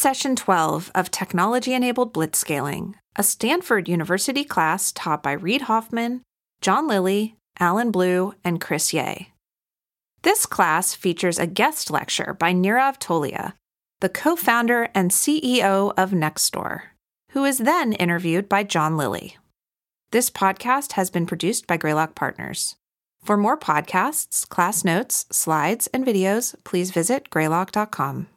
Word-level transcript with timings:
session 0.00 0.34
12 0.34 0.90
of 0.94 1.10
Technology 1.10 1.74
Enabled 1.74 2.14
Blitzscaling, 2.14 2.94
a 3.16 3.22
Stanford 3.22 3.86
University 3.86 4.44
class 4.44 4.92
taught 4.92 5.22
by 5.22 5.32
Reid 5.32 5.62
Hoffman, 5.62 6.22
John 6.62 6.88
Lilly, 6.88 7.36
Allen 7.58 7.90
Blue, 7.90 8.32
and 8.42 8.62
Chris 8.62 8.94
Yeh. 8.94 9.26
This 10.22 10.46
class 10.46 10.94
features 10.94 11.38
a 11.38 11.46
guest 11.46 11.90
lecture 11.90 12.34
by 12.38 12.54
Nirav 12.54 12.98
Tolia, 12.98 13.52
the 14.00 14.08
co 14.08 14.36
founder 14.36 14.88
and 14.94 15.10
CEO 15.10 15.92
of 15.98 16.12
Nextdoor, 16.12 16.80
who 17.32 17.44
is 17.44 17.58
then 17.58 17.92
interviewed 17.92 18.48
by 18.48 18.62
John 18.62 18.96
Lilly. 18.96 19.36
This 20.12 20.30
podcast 20.30 20.92
has 20.92 21.10
been 21.10 21.26
produced 21.26 21.66
by 21.66 21.76
Greylock 21.76 22.14
Partners. 22.14 22.74
For 23.22 23.36
more 23.36 23.58
podcasts, 23.58 24.48
class 24.48 24.82
notes, 24.82 25.26
slides, 25.30 25.88
and 25.88 26.06
videos, 26.06 26.54
please 26.64 26.90
visit 26.90 27.28
greylock.com. 27.28 28.28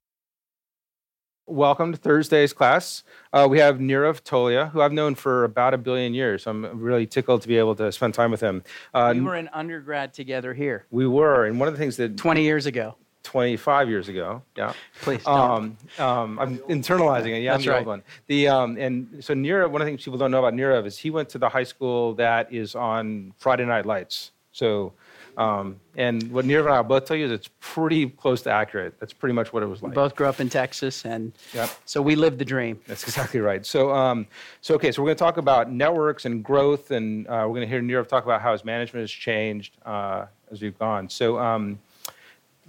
Welcome 1.45 1.91
to 1.91 1.97
Thursday's 1.97 2.53
class. 2.53 3.03
Uh, 3.33 3.47
we 3.49 3.59
have 3.59 3.79
Nirav 3.79 4.21
Tolia, 4.21 4.71
who 4.71 4.79
I've 4.79 4.93
known 4.93 5.13
for 5.13 5.43
about 5.43 5.73
a 5.73 5.77
billion 5.77 6.13
years. 6.13 6.47
I'm 6.47 6.79
really 6.79 7.05
tickled 7.05 7.41
to 7.41 7.49
be 7.49 7.57
able 7.57 7.75
to 7.75 7.91
spend 7.91 8.13
time 8.13 8.31
with 8.31 8.39
him. 8.39 8.63
Uh, 8.93 9.11
we 9.13 9.19
were 9.19 9.35
in 9.35 9.49
undergrad 9.49 10.13
together 10.13 10.53
here. 10.53 10.85
We 10.89 11.05
were, 11.05 11.45
and 11.45 11.59
one 11.59 11.67
of 11.67 11.73
the 11.73 11.77
things 11.77 11.97
that 11.97 12.15
20 12.15 12.43
years 12.43 12.65
ago. 12.65 12.95
25 13.23 13.89
years 13.89 14.07
ago. 14.07 14.41
Yeah. 14.55 14.71
Please. 15.01 15.25
Um, 15.27 15.75
um, 15.99 16.39
I'm 16.39 16.59
internalizing 16.59 17.35
it. 17.37 17.41
Yeah, 17.41 17.51
That's 17.51 17.63
I'm 17.63 17.65
the 17.65 17.71
right. 17.71 17.77
old 17.79 17.87
one. 17.87 18.03
The 18.27 18.47
um, 18.47 18.77
and 18.77 19.21
so 19.21 19.33
Nirav. 19.33 19.69
One 19.69 19.81
of 19.81 19.85
the 19.85 19.91
things 19.91 20.03
people 20.03 20.17
don't 20.17 20.31
know 20.31 20.39
about 20.39 20.53
Nirav 20.53 20.85
is 20.85 20.97
he 20.97 21.09
went 21.09 21.27
to 21.29 21.37
the 21.37 21.49
high 21.49 21.63
school 21.63 22.13
that 22.15 22.53
is 22.53 22.73
on 22.73 23.33
Friday 23.37 23.65
Night 23.65 23.85
Lights. 23.85 24.31
So 24.53 24.93
um, 25.37 25.79
and 25.95 26.31
what 26.31 26.45
Nirav 26.45 26.61
and 26.65 26.69
I 26.69 26.81
will 26.81 26.89
both 26.89 27.05
tell 27.05 27.17
you 27.17 27.25
is 27.25 27.31
it's 27.31 27.49
pretty 27.59 28.07
close 28.09 28.41
to 28.43 28.51
accurate. 28.51 28.99
That's 28.99 29.13
pretty 29.13 29.33
much 29.33 29.51
what 29.53 29.63
it 29.63 29.67
was 29.67 29.81
like. 29.81 29.91
We 29.91 29.95
both 29.95 30.15
grew 30.15 30.27
up 30.27 30.39
in 30.39 30.49
Texas, 30.49 31.05
and 31.05 31.31
Yep. 31.53 31.69
so 31.85 32.01
we 32.01 32.15
lived 32.15 32.39
the 32.39 32.45
dream. 32.45 32.79
That's 32.87 33.03
exactly 33.03 33.39
right. 33.39 33.65
So, 33.65 33.91
um, 33.91 34.27
so 34.61 34.75
okay, 34.75 34.91
so 34.91 35.01
we're 35.01 35.07
going 35.07 35.17
to 35.17 35.19
talk 35.23 35.37
about 35.37 35.71
networks 35.71 36.25
and 36.25 36.43
growth, 36.43 36.91
and 36.91 37.27
uh, 37.27 37.45
we're 37.47 37.55
going 37.55 37.61
to 37.61 37.67
hear 37.67 37.81
Nirav 37.81 38.07
talk 38.07 38.25
about 38.25 38.41
how 38.41 38.51
his 38.51 38.63
management 38.63 39.01
has 39.03 39.11
changed 39.11 39.77
uh, 39.85 40.25
as 40.51 40.61
we've 40.61 40.77
gone. 40.77 41.09
So, 41.09 41.39
um, 41.39 41.79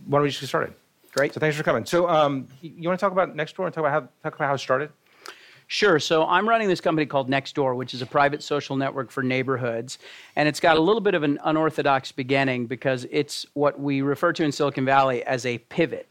why 0.07 0.19
don't 0.19 0.23
we 0.23 0.29
just 0.31 0.41
get 0.41 0.47
started? 0.49 0.75
Great. 1.13 1.33
So, 1.35 1.41
thanks 1.41 1.57
for 1.57 1.63
coming. 1.63 1.85
So, 1.87 2.09
um, 2.09 2.49
you, 2.61 2.73
you 2.79 2.89
want 2.89 2.99
to 2.99 3.05
talk 3.05 3.13
about 3.13 3.37
Nextdoor 3.37 3.67
and 3.67 3.75
talk 3.75 3.83
about 3.85 3.93
how 3.93 4.01
talk 4.23 4.35
about 4.37 4.49
how 4.49 4.55
it 4.55 4.59
started? 4.59 4.91
Sure. 5.75 5.99
So 5.99 6.25
I'm 6.25 6.49
running 6.49 6.69
this 6.69 6.81
company 6.81 7.05
called 7.05 7.29
Nextdoor, 7.29 7.75
which 7.75 7.95
is 7.95 8.01
a 8.01 8.07
private 8.07 8.45
social 8.45 8.77
network 8.77 9.11
for 9.11 9.25
neighborhoods. 9.25 9.99
And 10.37 10.49
it's 10.49 10.61
got 10.61 10.77
a 10.77 10.81
little 10.81 11.01
bit 11.01 11.15
of 11.15 11.25
an 11.25 11.41
unorthodox 11.43 12.13
beginning 12.13 12.67
because 12.67 13.09
it's 13.11 13.45
what 13.55 13.81
we 13.81 14.01
refer 14.01 14.33
to 14.35 14.45
in 14.45 14.53
Silicon 14.53 14.85
Valley 14.85 15.25
as 15.25 15.45
a 15.45 15.59
pivot. 15.59 16.09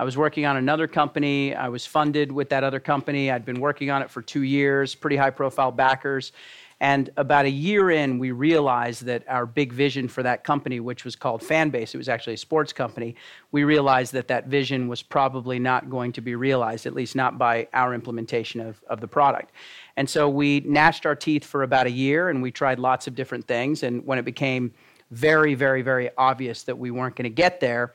I 0.00 0.04
was 0.04 0.16
working 0.16 0.46
on 0.46 0.56
another 0.56 0.88
company. 0.88 1.54
I 1.54 1.68
was 1.68 1.86
funded 1.86 2.32
with 2.32 2.48
that 2.48 2.64
other 2.64 2.80
company. 2.80 3.30
I'd 3.30 3.44
been 3.44 3.60
working 3.60 3.88
on 3.88 4.02
it 4.02 4.10
for 4.10 4.20
two 4.20 4.42
years, 4.42 4.96
pretty 4.96 5.14
high 5.14 5.30
profile 5.30 5.70
backers. 5.70 6.32
And 6.80 7.10
about 7.16 7.44
a 7.44 7.50
year 7.50 7.90
in, 7.90 8.18
we 8.18 8.32
realized 8.32 9.04
that 9.04 9.24
our 9.28 9.46
big 9.46 9.72
vision 9.72 10.08
for 10.08 10.22
that 10.22 10.44
company, 10.44 10.80
which 10.80 11.04
was 11.04 11.16
called 11.16 11.40
Fanbase, 11.40 11.94
it 11.94 11.98
was 11.98 12.08
actually 12.08 12.34
a 12.34 12.38
sports 12.38 12.72
company, 12.72 13.14
we 13.52 13.64
realized 13.64 14.12
that 14.12 14.28
that 14.28 14.46
vision 14.46 14.88
was 14.88 15.02
probably 15.02 15.58
not 15.58 15.88
going 15.88 16.12
to 16.12 16.20
be 16.20 16.34
realized, 16.34 16.86
at 16.86 16.94
least 16.94 17.14
not 17.14 17.38
by 17.38 17.68
our 17.72 17.94
implementation 17.94 18.60
of, 18.60 18.82
of 18.88 19.00
the 19.00 19.08
product. 19.08 19.52
And 19.96 20.08
so 20.08 20.28
we 20.28 20.60
gnashed 20.60 21.06
our 21.06 21.14
teeth 21.14 21.44
for 21.44 21.62
about 21.62 21.86
a 21.86 21.90
year 21.90 22.28
and 22.28 22.42
we 22.42 22.50
tried 22.50 22.78
lots 22.78 23.06
of 23.06 23.14
different 23.14 23.46
things. 23.46 23.82
And 23.82 24.04
when 24.04 24.18
it 24.18 24.24
became 24.24 24.72
very, 25.10 25.54
very, 25.54 25.82
very 25.82 26.10
obvious 26.18 26.64
that 26.64 26.76
we 26.76 26.90
weren't 26.90 27.14
going 27.14 27.24
to 27.24 27.30
get 27.30 27.60
there, 27.60 27.94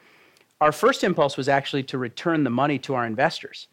our 0.61 0.71
first 0.71 1.03
impulse 1.03 1.37
was 1.37 1.49
actually 1.49 1.83
to 1.83 1.97
return 1.97 2.43
the 2.43 2.49
money 2.49 2.79
to 2.79 2.93
our 2.95 3.05
investors. 3.05 3.67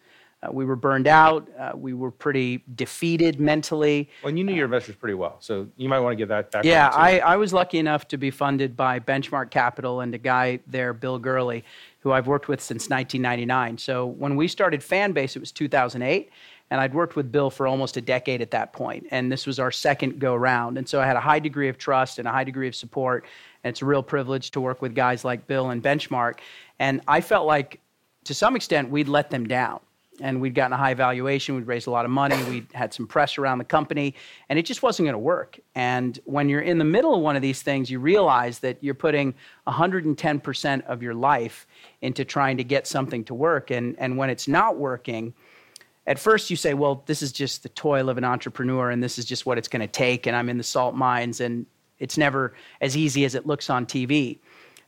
Uh, 0.47 0.53
we 0.53 0.65
were 0.65 0.77
burned 0.77 1.07
out. 1.07 1.49
Uh, 1.59 1.73
we 1.75 1.95
were 1.95 2.11
pretty 2.11 2.63
defeated 2.75 3.41
mentally. 3.41 4.09
Well, 4.23 4.29
and 4.31 4.39
you 4.39 4.45
knew 4.45 4.55
your 4.55 4.67
investors 4.67 4.97
pretty 4.97 5.15
well, 5.15 5.37
so 5.41 5.67
you 5.77 5.89
might 5.89 6.01
want 6.01 6.13
to 6.13 6.17
give 6.17 6.29
that 6.29 6.51
back. 6.51 6.65
Yeah, 6.65 6.89
I, 6.89 7.21
I 7.21 7.37
was 7.37 7.53
lucky 7.53 7.79
enough 7.79 8.09
to 8.09 8.17
be 8.17 8.31
funded 8.31 8.77
by 8.77 9.01
Benchmark 9.01 9.51
Capital 9.51 10.01
and 10.01 10.15
a 10.15 10.19
guy 10.19 10.61
there, 10.67 10.93
Bill 10.93 11.19
Gurley, 11.19 11.65
who 12.01 12.13
I've 12.13 12.27
worked 12.27 12.49
with 12.49 12.61
since 12.61 12.89
1999. 12.89 13.79
So 13.79 14.07
when 14.07 14.37
we 14.37 14.49
started 14.49 14.81
Fanbase, 14.81 15.37
it 15.37 15.41
was 15.41 15.53
2008. 15.53 16.31
And 16.69 16.81
I'd 16.81 16.95
worked 16.95 17.15
with 17.15 17.31
Bill 17.31 17.49
for 17.49 17.69
almost 17.69 17.97
a 17.97 18.01
decade 18.01 18.43
at 18.43 18.51
that 18.51 18.73
point, 18.73 19.07
and 19.13 19.31
this 19.31 19.47
was 19.47 19.61
our 19.61 19.71
second 19.71 20.19
go 20.19 20.35
round. 20.35 20.79
And 20.79 20.89
so 20.89 21.01
I 21.01 21.07
had 21.07 21.15
a 21.15 21.21
high 21.21 21.39
degree 21.39 21.69
of 21.69 21.79
trust 21.79 22.19
and 22.19 22.27
a 22.27 22.33
high 22.33 22.43
degree 22.43 22.67
of 22.67 22.75
support, 22.75 23.25
and 23.63 23.71
it's 23.71 23.83
a 23.83 23.85
real 23.85 24.03
privilege 24.03 24.51
to 24.51 24.61
work 24.61 24.83
with 24.83 24.93
guys 24.93 25.25
like 25.25 25.47
Bill 25.47 25.71
and 25.71 25.81
Benchmark. 25.81 26.41
And 26.81 27.03
I 27.07 27.21
felt 27.21 27.47
like, 27.47 27.79
to 28.25 28.35
some 28.35 28.57
extent, 28.57 28.91
we'd 28.91 29.07
let 29.07 29.31
them 29.31 29.47
down 29.47 29.79
and 30.21 30.41
we'd 30.41 30.55
gotten 30.55 30.73
a 30.73 30.77
high 30.77 30.95
valuation. 30.95 31.55
We'd 31.55 31.67
raised 31.67 31.87
a 31.87 31.91
lot 31.91 32.05
of 32.05 32.11
money. 32.11 32.43
We'd 32.45 32.67
had 32.73 32.93
some 32.95 33.07
press 33.07 33.39
around 33.39 33.59
the 33.59 33.65
company, 33.65 34.15
and 34.49 34.59
it 34.59 34.65
just 34.65 34.83
wasn't 34.83 35.07
going 35.07 35.15
to 35.15 35.19
work. 35.19 35.59
And 35.75 36.19
when 36.25 36.49
you're 36.49 36.61
in 36.61 36.79
the 36.79 36.85
middle 36.85 37.15
of 37.15 37.21
one 37.21 37.37
of 37.37 37.43
these 37.43 37.63
things, 37.63 37.91
you 37.91 37.99
realize 37.99 38.59
that 38.61 38.79
you're 38.83 38.95
putting 38.95 39.35
110% 39.67 40.85
of 40.87 41.03
your 41.03 41.15
life 41.15 41.67
into 42.01 42.25
trying 42.25 42.57
to 42.57 42.65
get 42.65 42.87
something 42.87 43.25
to 43.25 43.35
work. 43.35 43.71
And, 43.71 43.97
and 43.99 44.17
when 44.17 44.31
it's 44.31 44.49
not 44.49 44.77
working, 44.77 45.35
at 46.07 46.19
first 46.19 46.51
you 46.51 46.57
say, 46.57 46.75
well, 46.75 47.03
this 47.07 47.23
is 47.23 47.33
just 47.33 47.63
the 47.63 47.69
toil 47.71 48.09
of 48.09 48.19
an 48.19 48.25
entrepreneur, 48.25 48.91
and 48.91 49.03
this 49.03 49.19
is 49.19 49.25
just 49.25 49.45
what 49.45 49.59
it's 49.59 49.69
going 49.69 49.81
to 49.81 49.87
take, 49.87 50.27
and 50.27 50.37
I'm 50.37 50.49
in 50.49 50.57
the 50.57 50.65
salt 50.65 50.95
mines, 50.95 51.41
and 51.41 51.67
it's 51.99 52.17
never 52.17 52.55
as 52.81 52.97
easy 52.97 53.25
as 53.25 53.35
it 53.35 53.47
looks 53.47 53.71
on 53.71 53.87
TV. 53.87 54.39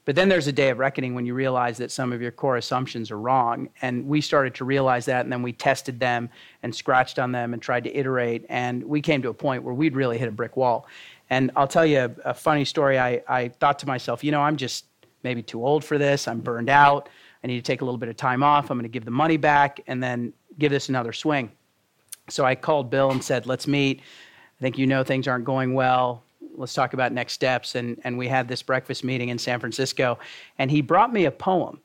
But 0.09 0.17
then 0.17 0.31
there's 0.31 0.47
a 0.47 0.53
day 0.53 0.71
of 0.71 0.79
reckoning 0.79 1.15
when 1.15 1.27
you 1.27 1.35
realize 1.35 1.77
that 1.77 1.91
some 1.91 2.15
of 2.15 2.23
your 2.23 2.31
core 2.31 2.57
assumptions 2.57 3.11
are 3.11 3.21
wrong. 3.21 3.69
And 3.83 4.07
we 4.07 4.23
started 4.23 4.55
to 4.55 4.65
realize 4.65 5.05
that, 5.05 5.27
and 5.27 5.31
then 5.31 5.43
we 5.43 5.53
tested 5.53 6.01
them 6.01 6.31
and 6.63 6.75
scratched 6.75 7.19
on 7.19 7.31
them 7.31 7.53
and 7.53 7.61
tried 7.61 7.85
to 7.85 7.95
iterate. 7.95 8.47
And 8.49 8.83
we 8.85 9.03
came 9.03 9.21
to 9.21 9.29
a 9.29 9.35
point 9.35 9.65
where 9.65 9.75
we'd 9.75 9.95
really 9.95 10.17
hit 10.17 10.27
a 10.27 10.33
brick 10.33 10.57
wall. 10.57 10.87
And 11.29 11.51
I'll 11.57 11.69
tell 11.69 11.85
you 11.85 11.99
a, 11.99 12.31
a 12.31 12.33
funny 12.33 12.65
story. 12.65 12.99
I, 12.99 13.23
I 13.29 13.49
thought 13.49 13.81
to 13.81 13.87
myself, 13.87 14.25
you 14.25 14.33
know, 14.33 14.41
I'm 14.41 14.57
just 14.57 14.87
maybe 15.25 15.43
too 15.43 15.63
old 15.63 15.85
for 15.85 15.99
this. 15.99 16.27
I'm 16.27 16.41
burned 16.41 16.71
out. 16.71 17.11
I 17.45 17.47
need 17.47 17.57
to 17.57 17.63
take 17.63 17.83
a 17.83 17.85
little 17.85 17.99
bit 17.99 18.09
of 18.09 18.17
time 18.17 18.43
off. 18.43 18.71
I'm 18.71 18.79
going 18.79 18.85
to 18.85 18.89
give 18.89 19.05
the 19.05 19.11
money 19.11 19.37
back 19.37 19.81
and 19.89 20.03
then 20.03 20.33
give 20.59 20.73
this 20.73 20.89
another 20.89 21.13
swing. 21.13 21.53
So 22.31 22.47
I 22.47 22.55
called 22.55 22.89
Bill 22.89 23.11
and 23.11 23.23
said, 23.23 23.45
let's 23.45 23.67
meet. 23.67 24.01
I 24.59 24.63
think 24.63 24.79
you 24.79 24.87
know 24.87 25.05
things 25.05 25.29
aren't 25.29 25.45
going 25.45 25.75
well 25.75 26.25
let's 26.59 26.75
talk 26.75 26.93
about 26.93 27.13
next 27.13 27.33
steps. 27.35 27.75
And, 27.75 28.01
and 28.05 28.19
we 28.19 28.29
had 28.29 28.49
this 28.49 28.63
breakfast 28.63 29.05
meeting 29.05 29.29
in 29.29 29.39
San 29.39 29.61
Francisco, 29.61 30.19
and 30.59 30.71
he 30.71 30.81
brought 30.81 31.13
me 31.13 31.25
a 31.25 31.31
poem. 31.31 31.81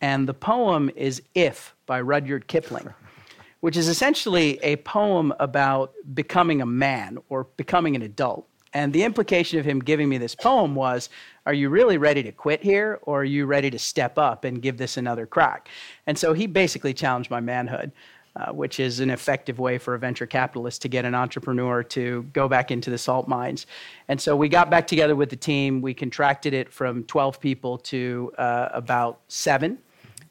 And 0.00 0.28
the 0.28 0.34
poem 0.34 0.90
is 0.94 1.22
If 1.34 1.74
by 1.86 2.00
Rudyard 2.00 2.48
Kipling, 2.48 2.92
which 3.60 3.76
is 3.76 3.88
essentially 3.88 4.58
a 4.62 4.76
poem 4.76 5.32
about 5.38 5.92
becoming 6.14 6.60
a 6.60 6.66
man 6.66 7.18
or 7.28 7.44
becoming 7.56 7.96
an 7.96 8.02
adult. 8.02 8.48
And 8.74 8.92
the 8.92 9.04
implication 9.04 9.58
of 9.58 9.64
him 9.64 9.80
giving 9.80 10.08
me 10.08 10.18
this 10.18 10.34
poem 10.34 10.74
was 10.74 11.08
Are 11.46 11.54
you 11.54 11.70
really 11.70 11.96
ready 11.96 12.22
to 12.24 12.32
quit 12.32 12.62
here, 12.62 12.98
or 13.02 13.20
are 13.20 13.24
you 13.24 13.46
ready 13.46 13.70
to 13.70 13.78
step 13.78 14.18
up 14.18 14.44
and 14.44 14.60
give 14.60 14.76
this 14.76 14.96
another 14.98 15.26
crack? 15.26 15.68
And 16.06 16.18
so 16.18 16.34
he 16.34 16.46
basically 16.46 16.92
challenged 16.92 17.30
my 17.30 17.40
manhood. 17.40 17.92
Uh, 18.36 18.52
which 18.52 18.80
is 18.80 19.00
an 19.00 19.08
effective 19.08 19.58
way 19.58 19.78
for 19.78 19.94
a 19.94 19.98
venture 19.98 20.26
capitalist 20.26 20.82
to 20.82 20.88
get 20.88 21.06
an 21.06 21.14
entrepreneur 21.14 21.82
to 21.82 22.22
go 22.34 22.48
back 22.48 22.70
into 22.70 22.90
the 22.90 22.98
salt 22.98 23.26
mines. 23.26 23.66
And 24.08 24.20
so 24.20 24.36
we 24.36 24.50
got 24.50 24.68
back 24.68 24.86
together 24.86 25.16
with 25.16 25.30
the 25.30 25.36
team. 25.36 25.80
We 25.80 25.94
contracted 25.94 26.52
it 26.52 26.70
from 26.70 27.04
12 27.04 27.40
people 27.40 27.78
to 27.78 28.30
uh, 28.36 28.68
about 28.74 29.20
seven. 29.28 29.78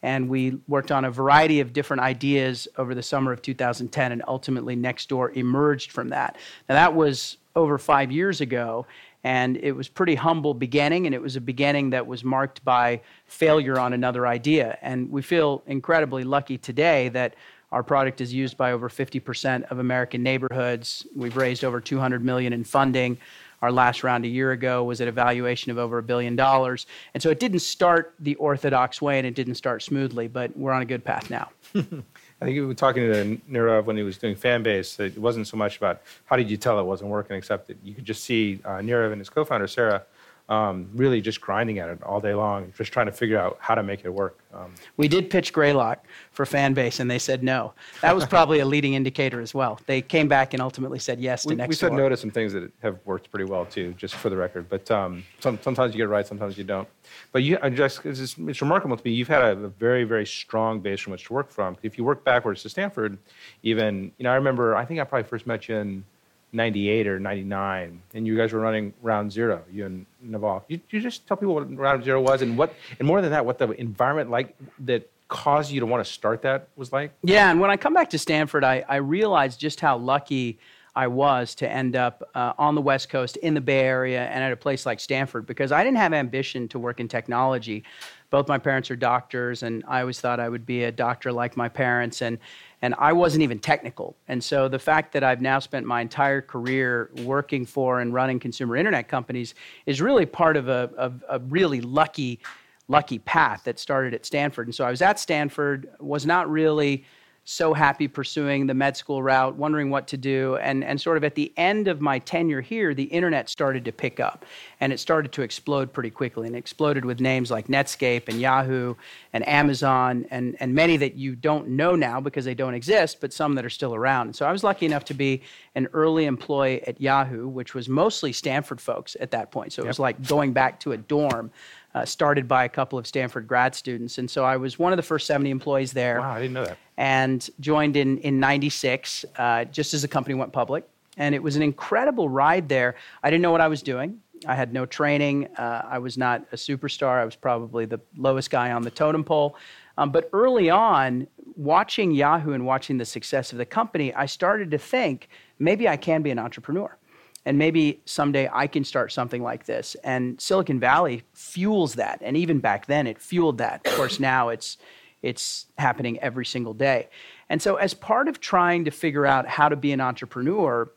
And 0.04 0.30
we 0.30 0.60
worked 0.68 0.92
on 0.92 1.06
a 1.06 1.10
variety 1.10 1.62
of 1.62 1.74
different 1.74 2.04
ideas 2.04 2.68
over 2.78 2.94
the 2.94 3.02
summer 3.02 3.32
of 3.32 3.42
2010, 3.42 4.12
and 4.12 4.22
ultimately 4.28 4.76
Nextdoor 4.76 5.36
emerged 5.36 5.92
from 5.92 6.10
that. 6.10 6.38
Now, 6.70 6.76
that 6.76 6.94
was 6.94 7.38
over 7.56 7.80
five 7.80 8.12
years 8.12 8.40
ago, 8.40 8.86
and 9.24 9.58
it 9.58 9.72
was 9.72 9.88
pretty 9.88 10.14
humble 10.14 10.54
beginning, 10.54 11.08
and 11.08 11.16
it 11.16 11.22
was 11.24 11.38
a 11.38 11.42
beginning 11.42 11.90
that 11.90 12.06
was 12.06 12.24
marked 12.24 12.64
by 12.64 13.02
failure 13.26 13.80
on 13.80 13.94
another 13.94 14.28
idea. 14.28 14.78
And 14.84 15.10
we 15.10 15.24
feel 15.24 15.64
incredibly 15.66 16.24
lucky 16.24 16.60
today 16.60 17.10
that 17.10 17.34
our 17.72 17.84
product 17.84 18.22
is 18.22 18.34
used 18.34 18.58
by 18.58 18.72
over 18.72 18.90
50% 18.90 19.64
of 19.72 19.80
American 19.80 20.24
neighborhoods. 20.24 21.06
We've 21.16 21.36
raised 21.36 21.64
over 21.64 21.82
200 21.82 22.24
million 22.24 22.54
in 22.54 22.64
funding. 22.64 23.18
Our 23.62 23.72
last 23.72 24.04
round 24.04 24.26
a 24.26 24.28
year 24.28 24.52
ago 24.52 24.84
was 24.84 25.02
at 25.02 25.08
a 25.08 25.12
valuation 25.12 25.72
of 25.72 25.78
over 25.78 25.98
a 25.98 26.04
billion 26.04 26.36
dollars. 26.36 26.86
And 27.14 27.24
so 27.24 27.30
it 27.30 27.40
didn't 27.40 27.60
start 27.60 28.14
the 28.20 28.36
orthodox 28.36 29.02
way 29.02 29.18
and 29.18 29.26
it 29.26 29.34
didn't 29.34 29.56
start 29.56 29.82
smoothly, 29.82 30.28
but 30.28 30.56
we're 30.56 30.72
on 30.72 30.82
a 30.82 30.86
good 30.86 31.04
path 31.04 31.30
now. 31.30 31.50
I 31.76 32.46
think 32.46 32.58
we 32.58 32.66
were 32.66 32.74
talking 32.74 33.12
to 33.12 33.42
Nirav 33.50 33.86
when 33.86 33.98
he 33.98 34.04
was 34.04 34.18
doing 34.18 34.36
Fanbase. 34.36 34.98
That 34.98 35.06
it 35.06 35.18
wasn't 35.18 35.48
so 35.48 35.58
much 35.58 35.78
about 35.78 36.02
how 36.26 36.36
did 36.36 36.50
you 36.50 36.58
tell 36.58 36.80
it 36.80 36.84
wasn't 36.84 37.10
working, 37.10 37.38
except 37.38 37.68
that 37.68 37.78
you 37.84 37.94
could 37.94 38.06
just 38.06 38.24
see 38.24 38.60
uh, 38.66 38.80
Nirav 38.80 39.12
and 39.12 39.20
his 39.20 39.30
co-founder 39.30 39.68
Sarah 39.68 40.04
um, 40.48 40.88
really 40.94 41.22
just 41.22 41.42
grinding 41.42 41.80
at 41.80 41.90
it 41.90 42.04
all 42.04 42.22
day 42.22 42.34
long, 42.36 42.72
just 42.78 42.92
trying 42.92 43.08
to 43.08 43.12
figure 43.12 43.40
out 43.40 43.58
how 43.60 43.74
to 43.74 43.82
make 43.82 44.06
it 44.06 44.10
work. 44.10 44.38
Um, 44.54 44.74
we 44.96 45.08
did 45.08 45.30
pitch 45.30 45.52
Greylock 45.52 46.06
for 46.32 46.46
Fanbase, 46.46 47.00
and 47.00 47.10
they 47.10 47.18
said 47.18 47.44
no. 47.44 47.74
That 48.02 48.16
was 48.16 48.26
probably 48.26 48.60
a 48.60 48.66
leading 48.66 48.94
indicator 48.94 49.42
as 49.42 49.54
well. 49.54 49.80
They 49.88 50.02
came 50.02 50.28
back 50.28 50.54
and 50.54 50.62
ultimately 50.62 51.00
said 51.00 51.20
yes 51.20 51.44
to 51.44 51.50
we, 51.50 51.56
Nextdoor. 51.56 51.68
We 51.68 51.76
said 51.76 51.94
no 51.94 52.10
to 52.10 52.16
some 52.16 52.30
things 52.30 52.54
that 52.54 52.72
have 52.82 53.00
worked 53.06 53.32
pretty 53.32 53.46
well 53.46 53.66
too, 53.66 53.94
just 53.98 54.16
for 54.16 54.30
the 54.30 54.38
record. 54.38 54.70
But 54.70 54.90
um, 54.92 55.24
some, 55.40 55.60
sometimes 55.62 55.94
you 55.94 55.98
get 55.98 56.06
it 56.06 56.10
right, 56.10 56.26
sometimes 56.26 56.58
you 56.58 56.64
don't. 56.64 56.88
But 57.32 57.44
you, 57.44 57.58
just, 57.72 58.06
it's, 58.06 58.38
it's, 58.38 58.62
remarkable 58.62 58.96
to 58.96 59.04
me. 59.04 59.12
You've 59.12 59.28
had 59.28 59.42
a, 59.42 59.52
a, 59.52 59.68
very, 59.68 60.04
very 60.04 60.26
strong 60.26 60.80
base 60.80 61.02
from 61.02 61.12
which 61.12 61.26
to 61.26 61.34
work 61.34 61.52
from. 61.52 61.76
If 61.84 61.98
you 61.98 62.04
work 62.04 62.24
backwards 62.24 62.62
to 62.64 62.70
Stanford, 62.70 63.18
even 63.64 64.12
you 64.18 64.24
know, 64.24 64.32
I 64.32 64.36
remember. 64.36 64.76
I 64.76 64.86
think 64.86 65.00
I 65.00 65.04
probably 65.04 65.28
first 65.28 65.48
met 65.48 65.68
you 65.68 65.76
in 65.76 66.06
98 66.56 67.08
or 67.08 67.20
99, 67.20 68.02
and 68.14 68.26
you 68.26 68.38
guys 68.38 68.54
were 68.54 68.60
running 68.60 68.94
Round 69.02 69.32
Zero, 69.32 69.62
you 69.72 69.86
and 69.86 70.06
Naval. 70.22 70.64
You, 70.68 70.80
you 70.90 71.02
just 71.02 71.28
tell 71.28 71.38
people 71.38 71.54
what 71.54 71.76
Round 71.76 72.04
Zero 72.04 72.22
was, 72.22 72.42
and 72.42 72.58
what, 72.58 72.74
and 72.98 73.08
more 73.08 73.22
than 73.22 73.32
that, 73.32 73.46
what 73.46 73.58
the 73.58 73.70
environment 73.72 74.32
like 74.32 74.56
that 74.80 75.10
caused 75.28 75.72
you 75.72 75.80
to 75.80 75.86
want 75.86 76.06
to 76.06 76.12
start 76.12 76.42
that 76.44 76.70
was 76.76 76.94
like? 76.94 77.12
Yeah, 77.24 77.52
and 77.52 77.60
when 77.60 77.70
I 77.70 77.78
come 77.78 77.94
back 77.94 78.10
to 78.12 78.20
Stanford, 78.20 78.64
I, 78.64 78.86
I 78.88 78.98
realized 78.98 79.60
just 79.60 79.82
how 79.82 79.98
lucky 79.98 80.60
I 80.96 81.08
was 81.08 81.56
to 81.56 81.70
end 81.70 81.98
up 81.98 82.30
uh, 82.36 82.54
on 82.58 82.74
the 82.74 82.82
West 82.82 83.10
Coast 83.10 83.36
in 83.38 83.54
the 83.54 83.62
Bay 83.62 83.82
Area 83.82 84.26
and 84.28 84.42
at 84.42 84.54
a 84.54 84.56
place 84.56 84.86
like 84.86 85.02
Stanford 85.02 85.46
because 85.46 85.74
I 85.74 85.84
didn't 85.84 85.98
have 85.98 86.14
ambition 86.14 86.70
to 86.70 86.80
work 86.80 87.02
in 87.02 87.10
technology. 87.10 87.84
Both 88.30 88.48
my 88.48 88.58
parents 88.58 88.90
are 88.90 88.96
doctors, 88.96 89.62
and 89.62 89.84
I 89.88 90.02
always 90.02 90.22
thought 90.22 90.40
I 90.40 90.48
would 90.48 90.66
be 90.66 90.86
a 90.86 90.92
doctor 90.92 91.34
like 91.34 91.58
my 91.58 91.68
parents. 91.68 92.22
And 92.22 92.38
and 92.82 92.96
I 92.98 93.14
wasn't 93.14 93.44
even 93.44 93.60
technical. 93.60 94.16
And 94.28 94.44
so 94.44 94.68
the 94.68 94.80
fact 94.80 95.14
that 95.14 95.24
I've 95.24 95.42
now 95.42 95.60
spent 95.60 95.86
my 95.86 96.02
entire 96.02 96.42
career 96.42 97.10
working 97.24 97.66
for 97.66 98.00
and 98.00 98.14
running 98.14 98.40
consumer 98.40 98.76
internet 98.76 99.08
companies 99.08 99.56
is 99.86 100.02
really 100.02 100.26
part 100.26 100.58
of 100.58 100.68
a, 100.68 101.14
a 101.30 101.40
really 101.40 101.82
lucky, 101.82 102.40
lucky 102.88 103.20
path 103.20 103.64
that 103.66 103.80
started 103.80 104.14
at 104.14 104.26
Stanford. 104.26 104.68
And 104.68 104.76
so 104.76 104.86
I 104.86 104.92
was 104.92 105.02
at 105.02 105.20
Stanford, 105.20 105.90
was 106.00 106.26
not 106.26 106.50
really 106.50 107.06
so 107.48 107.76
happy 107.76 108.08
pursuing 108.08 108.66
the 108.66 108.74
med 108.74 108.98
school 108.98 109.22
route, 109.22 109.56
wondering 109.56 109.92
what 109.92 110.08
to 110.08 110.18
do. 110.18 110.56
And, 110.58 110.84
and 110.84 111.00
sort 111.00 111.16
of 111.16 111.24
at 111.24 111.36
the 111.36 111.54
end 111.58 111.88
of 111.88 112.02
my 112.02 112.18
tenure 112.18 112.60
here, 112.60 112.96
the 112.96 113.04
internet 113.04 113.50
started 113.50 113.86
to 113.86 113.92
pick 113.92 114.20
up 114.20 114.46
and 114.80 114.92
it 114.92 115.00
started 115.00 115.32
to 115.34 115.44
explode 115.44 115.94
pretty 115.94 116.10
quickly. 116.10 116.48
And 116.48 116.56
it 116.56 116.60
exploded 116.60 117.06
with 117.06 117.22
names 117.22 117.52
like 117.52 117.68
Netscape 117.68 118.28
and 118.28 118.42
Yahoo 118.42 118.96
and 119.32 119.48
Amazon 119.48 120.26
and, 120.32 120.58
and 120.60 120.74
many 120.74 120.98
that 120.98 121.16
you 121.16 121.36
don't 121.36 121.70
know 121.70 121.96
now 121.96 122.20
because 122.20 122.46
they 122.46 122.56
don't 122.56 122.74
exist, 122.74 123.22
but 123.22 123.32
some 123.32 123.54
that 123.56 123.64
are 123.64 123.70
still 123.70 123.94
around. 123.94 124.28
And 124.28 124.36
so 124.36 124.48
I 124.48 124.52
was 124.52 124.64
lucky 124.64 124.88
enough 124.88 125.06
to 125.06 125.14
be 125.14 125.44
an 125.76 125.88
early 125.94 126.26
employee 126.26 126.82
at 126.88 127.00
Yahoo, 127.00 127.48
which 127.48 127.76
was 127.76 127.88
mostly 127.88 128.34
Stanford 128.34 128.82
folks 128.82 129.16
at 129.20 129.30
that 129.32 129.52
point. 129.52 129.72
So 129.72 129.84
it 129.84 129.86
yep. 129.86 129.90
was 129.92 130.00
like 130.00 130.28
going 130.28 130.52
back 130.52 130.80
to 130.80 130.94
a 130.94 130.98
dorm 130.98 131.52
uh, 131.96 132.04
started 132.04 132.46
by 132.46 132.66
a 132.66 132.70
couple 132.70 133.00
of 133.00 133.08
Stanford 133.08 133.48
grad 133.48 133.74
students. 133.74 134.18
And 134.18 134.30
so 134.30 134.44
I 134.44 134.58
was 134.58 134.78
one 134.78 134.92
of 134.92 134.98
the 134.98 135.04
first 135.04 135.26
70 135.26 135.50
employees 135.50 135.94
there. 135.94 136.20
Wow, 136.20 136.32
I 136.34 136.42
didn't 136.42 136.54
know 136.54 136.66
that. 136.66 136.78
And 136.98 137.50
joined 137.62 137.96
in, 137.96 138.18
in 138.20 138.38
96, 138.40 139.24
uh, 139.38 139.64
just 139.66 139.94
as 139.94 140.02
the 140.02 140.08
company 140.08 140.36
went 140.36 140.52
public. 140.52 140.88
And 141.18 141.34
it 141.34 141.42
was 141.42 141.56
an 141.56 141.62
incredible 141.62 142.28
ride 142.28 142.68
there. 142.68 142.96
I 143.24 143.30
didn't 143.30 143.42
know 143.42 143.52
what 143.52 143.62
I 143.62 143.70
was 143.70 143.82
doing. 143.82 144.20
I 144.46 144.56
had 144.56 144.74
no 144.74 144.86
training. 144.86 145.48
Uh, 145.56 145.84
I 145.90 146.00
was 146.00 146.18
not 146.18 146.46
a 146.52 146.58
superstar. 146.58 147.22
I 147.22 147.24
was 147.24 147.38
probably 147.38 147.86
the 147.86 148.02
lowest 148.18 148.50
guy 148.50 148.74
on 148.74 148.82
the 148.82 148.92
totem 148.92 149.24
pole. 149.24 149.56
Um, 149.98 150.12
but 150.12 150.30
early 150.34 150.70
on, 150.70 151.28
watching 151.56 152.12
Yahoo 152.12 152.52
and 152.52 152.66
watching 152.66 152.98
the 152.98 153.06
success 153.06 153.54
of 153.54 153.58
the 153.58 153.66
company, 153.66 154.14
I 154.14 154.26
started 154.26 154.70
to 154.72 154.78
think 154.78 155.30
maybe 155.60 155.88
I 155.88 155.96
can 155.96 156.22
be 156.22 156.32
an 156.32 156.40
entrepreneur 156.40 156.98
and 157.46 157.58
maybe 157.58 158.02
someday 158.06 158.50
I 158.52 158.68
can 158.68 158.84
start 158.84 159.12
something 159.12 159.44
like 159.44 159.66
this. 159.66 159.96
And 160.04 160.42
Silicon 160.42 160.80
Valley 160.80 161.24
fuels 161.34 161.96
that, 161.96 162.20
and 162.24 162.36
even 162.36 162.60
back 162.60 162.88
then 162.88 163.06
it 163.08 163.22
fueled 163.22 163.60
that. 163.60 163.86
Of 163.86 163.96
course, 163.96 164.20
now 164.20 164.50
it's 164.50 164.78
it's 165.22 165.66
happening 165.78 166.20
every 166.20 166.46
single 166.46 166.74
day. 166.74 167.10
And 167.50 167.62
so, 167.62 167.76
as 167.76 167.94
part 167.94 168.28
of 168.28 168.40
trying 168.40 168.86
to 168.86 168.92
figure 168.92 169.26
out 169.26 169.48
how 169.48 169.70
to 169.70 169.76
be 169.76 169.92
an 169.92 170.02
entrepreneur, 170.02 170.92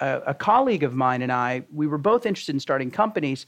a, 0.00 0.22
a 0.28 0.34
colleague 0.34 0.82
of 0.82 0.94
mine 0.94 1.22
and 1.22 1.32
I, 1.32 1.64
we 1.72 1.86
were 1.86 1.98
both 1.98 2.26
interested 2.26 2.54
in 2.54 2.60
starting 2.60 2.90
companies. 2.90 3.46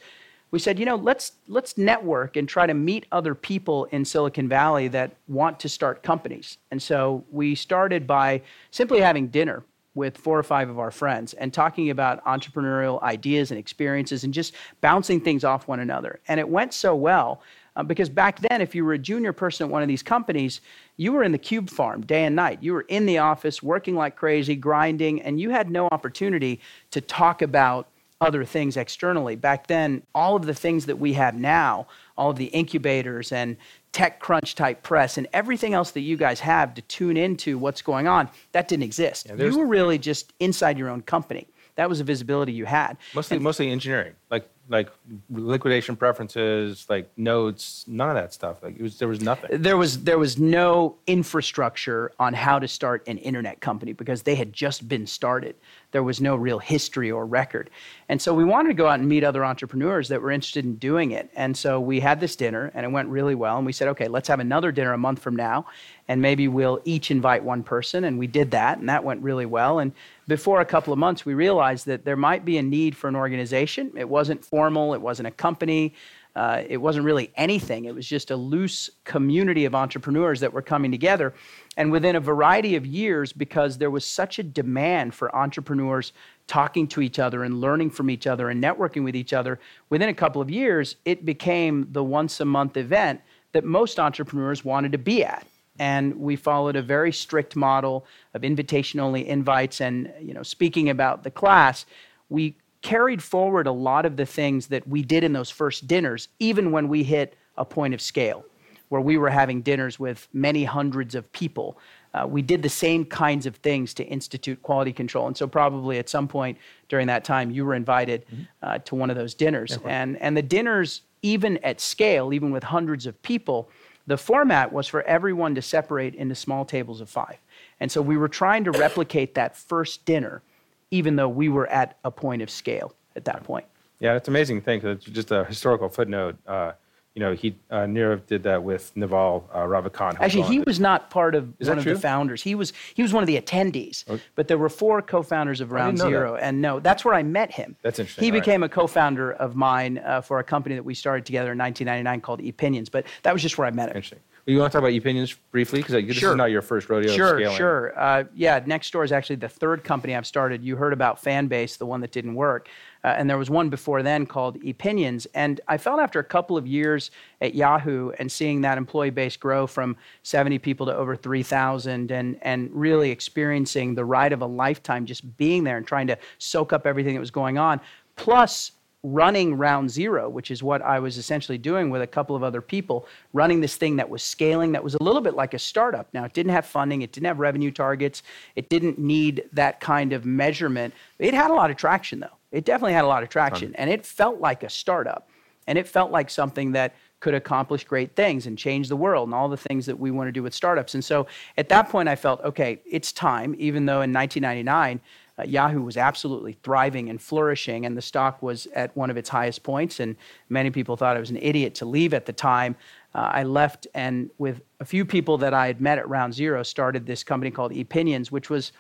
We 0.51 0.59
said, 0.59 0.79
you 0.79 0.87
know, 0.87 0.97
let's 0.97 1.33
let's 1.49 1.77
network 1.77 2.37
and 2.37 2.49
try 2.49 2.67
to 2.67 2.75
meet 2.75 3.07
other 3.13 3.35
people 3.35 3.87
in 3.87 4.05
Silicon 4.05 4.49
Valley 4.49 4.89
that 4.89 5.17
want 5.29 5.59
to 5.61 5.69
start 5.69 6.03
companies. 6.03 6.59
And 6.71 6.81
so 6.83 7.25
we 7.31 7.55
started 7.55 8.07
by 8.07 8.43
simply 8.71 9.01
having 9.01 9.29
dinner 9.29 9.65
with 9.97 10.17
four 10.17 10.39
or 10.39 10.45
five 10.45 10.69
of 10.69 10.79
our 10.79 10.93
friends 10.93 11.35
and 11.35 11.53
talking 11.53 11.91
about 11.91 12.25
entrepreneurial 12.25 13.03
ideas 13.03 13.51
and 13.51 13.59
experiences 13.59 14.23
and 14.23 14.33
just 14.33 14.55
bouncing 14.81 15.21
things 15.21 15.43
off 15.43 15.67
one 15.67 15.81
another. 15.81 16.21
And 16.29 16.39
it 16.39 16.49
went 16.49 16.73
so 16.73 16.95
well 16.95 17.43
uh, 17.75 17.83
because 17.83 18.09
back 18.09 18.39
then, 18.41 18.61
if 18.61 18.75
you 18.75 18.85
were 18.85 18.93
a 18.93 18.99
junior 18.99 19.33
person 19.33 19.67
at 19.67 19.73
one 19.73 19.83
of 19.83 19.89
these 19.89 20.03
companies, 20.03 20.61
you 20.97 21.13
were 21.13 21.23
in 21.23 21.33
the 21.33 21.39
cube 21.39 21.69
farm 21.69 22.05
day 22.05 22.25
and 22.25 22.37
night. 22.37 22.63
You 22.63 22.75
were 22.75 22.87
in 22.89 23.07
the 23.07 23.19
office 23.19 23.63
working 23.63 23.97
like 23.97 24.17
crazy, 24.17 24.55
grinding, 24.55 25.21
and 25.23 25.41
you 25.41 25.51
had 25.51 25.71
no 25.71 25.89
opportunity 25.91 26.61
to 26.93 27.01
talk 27.01 27.43
about 27.43 27.89
other 28.21 28.45
things 28.45 28.77
externally. 28.77 29.37
Back 29.37 29.67
then, 29.67 30.03
all 30.15 30.37
of 30.37 30.47
the 30.47 30.55
things 30.55 30.87
that 30.87 30.99
we 30.99 31.13
have 31.15 31.35
now, 31.35 31.87
all 32.17 32.31
of 32.31 32.37
the 32.37 32.47
incubators 32.47 33.33
and 33.33 33.57
TechCrunch 33.93 34.55
type 34.55 34.83
press 34.83 35.19
and 35.19 35.27
everything 35.33 35.75
else 35.75 35.91
that 35.93 36.01
you 36.01 36.17
guys 36.17 36.41
have 36.41 36.75
to 36.75 36.83
tune 36.83 37.17
into 37.17 37.59
what's 37.59 37.83
going 37.83 38.07
on, 38.07 38.29
that 38.53 38.69
didn't 38.69 38.85
exist. 38.85 39.27
Yeah, 39.29 39.45
you 39.45 39.59
were 39.59 39.67
really 39.67 39.99
just 39.99 40.33
inside 40.41 40.79
your 40.79 40.89
own 40.89 41.03
company. 41.03 41.47
That 41.77 41.91
was 41.91 41.99
the 41.99 42.05
visibility 42.05 42.53
you 42.53 42.65
had. 42.65 42.97
Mostly, 43.15 43.37
and, 43.37 43.45
mostly 43.45 43.71
engineering, 43.71 44.15
like 44.31 44.49
like 44.69 44.91
liquidation 45.31 45.95
preferences, 45.95 46.87
like 46.89 47.09
notes, 47.17 47.85
none 47.87 48.09
of 48.09 48.17
that 48.17 48.33
stuff. 48.33 48.63
Like 48.63 48.77
it 48.77 48.83
was, 48.83 48.99
there 48.99 49.09
was 49.09 49.21
nothing. 49.21 49.63
There 49.63 49.77
was 49.77 50.03
there 50.05 50.19
was 50.19 50.39
no 50.39 50.97
infrastructure 51.07 52.13
on 52.19 52.35
how 52.35 52.59
to 52.59 52.67
start 52.67 53.07
an 53.07 53.19
internet 53.19 53.61
company 53.61 53.93
because 53.93 54.23
they 54.23 54.35
had 54.35 54.53
just 54.53 54.89
been 54.89 55.07
started. 55.07 55.55
There 55.97 56.03
was 56.03 56.21
no 56.21 56.37
real 56.37 56.59
history 56.59 57.11
or 57.11 57.25
record. 57.25 57.71
And 58.11 58.21
so 58.21 58.35
we 58.35 58.45
wanted 58.45 58.69
to 58.69 58.75
go 58.75 58.87
out 58.87 59.01
and 59.01 59.09
meet 59.09 59.25
other 59.25 59.43
entrepreneurs 59.43 60.09
that 60.09 60.21
were 60.21 60.31
interested 60.31 60.67
in 60.67 60.75
doing 60.75 61.13
it. 61.13 61.31
And 61.35 61.57
so 61.57 61.81
we 61.81 62.01
had 62.01 62.21
this 62.21 62.37
dinner 62.37 62.71
and 62.75 62.85
it 62.85 62.91
went 62.91 63.09
really 63.09 63.35
well. 63.35 63.57
And 63.57 63.65
we 63.65 63.73
said, 63.73 63.89
okay, 63.89 64.07
let's 64.07 64.29
have 64.29 64.39
another 64.39 64.73
dinner 64.73 64.93
a 64.93 64.99
month 64.99 65.21
from 65.21 65.35
now. 65.35 65.65
And 66.07 66.21
maybe 66.21 66.49
we'll 66.49 66.83
each 66.85 67.11
invite 67.11 67.43
one 67.43 67.63
person. 67.63 68.05
And 68.05 68.19
we 68.19 68.27
did 68.27 68.51
that. 68.51 68.77
And 68.77 68.91
that 68.91 69.05
went 69.05 69.23
really 69.23 69.47
well. 69.47 69.79
And 69.79 69.93
before 70.29 70.61
a 70.61 70.67
couple 70.67 70.93
of 70.93 70.99
months, 70.99 71.25
we 71.25 71.33
realized 71.33 71.87
that 71.87 72.05
there 72.05 72.15
might 72.15 72.45
be 72.45 72.59
a 72.59 72.63
need 72.63 72.95
for 72.95 73.09
an 73.09 73.17
organization. 73.17 73.91
It 73.97 74.11
wasn't 74.11 74.45
formal, 74.45 74.93
it 74.93 75.01
wasn't 75.01 75.29
a 75.29 75.31
company. 75.31 75.95
Uh, 76.37 76.63
it 76.69 76.77
wasn't 76.77 77.03
really 77.03 77.33
anything. 77.37 77.87
It 77.87 77.95
was 77.95 78.07
just 78.07 78.31
a 78.31 78.37
loose 78.37 78.91
community 79.05 79.65
of 79.65 79.75
entrepreneurs 79.75 80.39
that 80.41 80.53
were 80.53 80.61
coming 80.61 80.91
together. 80.91 81.33
And 81.79 81.91
within 81.91 82.15
a 82.15 82.21
variety 82.21 82.77
of 82.77 82.85
years, 82.85 83.33
because 83.33 83.79
there 83.79 83.91
was 83.91 84.05
such 84.05 84.39
a 84.39 84.43
demand 84.43 85.15
for 85.15 85.35
entrepreneurs 85.35 86.13
talking 86.47 86.89
to 86.89 87.01
each 87.01 87.19
other 87.19 87.43
and 87.43 87.63
learning 87.63 87.91
from 87.91 88.11
each 88.11 88.27
other 88.27 88.51
and 88.51 88.63
networking 88.63 89.03
with 89.03 89.17
each 89.17 89.33
other, 89.33 89.59
within 89.89 90.11
a 90.11 90.15
couple 90.15 90.43
of 90.43 90.51
years, 90.51 90.97
it 91.07 91.25
became 91.25 91.89
the 91.93 92.05
once 92.05 92.39
a 92.41 92.45
month 92.45 92.77
event 92.77 93.19
that 93.53 93.65
most 93.65 93.99
entrepreneurs 93.99 94.63
wanted 94.63 94.93
to 94.93 94.99
be 94.99 95.25
at. 95.25 95.47
And 95.79 96.15
we 96.21 96.37
followed 96.37 96.77
a 96.77 96.83
very 96.83 97.13
strict 97.13 97.57
model 97.57 98.05
of 98.35 98.45
invitation 98.45 99.01
only 99.01 99.27
invites. 99.27 99.81
And, 99.81 100.13
you 100.21 100.35
know, 100.35 100.43
speaking 100.43 100.91
about 100.91 101.23
the 101.23 101.31
class, 101.31 101.87
we 102.29 102.55
carried 102.87 103.21
forward 103.21 103.67
a 103.67 103.73
lot 103.73 104.07
of 104.07 104.17
the 104.17 104.25
things 104.25 104.69
that 104.69 104.87
we 104.87 105.03
did 105.03 105.25
in 105.25 105.33
those 105.33 105.51
first 105.51 105.89
dinners, 105.89 106.29
even 106.39 106.71
when 106.71 106.87
we 106.87 107.03
hit 107.03 107.35
a 107.57 107.65
point 107.65 107.93
of 107.93 108.01
scale 108.01 108.45
where 108.91 109.01
we 109.01 109.19
were 109.19 109.29
having 109.29 109.61
dinners 109.61 109.99
with 109.99 110.29
many 110.33 110.63
hundreds 110.63 111.17
of 111.17 111.31
people. 111.33 111.77
Uh, 112.15 112.25
we 112.29 112.41
did 112.43 112.63
the 112.63 112.69
same 112.69 113.05
kinds 113.05 113.45
of 113.45 113.57
things 113.57 113.93
to 113.93 114.05
institute 114.05 114.63
quality 114.63 114.93
control. 114.93 115.27
And 115.27 115.37
so, 115.37 115.49
probably 115.49 115.99
at 115.99 116.09
some 116.09 116.29
point 116.29 116.59
during 116.89 117.09
that 117.09 117.25
time, 117.25 117.51
you 117.51 117.65
were 117.65 117.75
invited 117.75 118.25
mm-hmm. 118.27 118.43
uh, 118.63 118.79
to 118.79 118.95
one 118.95 119.11
of 119.11 119.17
those 119.17 119.35
dinners. 119.35 119.77
And, 119.85 120.17
and 120.19 120.37
the 120.37 120.43
dinners, 120.43 121.03
even 121.23 121.59
at 121.65 121.81
scale, 121.81 122.33
even 122.33 122.53
with 122.53 122.63
hundreds 122.63 123.05
of 123.05 123.21
people, 123.23 123.69
the 124.07 124.17
format 124.17 124.73
was 124.73 124.87
for 124.87 125.03
everyone 125.03 125.57
to 125.57 125.63
separate 125.63 126.15
into 126.15 126.37
small 126.37 126.65
tables 126.65 127.01
of 127.01 127.11
five. 127.11 127.39
And 127.81 127.91
so, 127.91 128.01
we 128.01 128.17
were 128.17 128.29
trying 128.29 128.63
to 128.63 128.71
replicate 128.71 129.35
that 129.35 129.57
first 129.57 130.05
dinner 130.05 130.43
even 130.91 131.17
though 131.17 131.29
we 131.29 131.49
were 131.49 131.67
at 131.69 131.99
a 132.05 132.11
point 132.11 132.43
of 132.43 132.51
scale 132.51 132.95
at 133.15 133.25
that 133.25 133.45
point. 133.45 133.67
Yeah, 134.01 134.15
it's 134.15 134.29
amazing 134.29 134.61
thing. 134.61 134.85
It's 134.85 135.05
just 135.05 135.31
a 135.31 135.45
historical 135.45 135.89
footnote. 135.89 136.37
Uh, 136.47 136.73
you 137.15 137.21
know, 137.21 137.33
he 137.33 137.57
uh, 137.71 137.77
Nirav 137.85 138.27
did 138.27 138.43
that 138.43 138.63
with 138.63 138.95
Naval 138.95 139.49
uh, 139.51 139.61
Ravikant. 139.61 140.21
Actually, 140.21 140.43
he 140.43 140.61
was 140.61 140.79
not 140.79 141.09
part 141.09 141.35
of 141.35 141.51
Is 141.59 141.67
one 141.67 141.79
of 141.79 141.85
true? 141.85 141.95
the 141.95 141.99
founders. 142.01 142.43
He 142.43 142.55
was 142.55 142.75
he 142.93 143.01
was 143.01 143.15
one 143.15 143.23
of 143.23 143.27
the 143.27 143.41
attendees. 143.41 144.07
Okay. 144.07 144.21
Oh. 144.23 144.31
But 144.35 144.49
there 144.49 144.59
were 144.59 144.69
four 144.69 145.01
co-founders 145.01 145.63
of 145.63 145.73
Round 145.73 145.97
Zero, 145.97 146.35
that. 146.35 146.43
and 146.43 146.61
no, 146.61 146.79
that's 146.79 147.07
where 147.07 147.15
I 147.15 147.23
met 147.23 147.51
him. 147.51 147.75
That's 147.81 147.99
interesting. 147.99 148.23
He 148.23 148.31
All 148.31 148.39
became 148.39 148.61
right. 148.61 148.71
a 148.71 148.75
co-founder 148.75 149.33
of 149.33 149.57
mine 149.57 149.97
uh, 150.05 150.21
for 150.21 150.41
a 150.41 150.45
company 150.45 150.75
that 150.75 150.85
we 150.85 150.93
started 150.93 151.25
together 151.25 151.53
in 151.53 151.59
1999 151.59 152.21
called 152.21 152.43
Epinions. 152.43 152.91
But 152.91 153.07
that 153.23 153.33
was 153.33 153.41
just 153.41 153.57
where 153.57 153.67
I 153.67 153.71
met 153.71 153.89
him. 153.89 153.97
Interesting. 153.97 154.21
You 154.47 154.59
want 154.59 154.71
to 154.71 154.77
talk 154.79 154.89
about 154.89 154.93
Epinions 154.93 155.37
briefly? 155.51 155.81
Because 155.81 156.07
this 156.07 156.17
sure. 156.17 156.31
is 156.31 156.37
not 156.37 156.53
your 156.53 156.63
first 156.63 156.89
rodeo 156.89 157.13
Sure, 157.13 157.37
scaling. 157.37 157.57
sure. 157.57 157.99
Uh, 157.99 158.25
yeah, 158.33 158.61
Nextdoor 158.61 159.05
is 159.05 159.11
actually 159.11 159.37
the 159.37 159.49
third 159.49 159.83
company 159.83 160.15
I've 160.15 160.27
started. 160.27 160.63
You 160.63 160.77
heard 160.77 160.93
about 160.93 161.21
Fanbase, 161.21 161.79
the 161.79 161.87
one 161.87 162.01
that 162.03 162.13
didn't 162.13 162.37
work. 162.37 162.69
Uh, 163.03 163.09
and 163.09 163.29
there 163.29 163.39
was 163.39 163.51
one 163.51 163.71
before 163.71 164.05
then 164.05 164.25
called 164.25 164.57
Epinions. 164.65 165.27
And 165.35 165.61
I 165.67 165.79
felt 165.79 165.99
after 165.99 166.21
a 166.21 166.25
couple 166.25 166.57
of 166.57 166.65
years 166.65 167.11
at 167.41 167.57
Yahoo 167.57 168.13
and 168.21 168.31
seeing 168.31 168.61
that 168.61 168.79
employee 168.79 169.11
base 169.11 169.37
grow 169.37 169.67
from 169.67 169.97
70 170.23 170.61
people 170.61 170.87
to 170.87 170.95
over 170.95 171.17
3,000 171.17 172.13
and, 172.13 172.39
and 172.43 172.71
really 172.73 173.11
experiencing 173.11 173.97
the 173.97 174.05
ride 174.05 174.33
of 174.33 174.43
a 174.43 174.47
lifetime 174.47 175.07
just 175.07 175.37
being 175.37 175.65
there 175.65 175.77
and 175.77 175.87
trying 175.89 176.07
to 176.07 176.17
soak 176.39 176.73
up 176.73 176.87
everything 176.87 177.15
that 177.15 177.21
was 177.21 177.33
going 177.33 177.59
on, 177.59 177.81
plus 178.15 178.71
running 179.13 179.57
round 179.57 179.91
zero, 179.91 180.29
which 180.29 180.51
is 180.51 180.63
what 180.63 180.83
I 180.83 180.99
was 180.99 181.17
essentially 181.17 181.59
doing 181.59 181.91
with 181.91 182.03
a 182.03 182.07
couple 182.07 182.35
of 182.35 182.43
other 182.43 182.61
people, 182.61 183.07
running 183.33 183.61
this 183.61 183.77
thing 183.77 183.97
that 183.97 184.09
was 184.09 184.23
scaling, 184.23 184.73
that 184.73 184.83
was 184.83 184.95
a 184.95 185.03
little 185.03 185.21
bit 185.21 185.35
like 185.35 185.55
a 185.55 185.59
startup. 185.59 186.09
Now, 186.13 186.25
it 186.25 186.33
didn't 186.33 186.53
have 186.53 186.67
funding, 186.67 187.03
it 187.03 187.13
didn't 187.13 187.27
have 187.27 187.39
revenue 187.39 187.71
targets, 187.71 188.23
it 188.57 188.69
didn't 188.69 188.99
need 188.99 189.49
that 189.53 189.81
kind 189.81 190.13
of 190.13 190.25
measurement. 190.25 190.93
It 191.19 191.35
had 191.35 191.51
a 191.51 191.55
lot 191.55 191.71
of 191.71 191.77
traction, 191.77 192.21
though. 192.21 192.37
It 192.51 192.65
definitely 192.65 192.95
had 192.95 193.05
a 193.05 193.09
lot 193.09 193.23
of 193.23 193.29
traction, 193.29 193.75
and 193.77 193.91
it 193.91 194.05
felt 194.05 194.41
like 194.41 194.63
a 194.63 194.71
startup. 194.71 195.29
And 195.69 195.79
it 195.79 195.87
felt 195.87 196.11
like 196.11 196.31
something 196.31 196.73
that 196.73 196.95
could 197.21 197.35
accomplish 197.35 197.85
great 197.85 198.15
things 198.15 198.47
and 198.47 198.57
change 198.59 198.89
the 198.89 198.97
world 198.97 199.29
and 199.29 199.35
all 199.35 199.49
the 199.49 199.57
things 199.57 199.87
that 199.87 199.99
we 199.99 200.11
want 200.11 200.29
to 200.29 200.33
do 200.33 200.43
with 200.43 200.55
startups. 200.55 200.95
And 200.95 201.05
so 201.05 201.27
at 201.57 201.69
that 201.71 201.89
point, 201.89 202.09
I 202.09 202.15
felt, 202.15 202.41
okay, 202.43 202.81
it's 202.85 203.11
time, 203.11 203.55
even 203.59 203.87
though 203.87 204.03
in 204.03 204.13
1999, 204.13 205.01
uh, 205.39 205.45
Yahoo 205.45 205.83
was 205.83 205.97
absolutely 205.97 206.57
thriving 206.63 207.11
and 207.11 207.21
flourishing, 207.21 207.85
and 207.87 207.97
the 207.97 208.03
stock 208.03 208.43
was 208.43 208.67
at 208.75 208.97
one 208.97 209.11
of 209.11 209.17
its 209.17 209.29
highest 209.29 209.63
points. 209.63 210.01
And 210.01 210.17
many 210.49 210.71
people 210.71 210.97
thought 210.97 211.17
I 211.17 211.21
was 211.21 211.31
an 211.31 211.39
idiot 211.39 211.75
to 211.77 211.85
leave 211.85 212.15
at 212.15 212.27
the 212.27 212.33
time. 212.33 212.77
Uh, 213.15 213.31
I 213.33 213.43
left, 213.43 213.87
and 213.95 214.31
with 214.39 214.63
a 214.81 214.85
few 214.85 215.05
people 215.05 215.39
that 215.39 215.55
I 215.55 215.67
had 215.67 215.81
met 215.81 215.99
at 215.99 216.09
Round 216.09 216.35
Zero, 216.35 216.63
started 216.63 217.07
this 217.07 217.25
company 217.25 217.51
called 217.51 217.73
Epinions, 217.73 218.31
which 218.31 218.51
was 218.51 218.73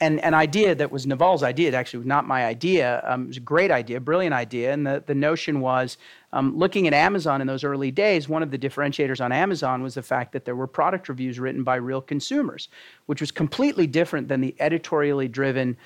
an, 0.00 0.18
an 0.20 0.34
idea 0.34 0.74
that 0.74 0.90
was 0.90 1.06
Naval's 1.06 1.42
idea. 1.42 1.68
It 1.68 1.74
actually 1.74 1.98
was 1.98 2.06
not 2.06 2.26
my 2.26 2.46
idea. 2.46 3.02
Um, 3.06 3.24
it 3.24 3.28
was 3.28 3.36
a 3.36 3.40
great 3.40 3.70
idea, 3.70 4.00
brilliant 4.00 4.34
idea. 4.34 4.72
And 4.72 4.86
the, 4.86 5.02
the 5.06 5.14
notion 5.14 5.60
was 5.60 5.98
um, 6.32 6.56
looking 6.56 6.86
at 6.86 6.94
Amazon 6.94 7.40
in 7.40 7.46
those 7.46 7.64
early 7.64 7.90
days, 7.90 8.28
one 8.28 8.42
of 8.42 8.50
the 8.50 8.58
differentiators 8.58 9.22
on 9.22 9.32
Amazon 9.32 9.82
was 9.82 9.94
the 9.94 10.02
fact 10.02 10.32
that 10.32 10.44
there 10.44 10.56
were 10.56 10.66
product 10.66 11.08
reviews 11.08 11.38
written 11.40 11.64
by 11.64 11.76
real 11.76 12.00
consumers, 12.00 12.68
which 13.06 13.20
was 13.20 13.30
completely 13.30 13.86
different 13.86 14.28
than 14.28 14.40
the 14.40 14.54
editorially 14.60 15.28
driven 15.28 15.76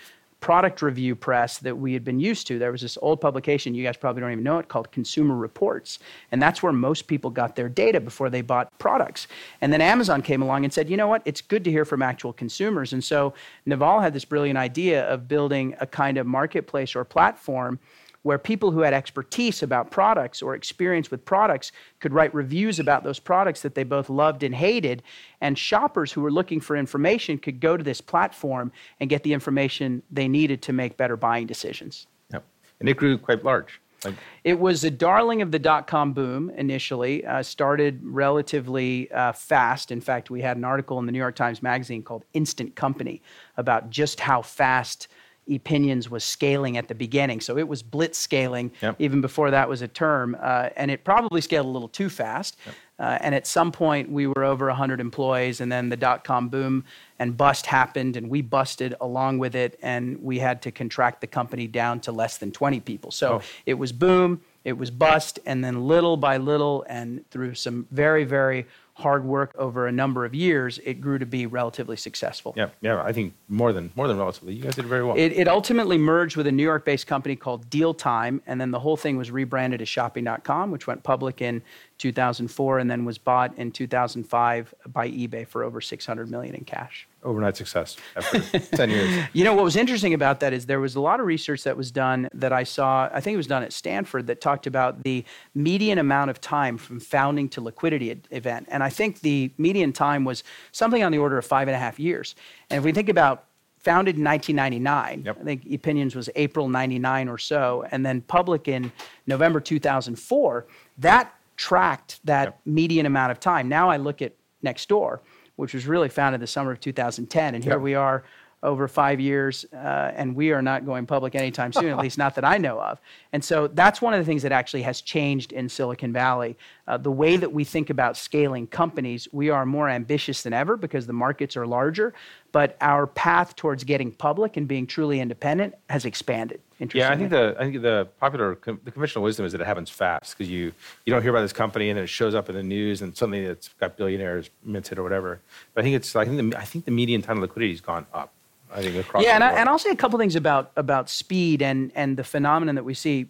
product 0.44 0.82
review 0.82 1.16
press 1.16 1.56
that 1.56 1.74
we 1.74 1.94
had 1.94 2.04
been 2.04 2.20
used 2.20 2.46
to. 2.46 2.58
There 2.58 2.70
was 2.70 2.82
this 2.82 2.98
old 3.00 3.18
publication, 3.18 3.74
you 3.74 3.82
guys 3.82 3.96
probably 3.96 4.20
don't 4.20 4.32
even 4.32 4.44
know 4.44 4.58
it, 4.58 4.68
called 4.68 4.92
Consumer 4.92 5.34
Reports. 5.34 6.00
And 6.32 6.42
that's 6.42 6.62
where 6.62 6.70
most 6.70 7.06
people 7.06 7.30
got 7.30 7.56
their 7.56 7.70
data 7.70 7.98
before 7.98 8.28
they 8.28 8.42
bought 8.42 8.68
products. 8.78 9.26
And 9.62 9.72
then 9.72 9.80
Amazon 9.80 10.20
came 10.20 10.42
along 10.42 10.64
and 10.64 10.70
said, 10.70 10.90
you 10.90 10.98
know 10.98 11.08
what, 11.08 11.22
it's 11.24 11.40
good 11.40 11.64
to 11.64 11.70
hear 11.70 11.86
from 11.86 12.02
actual 12.02 12.34
consumers. 12.34 12.92
And 12.92 13.02
so 13.02 13.32
Naval 13.64 14.00
had 14.00 14.12
this 14.12 14.26
brilliant 14.26 14.58
idea 14.58 15.10
of 15.10 15.28
building 15.28 15.76
a 15.80 15.86
kind 15.86 16.18
of 16.18 16.26
marketplace 16.26 16.94
or 16.94 17.04
platform 17.04 17.78
where 18.24 18.38
people 18.38 18.70
who 18.70 18.80
had 18.80 18.94
expertise 18.94 19.62
about 19.62 19.90
products 19.90 20.42
or 20.42 20.54
experience 20.54 21.10
with 21.10 21.24
products 21.24 21.72
could 22.00 22.12
write 22.12 22.34
reviews 22.34 22.78
about 22.78 23.04
those 23.04 23.20
products 23.20 23.60
that 23.60 23.74
they 23.74 23.84
both 23.84 24.08
loved 24.08 24.42
and 24.42 24.54
hated. 24.54 25.02
And 25.40 25.58
shoppers 25.58 26.10
who 26.10 26.22
were 26.22 26.32
looking 26.32 26.58
for 26.60 26.74
information 26.74 27.38
could 27.38 27.60
go 27.60 27.76
to 27.76 27.84
this 27.84 28.00
platform 28.00 28.72
and 28.98 29.10
get 29.10 29.22
the 29.24 29.32
information 29.34 30.02
they 30.10 30.26
needed 30.26 30.62
to 30.62 30.72
make 30.72 30.96
better 30.96 31.16
buying 31.16 31.46
decisions. 31.46 32.06
Yep. 32.32 32.44
And 32.80 32.88
it 32.88 32.96
grew 32.96 33.18
quite 33.18 33.44
large. 33.44 33.78
Like, 34.04 34.14
it 34.42 34.58
was 34.58 34.84
a 34.84 34.90
darling 34.90 35.42
of 35.42 35.50
the 35.50 35.58
dot 35.58 35.86
com 35.86 36.12
boom 36.12 36.50
initially, 36.50 37.26
uh, 37.26 37.42
started 37.42 38.00
relatively 38.02 39.10
uh, 39.12 39.32
fast. 39.32 39.90
In 39.90 40.00
fact, 40.00 40.30
we 40.30 40.40
had 40.40 40.56
an 40.56 40.64
article 40.64 40.98
in 40.98 41.06
the 41.06 41.12
New 41.12 41.18
York 41.18 41.36
Times 41.36 41.62
Magazine 41.62 42.02
called 42.02 42.24
Instant 42.32 42.74
Company 42.74 43.20
about 43.56 43.90
just 43.90 44.20
how 44.20 44.42
fast 44.42 45.08
Epinions 45.48 46.10
was 46.10 46.24
scaling 46.24 46.76
at 46.76 46.88
the 46.88 46.94
beginning. 46.94 47.40
So 47.40 47.58
it 47.58 47.68
was 47.68 47.82
blitz 47.82 48.18
scaling 48.18 48.72
yep. 48.80 48.96
even 48.98 49.20
before 49.20 49.50
that 49.50 49.68
was 49.68 49.82
a 49.82 49.88
term. 49.88 50.36
Uh, 50.40 50.70
and 50.76 50.90
it 50.90 51.04
probably 51.04 51.40
scaled 51.40 51.66
a 51.66 51.68
little 51.68 51.88
too 51.88 52.08
fast. 52.08 52.56
Yep. 52.66 52.74
Uh, 52.96 53.18
and 53.20 53.34
at 53.34 53.46
some 53.46 53.72
point, 53.72 54.08
we 54.08 54.26
were 54.28 54.44
over 54.44 54.68
100 54.68 55.00
employees, 55.00 55.60
and 55.60 55.70
then 55.70 55.88
the 55.88 55.96
dot 55.96 56.22
com 56.22 56.48
boom 56.48 56.84
and 57.18 57.36
bust 57.36 57.66
happened, 57.66 58.16
and 58.16 58.30
we 58.30 58.40
busted 58.40 58.94
along 59.00 59.38
with 59.38 59.56
it, 59.56 59.76
and 59.82 60.22
we 60.22 60.38
had 60.38 60.62
to 60.62 60.70
contract 60.70 61.20
the 61.20 61.26
company 61.26 61.66
down 61.66 61.98
to 61.98 62.12
less 62.12 62.38
than 62.38 62.52
20 62.52 62.78
people. 62.80 63.10
So 63.10 63.34
oh. 63.34 63.42
it 63.66 63.74
was 63.74 63.90
boom, 63.90 64.40
it 64.64 64.74
was 64.74 64.92
bust, 64.92 65.40
and 65.44 65.64
then 65.64 65.88
little 65.88 66.16
by 66.16 66.36
little, 66.36 66.84
and 66.88 67.28
through 67.30 67.54
some 67.54 67.88
very, 67.90 68.22
very 68.22 68.64
hard 68.94 69.24
work 69.24 69.52
over 69.58 69.86
a 69.86 69.92
number 69.92 70.24
of 70.24 70.34
years, 70.34 70.78
it 70.84 71.00
grew 71.00 71.18
to 71.18 71.26
be 71.26 71.46
relatively 71.46 71.96
successful. 71.96 72.54
Yeah, 72.56 72.68
yeah, 72.80 73.02
I 73.02 73.12
think 73.12 73.34
more 73.48 73.72
than 73.72 73.90
more 73.96 74.06
than 74.06 74.18
relatively. 74.18 74.54
You 74.54 74.62
guys 74.62 74.76
did 74.76 74.86
very 74.86 75.04
well. 75.04 75.16
It, 75.16 75.32
it 75.32 75.48
ultimately 75.48 75.98
merged 75.98 76.36
with 76.36 76.46
a 76.46 76.52
New 76.52 76.62
York-based 76.62 77.06
company 77.06 77.34
called 77.34 77.68
Deal 77.68 77.92
Time, 77.92 78.40
and 78.46 78.60
then 78.60 78.70
the 78.70 78.78
whole 78.78 78.96
thing 78.96 79.16
was 79.16 79.30
rebranded 79.30 79.82
as 79.82 79.88
Shopping.com, 79.88 80.70
which 80.70 80.86
went 80.86 81.02
public 81.02 81.42
in 81.42 81.62
2004 81.98 82.78
and 82.78 82.90
then 82.90 83.04
was 83.04 83.18
bought 83.18 83.56
in 83.58 83.72
2005 83.72 84.74
by 84.86 85.08
eBay 85.08 85.46
for 85.46 85.64
over 85.64 85.80
600 85.80 86.30
million 86.30 86.54
in 86.54 86.64
cash. 86.64 87.06
Overnight 87.24 87.56
success 87.56 87.96
after 88.16 88.40
10 88.76 88.90
years. 88.90 89.24
You 89.32 89.44
know 89.44 89.54
what 89.54 89.64
was 89.64 89.76
interesting 89.76 90.14
about 90.14 90.40
that 90.40 90.52
is 90.52 90.66
there 90.66 90.80
was 90.80 90.94
a 90.94 91.00
lot 91.00 91.20
of 91.20 91.26
research 91.26 91.62
that 91.64 91.76
was 91.76 91.90
done 91.90 92.28
that 92.34 92.52
I 92.52 92.64
saw. 92.64 93.08
I 93.12 93.20
think 93.20 93.34
it 93.34 93.38
was 93.38 93.46
done 93.46 93.62
at 93.62 93.72
Stanford 93.72 94.26
that 94.26 94.40
talked 94.40 94.66
about 94.66 95.02
the 95.02 95.24
median 95.54 95.98
amount 95.98 96.30
of 96.30 96.40
time 96.40 96.76
from 96.76 97.00
founding 97.00 97.48
to 97.50 97.60
liquidity 97.60 98.20
event, 98.30 98.68
and 98.70 98.82
I 98.82 98.90
think 98.90 99.20
the 99.20 99.50
median 99.58 99.92
time 99.92 100.24
was 100.24 100.44
something 100.72 101.02
on 101.02 101.12
the 101.12 101.18
order 101.18 101.38
of 101.38 101.46
five 101.46 101.66
and 101.68 101.74
a 101.74 101.78
half 101.78 101.98
years. 101.98 102.34
And 102.70 102.78
if 102.78 102.84
we 102.84 102.92
think 102.92 103.08
about 103.08 103.46
founded 103.84 104.16
in 104.16 104.24
1999. 104.24 105.24
Yep. 105.26 105.36
I 105.40 105.44
think 105.44 105.66
Epinions 105.66 106.16
was 106.16 106.30
April 106.36 106.68
99 106.70 107.28
or 107.28 107.36
so, 107.36 107.84
and 107.92 108.04
then 108.04 108.22
public 108.22 108.66
in 108.66 108.90
November 109.26 109.60
2004. 109.60 110.66
That 110.98 111.34
tracked 111.56 112.20
that 112.24 112.44
yep. 112.44 112.60
median 112.64 113.04
amount 113.04 113.30
of 113.30 113.38
time. 113.38 113.68
Now 113.68 113.90
I 113.90 113.98
look 113.98 114.22
at 114.22 114.32
Nextdoor, 114.64 115.20
which 115.56 115.74
was 115.74 115.86
really 115.86 116.08
founded 116.08 116.36
in 116.36 116.40
the 116.40 116.46
summer 116.46 116.72
of 116.72 116.80
2010, 116.80 117.54
and 117.54 117.64
here 117.64 117.74
yep. 117.74 117.80
we 117.80 117.94
are 117.94 118.24
over 118.64 118.88
five 118.88 119.20
years, 119.20 119.66
uh, 119.74 120.10
and 120.16 120.34
we 120.34 120.50
are 120.50 120.62
not 120.62 120.86
going 120.86 121.04
public 121.04 121.34
anytime 121.34 121.70
soon, 121.72 121.90
at 121.90 121.98
least 122.02 122.16
not 122.16 122.34
that 122.34 122.44
I 122.44 122.56
know 122.56 122.80
of. 122.80 122.98
And 123.32 123.44
so 123.44 123.68
that's 123.68 124.00
one 124.00 124.14
of 124.14 124.18
the 124.18 124.24
things 124.24 124.42
that 124.42 124.52
actually 124.52 124.82
has 124.82 125.02
changed 125.02 125.52
in 125.52 125.68
Silicon 125.68 126.12
Valley. 126.14 126.56
Uh, 126.88 126.96
the 126.96 127.10
way 127.10 127.36
that 127.36 127.52
we 127.52 127.62
think 127.62 127.90
about 127.90 128.16
scaling 128.16 128.66
companies, 128.66 129.28
we 129.32 129.50
are 129.50 129.66
more 129.66 129.88
ambitious 129.90 130.42
than 130.42 130.54
ever 130.54 130.78
because 130.78 131.06
the 131.06 131.12
markets 131.12 131.58
are 131.58 131.66
larger, 131.66 132.14
but 132.54 132.76
our 132.80 133.08
path 133.08 133.56
towards 133.56 133.82
getting 133.82 134.12
public 134.12 134.56
and 134.56 134.68
being 134.68 134.86
truly 134.86 135.18
independent 135.18 135.74
has 135.90 136.04
expanded. 136.04 136.60
Yeah, 136.92 137.10
I 137.10 137.16
think 137.16 137.30
the 137.30 137.56
I 137.58 137.64
think 137.64 137.82
the 137.82 138.06
popular 138.20 138.56
the 138.64 138.90
conventional 138.92 139.24
wisdom 139.24 139.44
is 139.44 139.50
that 139.52 139.60
it 139.60 139.66
happens 139.66 139.90
fast 139.90 140.38
because 140.38 140.48
you 140.48 140.72
you 141.04 141.12
don't 141.12 141.20
hear 141.20 141.32
about 141.32 141.42
this 141.42 141.52
company 141.52 141.90
and 141.90 141.96
then 141.96 142.04
it 142.04 142.08
shows 142.08 142.32
up 142.32 142.48
in 142.48 142.54
the 142.54 142.62
news 142.62 143.02
and 143.02 143.16
something 143.16 143.44
that's 143.44 143.70
got 143.80 143.96
billionaires 143.96 144.50
minted 144.62 144.98
or 144.98 145.02
whatever. 145.02 145.40
But 145.74 145.80
I 145.80 145.82
think 145.82 145.96
it's 145.96 146.14
I 146.14 146.24
think 146.24 146.52
the 146.52 146.56
I 146.56 146.64
think 146.64 146.84
the 146.84 146.92
median 146.92 147.22
time 147.22 147.38
of 147.38 147.42
liquidity 147.42 147.72
has 147.72 147.80
gone 147.80 148.06
up. 148.14 148.32
I 148.72 148.82
think 148.82 148.94
across. 148.96 149.24
Yeah, 149.24 149.34
and, 149.34 149.42
I, 149.42 149.52
and 149.54 149.68
I'll 149.68 149.78
say 149.78 149.90
a 149.90 149.96
couple 149.96 150.16
things 150.20 150.36
about 150.36 150.70
about 150.76 151.10
speed 151.10 151.60
and 151.60 151.90
and 151.96 152.16
the 152.16 152.24
phenomenon 152.24 152.76
that 152.76 152.84
we 152.84 152.94
see. 152.94 153.26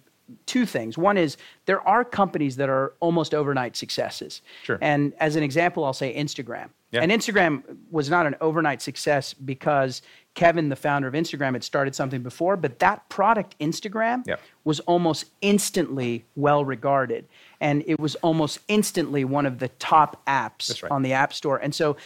Two 0.47 0.65
things. 0.67 0.97
One 0.97 1.17
is 1.17 1.37
there 1.67 1.87
are 1.87 2.05
companies 2.05 2.57
that 2.57 2.69
are 2.69 2.95
almost 3.01 3.35
overnight 3.35 3.77
successes. 3.77 4.43
Sure. 4.63 4.79
And 4.81 5.13
as 5.21 5.37
an 5.37 5.43
example, 5.43 5.85
I'll 5.85 5.93
say 5.93 6.15
Instagram. 6.15 6.71
Yeah. 6.93 7.01
And 7.03 7.11
Instagram 7.11 7.63
was 7.91 8.09
not 8.09 8.27
an 8.27 8.37
overnight 8.41 8.81
success 8.81 9.35
because 9.35 10.01
Kevin, 10.35 10.69
the 10.69 10.77
founder 10.77 11.09
of 11.09 11.15
Instagram, 11.15 11.53
had 11.55 11.65
started 11.65 11.95
something 11.95 12.23
before, 12.23 12.57
but 12.57 12.79
that 12.79 13.09
product, 13.09 13.59
Instagram, 13.59 14.23
yeah. 14.27 14.37
was 14.63 14.81
almost 14.81 15.27
instantly 15.41 16.25
well 16.37 16.65
regarded. 16.65 17.27
And 17.61 17.83
it 17.87 17.99
was 17.99 18.15
almost 18.17 18.61
instantly 18.69 19.25
one 19.25 19.45
of 19.45 19.59
the 19.59 19.69
top 19.69 20.25
apps 20.27 20.83
right. 20.83 20.93
on 20.93 21.03
the 21.03 21.13
App 21.13 21.33
Store. 21.33 21.57
And 21.59 21.75
so 21.75 21.97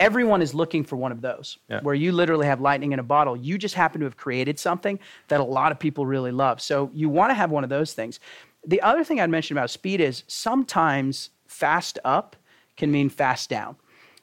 everyone 0.00 0.42
is 0.42 0.54
looking 0.54 0.84
for 0.84 0.96
one 0.96 1.12
of 1.12 1.20
those 1.20 1.58
yeah. 1.68 1.80
where 1.80 1.94
you 1.94 2.12
literally 2.12 2.46
have 2.46 2.60
lightning 2.60 2.92
in 2.92 2.98
a 2.98 3.02
bottle. 3.02 3.36
You 3.36 3.58
just 3.58 3.74
happen 3.74 4.00
to 4.00 4.04
have 4.06 4.16
created 4.16 4.58
something 4.58 4.98
that 5.28 5.40
a 5.40 5.44
lot 5.44 5.72
of 5.72 5.78
people 5.78 6.06
really 6.06 6.30
love. 6.30 6.60
So 6.60 6.90
you 6.94 7.08
want 7.08 7.30
to 7.30 7.34
have 7.34 7.50
one 7.50 7.64
of 7.64 7.70
those 7.70 7.92
things. 7.94 8.20
The 8.66 8.80
other 8.82 9.04
thing 9.04 9.20
I'd 9.20 9.30
mention 9.30 9.56
about 9.56 9.70
speed 9.70 10.00
is 10.00 10.24
sometimes 10.26 11.30
fast 11.46 11.98
up 12.04 12.36
can 12.76 12.92
mean 12.92 13.08
fast 13.08 13.50
down. 13.50 13.76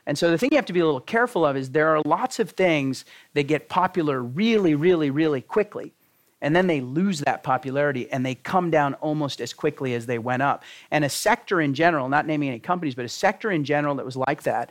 And 0.08 0.18
so 0.18 0.30
the 0.30 0.38
thing 0.38 0.50
you 0.52 0.58
have 0.58 0.66
to 0.66 0.74
be 0.74 0.80
a 0.80 0.86
little 0.86 1.02
careful 1.02 1.46
of 1.46 1.58
is 1.58 1.72
there 1.72 1.90
are 1.96 2.02
lots 2.06 2.40
of 2.40 2.52
things 2.52 3.06
that 3.34 3.44
get 3.44 3.70
popular 3.70 4.22
really, 4.22 4.76
really, 4.76 5.10
really 5.10 5.42
quickly. 5.42 5.94
And 6.42 6.56
then 6.56 6.68
they 6.68 6.80
lose 6.80 7.22
that 7.22 7.42
popularity 7.42 8.12
and 8.12 8.24
they 8.24 8.36
come 8.36 8.70
down 8.70 8.94
almost 8.96 9.42
as 9.42 9.52
quickly 9.52 9.96
as 9.96 10.06
they 10.06 10.20
went 10.20 10.44
up. 10.44 10.64
And 10.92 11.04
a 11.04 11.10
sector 11.10 11.60
in 11.60 11.74
general, 11.74 12.08
not 12.08 12.28
naming 12.28 12.50
any 12.50 12.60
companies, 12.60 12.94
but 12.94 13.04
a 13.04 13.10
sector 13.10 13.50
in 13.50 13.64
general 13.64 13.96
that 13.96 14.06
was 14.06 14.16
like 14.16 14.44
that 14.44 14.70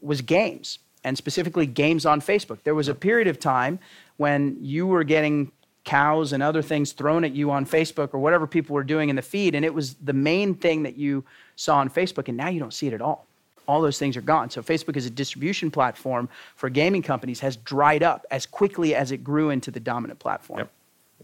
was 0.00 0.20
games, 0.20 0.78
and 1.04 1.16
specifically 1.18 1.66
games 1.66 2.06
on 2.06 2.20
Facebook. 2.20 2.58
There 2.64 2.74
was 2.74 2.88
a 2.88 2.94
period 2.94 3.28
of 3.28 3.38
time 3.38 3.78
when 4.16 4.56
you 4.60 4.86
were 4.86 5.04
getting 5.04 5.52
cows 5.84 6.32
and 6.32 6.42
other 6.42 6.62
things 6.62 6.92
thrown 6.92 7.24
at 7.24 7.32
you 7.32 7.50
on 7.50 7.66
Facebook 7.66 8.14
or 8.14 8.18
whatever 8.18 8.46
people 8.46 8.74
were 8.74 8.84
doing 8.84 9.08
in 9.08 9.16
the 9.16 9.22
feed, 9.22 9.54
and 9.54 9.64
it 9.64 9.74
was 9.74 9.94
the 9.94 10.12
main 10.12 10.54
thing 10.54 10.84
that 10.84 10.96
you 10.96 11.24
saw 11.56 11.78
on 11.78 11.90
Facebook, 11.90 12.28
and 12.28 12.36
now 12.36 12.48
you 12.48 12.60
don't 12.60 12.74
see 12.74 12.86
it 12.86 12.92
at 12.92 13.00
all. 13.00 13.26
All 13.66 13.80
those 13.80 13.98
things 13.98 14.16
are 14.16 14.22
gone. 14.22 14.50
So, 14.50 14.62
Facebook 14.62 14.96
as 14.96 15.06
a 15.06 15.10
distribution 15.10 15.70
platform 15.70 16.28
for 16.56 16.68
gaming 16.68 17.02
companies 17.02 17.40
has 17.40 17.56
dried 17.56 18.02
up 18.02 18.26
as 18.30 18.44
quickly 18.44 18.94
as 18.94 19.12
it 19.12 19.18
grew 19.18 19.50
into 19.50 19.70
the 19.70 19.80
dominant 19.80 20.18
platform. 20.18 20.60
Yep. 20.60 20.70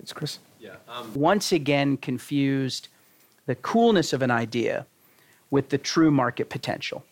It's 0.01 0.13
Chris. 0.13 0.39
Yeah. 0.61 0.77
Um, 0.89 1.13
once 1.15 1.53
again 1.53 1.97
confused 1.97 2.89
the 3.47 3.57
coolness 3.57 4.13
of 4.13 4.23
an 4.23 4.31
idea 4.31 4.87
with 5.51 5.71
the 5.71 5.79
true 5.79 6.11
market 6.11 6.49
potential. 6.49 7.05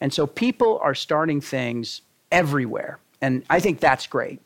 And 0.00 0.12
so 0.12 0.26
people 0.26 0.78
are 0.82 0.94
starting 0.94 1.40
things 1.40 2.02
everywhere. 2.32 2.98
And 3.20 3.44
I 3.50 3.60
think 3.60 3.80
that's 3.80 4.06
great. 4.06 4.40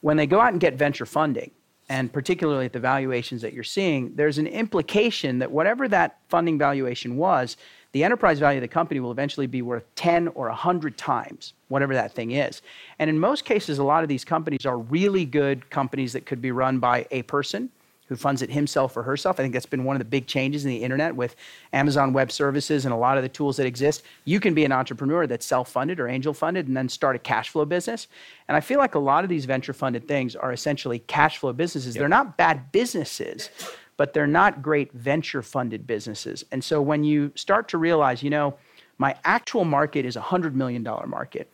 When 0.00 0.16
they 0.16 0.26
go 0.26 0.40
out 0.40 0.52
and 0.52 0.60
get 0.60 0.74
venture 0.74 1.06
funding, 1.06 1.50
and 1.88 2.12
particularly 2.12 2.64
at 2.64 2.72
the 2.72 2.80
valuations 2.80 3.42
that 3.42 3.52
you're 3.52 3.62
seeing, 3.62 4.14
there's 4.14 4.38
an 4.38 4.46
implication 4.46 5.38
that 5.40 5.50
whatever 5.50 5.86
that 5.88 6.18
funding 6.28 6.58
valuation 6.58 7.16
was, 7.16 7.56
the 7.92 8.02
enterprise 8.02 8.38
value 8.38 8.58
of 8.58 8.62
the 8.62 8.68
company 8.68 9.00
will 9.00 9.12
eventually 9.12 9.46
be 9.46 9.62
worth 9.62 9.84
10 9.94 10.28
or 10.28 10.48
100 10.48 10.96
times 10.96 11.52
whatever 11.68 11.94
that 11.94 12.12
thing 12.12 12.32
is. 12.32 12.62
And 12.98 13.10
in 13.10 13.18
most 13.18 13.44
cases, 13.44 13.78
a 13.78 13.84
lot 13.84 14.02
of 14.02 14.08
these 14.08 14.24
companies 14.24 14.66
are 14.66 14.78
really 14.78 15.24
good 15.24 15.68
companies 15.70 16.12
that 16.14 16.26
could 16.26 16.40
be 16.40 16.50
run 16.50 16.78
by 16.78 17.06
a 17.10 17.22
person 17.22 17.70
who 18.08 18.16
funds 18.16 18.42
it 18.42 18.50
himself 18.50 18.96
or 18.96 19.02
herself. 19.02 19.40
I 19.40 19.42
think 19.42 19.54
that's 19.54 19.66
been 19.66 19.84
one 19.84 19.96
of 19.96 20.00
the 20.00 20.04
big 20.04 20.26
changes 20.26 20.64
in 20.64 20.70
the 20.70 20.82
internet 20.82 21.16
with 21.16 21.36
Amazon 21.72 22.12
Web 22.12 22.30
Services 22.30 22.84
and 22.84 22.92
a 22.92 22.96
lot 22.96 23.16
of 23.16 23.22
the 23.22 23.28
tools 23.28 23.56
that 23.56 23.66
exist. 23.66 24.02
You 24.24 24.40
can 24.40 24.54
be 24.54 24.64
an 24.64 24.72
entrepreneur 24.72 25.26
that's 25.26 25.46
self 25.46 25.70
funded 25.70 25.98
or 26.00 26.08
angel 26.08 26.34
funded 26.34 26.68
and 26.68 26.76
then 26.76 26.88
start 26.88 27.16
a 27.16 27.18
cash 27.18 27.50
flow 27.50 27.64
business. 27.64 28.08
And 28.48 28.56
I 28.56 28.60
feel 28.60 28.78
like 28.78 28.94
a 28.94 28.98
lot 28.98 29.24
of 29.24 29.30
these 29.30 29.46
venture 29.46 29.72
funded 29.72 30.06
things 30.06 30.36
are 30.36 30.52
essentially 30.52 30.98
cash 31.00 31.38
flow 31.38 31.52
businesses. 31.52 31.94
Yep. 31.94 32.00
They're 32.00 32.08
not 32.08 32.36
bad 32.36 32.72
businesses, 32.72 33.50
but 33.96 34.12
they're 34.12 34.26
not 34.26 34.62
great 34.62 34.92
venture 34.92 35.42
funded 35.42 35.86
businesses. 35.86 36.44
And 36.52 36.62
so 36.62 36.82
when 36.82 37.04
you 37.04 37.32
start 37.34 37.68
to 37.68 37.78
realize, 37.78 38.22
you 38.22 38.30
know, 38.30 38.54
my 38.98 39.16
actual 39.24 39.64
market 39.64 40.04
is 40.04 40.16
a 40.16 40.20
$100 40.20 40.54
million 40.54 40.82
market, 40.82 41.50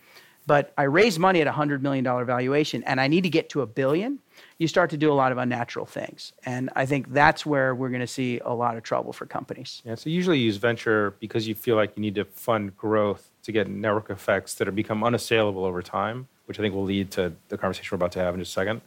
but 0.46 0.72
I 0.76 0.84
raise 0.84 1.18
money 1.18 1.40
at 1.40 1.46
a 1.46 1.52
$100 1.52 1.80
million 1.80 2.04
valuation 2.04 2.82
and 2.84 3.00
I 3.00 3.08
need 3.08 3.22
to 3.22 3.30
get 3.30 3.48
to 3.50 3.62
a 3.62 3.66
billion 3.66 4.18
you 4.58 4.68
start 4.68 4.90
to 4.90 4.96
do 4.96 5.10
a 5.10 5.14
lot 5.14 5.32
of 5.32 5.38
unnatural 5.38 5.86
things. 5.86 6.32
And 6.44 6.70
I 6.76 6.86
think 6.86 7.12
that's 7.12 7.46
where 7.46 7.74
we're 7.74 7.88
going 7.88 8.02
to 8.02 8.06
see 8.06 8.40
a 8.44 8.52
lot 8.52 8.76
of 8.76 8.82
trouble 8.82 9.12
for 9.12 9.26
companies. 9.26 9.80
Yeah, 9.84 9.94
so 9.94 10.10
usually 10.10 10.38
you 10.38 10.44
use 10.44 10.56
venture 10.58 11.14
because 11.18 11.48
you 11.48 11.54
feel 11.54 11.76
like 11.76 11.92
you 11.96 12.02
need 12.02 12.14
to 12.16 12.24
fund 12.26 12.76
growth 12.76 13.30
to 13.42 13.52
get 13.52 13.68
network 13.68 14.10
effects 14.10 14.54
that 14.56 14.68
are 14.68 14.72
become 14.72 15.02
unassailable 15.02 15.64
over 15.64 15.80
time, 15.80 16.28
which 16.44 16.58
I 16.58 16.62
think 16.62 16.74
will 16.74 16.84
lead 16.84 17.10
to 17.12 17.32
the 17.48 17.56
conversation 17.56 17.88
we're 17.90 17.96
about 17.96 18.12
to 18.12 18.18
have 18.18 18.34
in 18.34 18.40
just 18.40 18.50
a 18.50 18.54
second. 18.54 18.82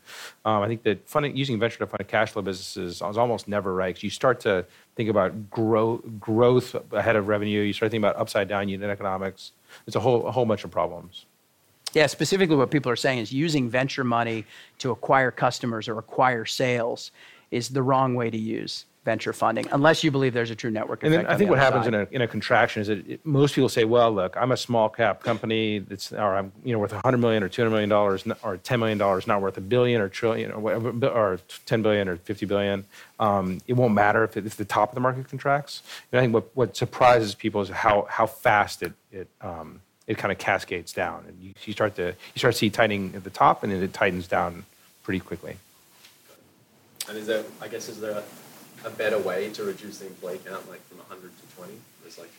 Um, 0.45 0.61
I 0.61 0.67
think 0.67 0.83
that 0.83 1.09
funding, 1.09 1.35
using 1.35 1.59
venture 1.59 1.79
to 1.79 1.87
fund 1.87 2.07
cash 2.07 2.31
flow 2.31 2.43
businesses 2.43 2.97
is 2.97 3.01
almost 3.01 3.47
never 3.47 3.73
right 3.73 4.01
you 4.03 4.11
start 4.11 4.39
to 4.41 4.65
think 4.95 5.09
about 5.09 5.49
grow, 5.49 5.97
growth 6.19 6.75
ahead 6.91 7.15
of 7.15 7.27
revenue. 7.27 7.61
You 7.61 7.73
start 7.73 7.89
thinking 7.89 8.05
about 8.05 8.17
upside 8.17 8.47
down 8.47 8.69
unit 8.69 8.91
economics. 8.91 9.53
It's 9.87 9.95
a 9.95 9.99
whole, 9.99 10.27
a 10.27 10.31
whole 10.31 10.45
bunch 10.45 10.63
of 10.63 10.69
problems. 10.69 11.25
Yeah, 11.93 12.07
specifically 12.07 12.55
what 12.55 12.71
people 12.71 12.91
are 12.91 12.95
saying 12.95 13.19
is 13.19 13.31
using 13.31 13.69
venture 13.69 14.03
money 14.03 14.45
to 14.79 14.91
acquire 14.91 15.31
customers 15.31 15.87
or 15.87 15.99
acquire 15.99 16.45
sales 16.45 17.11
is 17.51 17.69
the 17.69 17.83
wrong 17.83 18.15
way 18.15 18.29
to 18.29 18.37
use 18.37 18.85
venture 19.05 19.33
funding, 19.33 19.67
unless 19.71 20.03
you 20.03 20.11
believe 20.11 20.33
there's 20.33 20.49
a 20.49 20.55
true 20.55 20.71
network 20.71 21.03
effect. 21.03 21.13
And 21.13 21.25
then 21.25 21.33
I 21.33 21.37
think 21.37 21.49
what 21.49 21.59
happens 21.59 21.87
in 21.87 21.93
a, 21.93 22.07
in 22.11 22.21
a 22.21 22.27
contraction 22.27 22.81
is 22.81 22.87
that 22.87 23.07
it, 23.07 23.25
most 23.25 23.53
people 23.53 23.67
say, 23.67 23.83
well, 23.83 24.11
look, 24.11 24.35
I'm 24.37 24.51
a 24.51 24.57
small 24.57 24.87
cap 24.89 25.21
company 25.21 25.79
that's, 25.79 26.13
or 26.13 26.35
I'm, 26.35 26.51
you 26.63 26.71
know, 26.71 26.79
worth 26.79 26.93
100 26.93 27.17
million 27.17 27.43
or 27.43 27.49
200 27.49 27.69
million 27.69 27.89
dollars 27.89 28.23
or 28.43 28.57
10 28.57 28.79
million 28.79 28.97
dollars, 28.97 29.27
not 29.27 29.41
worth 29.41 29.57
a 29.57 29.61
billion 29.61 29.99
or 30.01 30.07
trillion 30.07 30.51
or, 30.51 30.59
whatever, 30.59 31.07
or 31.09 31.39
10 31.65 31.81
billion 31.81 32.07
or 32.07 32.17
50 32.17 32.45
billion. 32.45 32.85
Um, 33.19 33.59
it 33.67 33.73
won't 33.73 33.93
matter 33.93 34.23
if, 34.23 34.37
it, 34.37 34.45
if 34.45 34.55
the 34.55 34.65
top 34.65 34.89
of 34.89 34.95
the 34.95 35.01
market 35.01 35.27
contracts. 35.27 35.83
And 36.11 36.19
I 36.19 36.23
think 36.23 36.33
what, 36.33 36.55
what 36.55 36.77
surprises 36.77 37.35
people 37.35 37.61
is 37.61 37.69
how, 37.69 38.07
how 38.09 38.25
fast 38.25 38.83
it, 38.83 38.93
it 39.11 39.27
um, 39.41 39.81
it 40.07 40.17
kind 40.17 40.31
of 40.31 40.37
cascades 40.37 40.91
down, 40.93 41.23
and 41.27 41.39
you, 41.41 41.53
you 41.65 41.73
start 41.73 41.95
to 41.95 42.07
you 42.07 42.37
start 42.37 42.53
to 42.53 42.57
see 42.57 42.69
tightening 42.69 43.13
at 43.15 43.23
the 43.23 43.29
top, 43.29 43.63
and 43.63 43.71
then 43.71 43.81
it 43.81 43.93
tightens 43.93 44.27
down 44.27 44.65
pretty 45.03 45.19
quickly. 45.19 45.57
And 47.07 47.17
is 47.17 47.27
there, 47.27 47.43
I 47.61 47.67
guess, 47.67 47.89
is 47.89 47.99
there 47.99 48.11
a, 48.11 48.87
a 48.87 48.89
better 48.89 49.19
way 49.19 49.49
to 49.51 49.63
reduce 49.63 49.99
the 49.99 50.07
employee 50.07 50.39
count, 50.45 50.69
like 50.69 50.85
from 50.87 50.97
100 50.99 51.21
to 51.21 51.55
20? 51.55 51.73
Like, 52.19 52.29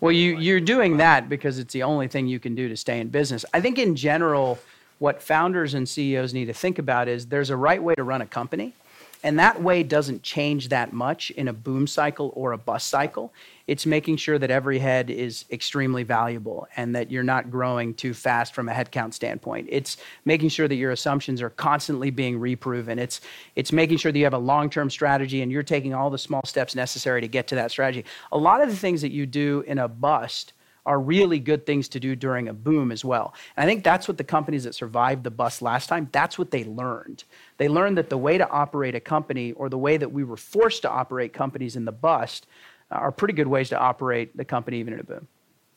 well, 0.00 0.12
you 0.12 0.36
you're 0.36 0.60
doing 0.60 0.98
that 0.98 1.28
because 1.28 1.58
it's 1.58 1.72
the 1.72 1.82
only 1.82 2.06
thing 2.06 2.28
you 2.28 2.38
can 2.38 2.54
do 2.54 2.68
to 2.68 2.76
stay 2.76 3.00
in 3.00 3.08
business. 3.08 3.44
I 3.52 3.60
think 3.60 3.78
in 3.78 3.96
general, 3.96 4.60
what 5.00 5.20
founders 5.22 5.74
and 5.74 5.88
CEOs 5.88 6.32
need 6.32 6.44
to 6.44 6.52
think 6.52 6.78
about 6.78 7.08
is 7.08 7.26
there's 7.26 7.50
a 7.50 7.56
right 7.56 7.82
way 7.82 7.94
to 7.96 8.04
run 8.04 8.20
a 8.20 8.26
company 8.26 8.74
and 9.22 9.38
that 9.38 9.62
way 9.62 9.82
doesn't 9.82 10.22
change 10.22 10.68
that 10.68 10.92
much 10.92 11.30
in 11.32 11.48
a 11.48 11.52
boom 11.52 11.86
cycle 11.86 12.32
or 12.36 12.52
a 12.52 12.58
bust 12.58 12.88
cycle. 12.88 13.32
It's 13.66 13.84
making 13.84 14.16
sure 14.16 14.38
that 14.38 14.50
every 14.50 14.78
head 14.78 15.10
is 15.10 15.44
extremely 15.50 16.02
valuable 16.02 16.68
and 16.76 16.94
that 16.94 17.10
you're 17.10 17.22
not 17.22 17.50
growing 17.50 17.94
too 17.94 18.14
fast 18.14 18.54
from 18.54 18.68
a 18.68 18.72
headcount 18.72 19.14
standpoint. 19.14 19.68
It's 19.70 19.96
making 20.24 20.50
sure 20.50 20.68
that 20.68 20.76
your 20.76 20.92
assumptions 20.92 21.42
are 21.42 21.50
constantly 21.50 22.10
being 22.10 22.38
reproven. 22.38 22.98
It's, 22.98 23.20
it's 23.56 23.72
making 23.72 23.98
sure 23.98 24.12
that 24.12 24.18
you 24.18 24.24
have 24.24 24.34
a 24.34 24.38
long 24.38 24.70
term 24.70 24.88
strategy 24.88 25.42
and 25.42 25.52
you're 25.52 25.62
taking 25.62 25.94
all 25.94 26.10
the 26.10 26.18
small 26.18 26.44
steps 26.44 26.74
necessary 26.74 27.20
to 27.20 27.28
get 27.28 27.48
to 27.48 27.56
that 27.56 27.70
strategy. 27.70 28.04
A 28.32 28.38
lot 28.38 28.62
of 28.62 28.70
the 28.70 28.76
things 28.76 29.02
that 29.02 29.12
you 29.12 29.26
do 29.26 29.64
in 29.66 29.78
a 29.78 29.88
bust 29.88 30.52
are 30.88 30.98
really 30.98 31.38
good 31.38 31.66
things 31.66 31.86
to 31.90 32.00
do 32.00 32.16
during 32.16 32.48
a 32.48 32.54
boom 32.54 32.90
as 32.90 33.04
well. 33.04 33.34
And 33.56 33.62
I 33.62 33.68
think 33.68 33.84
that's 33.84 34.08
what 34.08 34.16
the 34.16 34.24
companies 34.24 34.64
that 34.64 34.74
survived 34.74 35.22
the 35.22 35.30
bust 35.30 35.60
last 35.60 35.86
time, 35.86 36.08
that's 36.12 36.38
what 36.38 36.50
they 36.50 36.64
learned. 36.64 37.24
They 37.58 37.68
learned 37.68 37.98
that 37.98 38.08
the 38.08 38.16
way 38.16 38.38
to 38.38 38.48
operate 38.48 38.94
a 38.94 39.00
company 39.00 39.52
or 39.52 39.68
the 39.68 39.76
way 39.76 39.98
that 39.98 40.10
we 40.10 40.24
were 40.24 40.38
forced 40.38 40.80
to 40.82 40.90
operate 40.90 41.34
companies 41.34 41.76
in 41.76 41.84
the 41.84 41.92
bust 41.92 42.46
are 42.90 43.12
pretty 43.12 43.34
good 43.34 43.48
ways 43.48 43.68
to 43.68 43.78
operate 43.78 44.34
the 44.34 44.46
company 44.46 44.78
even 44.78 44.94
in 44.94 45.00
a 45.00 45.04
boom. 45.04 45.28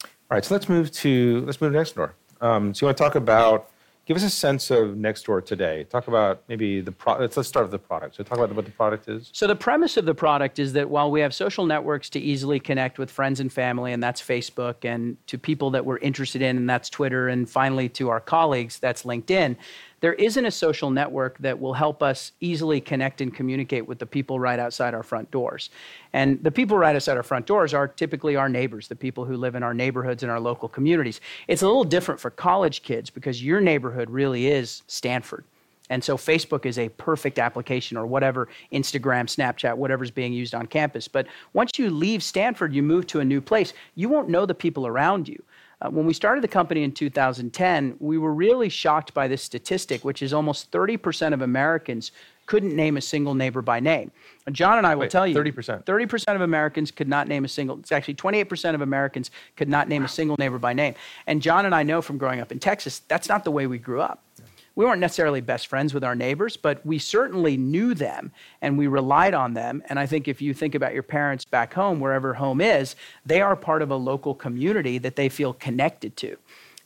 All 0.03 0.09
right, 0.37 0.45
so 0.45 0.55
let's 0.55 0.69
move 0.69 0.89
to 0.93 1.43
let's 1.45 1.59
move 1.59 1.73
to 1.73 1.79
Nextdoor. 1.79 2.11
Um, 2.39 2.73
so 2.73 2.85
you 2.85 2.87
want 2.87 2.97
to 2.97 3.03
talk 3.03 3.15
about 3.15 3.69
give 4.11 4.21
us 4.21 4.23
a 4.23 4.29
sense 4.29 4.69
of 4.71 4.95
Nextdoor 4.97 5.45
today. 5.45 5.85
Talk 5.85 6.09
about 6.09 6.43
maybe 6.49 6.81
the 6.81 6.91
product. 6.91 7.37
Let's, 7.37 7.47
start 7.47 7.63
with 7.63 7.71
the 7.71 7.79
product. 7.79 8.17
So 8.17 8.23
talk 8.23 8.39
about 8.39 8.53
what 8.53 8.65
the 8.65 8.71
product 8.71 9.07
is. 9.07 9.29
So 9.31 9.47
the 9.47 9.55
premise 9.55 9.95
of 9.95 10.03
the 10.03 10.13
product 10.13 10.59
is 10.59 10.73
that 10.73 10.89
while 10.89 11.09
we 11.09 11.21
have 11.21 11.33
social 11.33 11.65
networks 11.65 12.09
to 12.09 12.19
easily 12.19 12.59
connect 12.59 12.99
with 12.99 13.09
friends 13.09 13.39
and 13.39 13.51
family, 13.51 13.93
and 13.93 14.03
that's 14.03 14.21
Facebook, 14.21 14.83
and 14.83 15.15
to 15.27 15.37
people 15.37 15.69
that 15.71 15.85
we're 15.85 15.99
interested 15.99 16.41
in, 16.41 16.57
and 16.57 16.69
that's 16.69 16.89
Twitter, 16.89 17.29
and 17.29 17.49
finally 17.49 17.87
to 17.87 18.09
our 18.09 18.19
colleagues, 18.19 18.79
that's 18.79 19.03
LinkedIn 19.03 19.55
there 20.01 20.13
isn't 20.13 20.45
a 20.45 20.51
social 20.51 20.89
network 20.89 21.37
that 21.37 21.59
will 21.59 21.73
help 21.73 22.03
us 22.03 22.33
easily 22.41 22.81
connect 22.81 23.21
and 23.21 23.33
communicate 23.33 23.87
with 23.87 23.99
the 23.99 24.05
people 24.05 24.39
right 24.39 24.59
outside 24.59 24.93
our 24.93 25.03
front 25.03 25.29
doors. 25.31 25.69
And 26.11 26.43
the 26.43 26.51
people 26.51 26.77
right 26.77 26.95
outside 26.95 27.17
our 27.17 27.23
front 27.23 27.45
doors 27.45 27.73
are 27.73 27.87
typically 27.87 28.35
our 28.35 28.49
neighbors, 28.49 28.87
the 28.87 28.95
people 28.95 29.25
who 29.25 29.37
live 29.37 29.55
in 29.55 29.63
our 29.63 29.73
neighborhoods 29.73 30.23
and 30.23 30.31
our 30.31 30.39
local 30.39 30.67
communities. 30.67 31.21
It's 31.47 31.61
a 31.61 31.67
little 31.67 31.83
different 31.83 32.19
for 32.19 32.31
college 32.31 32.81
kids 32.81 33.09
because 33.09 33.43
your 33.43 33.61
neighborhood 33.61 34.09
really 34.09 34.47
is 34.47 34.81
Stanford. 34.87 35.45
And 35.91 36.01
so 36.01 36.15
Facebook 36.15 36.65
is 36.65 36.79
a 36.79 36.87
perfect 36.89 37.37
application 37.37 37.97
or 37.97 38.07
whatever, 38.07 38.47
Instagram, 38.71 39.25
Snapchat, 39.25 39.75
whatever's 39.75 40.09
being 40.09 40.31
used 40.31 40.55
on 40.55 40.65
campus. 40.65 41.09
But 41.09 41.27
once 41.53 41.71
you 41.77 41.89
leave 41.89 42.23
Stanford, 42.23 42.73
you 42.73 42.81
move 42.81 43.07
to 43.07 43.19
a 43.19 43.25
new 43.25 43.41
place, 43.41 43.73
you 43.95 44.07
won't 44.07 44.29
know 44.29 44.45
the 44.45 44.55
people 44.55 44.87
around 44.87 45.27
you. 45.27 45.43
Uh, 45.81 45.89
when 45.89 46.05
we 46.05 46.13
started 46.13 46.43
the 46.43 46.47
company 46.47 46.83
in 46.83 46.91
2010, 46.91 47.95
we 47.99 48.17
were 48.17 48.33
really 48.33 48.69
shocked 48.69 49.13
by 49.13 49.27
this 49.27 49.41
statistic, 49.41 50.05
which 50.05 50.21
is 50.21 50.33
almost 50.33 50.71
30% 50.71 51.33
of 51.33 51.41
Americans 51.41 52.11
couldn't 52.45 52.75
name 52.75 52.97
a 52.97 53.01
single 53.01 53.33
neighbor 53.33 53.61
by 53.61 53.79
name. 53.79 54.11
John 54.51 54.77
and 54.77 54.85
I 54.85 54.95
will 54.95 55.01
Wait, 55.01 55.11
tell 55.11 55.25
you 55.25 55.35
30%. 55.35 55.85
30% 55.85 56.35
of 56.35 56.41
Americans 56.41 56.91
could 56.91 57.07
not 57.07 57.27
name 57.27 57.45
a 57.45 57.47
single, 57.47 57.79
it's 57.79 57.91
actually 57.91 58.15
28% 58.15 58.75
of 58.75 58.81
Americans 58.81 59.31
could 59.55 59.69
not 59.69 59.87
name 59.87 60.03
a 60.03 60.07
single 60.07 60.35
neighbor 60.37 60.59
by 60.59 60.73
name. 60.73 60.95
And 61.27 61.41
John 61.41 61.65
and 61.65 61.73
I 61.73 61.83
know 61.83 62.01
from 62.01 62.17
growing 62.17 62.41
up 62.41 62.51
in 62.51 62.59
Texas, 62.59 62.99
that's 63.07 63.29
not 63.29 63.43
the 63.43 63.51
way 63.51 63.67
we 63.67 63.77
grew 63.77 64.01
up 64.01 64.21
we 64.75 64.85
weren't 64.85 65.01
necessarily 65.01 65.41
best 65.41 65.67
friends 65.67 65.93
with 65.93 66.03
our 66.03 66.15
neighbors, 66.15 66.57
but 66.57 66.85
we 66.85 66.97
certainly 66.97 67.57
knew 67.57 67.93
them 67.93 68.31
and 68.61 68.77
we 68.77 68.87
relied 68.87 69.33
on 69.33 69.53
them. 69.53 69.83
And 69.89 69.99
I 69.99 70.05
think 70.05 70.27
if 70.27 70.41
you 70.41 70.53
think 70.53 70.75
about 70.75 70.93
your 70.93 71.03
parents 71.03 71.45
back 71.45 71.73
home, 71.73 71.99
wherever 71.99 72.33
home 72.33 72.61
is, 72.61 72.95
they 73.25 73.41
are 73.41 73.55
part 73.55 73.81
of 73.81 73.91
a 73.91 73.95
local 73.95 74.33
community 74.33 74.97
that 74.99 75.15
they 75.15 75.29
feel 75.29 75.53
connected 75.53 76.15
to. 76.17 76.37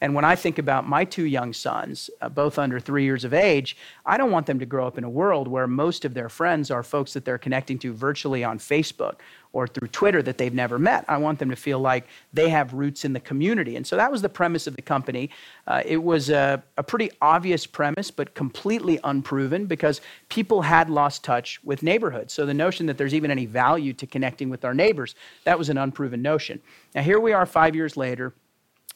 And 0.02 0.14
when 0.14 0.26
I 0.26 0.36
think 0.36 0.60
about 0.60 0.88
my 0.88 1.06
two 1.06 1.26
young 1.26 1.54
sons, 1.54 2.10
uh, 2.22 2.28
both 2.28 2.60
under 2.60 2.80
three 2.80 3.04
years 3.04 3.24
of 3.24 3.34
age, 3.34 3.78
I 4.06 4.18
don't 4.18 4.32
want 4.32 4.46
them 4.46 4.60
to 4.60 4.66
grow 4.66 4.86
up 4.86 4.98
in 4.98 5.04
a 5.04 5.10
world 5.10 5.48
where 5.48 5.68
most 5.68 6.04
of 6.04 6.14
their 6.14 6.28
friends 6.28 6.70
are 6.70 6.84
folks 6.84 7.14
that 7.14 7.24
they're 7.24 7.38
connecting 7.38 7.80
to 7.80 7.94
virtually 7.94 8.44
on 8.44 8.60
Facebook 8.60 9.16
or 9.56 9.68
through 9.68 9.88
Twitter 9.88 10.22
that 10.22 10.38
they've 10.38 10.54
never 10.54 10.78
met. 10.78 11.06
I 11.08 11.16
want 11.16 11.40
them 11.40 11.50
to 11.50 11.56
feel 11.56 11.80
like 11.80 12.08
they 12.34 12.50
have 12.50 12.74
roots 12.74 13.06
in 13.06 13.14
the 13.14 13.22
community. 13.22 13.78
And 13.78 13.88
so 13.88 13.96
that 13.96 14.12
was 14.12 14.22
the 14.22 14.28
premise 14.28 14.68
of 14.68 14.76
the 14.76 14.82
company. 14.82 15.30
Uh, 15.66 15.82
it 15.86 16.04
was 16.04 16.30
a, 16.30 16.62
a 16.76 16.84
pretty 16.84 17.10
obvious 17.22 17.66
premise, 17.66 18.12
but 18.12 18.34
completely 18.34 19.00
unproven 19.06 19.66
because 19.66 20.02
people 20.28 20.62
had 20.62 20.90
lost 20.90 21.24
touch 21.24 21.64
with 21.64 21.84
neighborhoods. 21.84 22.34
So 22.34 22.46
the 22.46 22.54
notion 22.54 22.86
that 22.88 22.98
there's 22.98 23.14
even 23.14 23.32
any 23.32 23.46
value 23.46 23.94
to 23.94 24.06
connecting 24.06 24.50
with 24.50 24.66
our 24.66 24.74
neighbors, 24.74 25.16
that 25.46 25.58
was 25.58 25.70
an 25.70 25.78
unproven 25.78 26.22
notion. 26.22 26.62
Now, 26.94 27.04
here 27.04 27.22
we 27.22 27.32
are 27.32 27.46
five 27.46 27.76
years 27.76 27.96
later 27.96 28.34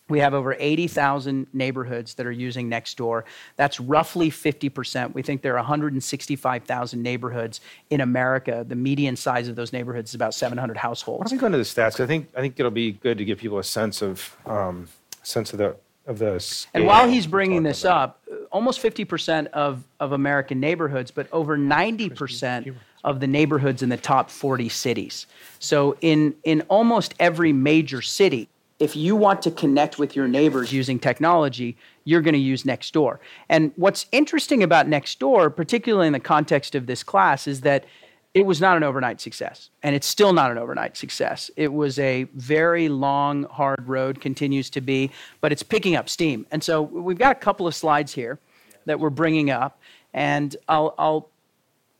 we 0.10 0.20
have 0.20 0.34
over 0.34 0.56
80,000 0.60 1.48
neighborhoods 1.54 2.16
that 2.16 2.26
are 2.26 2.32
using 2.32 2.70
Nextdoor. 2.70 3.24
That's 3.56 3.80
roughly 3.80 4.30
50%. 4.30 5.14
We 5.14 5.22
think 5.22 5.42
there 5.42 5.54
are 5.54 5.58
165,000 5.58 7.02
neighborhoods 7.02 7.62
in 7.90 8.02
America. 8.02 8.66
The 8.68 8.76
median 8.76 9.16
size 9.16 9.48
of 9.48 9.56
those 9.56 9.72
neighborhoods 9.72 10.12
is 10.12 10.16
about 10.16 10.34
700 10.34 10.78
households. 10.78 11.20
Why 11.20 11.24
don't 11.26 11.38
we 11.38 11.40
go 11.40 11.46
into 11.48 11.58
the 11.58 11.64
stats? 11.64 12.00
I 12.00 12.08
think 12.08 12.30
I 12.36 12.42
think 12.42 12.60
it'll 12.60 12.72
be 12.72 12.94
good 12.94 13.18
to 13.18 13.26
give 13.26 13.38
people 13.38 13.60
a 13.60 13.64
sense 13.64 14.02
of 14.02 14.36
um, 14.46 14.88
sense 15.24 15.54
of 15.54 15.60
the 15.60 15.76
of 16.08 16.18
the. 16.18 16.66
And 16.74 16.86
while 16.86 17.08
he's 17.08 17.28
bringing 17.28 17.64
this 17.64 17.84
about. 17.84 18.18
up, 18.28 18.30
almost 18.52 18.82
50% 18.82 19.48
of, 19.48 19.84
of 20.00 20.12
American 20.12 20.60
neighborhoods, 20.60 21.12
but 21.12 21.28
over 21.32 21.58
90% 21.58 22.76
of 23.04 23.20
the 23.20 23.28
neighborhoods 23.28 23.84
in 23.84 23.90
the 23.90 23.98
top 23.98 24.30
40 24.30 24.70
cities. 24.70 25.28
So, 25.60 25.96
in, 26.02 26.36
in 26.44 26.62
almost 26.62 27.14
every 27.20 27.54
major 27.54 28.02
city, 28.02 28.50
if 28.80 28.96
you 28.96 29.16
want 29.16 29.42
to 29.42 29.52
connect 29.52 30.00
with 30.00 30.16
your 30.16 30.28
neighbors 30.28 30.72
using 30.72 31.00
technology, 31.00 31.78
you're 32.06 32.22
going 32.22 32.34
to 32.34 32.40
use 32.40 32.64
Nextdoor. 32.64 33.20
And 33.50 33.74
what's 33.76 34.06
interesting 34.12 34.64
about 34.64 34.88
Nextdoor, 34.88 35.54
particularly 35.54 36.08
in 36.08 36.14
the 36.14 36.20
context 36.20 36.76
of 36.76 36.88
this 36.88 37.04
class, 37.04 37.46
is 37.46 37.62
that 37.62 37.86
it 38.34 38.46
was 38.46 38.62
not 38.62 38.78
an 38.78 38.84
overnight 38.84 39.20
success. 39.20 39.70
And 39.84 39.96
it's 39.96 40.08
still 40.08 40.34
not 40.34 40.52
an 40.52 40.58
overnight 40.58 40.96
success. 40.96 41.52
It 41.58 41.74
was 41.74 42.00
a 42.00 42.24
very 42.36 42.88
long, 42.88 43.44
hard 43.44 43.88
road, 43.88 44.22
continues 44.22 44.70
to 44.72 44.82
be, 44.82 45.12
but 45.42 45.52
it's 45.52 45.64
picking 45.64 45.96
up 45.96 46.08
steam. 46.08 46.46
And 46.52 46.64
so 46.64 46.82
we've 46.82 47.18
got 47.18 47.36
a 47.36 47.40
couple 47.40 47.68
of 47.68 47.76
slides 47.76 48.14
here 48.14 48.40
that 48.86 49.00
we're 49.00 49.10
bringing 49.10 49.50
up. 49.50 49.82
And 50.14 50.56
I'll, 50.70 50.96
I'll 50.98 51.30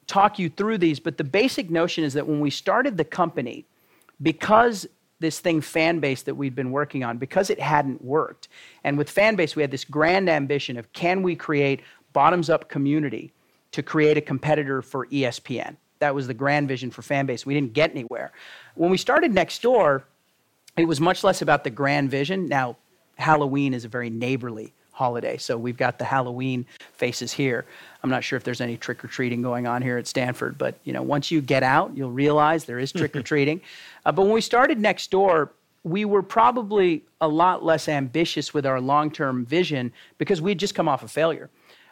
talk 0.08 0.40
you 0.40 0.50
through 0.50 0.78
these, 0.78 1.00
but 1.00 1.18
the 1.18 1.24
basic 1.24 1.70
notion 1.70 2.04
is 2.04 2.14
that 2.14 2.28
when 2.28 2.40
we 2.40 2.50
started 2.50 2.98
the 2.98 3.04
company, 3.04 3.66
because 4.22 4.88
this 5.20 5.40
thing 5.40 5.62
fanbase 5.62 6.24
that 6.24 6.36
we'd 6.36 6.56
been 6.56 6.72
working 6.72 7.04
on 7.04 7.18
because 7.18 7.50
it 7.50 7.60
hadn't 7.60 8.04
worked. 8.04 8.48
And 8.84 8.98
with 8.98 9.14
fanbase 9.14 9.56
we 9.56 9.62
had 9.62 9.72
this 9.72 9.86
grand 9.86 10.30
ambition 10.30 10.78
of 10.78 10.92
can 10.94 11.22
we 11.22 11.36
create 11.36 11.82
bottoms 12.14 12.50
up 12.50 12.70
community 12.70 13.34
to 13.72 13.84
create 13.84 14.18
a 14.18 14.22
competitor 14.22 14.82
for 14.82 15.06
espn 15.08 15.76
that 16.00 16.16
was 16.16 16.28
the 16.28 16.34
grand 16.34 16.68
vision 16.68 16.90
for 16.90 17.02
fanbase. 17.02 17.46
We 17.46 17.54
didn't 17.54 17.74
get 17.74 17.92
anywhere. 17.92 18.32
When 18.76 18.90
we 18.90 18.98
started 18.98 19.32
Nextdoor 19.32 20.04
it 20.78 20.86
was 20.86 21.02
much 21.02 21.26
less 21.26 21.42
about 21.42 21.66
the 21.66 21.70
grand 21.70 22.10
vision. 22.10 22.48
Now 22.48 22.78
halloween 23.18 23.74
is 23.74 23.86
a 23.86 23.90
very 23.90 24.10
neighborly 24.10 24.74
holiday. 25.00 25.38
So 25.38 25.58
we've 25.58 25.78
got 25.78 25.98
the 25.98 26.04
Halloween 26.04 26.66
faces 26.92 27.32
here. 27.32 27.66
I'm 28.04 28.10
not 28.10 28.22
sure 28.22 28.36
if 28.36 28.44
there's 28.44 28.60
any 28.60 28.76
trick 28.76 29.02
or 29.04 29.08
treating 29.08 29.42
going 29.42 29.66
on 29.66 29.82
here 29.82 29.98
at 29.98 30.08
Stanford, 30.08 30.58
but 30.58 30.76
you 30.84 30.92
know, 30.92 31.02
once 31.02 31.32
you 31.32 31.40
get 31.40 31.64
out, 31.64 31.96
you'll 31.96 32.12
realize 32.12 32.66
there 32.66 32.80
is 32.80 32.92
trick 33.00 33.16
or 33.16 33.22
treating. 33.22 33.62
uh, 34.06 34.12
but 34.12 34.24
when 34.24 34.34
we 34.34 34.42
started 34.42 34.78
Nextdoor, 34.78 35.52
we 35.86 36.04
were 36.04 36.22
probably 36.22 37.02
a 37.22 37.28
lot 37.30 37.64
less 37.64 37.88
ambitious 37.88 38.54
with 38.54 38.66
our 38.66 38.82
long-term 38.82 39.46
vision 39.46 39.94
because 40.18 40.42
we'd 40.42 40.60
just 40.60 40.76
come 40.76 40.90
off 40.90 41.02
a 41.02 41.08
failure. 41.08 41.50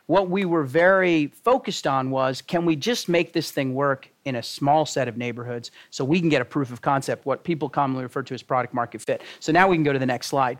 What 0.07 0.29
we 0.29 0.43
were 0.43 0.63
very 0.63 1.27
focused 1.27 1.87
on 1.87 2.11
was 2.11 2.41
can 2.41 2.65
we 2.65 2.75
just 2.75 3.07
make 3.07 3.31
this 3.31 3.51
thing 3.51 3.73
work 3.73 4.09
in 4.25 4.35
a 4.35 4.43
small 4.43 4.85
set 4.85 5.07
of 5.07 5.15
neighborhoods 5.15 5.71
so 5.91 6.03
we 6.03 6.19
can 6.19 6.27
get 6.27 6.41
a 6.41 6.45
proof 6.45 6.73
of 6.73 6.81
concept, 6.81 7.25
what 7.25 7.45
people 7.45 7.69
commonly 7.69 8.03
refer 8.03 8.23
to 8.23 8.33
as 8.33 8.43
product 8.43 8.73
market 8.73 9.01
fit. 9.01 9.21
So 9.39 9.53
now 9.53 9.69
we 9.69 9.77
can 9.77 9.83
go 9.83 9.93
to 9.93 9.99
the 9.99 10.05
next 10.05 10.27
slide. 10.27 10.59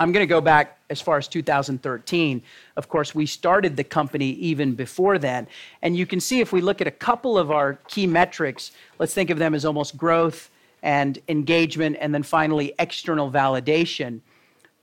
I'm 0.00 0.12
going 0.12 0.22
to 0.22 0.30
go 0.30 0.40
back 0.40 0.78
as 0.90 1.00
far 1.00 1.18
as 1.18 1.28
2013. 1.28 2.42
Of 2.76 2.88
course, 2.88 3.14
we 3.14 3.26
started 3.26 3.76
the 3.76 3.84
company 3.84 4.30
even 4.30 4.74
before 4.74 5.18
then. 5.18 5.46
And 5.82 5.96
you 5.96 6.04
can 6.04 6.20
see 6.20 6.40
if 6.40 6.52
we 6.52 6.60
look 6.60 6.80
at 6.80 6.86
a 6.86 6.92
couple 6.92 7.38
of 7.38 7.50
our 7.50 7.74
key 7.88 8.06
metrics, 8.06 8.72
let's 8.98 9.14
think 9.14 9.30
of 9.30 9.38
them 9.38 9.54
as 9.54 9.64
almost 9.64 9.96
growth 9.96 10.50
and 10.82 11.18
engagement, 11.28 11.96
and 12.00 12.12
then 12.12 12.22
finally 12.22 12.74
external 12.78 13.30
validation. 13.30 14.20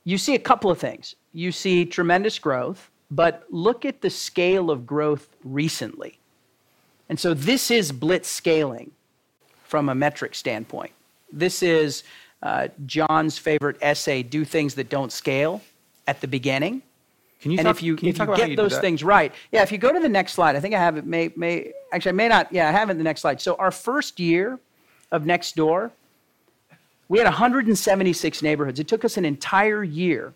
You 0.04 0.18
see 0.18 0.34
a 0.34 0.38
couple 0.38 0.70
of 0.70 0.78
things. 0.78 1.14
You 1.32 1.52
see 1.52 1.84
tremendous 1.84 2.38
growth, 2.38 2.90
but 3.10 3.44
look 3.50 3.84
at 3.84 4.00
the 4.00 4.10
scale 4.10 4.70
of 4.70 4.86
growth 4.86 5.28
recently. 5.44 6.18
And 7.08 7.20
so 7.20 7.34
this 7.34 7.70
is 7.70 7.92
blitz 7.92 8.28
scaling 8.28 8.90
from 9.64 9.88
a 9.88 9.94
metric 9.94 10.34
standpoint. 10.34 10.92
This 11.30 11.62
is 11.62 12.02
uh, 12.42 12.68
John's 12.86 13.38
favorite 13.38 13.76
essay, 13.80 14.22
"Do 14.22 14.44
Things 14.44 14.74
That 14.74 14.88
Don't 14.88 15.12
Scale," 15.12 15.60
at 16.06 16.20
the 16.20 16.28
beginning. 16.28 16.82
Can 17.40 17.50
you 17.50 17.58
and 17.58 17.66
talk, 17.66 17.76
if 17.76 17.82
you, 17.82 17.98
if 18.00 18.16
talk 18.16 18.28
you 18.28 18.36
get 18.36 18.50
you 18.50 18.56
those 18.56 18.78
things 18.78 19.02
right, 19.02 19.32
yeah. 19.50 19.62
If 19.62 19.72
you 19.72 19.78
go 19.78 19.92
to 19.92 19.98
the 19.98 20.08
next 20.08 20.34
slide, 20.34 20.54
I 20.54 20.60
think 20.60 20.74
I 20.74 20.78
have 20.78 20.96
it. 20.96 21.06
May 21.06 21.32
may 21.34 21.72
actually 21.92 22.10
I 22.10 22.12
may 22.12 22.28
not. 22.28 22.52
Yeah, 22.52 22.68
I 22.68 22.72
have 22.72 22.88
it 22.88 22.92
in 22.92 22.98
the 22.98 23.04
next 23.04 23.22
slide. 23.22 23.40
So 23.40 23.56
our 23.56 23.72
first 23.72 24.20
year 24.20 24.60
of 25.10 25.24
Nextdoor, 25.24 25.90
we 27.08 27.18
had 27.18 27.24
176 27.24 28.42
neighborhoods. 28.42 28.78
It 28.78 28.88
took 28.88 29.04
us 29.04 29.16
an 29.16 29.24
entire 29.24 29.82
year 29.82 30.32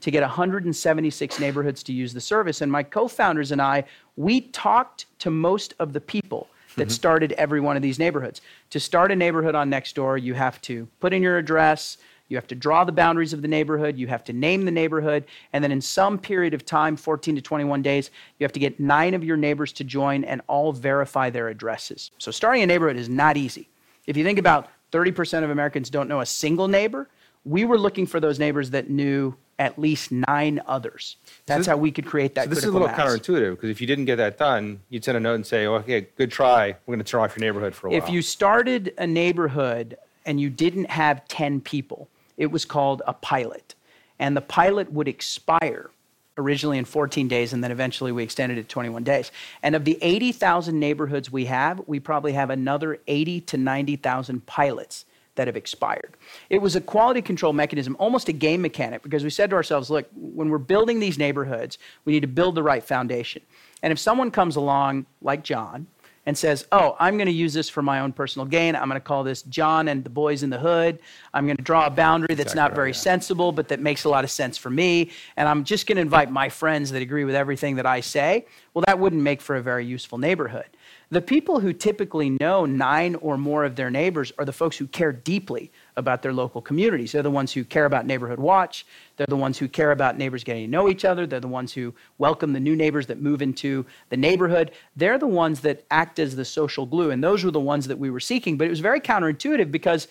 to 0.00 0.10
get 0.10 0.22
176 0.22 1.40
neighborhoods 1.40 1.82
to 1.84 1.92
use 1.92 2.12
the 2.12 2.20
service. 2.20 2.60
And 2.60 2.70
my 2.70 2.82
co-founders 2.82 3.52
and 3.52 3.62
I, 3.62 3.84
we 4.16 4.42
talked 4.42 5.06
to 5.20 5.30
most 5.30 5.74
of 5.78 5.92
the 5.92 6.00
people 6.00 6.48
that 6.76 6.84
mm-hmm. 6.84 6.90
started 6.90 7.32
every 7.32 7.60
one 7.60 7.76
of 7.76 7.82
these 7.82 7.98
neighborhoods. 7.98 8.40
To 8.70 8.80
start 8.80 9.12
a 9.12 9.16
neighborhood 9.16 9.54
on 9.54 9.70
Nextdoor, 9.70 10.22
you 10.22 10.34
have 10.34 10.60
to 10.62 10.86
put 11.00 11.12
in 11.12 11.22
your 11.22 11.38
address, 11.38 11.98
you 12.28 12.36
have 12.36 12.46
to 12.48 12.54
draw 12.54 12.84
the 12.84 12.92
boundaries 12.92 13.32
of 13.32 13.42
the 13.42 13.48
neighborhood, 13.48 13.96
you 13.96 14.06
have 14.08 14.24
to 14.24 14.32
name 14.32 14.64
the 14.64 14.70
neighborhood, 14.70 15.24
and 15.52 15.62
then 15.62 15.72
in 15.72 15.80
some 15.80 16.18
period 16.18 16.54
of 16.54 16.64
time, 16.64 16.96
14 16.96 17.36
to 17.36 17.42
21 17.42 17.82
days, 17.82 18.10
you 18.38 18.44
have 18.44 18.52
to 18.52 18.60
get 18.60 18.80
nine 18.80 19.14
of 19.14 19.22
your 19.22 19.36
neighbors 19.36 19.72
to 19.74 19.84
join 19.84 20.24
and 20.24 20.40
all 20.48 20.72
verify 20.72 21.30
their 21.30 21.48
addresses. 21.48 22.10
So 22.18 22.30
starting 22.30 22.62
a 22.62 22.66
neighborhood 22.66 22.96
is 22.96 23.08
not 23.08 23.36
easy. 23.36 23.68
If 24.06 24.16
you 24.16 24.24
think 24.24 24.38
about 24.38 24.68
30% 24.92 25.44
of 25.44 25.50
Americans 25.50 25.90
don't 25.90 26.08
know 26.08 26.20
a 26.20 26.26
single 26.26 26.68
neighbor, 26.68 27.08
we 27.44 27.64
were 27.64 27.78
looking 27.78 28.06
for 28.06 28.18
those 28.18 28.38
neighbors 28.38 28.70
that 28.70 28.90
knew 28.90 29.36
at 29.58 29.78
least 29.78 30.12
nine 30.12 30.60
others. 30.66 31.16
That's 31.46 31.60
this- 31.60 31.66
how 31.66 31.76
we 31.76 31.90
could 31.90 32.06
create 32.06 32.34
that 32.34 32.44
So 32.44 32.50
this 32.50 32.58
is 32.58 32.64
a 32.64 32.72
little 32.72 32.88
mass. 32.88 32.98
counterintuitive 32.98 33.52
because 33.52 33.70
if 33.70 33.80
you 33.80 33.86
didn't 33.86 34.04
get 34.04 34.16
that 34.16 34.38
done, 34.38 34.80
you'd 34.90 35.04
send 35.04 35.16
a 35.16 35.20
note 35.20 35.34
and 35.34 35.46
say, 35.46 35.66
"Okay, 35.66 36.08
good 36.16 36.30
try. 36.30 36.76
We're 36.84 36.94
going 36.94 37.04
to 37.04 37.10
turn 37.10 37.22
off 37.22 37.36
your 37.36 37.44
neighborhood 37.46 37.74
for 37.74 37.86
a 37.86 37.90
while." 37.90 37.98
If 37.98 38.10
you 38.10 38.22
started 38.22 38.92
a 38.98 39.06
neighborhood 39.06 39.96
and 40.24 40.40
you 40.40 40.50
didn't 40.50 40.90
have 40.90 41.26
10 41.28 41.60
people, 41.60 42.08
it 42.36 42.46
was 42.46 42.64
called 42.64 43.02
a 43.06 43.12
pilot. 43.14 43.74
And 44.18 44.36
the 44.36 44.40
pilot 44.42 44.92
would 44.92 45.08
expire 45.08 45.90
originally 46.38 46.76
in 46.76 46.84
14 46.84 47.28
days, 47.28 47.54
and 47.54 47.64
then 47.64 47.70
eventually 47.72 48.12
we 48.12 48.22
extended 48.22 48.58
it 48.58 48.62
to 48.62 48.68
21 48.68 49.04
days. 49.04 49.32
And 49.62 49.74
of 49.74 49.86
the 49.86 49.98
80,000 50.02 50.78
neighborhoods 50.78 51.32
we 51.32 51.46
have, 51.46 51.80
we 51.86 51.98
probably 51.98 52.32
have 52.32 52.50
another 52.50 52.98
80 53.06 53.40
to 53.42 53.56
90,000 53.56 54.44
pilots 54.44 55.06
that 55.36 55.46
have 55.46 55.56
expired. 55.56 56.16
It 56.50 56.60
was 56.60 56.76
a 56.76 56.80
quality 56.80 57.22
control 57.22 57.52
mechanism, 57.52 57.96
almost 57.98 58.28
a 58.28 58.32
game 58.32 58.60
mechanic, 58.60 59.02
because 59.02 59.24
we 59.24 59.30
said 59.30 59.50
to 59.50 59.56
ourselves, 59.56 59.88
look, 59.88 60.08
when 60.14 60.50
we're 60.50 60.58
building 60.58 61.00
these 61.00 61.18
neighborhoods, 61.18 61.78
we 62.04 62.12
need 62.12 62.20
to 62.20 62.26
build 62.26 62.54
the 62.54 62.62
right 62.62 62.82
foundation. 62.82 63.42
And 63.82 63.92
if 63.92 63.98
someone 63.98 64.30
comes 64.30 64.56
along, 64.56 65.06
like 65.22 65.44
John, 65.44 65.86
and 66.26 66.36
says, 66.36 66.66
Oh, 66.72 66.96
I'm 66.98 67.16
going 67.16 67.26
to 67.26 67.32
use 67.32 67.54
this 67.54 67.68
for 67.68 67.82
my 67.82 68.00
own 68.00 68.12
personal 68.12 68.46
gain. 68.46 68.74
I'm 68.74 68.88
going 68.88 69.00
to 69.00 69.06
call 69.06 69.22
this 69.22 69.42
John 69.42 69.88
and 69.88 70.02
the 70.02 70.10
Boys 70.10 70.42
in 70.42 70.50
the 70.50 70.58
Hood. 70.58 70.98
I'm 71.32 71.46
going 71.46 71.56
to 71.56 71.62
draw 71.62 71.86
a 71.86 71.90
boundary 71.90 72.34
that's 72.34 72.52
Exactly 72.52 72.60
not 72.60 72.70
right, 72.70 72.76
very 72.76 72.90
yeah. 72.90 72.94
sensible, 72.94 73.52
but 73.52 73.68
that 73.68 73.80
makes 73.80 74.04
a 74.04 74.08
lot 74.08 74.24
of 74.24 74.30
sense 74.30 74.58
for 74.58 74.68
me. 74.68 75.12
And 75.36 75.48
I'm 75.48 75.64
just 75.64 75.86
going 75.86 75.96
to 75.96 76.02
invite 76.02 76.30
my 76.30 76.48
friends 76.48 76.90
that 76.90 77.00
agree 77.00 77.24
with 77.24 77.36
everything 77.36 77.76
that 77.76 77.86
I 77.86 78.00
say. 78.00 78.46
Well, 78.74 78.84
that 78.86 78.98
wouldn't 78.98 79.22
make 79.22 79.40
for 79.40 79.56
a 79.56 79.62
very 79.62 79.86
useful 79.86 80.18
neighborhood. 80.18 80.66
The 81.08 81.22
people 81.22 81.60
who 81.60 81.72
typically 81.72 82.30
know 82.30 82.66
nine 82.66 83.14
or 83.16 83.38
more 83.38 83.64
of 83.64 83.76
their 83.76 83.90
neighbors 83.90 84.32
are 84.40 84.44
the 84.44 84.52
folks 84.52 84.76
who 84.76 84.88
care 84.88 85.12
deeply 85.12 85.70
about 85.96 86.20
their 86.20 86.32
local 86.32 86.60
communities. 86.60 87.12
They're 87.12 87.22
the 87.22 87.30
ones 87.30 87.52
who 87.52 87.62
care 87.62 87.84
about 87.84 88.06
Neighborhood 88.06 88.40
Watch. 88.40 88.84
They're 89.16 89.28
the 89.28 89.36
ones 89.36 89.56
who 89.56 89.68
care 89.68 89.92
about 89.92 90.18
neighbors 90.18 90.42
getting 90.42 90.64
to 90.64 90.70
know 90.70 90.88
each 90.88 91.04
other. 91.04 91.24
They're 91.24 91.38
the 91.38 91.46
ones 91.46 91.72
who 91.72 91.94
welcome 92.18 92.52
the 92.52 92.58
new 92.58 92.74
neighbors 92.74 93.06
that 93.06 93.20
move 93.20 93.40
into 93.40 93.86
the 94.08 94.16
neighborhood. 94.16 94.72
They're 94.96 95.16
the 95.16 95.28
ones 95.28 95.60
that 95.60 95.84
act 95.92 96.18
as 96.18 96.34
the 96.34 96.44
social 96.44 96.86
glue. 96.86 97.12
And 97.12 97.22
those 97.22 97.44
were 97.44 97.52
the 97.52 97.60
ones 97.60 97.86
that 97.86 98.00
we 98.00 98.10
were 98.10 98.18
seeking. 98.18 98.58
But 98.58 98.66
it 98.66 98.70
was 98.70 98.80
very 98.80 99.00
counterintuitive 99.00 99.70
because 99.70 100.08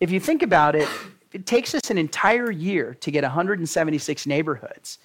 if 0.00 0.10
you 0.10 0.20
think 0.20 0.42
about 0.42 0.76
it, 0.76 0.86
it 1.32 1.46
takes 1.46 1.74
us 1.74 1.88
an 1.88 1.96
entire 1.96 2.50
year 2.50 2.94
to 3.00 3.10
get 3.10 3.22
176 3.22 4.26
neighborhoods. 4.26 4.98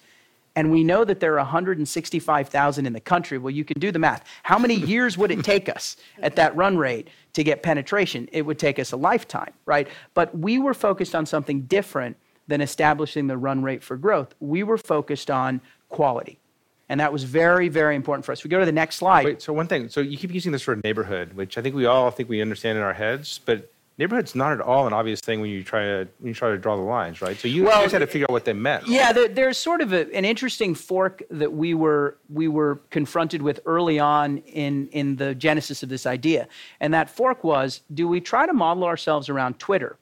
And 0.54 0.70
we 0.70 0.84
know 0.84 1.04
that 1.04 1.20
there 1.20 1.32
are 1.32 1.38
165,000 1.38 2.86
in 2.86 2.92
the 2.92 3.00
country. 3.00 3.38
Well, 3.38 3.50
you 3.50 3.64
can 3.64 3.80
do 3.80 3.90
the 3.90 3.98
math. 3.98 4.24
How 4.42 4.58
many 4.58 4.74
years 4.74 5.16
would 5.16 5.30
it 5.30 5.42
take 5.44 5.68
us 5.68 5.96
at 6.18 6.36
that 6.36 6.54
run 6.54 6.76
rate 6.76 7.08
to 7.32 7.42
get 7.42 7.62
penetration? 7.62 8.28
It 8.32 8.42
would 8.42 8.58
take 8.58 8.78
us 8.78 8.92
a 8.92 8.96
lifetime, 8.96 9.52
right? 9.64 9.88
But 10.14 10.36
we 10.36 10.58
were 10.58 10.74
focused 10.74 11.14
on 11.14 11.24
something 11.24 11.62
different 11.62 12.16
than 12.48 12.60
establishing 12.60 13.28
the 13.28 13.38
run 13.38 13.62
rate 13.62 13.82
for 13.82 13.96
growth. 13.96 14.34
We 14.40 14.62
were 14.62 14.78
focused 14.78 15.30
on 15.30 15.60
quality. 15.88 16.38
And 16.88 17.00
that 17.00 17.12
was 17.12 17.24
very, 17.24 17.68
very 17.68 17.96
important 17.96 18.26
for 18.26 18.32
us. 18.32 18.44
We 18.44 18.50
go 18.50 18.58
to 18.58 18.66
the 18.66 18.72
next 18.72 18.96
slide. 18.96 19.24
Wait, 19.24 19.40
so 19.40 19.54
one 19.54 19.68
thing. 19.68 19.88
So 19.88 20.00
you 20.00 20.18
keep 20.18 20.34
using 20.34 20.52
this 20.52 20.66
word 20.66 20.82
neighborhood, 20.84 21.32
which 21.32 21.56
I 21.56 21.62
think 21.62 21.74
we 21.74 21.86
all 21.86 22.10
think 22.10 22.28
we 22.28 22.42
understand 22.42 22.76
in 22.76 22.84
our 22.84 22.92
heads, 22.92 23.40
but 23.42 23.72
neighborhood's 24.02 24.34
not 24.34 24.52
at 24.52 24.60
all 24.60 24.88
an 24.88 24.92
obvious 24.92 25.20
thing 25.20 25.40
when 25.40 25.48
you 25.48 25.62
try 25.62 25.82
to 25.84 26.08
when 26.18 26.28
you 26.28 26.34
try 26.34 26.50
to 26.50 26.58
draw 26.58 26.74
the 26.74 26.82
lines, 26.82 27.22
right? 27.22 27.38
So 27.38 27.46
you 27.46 27.64
Well, 27.64 27.82
guys 27.82 27.92
had 27.92 28.00
to 28.00 28.06
figure 28.08 28.26
out 28.28 28.32
what 28.32 28.44
they 28.44 28.52
meant. 28.52 28.88
Yeah, 28.88 29.12
there, 29.12 29.28
there's 29.28 29.56
sort 29.56 29.80
of 29.80 29.92
a, 29.92 30.12
an 30.12 30.24
interesting 30.24 30.74
fork 30.74 31.22
that 31.30 31.52
we 31.52 31.72
were 31.74 32.18
we 32.28 32.48
were 32.48 32.80
confronted 32.90 33.42
with 33.42 33.60
early 33.64 34.00
on 34.00 34.38
in 34.38 34.88
in 34.88 35.16
the 35.16 35.36
genesis 35.36 35.84
of 35.84 35.88
this 35.88 36.04
idea, 36.04 36.48
and 36.80 36.92
that 36.92 37.08
fork 37.08 37.44
was: 37.44 37.82
do 37.94 38.08
we 38.08 38.20
try 38.20 38.44
to 38.44 38.52
model 38.52 38.84
ourselves 38.84 39.28
around 39.28 39.58
Twitter? 39.60 39.96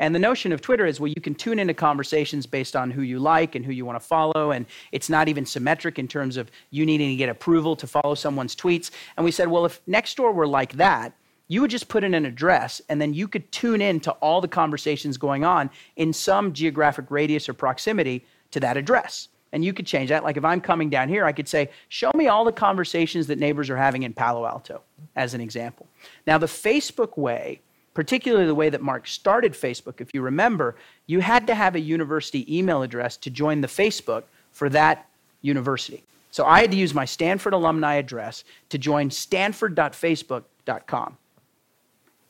And 0.00 0.12
the 0.12 0.18
notion 0.18 0.50
of 0.50 0.60
Twitter 0.60 0.84
is 0.84 0.98
well, 0.98 1.12
you 1.16 1.20
can 1.20 1.36
tune 1.36 1.60
into 1.60 1.74
conversations 1.74 2.46
based 2.46 2.74
on 2.74 2.90
who 2.90 3.02
you 3.02 3.20
like 3.20 3.54
and 3.54 3.64
who 3.64 3.70
you 3.70 3.86
want 3.86 4.00
to 4.00 4.04
follow, 4.04 4.50
and 4.50 4.66
it's 4.90 5.08
not 5.08 5.28
even 5.28 5.46
symmetric 5.46 6.00
in 6.00 6.08
terms 6.08 6.36
of 6.36 6.50
you 6.70 6.84
needing 6.84 7.10
to 7.10 7.16
get 7.16 7.28
approval 7.28 7.76
to 7.76 7.86
follow 7.86 8.16
someone's 8.16 8.56
tweets. 8.56 8.90
And 9.16 9.24
we 9.24 9.30
said, 9.30 9.46
well, 9.46 9.64
if 9.64 9.80
Nextdoor 9.86 10.34
were 10.34 10.48
like 10.48 10.72
that, 10.72 11.14
you 11.54 11.60
would 11.60 11.70
just 11.70 11.86
put 11.86 12.02
in 12.02 12.14
an 12.14 12.26
address 12.26 12.82
and 12.88 13.00
then 13.00 13.14
you 13.14 13.28
could 13.28 13.52
tune 13.52 13.80
in 13.80 14.00
to 14.00 14.10
all 14.14 14.40
the 14.40 14.48
conversations 14.48 15.16
going 15.16 15.44
on 15.44 15.70
in 15.94 16.12
some 16.12 16.52
geographic 16.52 17.04
radius 17.10 17.48
or 17.48 17.54
proximity 17.54 18.26
to 18.50 18.58
that 18.58 18.76
address. 18.76 19.28
And 19.52 19.64
you 19.64 19.72
could 19.72 19.86
change 19.86 20.08
that. 20.08 20.24
Like 20.24 20.36
if 20.36 20.44
I'm 20.44 20.60
coming 20.60 20.90
down 20.90 21.08
here, 21.08 21.24
I 21.24 21.30
could 21.30 21.46
say, 21.46 21.70
show 21.90 22.10
me 22.16 22.26
all 22.26 22.44
the 22.44 22.50
conversations 22.50 23.28
that 23.28 23.38
neighbors 23.38 23.70
are 23.70 23.76
having 23.76 24.02
in 24.02 24.12
Palo 24.12 24.44
Alto, 24.44 24.82
as 25.14 25.32
an 25.32 25.40
example. 25.40 25.86
Now, 26.26 26.38
the 26.38 26.46
Facebook 26.46 27.16
way, 27.16 27.60
particularly 27.94 28.46
the 28.46 28.54
way 28.56 28.68
that 28.68 28.82
Mark 28.82 29.06
started 29.06 29.52
Facebook, 29.52 30.00
if 30.00 30.12
you 30.12 30.22
remember, 30.22 30.74
you 31.06 31.20
had 31.20 31.46
to 31.46 31.54
have 31.54 31.76
a 31.76 31.80
university 31.80 32.58
email 32.58 32.82
address 32.82 33.16
to 33.18 33.30
join 33.30 33.60
the 33.60 33.68
Facebook 33.68 34.24
for 34.50 34.68
that 34.70 35.06
university. 35.42 36.02
So 36.32 36.46
I 36.46 36.62
had 36.62 36.72
to 36.72 36.76
use 36.76 36.94
my 36.94 37.04
Stanford 37.04 37.52
alumni 37.52 37.94
address 37.94 38.42
to 38.70 38.78
join 38.78 39.08
stanford.facebook.com. 39.08 41.16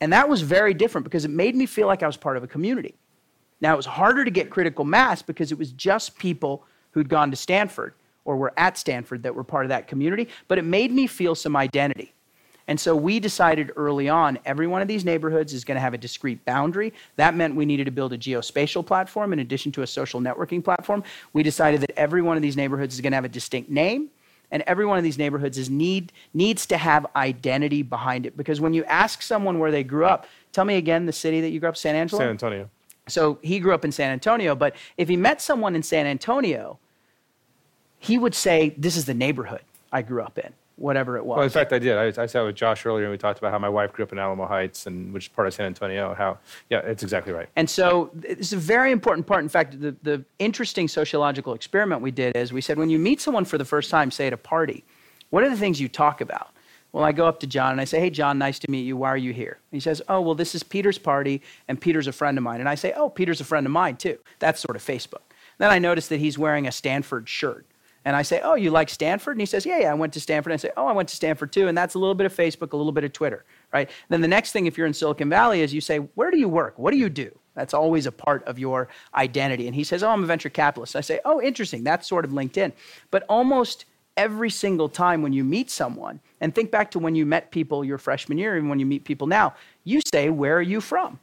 And 0.01 0.11
that 0.13 0.27
was 0.27 0.41
very 0.41 0.73
different 0.73 1.05
because 1.05 1.25
it 1.25 1.31
made 1.31 1.55
me 1.55 1.65
feel 1.65 1.87
like 1.87 2.03
I 2.03 2.07
was 2.07 2.17
part 2.17 2.37
of 2.37 2.43
a 2.43 2.47
community. 2.47 2.95
Now, 3.61 3.73
it 3.73 3.77
was 3.77 3.85
harder 3.85 4.25
to 4.25 4.31
get 4.31 4.49
critical 4.49 4.83
mass 4.85 5.21
because 5.21 5.51
it 5.51 5.57
was 5.57 5.71
just 5.71 6.17
people 6.17 6.65
who'd 6.91 7.09
gone 7.09 7.31
to 7.31 7.37
Stanford 7.37 7.93
or 8.25 8.35
were 8.35 8.53
at 8.57 8.77
Stanford 8.77 9.23
that 9.23 9.33
were 9.33 9.43
part 9.43 9.65
of 9.65 9.69
that 9.69 9.87
community, 9.87 10.27
but 10.47 10.57
it 10.57 10.63
made 10.63 10.91
me 10.91 11.07
feel 11.07 11.35
some 11.35 11.55
identity. 11.55 12.13
And 12.67 12.79
so 12.79 12.95
we 12.95 13.19
decided 13.19 13.71
early 13.75 14.09
on 14.09 14.39
every 14.43 14.65
one 14.65 14.81
of 14.81 14.87
these 14.87 15.05
neighborhoods 15.05 15.53
is 15.53 15.63
going 15.63 15.75
to 15.75 15.81
have 15.81 15.93
a 15.93 15.99
discrete 15.99 16.43
boundary. 16.45 16.93
That 17.15 17.35
meant 17.35 17.55
we 17.55 17.65
needed 17.65 17.85
to 17.85 17.91
build 17.91 18.11
a 18.13 18.17
geospatial 18.17 18.83
platform 18.85 19.33
in 19.33 19.39
addition 19.39 19.71
to 19.73 19.83
a 19.83 19.87
social 19.87 20.19
networking 20.19 20.63
platform. 20.63 21.03
We 21.33 21.43
decided 21.43 21.81
that 21.81 21.91
every 21.91 22.23
one 22.23 22.37
of 22.37 22.41
these 22.41 22.57
neighborhoods 22.57 22.95
is 22.95 23.01
going 23.01 23.11
to 23.11 23.17
have 23.17 23.25
a 23.25 23.29
distinct 23.29 23.69
name. 23.69 24.09
And 24.51 24.63
every 24.67 24.85
one 24.85 24.97
of 24.97 25.03
these 25.03 25.17
neighborhoods 25.17 25.57
is 25.57 25.69
need, 25.69 26.11
needs 26.33 26.65
to 26.67 26.77
have 26.77 27.05
identity 27.15 27.81
behind 27.81 28.25
it. 28.25 28.37
Because 28.37 28.61
when 28.61 28.73
you 28.73 28.83
ask 28.85 29.21
someone 29.21 29.59
where 29.59 29.71
they 29.71 29.83
grew 29.83 30.05
up, 30.05 30.27
tell 30.51 30.65
me 30.65 30.75
again 30.75 31.05
the 31.05 31.13
city 31.13 31.41
that 31.41 31.49
you 31.49 31.59
grew 31.59 31.69
up, 31.69 31.77
San 31.77 31.95
Angelo? 31.95 32.19
San 32.19 32.29
Antonio. 32.29 32.69
So 33.07 33.39
he 33.41 33.59
grew 33.59 33.73
up 33.73 33.85
in 33.85 33.91
San 33.91 34.11
Antonio, 34.11 34.55
but 34.55 34.75
if 34.97 35.07
he 35.09 35.17
met 35.17 35.41
someone 35.41 35.75
in 35.75 35.83
San 35.83 36.07
Antonio, 36.07 36.79
he 37.99 38.17
would 38.17 38.35
say, 38.35 38.73
This 38.77 38.97
is 38.97 39.05
the 39.05 39.13
neighborhood 39.13 39.61
I 39.91 40.01
grew 40.01 40.21
up 40.21 40.37
in, 40.37 40.53
whatever 40.77 41.17
it 41.17 41.25
was. 41.25 41.37
Well, 41.37 41.43
in 41.43 41.49
fact, 41.49 41.71
I 41.71 41.79
did. 41.79 41.97
I, 41.97 42.21
I 42.21 42.25
sat 42.25 42.43
with 42.43 42.55
Josh 42.55 42.85
earlier 42.85 43.05
and 43.05 43.11
we 43.11 43.17
talked 43.17 43.39
about 43.39 43.51
how 43.51 43.59
my 43.59 43.69
wife 43.69 43.93
grew 43.93 44.03
up 44.03 44.11
in 44.11 44.19
Alamo 44.19 44.45
Heights, 44.45 44.87
and 44.87 45.13
which 45.13 45.25
is 45.25 45.27
part 45.29 45.47
of 45.47 45.53
San 45.53 45.65
Antonio. 45.65 46.13
How, 46.13 46.37
yeah, 46.69 46.79
it's 46.79 47.03
exactly 47.03 47.33
right. 47.33 47.47
And 47.55 47.69
so 47.69 48.11
it's 48.23 48.53
a 48.53 48.57
very 48.57 48.91
important 48.91 49.25
part. 49.27 49.41
In 49.41 49.49
fact, 49.49 49.79
the, 49.79 49.95
the 50.03 50.23
interesting 50.39 50.87
sociological 50.87 51.53
experiment 51.53 52.01
we 52.01 52.11
did 52.11 52.35
is 52.35 52.51
we 52.51 52.61
said, 52.61 52.77
when 52.77 52.89
you 52.89 52.99
meet 52.99 53.21
someone 53.21 53.45
for 53.45 53.57
the 53.57 53.65
first 53.65 53.89
time, 53.89 54.11
say 54.11 54.27
at 54.27 54.33
a 54.33 54.37
party, 54.37 54.83
what 55.29 55.43
are 55.43 55.49
the 55.49 55.57
things 55.57 55.79
you 55.79 55.87
talk 55.87 56.21
about? 56.21 56.51
Well, 56.91 57.03
I 57.03 57.11
go 57.11 57.25
up 57.25 57.41
to 57.41 57.47
John 57.47 57.73
and 57.73 57.81
I 57.81 57.83
say, 57.83 57.99
Hey, 57.99 58.09
John, 58.09 58.37
nice 58.37 58.57
to 58.59 58.71
meet 58.71 58.83
you. 58.83 58.95
Why 58.95 59.09
are 59.09 59.17
you 59.17 59.33
here? 59.33 59.59
And 59.69 59.75
he 59.75 59.81
says, 59.81 60.01
Oh, 60.07 60.21
well, 60.21 60.33
this 60.33 60.55
is 60.55 60.63
Peter's 60.63 60.97
party, 60.97 61.41
and 61.67 61.79
Peter's 61.79 62.07
a 62.07 62.13
friend 62.13 62.37
of 62.37 62.43
mine. 62.45 62.61
And 62.61 62.69
I 62.69 62.75
say, 62.75 62.93
Oh, 62.95 63.09
Peter's 63.09 63.41
a 63.41 63.43
friend 63.43 63.65
of 63.65 63.73
mine, 63.73 63.97
too. 63.97 64.17
That's 64.39 64.61
sort 64.61 64.77
of 64.77 64.81
Facebook. 64.81 65.23
Then 65.57 65.71
I 65.71 65.77
notice 65.77 66.07
that 66.07 66.21
he's 66.21 66.37
wearing 66.37 66.67
a 66.67 66.71
Stanford 66.71 67.27
shirt. 67.27 67.65
And 68.05 68.15
I 68.15 68.21
say, 68.21 68.39
Oh, 68.43 68.53
you 68.53 68.69
like 68.69 68.89
Stanford? 68.89 69.35
And 69.35 69.41
he 69.41 69.45
says, 69.45 69.65
Yeah, 69.65 69.79
yeah, 69.79 69.91
I 69.91 69.95
went 69.95 70.13
to 70.13 70.21
Stanford. 70.21 70.51
And 70.51 70.59
I 70.59 70.61
say, 70.61 70.71
Oh, 70.77 70.85
I 70.85 70.93
went 70.93 71.09
to 71.09 71.15
Stanford 71.15 71.51
too. 71.51 71.67
And 71.67 71.77
that's 71.77 71.95
a 71.95 71.99
little 71.99 72.15
bit 72.15 72.25
of 72.25 72.35
Facebook, 72.35 72.71
a 72.71 72.77
little 72.77 72.91
bit 72.91 73.03
of 73.03 73.11
Twitter, 73.11 73.43
right? 73.73 73.89
Then 74.09 74.21
the 74.21 74.27
next 74.27 74.51
thing, 74.51 74.67
if 74.67 74.77
you're 74.77 74.87
in 74.87 74.93
Silicon 74.93 75.29
Valley, 75.29 75.61
is 75.61 75.73
you 75.73 75.81
say, 75.81 75.97
Where 75.97 76.31
do 76.31 76.37
you 76.37 76.47
work? 76.47 76.77
What 76.77 76.91
do 76.91 76.97
you 76.97 77.09
do? 77.09 77.37
That's 77.55 77.73
always 77.73 78.05
a 78.05 78.11
part 78.11 78.43
of 78.45 78.59
your 78.59 78.89
identity. 79.15 79.65
And 79.65 79.75
he 79.75 79.83
says, 79.83 80.03
Oh, 80.03 80.09
I'm 80.09 80.23
a 80.23 80.27
venture 80.27 80.49
capitalist. 80.49 80.95
I 80.95 81.01
say, 81.01 81.19
Oh, 81.25 81.41
interesting. 81.41 81.83
That's 81.83 82.07
sort 82.07 82.25
of 82.25 82.31
LinkedIn. 82.31 82.73
But 83.09 83.25
almost 83.27 83.85
every 84.17 84.49
single 84.49 84.87
time 84.87 85.21
when 85.21 85.33
you 85.33 85.43
meet 85.43 85.69
someone, 85.69 86.19
and 86.39 86.53
think 86.53 86.71
back 86.71 86.91
to 86.91 86.99
when 86.99 87.15
you 87.15 87.25
met 87.25 87.51
people 87.51 87.83
your 87.83 87.97
freshman 87.97 88.37
year 88.37 88.55
and 88.55 88.69
when 88.69 88.79
you 88.79 88.85
meet 88.85 89.03
people 89.03 89.27
now, 89.27 89.55
you 89.83 90.01
say, 90.11 90.29
Where 90.29 90.57
are 90.57 90.61
you 90.61 90.79
from? 90.79 91.19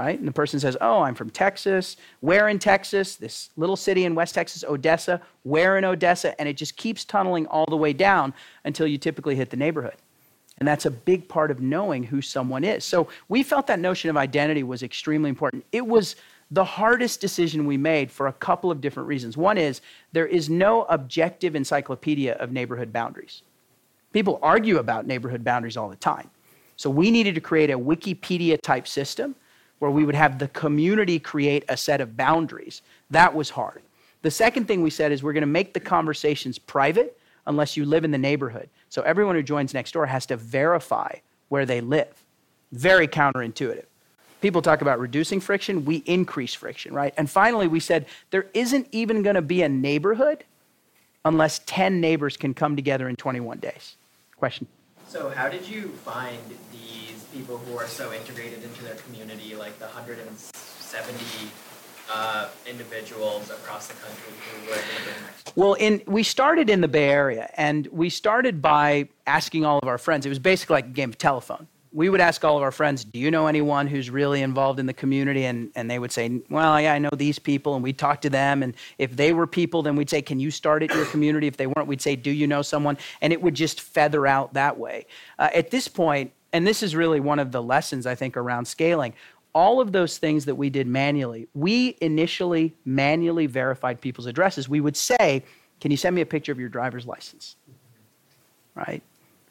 Right? 0.00 0.18
And 0.18 0.26
the 0.26 0.32
person 0.32 0.58
says, 0.58 0.78
Oh, 0.80 1.02
I'm 1.02 1.14
from 1.14 1.28
Texas. 1.28 1.98
Where 2.20 2.48
in 2.48 2.58
Texas? 2.58 3.16
This 3.16 3.50
little 3.58 3.76
city 3.76 4.06
in 4.06 4.14
West 4.14 4.34
Texas, 4.34 4.64
Odessa. 4.64 5.20
Where 5.42 5.76
in 5.76 5.84
Odessa? 5.84 6.38
And 6.40 6.48
it 6.48 6.56
just 6.56 6.78
keeps 6.78 7.04
tunneling 7.04 7.46
all 7.48 7.66
the 7.66 7.76
way 7.76 7.92
down 7.92 8.32
until 8.64 8.86
you 8.86 8.96
typically 8.96 9.36
hit 9.36 9.50
the 9.50 9.58
neighborhood. 9.58 9.96
And 10.56 10.66
that's 10.66 10.86
a 10.86 10.90
big 10.90 11.28
part 11.28 11.50
of 11.50 11.60
knowing 11.60 12.02
who 12.02 12.22
someone 12.22 12.64
is. 12.64 12.82
So 12.82 13.08
we 13.28 13.42
felt 13.42 13.66
that 13.66 13.78
notion 13.78 14.08
of 14.08 14.16
identity 14.16 14.62
was 14.62 14.82
extremely 14.82 15.28
important. 15.28 15.66
It 15.70 15.86
was 15.86 16.16
the 16.50 16.64
hardest 16.64 17.20
decision 17.20 17.66
we 17.66 17.76
made 17.76 18.10
for 18.10 18.28
a 18.28 18.32
couple 18.32 18.70
of 18.70 18.80
different 18.80 19.06
reasons. 19.06 19.36
One 19.36 19.58
is 19.58 19.82
there 20.12 20.26
is 20.26 20.48
no 20.48 20.84
objective 20.84 21.54
encyclopedia 21.54 22.36
of 22.36 22.52
neighborhood 22.52 22.90
boundaries. 22.90 23.42
People 24.14 24.38
argue 24.40 24.78
about 24.78 25.06
neighborhood 25.06 25.44
boundaries 25.44 25.76
all 25.76 25.90
the 25.90 25.96
time. 25.96 26.30
So 26.76 26.88
we 26.88 27.10
needed 27.10 27.34
to 27.34 27.42
create 27.42 27.68
a 27.68 27.78
Wikipedia 27.78 28.58
type 28.62 28.88
system 28.88 29.34
where 29.80 29.90
we 29.90 30.04
would 30.04 30.14
have 30.14 30.38
the 30.38 30.48
community 30.48 31.18
create 31.18 31.64
a 31.68 31.76
set 31.76 32.00
of 32.00 32.16
boundaries. 32.16 32.82
That 33.10 33.34
was 33.34 33.50
hard. 33.50 33.82
The 34.22 34.30
second 34.30 34.66
thing 34.66 34.82
we 34.82 34.90
said 34.90 35.10
is 35.10 35.22
we're 35.22 35.32
going 35.32 35.40
to 35.40 35.46
make 35.46 35.74
the 35.74 35.80
conversations 35.80 36.58
private 36.58 37.18
unless 37.46 37.76
you 37.76 37.84
live 37.84 38.04
in 38.04 38.10
the 38.10 38.18
neighborhood. 38.18 38.68
So 38.90 39.02
everyone 39.02 39.34
who 39.34 39.42
joins 39.42 39.72
Nextdoor 39.72 40.06
has 40.06 40.26
to 40.26 40.36
verify 40.36 41.16
where 41.48 41.64
they 41.66 41.80
live. 41.80 42.24
Very 42.72 43.08
counterintuitive. 43.08 43.86
People 44.40 44.62
talk 44.62 44.80
about 44.82 45.00
reducing 45.00 45.40
friction, 45.40 45.84
we 45.84 45.96
increase 46.06 46.54
friction, 46.54 46.94
right? 46.94 47.12
And 47.16 47.28
finally, 47.28 47.66
we 47.66 47.80
said 47.80 48.06
there 48.30 48.46
isn't 48.54 48.88
even 48.92 49.22
going 49.22 49.34
to 49.34 49.42
be 49.42 49.62
a 49.62 49.68
neighborhood 49.68 50.44
unless 51.24 51.60
10 51.66 52.00
neighbors 52.00 52.36
can 52.36 52.54
come 52.54 52.76
together 52.76 53.08
in 53.08 53.16
21 53.16 53.58
days. 53.58 53.96
Question. 54.36 54.66
So, 55.08 55.28
how 55.30 55.48
did 55.48 55.68
you 55.68 55.88
find 55.88 56.38
these 56.72 57.19
people 57.32 57.58
who 57.58 57.76
are 57.76 57.86
so 57.86 58.12
integrated 58.12 58.62
into 58.62 58.84
their 58.84 58.96
community, 58.96 59.54
like 59.54 59.78
the 59.78 59.86
170 59.86 61.50
uh, 62.12 62.48
individuals 62.68 63.50
across 63.50 63.86
the 63.86 63.94
country 63.94 64.32
who 64.52 64.70
were 64.70 64.76
in 64.76 65.22
next? 65.26 65.52
Well, 65.56 65.74
in, 65.74 66.02
we 66.06 66.22
started 66.22 66.68
in 66.70 66.80
the 66.80 66.88
Bay 66.88 67.08
Area, 67.08 67.50
and 67.56 67.86
we 67.88 68.10
started 68.10 68.60
by 68.60 69.08
asking 69.26 69.64
all 69.64 69.78
of 69.78 69.88
our 69.88 69.98
friends. 69.98 70.26
It 70.26 70.28
was 70.30 70.38
basically 70.38 70.74
like 70.74 70.86
a 70.86 70.90
game 70.90 71.10
of 71.10 71.18
telephone 71.18 71.68
we 71.92 72.08
would 72.08 72.20
ask 72.20 72.44
all 72.44 72.56
of 72.56 72.62
our 72.62 72.70
friends, 72.70 73.04
Do 73.04 73.18
you 73.18 73.30
know 73.30 73.46
anyone 73.46 73.86
who's 73.86 74.10
really 74.10 74.42
involved 74.42 74.78
in 74.78 74.86
the 74.86 74.94
community? 74.94 75.44
And, 75.44 75.70
and 75.74 75.90
they 75.90 75.98
would 75.98 76.12
say, 76.12 76.40
Well, 76.48 76.80
yeah, 76.80 76.92
I 76.92 76.98
know 76.98 77.10
these 77.12 77.38
people. 77.38 77.74
And 77.74 77.82
we'd 77.82 77.98
talk 77.98 78.20
to 78.22 78.30
them. 78.30 78.62
And 78.62 78.74
if 78.98 79.16
they 79.16 79.32
were 79.32 79.46
people, 79.46 79.82
then 79.82 79.96
we'd 79.96 80.10
say, 80.10 80.22
Can 80.22 80.38
you 80.38 80.50
start 80.50 80.82
at 80.82 80.94
your 80.94 81.06
community? 81.06 81.46
If 81.46 81.56
they 81.56 81.66
weren't, 81.66 81.88
we'd 81.88 82.00
say, 82.00 82.16
Do 82.16 82.30
you 82.30 82.46
know 82.46 82.62
someone? 82.62 82.96
And 83.20 83.32
it 83.32 83.42
would 83.42 83.54
just 83.54 83.80
feather 83.80 84.26
out 84.26 84.54
that 84.54 84.78
way. 84.78 85.06
Uh, 85.38 85.48
at 85.52 85.70
this 85.70 85.88
point, 85.88 86.32
and 86.52 86.66
this 86.66 86.82
is 86.82 86.96
really 86.96 87.20
one 87.20 87.38
of 87.38 87.52
the 87.52 87.62
lessons 87.62 88.06
I 88.06 88.14
think 88.14 88.36
around 88.36 88.66
scaling, 88.66 89.14
all 89.54 89.80
of 89.80 89.92
those 89.92 90.18
things 90.18 90.44
that 90.44 90.54
we 90.54 90.70
did 90.70 90.86
manually, 90.86 91.48
we 91.54 91.96
initially 92.00 92.74
manually 92.84 93.46
verified 93.46 94.00
people's 94.00 94.26
addresses. 94.26 94.68
We 94.68 94.80
would 94.80 94.96
say, 94.96 95.44
Can 95.80 95.90
you 95.90 95.96
send 95.96 96.14
me 96.14 96.22
a 96.22 96.26
picture 96.26 96.52
of 96.52 96.60
your 96.60 96.68
driver's 96.68 97.06
license? 97.06 97.56
Right? 98.74 99.02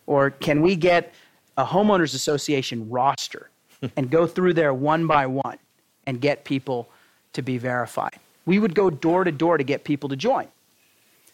Or 0.07 0.31
can 0.31 0.61
we 0.61 0.75
get 0.75 1.13
a 1.59 1.65
homeowners 1.65 2.15
association 2.15 2.89
roster 2.89 3.49
and 3.97 4.09
go 4.09 4.25
through 4.25 4.53
there 4.53 4.73
one 4.73 5.05
by 5.07 5.27
one 5.27 5.57
and 6.07 6.21
get 6.21 6.45
people 6.45 6.89
to 7.33 7.41
be 7.41 7.57
verified. 7.57 8.17
We 8.45 8.59
would 8.59 8.73
go 8.73 8.89
door 8.89 9.25
to 9.25 9.31
door 9.31 9.57
to 9.57 9.63
get 9.63 9.83
people 9.83 10.09
to 10.09 10.15
join. 10.15 10.47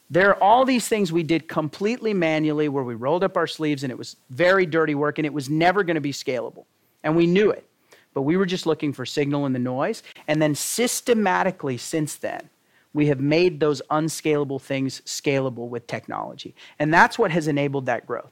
There 0.09 0.29
are 0.29 0.41
all 0.41 0.65
these 0.65 0.87
things 0.87 1.11
we 1.11 1.23
did 1.23 1.47
completely 1.47 2.13
manually 2.13 2.69
where 2.69 2.83
we 2.83 2.95
rolled 2.95 3.23
up 3.23 3.37
our 3.37 3.47
sleeves 3.47 3.83
and 3.83 3.91
it 3.91 3.97
was 3.97 4.17
very 4.29 4.65
dirty 4.65 4.93
work 4.93 5.17
and 5.17 5.25
it 5.25 5.33
was 5.33 5.49
never 5.49 5.83
going 5.83 5.95
to 5.95 6.01
be 6.01 6.13
scalable. 6.13 6.65
And 7.03 7.15
we 7.15 7.25
knew 7.25 7.49
it. 7.49 7.67
But 8.13 8.21
we 8.21 8.37
were 8.37 8.45
just 8.45 8.65
looking 8.65 8.93
for 8.93 9.05
signal 9.05 9.45
in 9.45 9.53
the 9.53 9.59
noise. 9.59 10.03
And 10.27 10.41
then 10.41 10.55
systematically 10.55 11.77
since 11.77 12.15
then, 12.15 12.49
we 12.93 13.07
have 13.07 13.19
made 13.19 13.59
those 13.59 13.81
unscalable 13.89 14.59
things 14.59 15.01
scalable 15.01 15.67
with 15.67 15.85
technology. 15.85 16.55
And 16.79 16.93
that's 16.93 17.19
what 17.19 17.31
has 17.31 17.47
enabled 17.47 17.87
that 17.87 18.07
growth. 18.07 18.31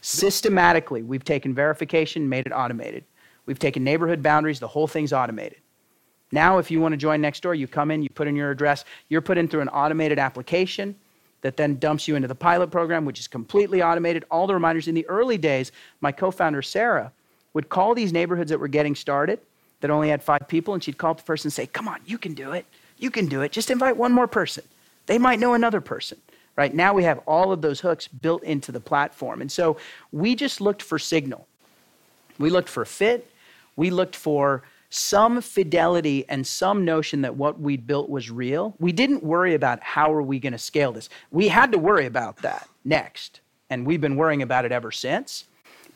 Systematically, 0.00 1.02
we've 1.02 1.24
taken 1.24 1.54
verification, 1.54 2.28
made 2.28 2.46
it 2.46 2.52
automated. 2.52 3.04
We've 3.44 3.58
taken 3.58 3.84
neighborhood 3.84 4.22
boundaries, 4.22 4.60
the 4.60 4.68
whole 4.68 4.86
thing's 4.86 5.12
automated. 5.12 5.58
Now, 6.32 6.58
if 6.58 6.70
you 6.70 6.80
want 6.80 6.92
to 6.92 6.96
join 6.96 7.22
Nextdoor, 7.22 7.56
you 7.56 7.68
come 7.68 7.90
in, 7.90 8.02
you 8.02 8.08
put 8.08 8.26
in 8.26 8.34
your 8.34 8.50
address, 8.50 8.84
you're 9.08 9.20
put 9.20 9.38
in 9.38 9.48
through 9.48 9.60
an 9.60 9.68
automated 9.68 10.18
application 10.18 10.96
that 11.42 11.56
then 11.56 11.78
dumps 11.78 12.08
you 12.08 12.16
into 12.16 12.26
the 12.26 12.34
pilot 12.34 12.70
program, 12.70 13.04
which 13.04 13.20
is 13.20 13.28
completely 13.28 13.82
automated. 13.82 14.24
All 14.30 14.46
the 14.46 14.54
reminders 14.54 14.88
in 14.88 14.94
the 14.94 15.06
early 15.06 15.38
days, 15.38 15.70
my 16.00 16.10
co 16.10 16.30
founder, 16.30 16.62
Sarah, 16.62 17.12
would 17.54 17.68
call 17.68 17.94
these 17.94 18.12
neighborhoods 18.12 18.50
that 18.50 18.58
were 18.58 18.68
getting 18.68 18.94
started 18.94 19.38
that 19.80 19.90
only 19.90 20.08
had 20.08 20.22
five 20.22 20.48
people, 20.48 20.74
and 20.74 20.82
she'd 20.82 20.98
call 20.98 21.12
up 21.12 21.18
the 21.18 21.22
person 21.22 21.48
and 21.48 21.52
say, 21.52 21.66
Come 21.66 21.86
on, 21.86 22.00
you 22.06 22.18
can 22.18 22.34
do 22.34 22.52
it. 22.52 22.66
You 22.98 23.10
can 23.10 23.26
do 23.26 23.42
it. 23.42 23.52
Just 23.52 23.70
invite 23.70 23.96
one 23.96 24.12
more 24.12 24.26
person. 24.26 24.64
They 25.06 25.18
might 25.18 25.38
know 25.38 25.54
another 25.54 25.80
person 25.80 26.18
right? 26.56 26.74
Now 26.74 26.94
we 26.94 27.04
have 27.04 27.20
all 27.26 27.52
of 27.52 27.60
those 27.60 27.80
hooks 27.80 28.08
built 28.08 28.42
into 28.42 28.72
the 28.72 28.80
platform. 28.80 29.40
And 29.40 29.52
so 29.52 29.76
we 30.10 30.34
just 30.34 30.60
looked 30.60 30.82
for 30.82 30.98
signal. 30.98 31.46
We 32.38 32.50
looked 32.50 32.68
for 32.68 32.84
fit. 32.84 33.30
We 33.76 33.90
looked 33.90 34.16
for 34.16 34.62
some 34.90 35.40
fidelity 35.40 36.24
and 36.28 36.46
some 36.46 36.84
notion 36.84 37.22
that 37.22 37.36
what 37.36 37.60
we 37.60 37.76
built 37.76 38.08
was 38.08 38.30
real. 38.30 38.74
We 38.78 38.92
didn't 38.92 39.22
worry 39.22 39.54
about 39.54 39.82
how 39.82 40.12
are 40.12 40.22
we 40.22 40.38
going 40.38 40.52
to 40.52 40.58
scale 40.58 40.92
this. 40.92 41.08
We 41.30 41.48
had 41.48 41.72
to 41.72 41.78
worry 41.78 42.06
about 42.06 42.38
that 42.38 42.68
next. 42.84 43.40
And 43.68 43.86
we've 43.86 44.00
been 44.00 44.16
worrying 44.16 44.42
about 44.42 44.64
it 44.64 44.72
ever 44.72 44.92
since. 44.92 45.44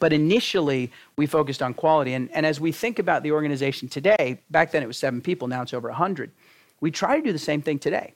But 0.01 0.13
initially, 0.13 0.91
we 1.17 1.27
focused 1.27 1.63
on 1.63 1.75
quality. 1.75 2.15
And, 2.15 2.31
and 2.33 2.47
as 2.47 2.59
we 2.59 2.73
think 2.73 2.99
about 2.99 3.23
the 3.23 3.33
organization 3.33 3.89
today, 3.89 4.41
back 4.51 4.73
then 4.73 4.83
it 4.83 4.87
was 4.87 4.99
seven 4.99 5.21
people, 5.21 5.47
now 5.47 5.63
it's 5.63 5.75
over 5.75 5.89
100. 5.89 6.33
We 6.81 6.91
try 6.91 7.17
to 7.17 7.23
do 7.23 7.33
the 7.33 7.39
same 7.39 7.63
thing 7.63 7.79
today 7.79 8.15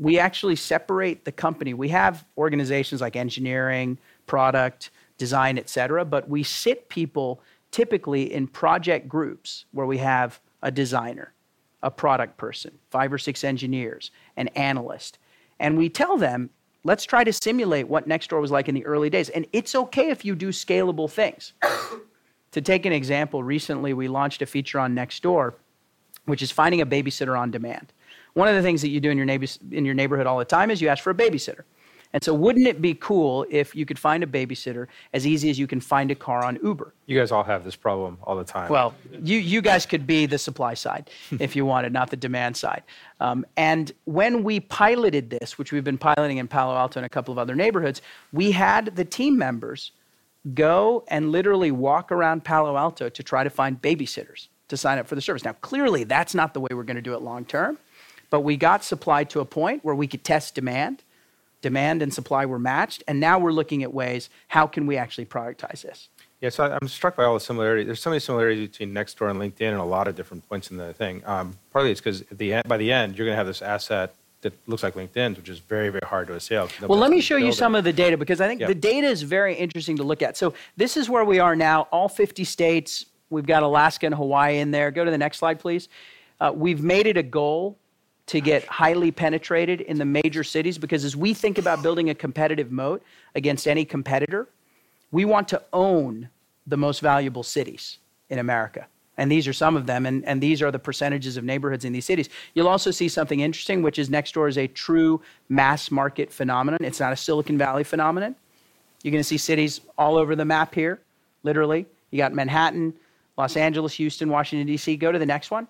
we 0.00 0.18
actually 0.18 0.56
separate 0.56 1.26
the 1.26 1.32
company. 1.32 1.74
We 1.74 1.90
have 1.90 2.24
organizations 2.38 3.02
like 3.02 3.16
engineering, 3.16 3.98
product, 4.26 4.90
design, 5.18 5.58
et 5.58 5.68
cetera, 5.68 6.06
but 6.06 6.26
we 6.26 6.42
sit 6.42 6.88
people 6.88 7.42
typically 7.70 8.32
in 8.32 8.46
project 8.46 9.08
groups 9.08 9.64
where 9.72 9.86
we 9.86 9.98
have 9.98 10.40
a 10.62 10.70
designer, 10.70 11.32
a 11.82 11.90
product 11.90 12.36
person, 12.36 12.78
five 12.90 13.12
or 13.12 13.18
six 13.18 13.44
engineers, 13.44 14.10
an 14.36 14.48
analyst. 14.48 15.18
And 15.58 15.76
we 15.76 15.88
tell 15.88 16.16
them, 16.16 16.50
let's 16.84 17.04
try 17.04 17.24
to 17.24 17.32
simulate 17.32 17.88
what 17.88 18.08
Nextdoor 18.08 18.40
was 18.40 18.50
like 18.50 18.68
in 18.68 18.74
the 18.74 18.84
early 18.86 19.10
days. 19.10 19.28
And 19.28 19.46
it's 19.52 19.74
okay 19.74 20.10
if 20.10 20.24
you 20.24 20.34
do 20.34 20.48
scalable 20.48 21.10
things. 21.10 21.52
to 22.52 22.60
take 22.60 22.86
an 22.86 22.92
example, 22.92 23.42
recently 23.42 23.92
we 23.92 24.08
launched 24.08 24.42
a 24.42 24.46
feature 24.46 24.78
on 24.80 24.94
Nextdoor, 24.94 25.54
which 26.26 26.42
is 26.42 26.50
finding 26.50 26.80
a 26.80 26.86
babysitter 26.86 27.38
on 27.38 27.50
demand. 27.50 27.92
One 28.34 28.48
of 28.48 28.54
the 28.54 28.62
things 28.62 28.82
that 28.82 28.88
you 28.88 29.00
do 29.00 29.10
in 29.10 29.16
your, 29.16 29.26
neighbor, 29.26 29.46
in 29.70 29.84
your 29.84 29.94
neighborhood 29.94 30.26
all 30.26 30.38
the 30.38 30.44
time 30.44 30.70
is 30.70 30.80
you 30.80 30.88
ask 30.88 31.02
for 31.02 31.10
a 31.10 31.14
babysitter. 31.14 31.62
And 32.12 32.24
so, 32.24 32.34
wouldn't 32.34 32.66
it 32.66 32.82
be 32.82 32.94
cool 32.94 33.46
if 33.50 33.74
you 33.76 33.86
could 33.86 33.98
find 33.98 34.24
a 34.24 34.26
babysitter 34.26 34.88
as 35.12 35.26
easy 35.26 35.48
as 35.48 35.58
you 35.58 35.66
can 35.68 35.80
find 35.80 36.10
a 36.10 36.14
car 36.14 36.44
on 36.44 36.58
Uber? 36.62 36.92
You 37.06 37.16
guys 37.16 37.30
all 37.30 37.44
have 37.44 37.62
this 37.62 37.76
problem 37.76 38.18
all 38.24 38.36
the 38.36 38.44
time. 38.44 38.70
Well, 38.70 38.94
you, 39.22 39.38
you 39.38 39.62
guys 39.62 39.86
could 39.86 40.06
be 40.06 40.26
the 40.26 40.38
supply 40.38 40.74
side 40.74 41.10
if 41.38 41.54
you 41.54 41.64
wanted, 41.64 41.92
not 41.92 42.10
the 42.10 42.16
demand 42.16 42.56
side. 42.56 42.82
Um, 43.20 43.46
and 43.56 43.92
when 44.04 44.42
we 44.42 44.58
piloted 44.58 45.30
this, 45.30 45.56
which 45.56 45.72
we've 45.72 45.84
been 45.84 45.98
piloting 45.98 46.38
in 46.38 46.48
Palo 46.48 46.74
Alto 46.74 46.98
and 46.98 47.06
a 47.06 47.08
couple 47.08 47.30
of 47.30 47.38
other 47.38 47.54
neighborhoods, 47.54 48.02
we 48.32 48.50
had 48.50 48.96
the 48.96 49.04
team 49.04 49.38
members 49.38 49.92
go 50.54 51.04
and 51.08 51.30
literally 51.30 51.70
walk 51.70 52.10
around 52.10 52.44
Palo 52.44 52.76
Alto 52.76 53.08
to 53.08 53.22
try 53.22 53.44
to 53.44 53.50
find 53.50 53.80
babysitters 53.80 54.48
to 54.68 54.76
sign 54.76 54.98
up 54.98 55.06
for 55.06 55.14
the 55.14 55.20
service. 55.20 55.44
Now, 55.44 55.52
clearly, 55.60 56.04
that's 56.04 56.34
not 56.34 56.54
the 56.54 56.60
way 56.60 56.68
we're 56.72 56.84
going 56.84 56.96
to 56.96 57.02
do 57.02 57.14
it 57.14 57.22
long 57.22 57.44
term, 57.44 57.78
but 58.30 58.40
we 58.40 58.56
got 58.56 58.82
supply 58.82 59.22
to 59.24 59.40
a 59.40 59.44
point 59.44 59.84
where 59.84 59.94
we 59.94 60.06
could 60.06 60.24
test 60.24 60.54
demand 60.54 61.02
demand 61.60 62.02
and 62.02 62.12
supply 62.12 62.46
were 62.46 62.58
matched, 62.58 63.02
and 63.06 63.20
now 63.20 63.38
we're 63.38 63.52
looking 63.52 63.82
at 63.82 63.92
ways 63.92 64.30
how 64.48 64.66
can 64.66 64.86
we 64.86 64.96
actually 64.96 65.26
productize 65.26 65.82
this. 65.82 66.08
Yeah, 66.40 66.48
so 66.48 66.78
I'm 66.80 66.88
struck 66.88 67.16
by 67.16 67.24
all 67.24 67.34
the 67.34 67.40
similarities. 67.40 67.86
There's 67.86 68.00
so 68.00 68.10
many 68.10 68.20
similarities 68.20 68.68
between 68.68 68.94
Nextdoor 68.94 69.30
and 69.30 69.38
LinkedIn 69.38 69.72
and 69.72 69.76
a 69.80 69.84
lot 69.84 70.08
of 70.08 70.16
different 70.16 70.48
points 70.48 70.70
in 70.70 70.78
the 70.78 70.94
thing. 70.94 71.22
Um, 71.26 71.58
partly 71.70 71.90
it's 71.90 72.00
because 72.00 72.22
the 72.32 72.62
by 72.66 72.78
the 72.78 72.90
end 72.90 73.16
you're 73.16 73.26
going 73.26 73.34
to 73.34 73.38
have 73.38 73.46
this 73.46 73.60
asset 73.60 74.14
that 74.40 74.54
looks 74.66 74.82
like 74.82 74.94
LinkedIn's, 74.94 75.36
which 75.36 75.50
is 75.50 75.58
very 75.58 75.90
very 75.90 76.06
hard 76.06 76.28
to 76.28 76.34
assail. 76.34 76.68
Well, 76.80 76.98
let 76.98 77.10
me 77.10 77.20
show 77.20 77.36
you 77.36 77.52
some 77.52 77.74
of 77.74 77.84
the 77.84 77.92
data 77.92 78.16
because 78.16 78.40
I 78.40 78.48
think 78.48 78.60
the 78.60 78.74
data 78.74 79.06
is 79.06 79.22
very 79.22 79.54
interesting 79.54 79.98
to 79.98 80.02
look 80.02 80.22
at. 80.22 80.38
So 80.38 80.54
this 80.78 80.96
is 80.96 81.10
where 81.10 81.26
we 81.26 81.38
are 81.40 81.54
now. 81.54 81.88
All 81.90 82.08
50 82.08 82.44
states. 82.44 83.04
We've 83.28 83.46
got 83.46 83.62
Alaska 83.62 84.06
and 84.06 84.14
Hawaii 84.14 84.58
in 84.58 84.70
there. 84.70 84.90
Go 84.90 85.04
to 85.04 85.10
the 85.10 85.18
next 85.18 85.38
slide, 85.38 85.60
please. 85.60 85.88
Uh, 86.40 86.52
we've 86.54 86.82
made 86.82 87.06
it 87.06 87.18
a 87.18 87.22
goal 87.22 87.78
to 88.30 88.40
get 88.40 88.64
highly 88.66 89.10
penetrated 89.10 89.80
in 89.80 89.98
the 89.98 90.04
major 90.04 90.44
cities 90.44 90.78
because 90.78 91.04
as 91.04 91.16
we 91.16 91.34
think 91.34 91.58
about 91.58 91.82
building 91.82 92.10
a 92.10 92.14
competitive 92.14 92.70
moat 92.70 93.02
against 93.34 93.66
any 93.66 93.84
competitor, 93.84 94.46
we 95.10 95.24
want 95.24 95.48
to 95.48 95.60
own 95.72 96.28
the 96.64 96.76
most 96.76 97.00
valuable 97.00 97.42
cities 97.42 97.98
in 98.28 98.38
America. 98.38 98.86
And 99.18 99.32
these 99.32 99.48
are 99.48 99.52
some 99.52 99.76
of 99.76 99.86
them, 99.86 100.06
and, 100.06 100.24
and 100.24 100.40
these 100.40 100.62
are 100.62 100.70
the 100.70 100.78
percentages 100.78 101.36
of 101.36 101.42
neighborhoods 101.42 101.84
in 101.84 101.92
these 101.92 102.04
cities. 102.04 102.28
You'll 102.54 102.68
also 102.68 102.92
see 102.92 103.08
something 103.08 103.40
interesting, 103.40 103.82
which 103.82 103.98
is 103.98 104.08
Nextdoor 104.08 104.48
is 104.48 104.58
a 104.58 104.68
true 104.68 105.20
mass 105.48 105.90
market 105.90 106.32
phenomenon. 106.32 106.78
It's 106.82 107.00
not 107.00 107.12
a 107.12 107.16
Silicon 107.16 107.58
Valley 107.58 107.82
phenomenon. 107.82 108.36
You're 109.02 109.10
going 109.10 109.24
to 109.24 109.28
see 109.28 109.38
cities 109.38 109.80
all 109.98 110.16
over 110.16 110.36
the 110.36 110.44
map 110.44 110.72
here, 110.72 111.00
literally. 111.42 111.84
You 112.12 112.18
got 112.18 112.32
Manhattan, 112.32 112.94
Los 113.36 113.56
Angeles, 113.56 113.94
Houston, 113.94 114.28
Washington, 114.30 114.68
D.C. 114.68 114.96
Go 114.98 115.10
to 115.10 115.18
the 115.18 115.26
next 115.26 115.50
one. 115.50 115.66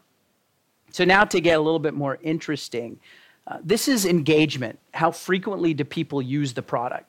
So, 0.92 1.04
now 1.04 1.24
to 1.24 1.40
get 1.40 1.58
a 1.58 1.62
little 1.62 1.78
bit 1.78 1.94
more 1.94 2.18
interesting, 2.22 2.98
uh, 3.46 3.58
this 3.62 3.88
is 3.88 4.04
engagement. 4.04 4.78
How 4.92 5.10
frequently 5.10 5.74
do 5.74 5.84
people 5.84 6.20
use 6.20 6.52
the 6.52 6.62
product? 6.62 7.06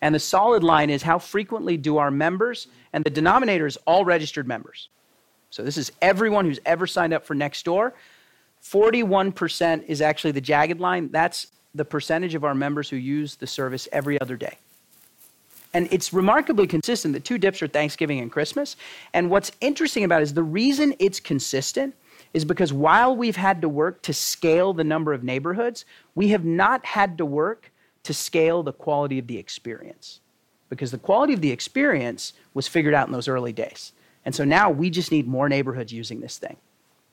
And 0.00 0.14
the 0.14 0.20
solid 0.20 0.62
line 0.62 0.90
is 0.90 1.02
how 1.02 1.18
frequently 1.18 1.76
do 1.76 1.96
our 1.98 2.10
members, 2.10 2.68
and 2.92 3.04
the 3.04 3.10
denominator 3.10 3.66
is 3.66 3.76
all 3.86 4.04
registered 4.04 4.46
members. 4.46 4.88
So, 5.50 5.62
this 5.62 5.76
is 5.76 5.90
everyone 6.00 6.44
who's 6.44 6.60
ever 6.64 6.86
signed 6.86 7.12
up 7.12 7.26
for 7.26 7.34
Nextdoor. 7.34 7.92
41% 8.62 9.84
is 9.86 10.00
actually 10.00 10.32
the 10.32 10.40
jagged 10.40 10.80
line. 10.80 11.10
That's 11.10 11.48
the 11.74 11.84
percentage 11.84 12.34
of 12.34 12.44
our 12.44 12.54
members 12.54 12.90
who 12.90 12.96
use 12.96 13.36
the 13.36 13.46
service 13.46 13.88
every 13.92 14.20
other 14.20 14.36
day. 14.36 14.58
And 15.74 15.88
it's 15.92 16.12
remarkably 16.12 16.66
consistent. 16.66 17.14
The 17.14 17.20
two 17.20 17.38
dips 17.38 17.62
are 17.62 17.68
Thanksgiving 17.68 18.20
and 18.20 18.32
Christmas. 18.32 18.76
And 19.12 19.30
what's 19.30 19.52
interesting 19.60 20.04
about 20.04 20.20
it 20.20 20.24
is 20.24 20.34
the 20.34 20.42
reason 20.42 20.94
it's 20.98 21.20
consistent 21.20 21.94
is 22.34 22.44
because 22.44 22.72
while 22.72 23.16
we've 23.16 23.36
had 23.36 23.62
to 23.62 23.68
work 23.68 24.02
to 24.02 24.12
scale 24.12 24.72
the 24.72 24.84
number 24.84 25.12
of 25.12 25.22
neighborhoods, 25.24 25.84
we 26.14 26.28
have 26.28 26.44
not 26.44 26.84
had 26.84 27.18
to 27.18 27.24
work 27.24 27.70
to 28.04 28.14
scale 28.14 28.62
the 28.62 28.72
quality 28.72 29.18
of 29.18 29.26
the 29.26 29.38
experience. 29.38 30.20
Because 30.68 30.90
the 30.90 30.98
quality 30.98 31.32
of 31.32 31.40
the 31.40 31.50
experience 31.50 32.34
was 32.54 32.68
figured 32.68 32.94
out 32.94 33.06
in 33.06 33.12
those 33.12 33.28
early 33.28 33.52
days. 33.52 33.92
And 34.24 34.34
so 34.34 34.44
now 34.44 34.70
we 34.70 34.90
just 34.90 35.10
need 35.10 35.26
more 35.26 35.48
neighborhoods 35.48 35.92
using 35.92 36.20
this 36.20 36.38
thing. 36.38 36.56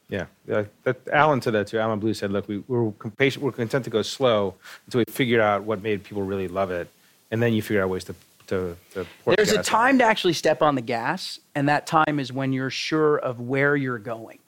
Yeah, 0.10 0.26
yeah 0.48 0.66
that, 0.84 0.98
Allen 1.12 1.42
said 1.42 1.54
that 1.54 1.68
too. 1.68 1.80
Allen 1.80 2.00
Blue 2.00 2.14
said, 2.14 2.32
look, 2.32 2.48
we, 2.48 2.60
we're, 2.68 2.92
patient, 3.18 3.44
we're 3.44 3.52
content 3.52 3.86
to 3.86 3.90
go 3.90 4.02
slow 4.02 4.56
until 4.86 5.00
we 5.00 5.06
figured 5.12 5.40
out 5.40 5.64
what 5.64 5.82
made 5.82 6.04
people 6.04 6.24
really 6.24 6.48
love 6.48 6.72
it. 6.72 6.90
And 7.32 7.42
then 7.42 7.54
you 7.54 7.62
figure 7.62 7.82
out 7.82 7.90
ways 7.90 8.04
to 8.06 8.16
to, 8.48 8.78
to 8.94 9.06
There's 9.26 9.52
a 9.52 9.64
time 9.64 9.98
to 10.00 10.04
actually 10.04 10.34
step 10.34 10.62
on 10.62 10.76
the 10.76 10.82
gas, 10.82 11.40
and 11.56 11.70
that 11.70 11.88
time 11.88 12.20
is 12.20 12.32
when 12.32 12.54
you're 12.54 12.70
sure 12.70 13.18
of 13.18 13.40
where 13.40 13.76
you're 13.76 13.98
going. 13.98 14.40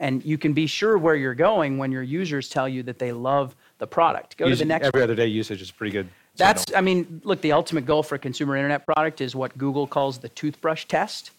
And 0.00 0.24
you 0.24 0.38
can 0.38 0.52
be 0.52 0.66
sure 0.66 0.98
where 0.98 1.14
you're 1.14 1.34
going 1.34 1.78
when 1.78 1.92
your 1.92 2.02
users 2.02 2.48
tell 2.48 2.68
you 2.68 2.82
that 2.84 2.98
they 2.98 3.12
love 3.12 3.54
the 3.78 3.86
product. 3.86 4.36
Go 4.36 4.48
to 4.48 4.56
the 4.56 4.64
next 4.64 4.86
Every 4.88 5.02
other 5.02 5.14
day 5.14 5.26
usage 5.26 5.62
is 5.62 5.70
pretty 5.70 5.92
good. 5.92 6.08
That's, 6.36 6.64
I 6.74 6.80
mean, 6.80 7.20
look, 7.24 7.40
the 7.42 7.52
ultimate 7.52 7.86
goal 7.86 8.02
for 8.02 8.16
a 8.16 8.18
consumer 8.18 8.56
internet 8.56 8.84
product 8.86 9.20
is 9.20 9.36
what 9.36 9.56
Google 9.56 9.86
calls 9.86 10.18
the 10.18 10.28
toothbrush 10.30 10.86
test. 10.86 11.30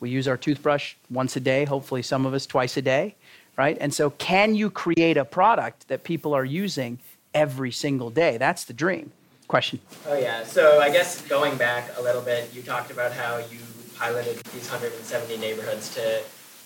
We 0.00 0.10
use 0.10 0.28
our 0.28 0.36
toothbrush 0.36 0.96
once 1.08 1.36
a 1.36 1.40
day, 1.40 1.64
hopefully 1.64 2.02
some 2.02 2.26
of 2.26 2.34
us 2.34 2.44
twice 2.44 2.76
a 2.76 2.82
day, 2.82 3.14
right? 3.56 3.78
And 3.80 3.94
so, 3.94 4.10
can 4.10 4.54
you 4.54 4.68
create 4.68 5.16
a 5.16 5.24
product 5.24 5.88
that 5.88 6.04
people 6.04 6.34
are 6.34 6.44
using 6.44 6.98
every 7.32 7.70
single 7.70 8.10
day? 8.10 8.36
That's 8.36 8.64
the 8.64 8.74
dream. 8.74 9.12
Question. 9.48 9.80
Oh, 10.06 10.18
yeah. 10.18 10.44
So, 10.44 10.78
I 10.80 10.90
guess 10.90 11.22
going 11.22 11.56
back 11.56 11.90
a 11.96 12.02
little 12.02 12.20
bit, 12.20 12.50
you 12.52 12.60
talked 12.60 12.90
about 12.90 13.12
how 13.12 13.38
you 13.38 13.60
piloted 13.96 14.36
these 14.52 14.68
170 14.68 15.38
neighborhoods 15.38 15.94
to 15.94 16.22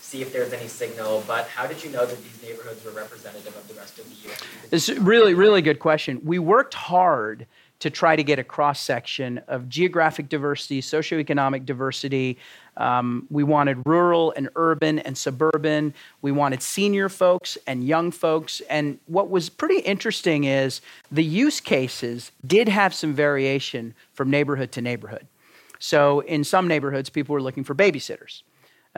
see 0.08 0.22
if 0.22 0.32
there's 0.32 0.54
any 0.54 0.68
signal, 0.68 1.22
but 1.26 1.46
how 1.48 1.66
did 1.66 1.84
you 1.84 1.90
know 1.90 2.06
that 2.06 2.16
these 2.24 2.42
neighborhoods 2.42 2.82
were 2.82 2.92
representative 2.92 3.54
of 3.54 3.68
the 3.68 3.74
rest 3.74 3.98
of 3.98 4.06
the 4.08 4.30
US? 4.30 4.42
It's 4.72 4.88
really, 4.88 5.34
really 5.34 5.60
good 5.60 5.80
question. 5.80 6.22
We 6.24 6.38
worked 6.38 6.72
hard 6.72 7.46
to 7.80 7.90
try 7.90 8.16
to 8.16 8.24
get 8.24 8.38
a 8.38 8.44
cross 8.44 8.80
section 8.80 9.38
of 9.48 9.68
geographic 9.68 10.30
diversity, 10.30 10.80
socioeconomic 10.80 11.66
diversity. 11.66 12.38
Um, 12.78 13.26
we 13.30 13.44
wanted 13.44 13.86
rural 13.86 14.32
and 14.34 14.48
urban 14.56 14.98
and 15.00 15.16
suburban. 15.16 15.92
We 16.22 16.32
wanted 16.32 16.62
senior 16.62 17.10
folks 17.10 17.58
and 17.66 17.84
young 17.84 18.10
folks. 18.10 18.62
And 18.70 18.98
what 19.06 19.28
was 19.28 19.50
pretty 19.50 19.80
interesting 19.80 20.44
is 20.44 20.80
the 21.12 21.22
use 21.22 21.60
cases 21.60 22.32
did 22.46 22.68
have 22.68 22.94
some 22.94 23.12
variation 23.12 23.94
from 24.14 24.30
neighborhood 24.30 24.72
to 24.72 24.80
neighborhood. 24.80 25.26
So 25.78 26.20
in 26.20 26.44
some 26.44 26.66
neighborhoods, 26.66 27.10
people 27.10 27.34
were 27.34 27.42
looking 27.42 27.62
for 27.62 27.74
babysitters. 27.74 28.42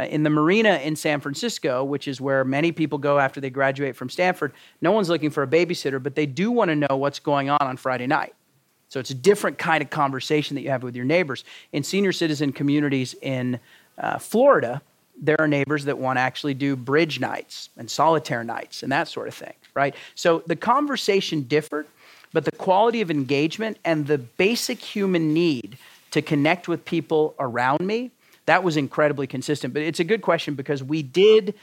Uh, 0.00 0.04
in 0.04 0.22
the 0.22 0.30
marina 0.30 0.76
in 0.76 0.96
San 0.96 1.20
Francisco, 1.20 1.84
which 1.84 2.08
is 2.08 2.22
where 2.22 2.42
many 2.42 2.72
people 2.72 2.96
go 2.96 3.18
after 3.18 3.38
they 3.38 3.50
graduate 3.50 3.94
from 3.94 4.08
Stanford, 4.08 4.52
no 4.80 4.92
one's 4.92 5.10
looking 5.10 5.28
for 5.28 5.42
a 5.42 5.46
babysitter, 5.46 6.02
but 6.02 6.14
they 6.14 6.24
do 6.24 6.50
want 6.50 6.70
to 6.70 6.76
know 6.76 6.96
what's 6.96 7.18
going 7.18 7.50
on 7.50 7.60
on 7.60 7.76
Friday 7.76 8.06
night. 8.06 8.34
So 8.88 8.98
it's 8.98 9.10
a 9.10 9.14
different 9.14 9.58
kind 9.58 9.82
of 9.82 9.90
conversation 9.90 10.54
that 10.54 10.62
you 10.62 10.70
have 10.70 10.82
with 10.82 10.96
your 10.96 11.04
neighbors. 11.04 11.44
In 11.72 11.82
senior 11.82 12.12
citizen 12.12 12.50
communities 12.50 13.14
in 13.20 13.60
uh, 13.98 14.18
Florida, 14.18 14.80
there 15.20 15.38
are 15.38 15.46
neighbors 15.46 15.84
that 15.84 15.98
want 15.98 16.16
to 16.16 16.22
actually 16.22 16.54
do 16.54 16.76
bridge 16.76 17.20
nights 17.20 17.68
and 17.76 17.90
solitaire 17.90 18.42
nights 18.42 18.82
and 18.82 18.90
that 18.90 19.06
sort 19.06 19.28
of 19.28 19.34
thing, 19.34 19.54
right? 19.74 19.94
So 20.14 20.42
the 20.46 20.56
conversation 20.56 21.42
differed, 21.42 21.86
but 22.32 22.46
the 22.46 22.52
quality 22.52 23.02
of 23.02 23.10
engagement 23.10 23.76
and 23.84 24.06
the 24.06 24.16
basic 24.16 24.78
human 24.78 25.34
need 25.34 25.76
to 26.12 26.22
connect 26.22 26.68
with 26.68 26.86
people 26.86 27.34
around 27.38 27.80
me 27.80 28.12
that 28.46 28.62
was 28.62 28.76
incredibly 28.76 29.26
consistent. 29.26 29.74
But 29.74 29.82
it's 29.82 30.00
a 30.00 30.04
good 30.04 30.22
question 30.22 30.54
because 30.54 30.82
we 30.82 31.02
did, 31.02 31.54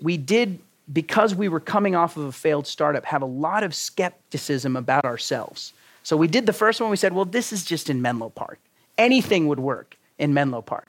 we 0.00 0.16
did, 0.16 0.58
because 0.92 1.34
we 1.34 1.48
were 1.48 1.60
coming 1.60 1.94
off 1.94 2.16
of 2.16 2.24
a 2.24 2.32
failed 2.32 2.66
startup, 2.66 3.04
have 3.06 3.22
a 3.22 3.26
lot 3.26 3.62
of 3.62 3.74
skepticism 3.74 4.76
about 4.76 5.04
ourselves. 5.04 5.72
So 6.02 6.16
we 6.16 6.28
did 6.28 6.46
the 6.46 6.52
first 6.52 6.80
one. 6.80 6.90
We 6.90 6.96
said, 6.96 7.12
well, 7.12 7.24
this 7.24 7.52
is 7.52 7.64
just 7.64 7.90
in 7.90 8.00
Menlo 8.00 8.30
Park. 8.30 8.60
Anything 8.96 9.48
would 9.48 9.60
work 9.60 9.96
in 10.18 10.32
Menlo 10.32 10.62
Park. 10.62 10.86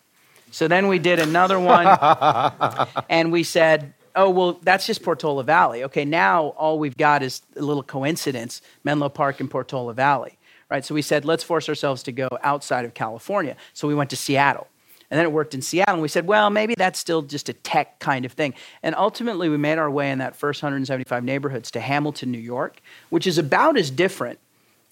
So 0.52 0.68
then 0.68 0.88
we 0.88 1.00
did 1.00 1.20
another 1.20 1.60
one, 1.60 1.86
and 3.10 3.32
we 3.32 3.44
said, 3.44 3.94
oh, 4.16 4.30
well, 4.30 4.60
that's 4.64 4.86
just 4.86 5.04
Portola 5.04 5.44
Valley. 5.44 5.84
Okay, 5.84 6.06
now 6.06 6.48
all 6.58 6.80
we've 6.80 6.98
got 6.98 7.22
is 7.22 7.42
a 7.56 7.62
little 7.62 7.84
coincidence 7.84 8.62
Menlo 8.84 9.10
Park 9.10 9.40
and 9.40 9.50
Portola 9.50 9.94
Valley, 9.94 10.38
right? 10.70 10.86
So 10.86 10.96
we 10.96 11.02
said, 11.02 11.26
let's 11.26 11.44
force 11.44 11.70
ourselves 11.70 12.04
to 12.04 12.12
go 12.12 12.28
outside 12.44 12.86
of 12.86 12.94
California. 12.94 13.56
So 13.74 13.88
we 13.88 13.96
went 13.96 14.10
to 14.10 14.16
Seattle. 14.16 14.68
And 15.10 15.18
then 15.18 15.26
it 15.26 15.32
worked 15.32 15.54
in 15.54 15.62
Seattle. 15.62 15.96
And 15.96 16.02
we 16.02 16.10
said, 16.10 16.28
well, 16.28 16.50
maybe 16.50 16.76
that's 16.76 17.00
still 17.00 17.22
just 17.22 17.48
a 17.48 17.54
tech 17.54 18.00
kind 18.00 18.26
of 18.26 18.34
thing. 18.34 18.54
And 18.84 18.94
ultimately, 18.96 19.48
we 19.48 19.58
made 19.58 19.78
our 19.78 19.90
way 19.90 20.12
in 20.12 20.20
that 20.20 20.36
first 20.36 20.62
175 20.62 21.24
neighborhoods 21.24 21.72
to 21.72 21.80
Hamilton, 21.80 22.32
New 22.32 22.38
York, 22.38 22.82
which 23.10 23.26
is 23.26 23.38
about 23.38 23.78
as 23.78 23.90
different 23.90 24.40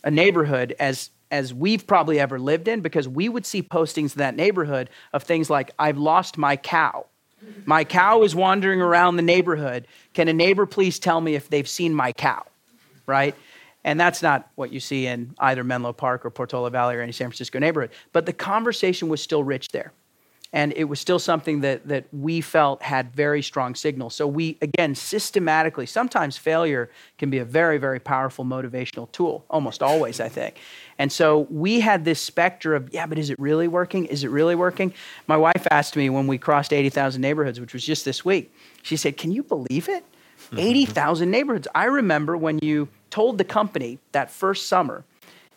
a 0.03 0.11
neighborhood 0.11 0.76
as 0.80 1.09
as 1.32 1.53
we've 1.53 1.86
probably 1.88 2.20
ever 2.20 2.39
lived 2.39 2.68
in 2.68 2.82
because 2.82 3.07
we 3.07 3.28
would 3.28 3.45
see 3.45 3.61
postings 3.61 4.13
in 4.13 4.20
that 4.20 4.36
neighborhood 4.36 4.89
of 5.11 5.24
things 5.24 5.49
like 5.49 5.72
I've 5.80 5.97
lost 5.97 6.38
my 6.38 6.55
cow. 6.55 7.07
My 7.66 7.84
cow 7.84 8.24
is 8.24 8.36
wandering 8.36 8.82
around 8.82 9.18
the 9.18 9.22
neighborhood. 9.22 9.88
Can 10.13 10.28
a 10.28 10.34
neighbor 10.34 10.66
please 10.66 10.99
tell 10.99 11.20
me 11.22 11.36
if 11.36 11.49
they've 11.49 11.68
seen 11.68 11.93
my 11.93 12.11
cow? 12.13 12.45
Right? 13.05 13.36
And 13.84 13.99
that's 13.99 14.24
not 14.24 14.49
what 14.55 14.72
you 14.72 14.80
see 14.80 15.05
in 15.05 15.36
either 15.39 15.63
Menlo 15.63 15.93
Park 15.93 16.26
or 16.26 16.32
Portola 16.32 16.72
Valley 16.72 16.95
or 16.95 17.01
any 17.01 17.11
San 17.11 17.28
Francisco 17.28 17.59
neighborhood. 17.59 17.91
But 18.13 18.26
the 18.26 18.34
conversation 18.34 19.09
was 19.09 19.22
still 19.22 19.43
rich 19.43 19.70
there. 19.70 19.91
And 20.56 20.72
it 20.78 20.86
was 20.86 21.01
still 21.01 21.20
something 21.20 21.60
that, 21.62 21.86
that 21.89 22.06
we 22.14 22.39
felt 22.39 22.82
had 22.82 23.14
very 23.14 23.41
strong 23.41 23.76
signals. 23.76 24.16
So 24.16 24.26
we, 24.26 24.58
again, 24.62 24.95
systematically, 24.95 25.86
sometimes 25.86 26.38
failure 26.38 26.89
can 27.18 27.30
be 27.30 27.39
a 27.39 27.45
very, 27.45 27.78
very 27.78 27.99
powerful 27.99 28.45
motivational 28.45 29.12
tool, 29.12 29.43
almost 29.49 29.84
always, 29.84 30.22
I 30.22 30.30
think. 30.30 30.56
And 30.97 31.12
so 31.12 31.39
we 31.49 31.82
had 31.82 32.06
this 32.06 32.22
specter 32.22 32.74
of, 32.74 32.93
yeah, 32.93 33.06
but 33.06 33.20
is 33.20 33.30
it 33.30 33.38
really 33.38 33.68
working? 33.68 34.06
Is 34.06 34.24
it 34.24 34.30
really 34.30 34.56
working? 34.56 34.93
My 35.28 35.36
wife 35.36 35.68
asked 35.72 35.97
me 35.97 36.10
when 36.10 36.26
we 36.26 36.38
crossed 36.38 36.72
80,000 36.72 37.22
neighborhoods, 37.22 37.60
which 37.60 37.74
was 37.74 37.84
just 37.84 38.06
this 38.06 38.24
week, 38.24 38.56
she 38.82 38.95
said, 38.95 39.18
Can 39.18 39.34
you 39.34 39.43
believe 39.43 39.89
it? 39.89 40.06
Mm-hmm. 40.45 40.60
80,000 40.60 41.32
neighborhoods. 41.32 41.68
I 41.76 41.84
remember 41.84 42.38
when 42.38 42.60
you 42.60 42.88
told 43.10 43.39
the 43.39 43.43
company 43.43 43.99
that 44.14 44.32
first 44.32 44.68
summer, 44.68 45.03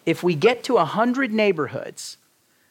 if 0.05 0.25
we 0.25 0.35
get 0.35 0.65
to 0.65 0.75
100 0.75 1.33
neighborhoods, 1.33 2.17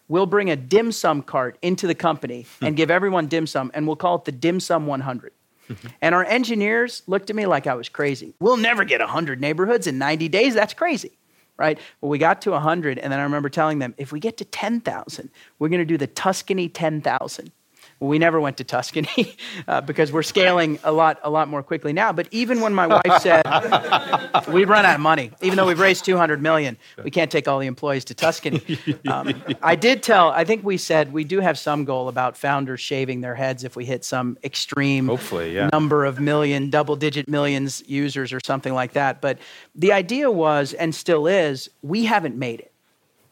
we'll 0.07 0.25
bring 0.25 0.49
a 0.49 0.55
dim 0.55 0.91
sum 0.91 1.21
cart 1.21 1.57
into 1.61 1.87
the 1.87 1.95
company 1.95 2.45
and 2.61 2.75
give 2.75 2.91
everyone 2.91 3.27
dim 3.27 3.47
sum, 3.47 3.71
and 3.73 3.87
we'll 3.87 3.95
call 3.95 4.15
it 4.15 4.25
the 4.25 4.31
dim 4.31 4.59
sum 4.59 4.87
100. 4.87 5.33
and 6.01 6.15
our 6.15 6.23
engineers 6.23 7.03
looked 7.07 7.29
at 7.29 7.35
me 7.35 7.45
like 7.45 7.67
I 7.67 7.73
was 7.73 7.89
crazy. 7.89 8.33
We'll 8.39 8.57
never 8.57 8.83
get 8.83 9.01
100 9.01 9.41
neighborhoods 9.41 9.87
in 9.87 9.97
90 9.97 10.29
days. 10.29 10.53
That's 10.53 10.73
crazy, 10.73 11.11
right? 11.57 11.77
Well, 11.99 12.09
we 12.09 12.17
got 12.17 12.41
to 12.43 12.51
100, 12.51 12.97
and 12.99 13.11
then 13.11 13.19
I 13.19 13.23
remember 13.23 13.49
telling 13.49 13.79
them, 13.79 13.93
if 13.97 14.11
we 14.11 14.19
get 14.19 14.37
to 14.37 14.45
10,000, 14.45 15.29
we're 15.59 15.69
going 15.69 15.79
to 15.79 15.85
do 15.85 15.97
the 15.97 16.07
Tuscany 16.07 16.69
10,000. 16.69 17.51
We 17.99 18.19
never 18.19 18.39
went 18.39 18.57
to 18.57 18.63
Tuscany 18.63 19.35
uh, 19.67 19.81
because 19.81 20.11
we're 20.11 20.23
scaling 20.23 20.77
a 20.83 20.91
lot, 20.91 21.19
a 21.23 21.29
lot 21.29 21.47
more 21.47 21.63
quickly 21.63 21.93
now. 21.93 22.13
But 22.13 22.27
even 22.31 22.61
when 22.61 22.73
my 22.73 22.85
wife 22.85 23.21
said 23.21 23.43
we've 24.49 24.69
run 24.69 24.85
out 24.85 24.95
of 24.95 25.01
money, 25.01 25.31
even 25.41 25.57
though 25.57 25.65
we've 25.65 25.79
raised 25.79 26.05
200 26.05 26.41
million, 26.41 26.77
we 27.03 27.09
can't 27.09 27.31
take 27.31 27.47
all 27.47 27.57
the 27.57 27.65
employees 27.67 28.05
to 28.05 28.13
Tuscany. 28.13 28.61
Um, 29.07 29.41
I 29.61 29.75
did 29.75 30.03
tell. 30.03 30.31
I 30.31 30.43
think 30.43 30.63
we 30.63 30.77
said 30.77 31.13
we 31.13 31.23
do 31.23 31.39
have 31.39 31.57
some 31.57 31.85
goal 31.85 32.09
about 32.09 32.35
founders 32.35 32.81
shaving 32.81 33.21
their 33.21 33.35
heads 33.35 33.63
if 33.63 33.75
we 33.75 33.85
hit 33.85 34.03
some 34.03 34.37
extreme 34.43 35.07
Hopefully, 35.07 35.53
yeah. 35.55 35.69
number 35.71 36.03
of 36.03 36.19
million, 36.19 36.69
double-digit 36.69 37.27
millions 37.27 37.83
users 37.87 38.33
or 38.33 38.39
something 38.43 38.73
like 38.73 38.93
that. 38.93 39.21
But 39.21 39.39
the 39.75 39.93
idea 39.93 40.29
was, 40.29 40.73
and 40.73 40.93
still 40.93 41.27
is, 41.27 41.69
we 41.81 42.05
haven't 42.05 42.35
made 42.35 42.59
it. 42.59 42.71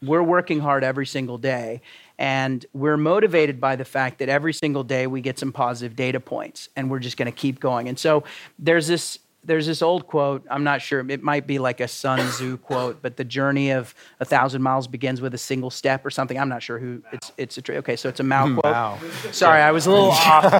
We're 0.01 0.23
working 0.23 0.59
hard 0.59 0.83
every 0.83 1.05
single 1.05 1.37
day. 1.37 1.81
And 2.17 2.65
we're 2.73 2.97
motivated 2.97 3.59
by 3.59 3.75
the 3.75 3.85
fact 3.85 4.19
that 4.19 4.29
every 4.29 4.53
single 4.53 4.83
day 4.83 5.07
we 5.07 5.21
get 5.21 5.37
some 5.37 5.51
positive 5.51 5.95
data 5.95 6.19
points 6.19 6.69
and 6.75 6.89
we're 6.89 6.99
just 6.99 7.17
going 7.17 7.31
to 7.31 7.37
keep 7.37 7.59
going. 7.59 7.89
And 7.89 7.99
so 7.99 8.23
there's 8.57 8.87
this 8.87 9.19
there's 9.45 9.67
this 9.67 9.81
old 9.81 10.07
quote. 10.07 10.45
I'm 10.49 10.63
not 10.63 10.81
sure. 10.81 11.05
It 11.09 11.21
might 11.21 11.45
be 11.47 11.59
like 11.59 11.79
a 11.79 11.87
Sun 11.87 12.19
Tzu 12.19 12.57
quote, 12.57 13.01
but 13.01 13.15
the 13.15 13.23
journey 13.23 13.69
of 13.71 13.93
a 14.19 14.25
thousand 14.25 14.61
miles 14.61 14.87
begins 14.87 15.21
with 15.21 15.33
a 15.33 15.37
single 15.37 15.69
step 15.69 16.05
or 16.05 16.09
something. 16.09 16.37
I'm 16.39 16.49
not 16.49 16.63
sure 16.63 16.79
who 16.79 17.01
it's. 17.11 17.31
It's 17.37 17.57
a 17.57 17.61
tree. 17.61 17.77
okay. 17.77 17.95
So 17.95 18.09
it's 18.09 18.19
a 18.19 18.23
Mao 18.23 18.59
quote. 18.59 18.73
Mao. 18.73 18.97
Sorry, 19.31 19.61
I 19.61 19.71
was 19.71 19.85
a 19.85 19.91
little 19.91 20.09
off. 20.11 20.57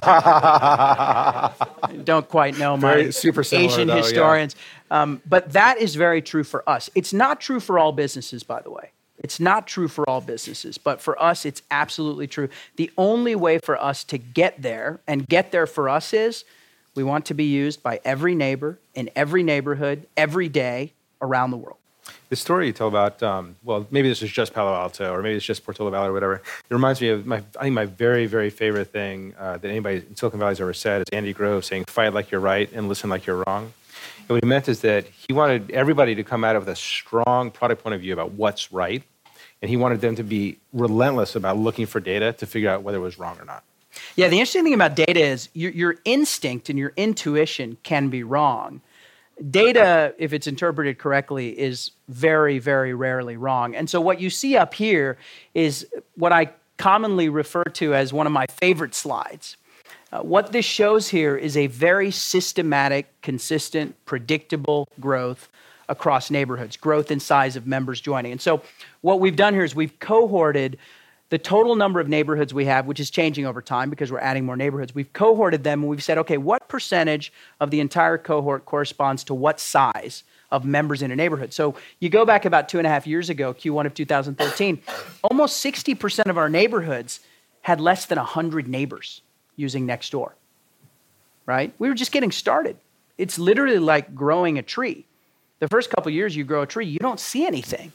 Don't 2.04 2.28
quite 2.28 2.58
know 2.58 2.76
my 2.76 2.94
Very 2.94 3.12
super 3.12 3.42
similar, 3.42 3.68
Asian 3.68 3.88
though, 3.88 3.96
yeah. 3.96 4.02
historians, 4.02 4.56
um, 4.90 5.20
but 5.28 5.52
that 5.52 5.78
is 5.78 5.96
very 5.96 6.22
true 6.22 6.44
for 6.44 6.68
us. 6.68 6.88
It's 6.94 7.12
not 7.12 7.40
true 7.40 7.60
for 7.60 7.78
all 7.78 7.92
businesses, 7.92 8.42
by 8.44 8.62
the 8.62 8.70
way. 8.70 8.92
It's 9.26 9.40
not 9.40 9.66
true 9.66 9.88
for 9.88 10.08
all 10.08 10.20
businesses, 10.20 10.78
but 10.78 11.00
for 11.00 11.20
us, 11.20 11.44
it's 11.44 11.60
absolutely 11.68 12.28
true. 12.28 12.48
The 12.76 12.92
only 12.96 13.34
way 13.34 13.58
for 13.58 13.76
us 13.76 14.04
to 14.04 14.18
get 14.18 14.62
there, 14.62 15.00
and 15.08 15.26
get 15.26 15.50
there 15.50 15.66
for 15.66 15.88
us 15.88 16.14
is 16.14 16.44
we 16.94 17.02
want 17.02 17.26
to 17.26 17.34
be 17.34 17.42
used 17.42 17.82
by 17.82 17.98
every 18.04 18.36
neighbor 18.36 18.78
in 18.94 19.10
every 19.16 19.42
neighborhood 19.42 20.06
every 20.16 20.48
day 20.48 20.92
around 21.20 21.50
the 21.50 21.56
world. 21.56 21.78
The 22.28 22.36
story 22.36 22.68
you 22.68 22.72
tell 22.72 22.86
about, 22.86 23.20
um, 23.24 23.56
well, 23.64 23.88
maybe 23.90 24.08
this 24.08 24.22
is 24.22 24.30
just 24.30 24.54
Palo 24.54 24.72
Alto, 24.72 25.12
or 25.12 25.22
maybe 25.22 25.34
it's 25.34 25.44
just 25.44 25.64
Portola 25.64 25.90
Valley, 25.90 26.10
or 26.10 26.12
whatever. 26.12 26.34
It 26.34 26.42
reminds 26.70 27.00
me 27.00 27.08
of 27.08 27.26
my, 27.26 27.42
I 27.58 27.64
think 27.64 27.74
my 27.74 27.86
very, 27.86 28.26
very 28.26 28.50
favorite 28.50 28.92
thing 28.92 29.34
uh, 29.40 29.56
that 29.56 29.68
anybody 29.68 29.96
in 30.08 30.14
Silicon 30.14 30.38
Valley 30.38 30.52
has 30.52 30.60
ever 30.60 30.72
said 30.72 31.00
is 31.00 31.06
Andy 31.12 31.32
Grove 31.32 31.64
saying, 31.64 31.86
"Fight 31.86 32.14
like 32.14 32.30
you're 32.30 32.40
right 32.40 32.72
and 32.72 32.88
listen 32.88 33.10
like 33.10 33.26
you're 33.26 33.42
wrong." 33.44 33.72
And 34.20 34.28
what 34.28 34.44
he 34.44 34.48
meant 34.48 34.68
is 34.68 34.82
that 34.82 35.06
he 35.06 35.32
wanted 35.32 35.72
everybody 35.72 36.14
to 36.14 36.22
come 36.22 36.44
out 36.44 36.56
with 36.56 36.68
a 36.68 36.76
strong 36.76 37.50
product 37.50 37.82
point 37.82 37.94
of 37.96 38.00
view 38.00 38.12
about 38.12 38.30
what's 38.32 38.72
right, 38.72 39.02
and 39.62 39.70
he 39.70 39.76
wanted 39.76 40.00
them 40.00 40.16
to 40.16 40.22
be 40.22 40.58
relentless 40.72 41.34
about 41.34 41.58
looking 41.58 41.86
for 41.86 42.00
data 42.00 42.32
to 42.34 42.46
figure 42.46 42.70
out 42.70 42.82
whether 42.82 42.98
it 42.98 43.02
was 43.02 43.18
wrong 43.18 43.38
or 43.38 43.44
not. 43.44 43.64
Yeah, 44.14 44.28
the 44.28 44.38
interesting 44.38 44.64
thing 44.64 44.74
about 44.74 44.94
data 44.94 45.20
is 45.20 45.48
your, 45.54 45.70
your 45.72 45.96
instinct 46.04 46.68
and 46.68 46.78
your 46.78 46.92
intuition 46.96 47.78
can 47.82 48.08
be 48.08 48.22
wrong. 48.22 48.82
Data, 49.50 50.14
if 50.18 50.32
it's 50.32 50.46
interpreted 50.46 50.98
correctly, 50.98 51.58
is 51.58 51.90
very, 52.08 52.58
very 52.58 52.94
rarely 52.94 53.36
wrong. 53.36 53.74
And 53.74 53.88
so, 53.88 54.00
what 54.00 54.20
you 54.20 54.30
see 54.30 54.56
up 54.56 54.72
here 54.72 55.18
is 55.54 55.86
what 56.14 56.32
I 56.32 56.50
commonly 56.78 57.28
refer 57.28 57.64
to 57.64 57.94
as 57.94 58.12
one 58.12 58.26
of 58.26 58.32
my 58.32 58.46
favorite 58.46 58.94
slides. 58.94 59.56
Uh, 60.12 60.20
what 60.20 60.52
this 60.52 60.64
shows 60.64 61.08
here 61.08 61.36
is 61.36 61.56
a 61.56 61.66
very 61.66 62.10
systematic, 62.10 63.08
consistent, 63.22 63.94
predictable 64.06 64.88
growth 65.00 65.48
across 65.88 66.30
neighborhoods, 66.30 66.76
growth 66.76 67.10
in 67.10 67.20
size 67.20 67.56
of 67.56 67.66
members 67.66 68.00
joining. 68.00 68.32
And 68.32 68.40
so, 68.40 68.62
what 69.00 69.20
we've 69.20 69.36
done 69.36 69.54
here 69.54 69.64
is 69.64 69.74
we've 69.74 69.98
cohorted 69.98 70.78
the 71.28 71.38
total 71.38 71.74
number 71.74 71.98
of 71.98 72.08
neighborhoods 72.08 72.54
we 72.54 72.66
have, 72.66 72.86
which 72.86 73.00
is 73.00 73.10
changing 73.10 73.46
over 73.46 73.60
time 73.60 73.90
because 73.90 74.12
we're 74.12 74.20
adding 74.20 74.44
more 74.44 74.56
neighborhoods. 74.56 74.94
We've 74.94 75.12
cohorted 75.12 75.64
them 75.64 75.80
and 75.80 75.90
we've 75.90 76.02
said, 76.02 76.18
okay, 76.18 76.38
what 76.38 76.68
percentage 76.68 77.32
of 77.60 77.70
the 77.70 77.80
entire 77.80 78.16
cohort 78.16 78.64
corresponds 78.64 79.24
to 79.24 79.34
what 79.34 79.58
size 79.58 80.22
of 80.52 80.64
members 80.64 81.02
in 81.02 81.10
a 81.10 81.16
neighborhood? 81.16 81.52
So 81.52 81.74
you 81.98 82.08
go 82.08 82.24
back 82.24 82.44
about 82.44 82.68
two 82.68 82.78
and 82.78 82.86
a 82.86 82.90
half 82.90 83.06
years 83.06 83.28
ago, 83.28 83.52
Q1 83.52 83.86
of 83.86 83.94
2013, 83.94 84.80
almost 85.24 85.64
60% 85.64 86.26
of 86.30 86.38
our 86.38 86.48
neighborhoods 86.48 87.20
had 87.62 87.80
less 87.80 88.06
than 88.06 88.18
100 88.18 88.68
neighbors 88.68 89.20
using 89.56 89.86
Nextdoor, 89.86 90.32
right? 91.44 91.74
We 91.80 91.88
were 91.88 91.94
just 91.94 92.12
getting 92.12 92.30
started. 92.30 92.76
It's 93.18 93.38
literally 93.38 93.80
like 93.80 94.14
growing 94.14 94.58
a 94.58 94.62
tree. 94.62 95.06
The 95.58 95.68
first 95.68 95.90
couple 95.90 96.10
years 96.10 96.36
you 96.36 96.44
grow 96.44 96.62
a 96.62 96.66
tree, 96.66 96.86
you 96.86 96.98
don't 96.98 97.20
see 97.20 97.46
anything. 97.46 97.92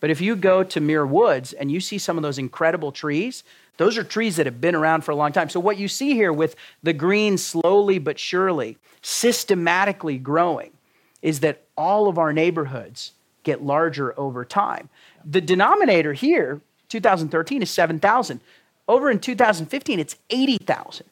But 0.00 0.10
if 0.10 0.20
you 0.20 0.36
go 0.36 0.62
to 0.64 0.80
Muir 0.80 1.06
Woods 1.06 1.52
and 1.52 1.70
you 1.70 1.80
see 1.80 1.98
some 1.98 2.16
of 2.16 2.22
those 2.22 2.38
incredible 2.38 2.92
trees, 2.92 3.42
those 3.76 3.98
are 3.98 4.04
trees 4.04 4.36
that 4.36 4.46
have 4.46 4.60
been 4.60 4.74
around 4.74 5.02
for 5.02 5.10
a 5.12 5.16
long 5.16 5.32
time. 5.32 5.48
So, 5.48 5.60
what 5.60 5.78
you 5.78 5.88
see 5.88 6.12
here 6.14 6.32
with 6.32 6.56
the 6.82 6.92
green 6.92 7.38
slowly 7.38 7.98
but 7.98 8.18
surely, 8.18 8.76
systematically 9.02 10.18
growing, 10.18 10.72
is 11.22 11.40
that 11.40 11.62
all 11.76 12.08
of 12.08 12.18
our 12.18 12.32
neighborhoods 12.32 13.12
get 13.42 13.62
larger 13.62 14.18
over 14.18 14.44
time. 14.44 14.88
The 15.24 15.40
denominator 15.40 16.12
here, 16.12 16.60
2013, 16.88 17.62
is 17.62 17.70
7,000. 17.70 18.40
Over 18.86 19.10
in 19.10 19.18
2015, 19.18 19.98
it's 19.98 20.16
80,000. 20.30 21.06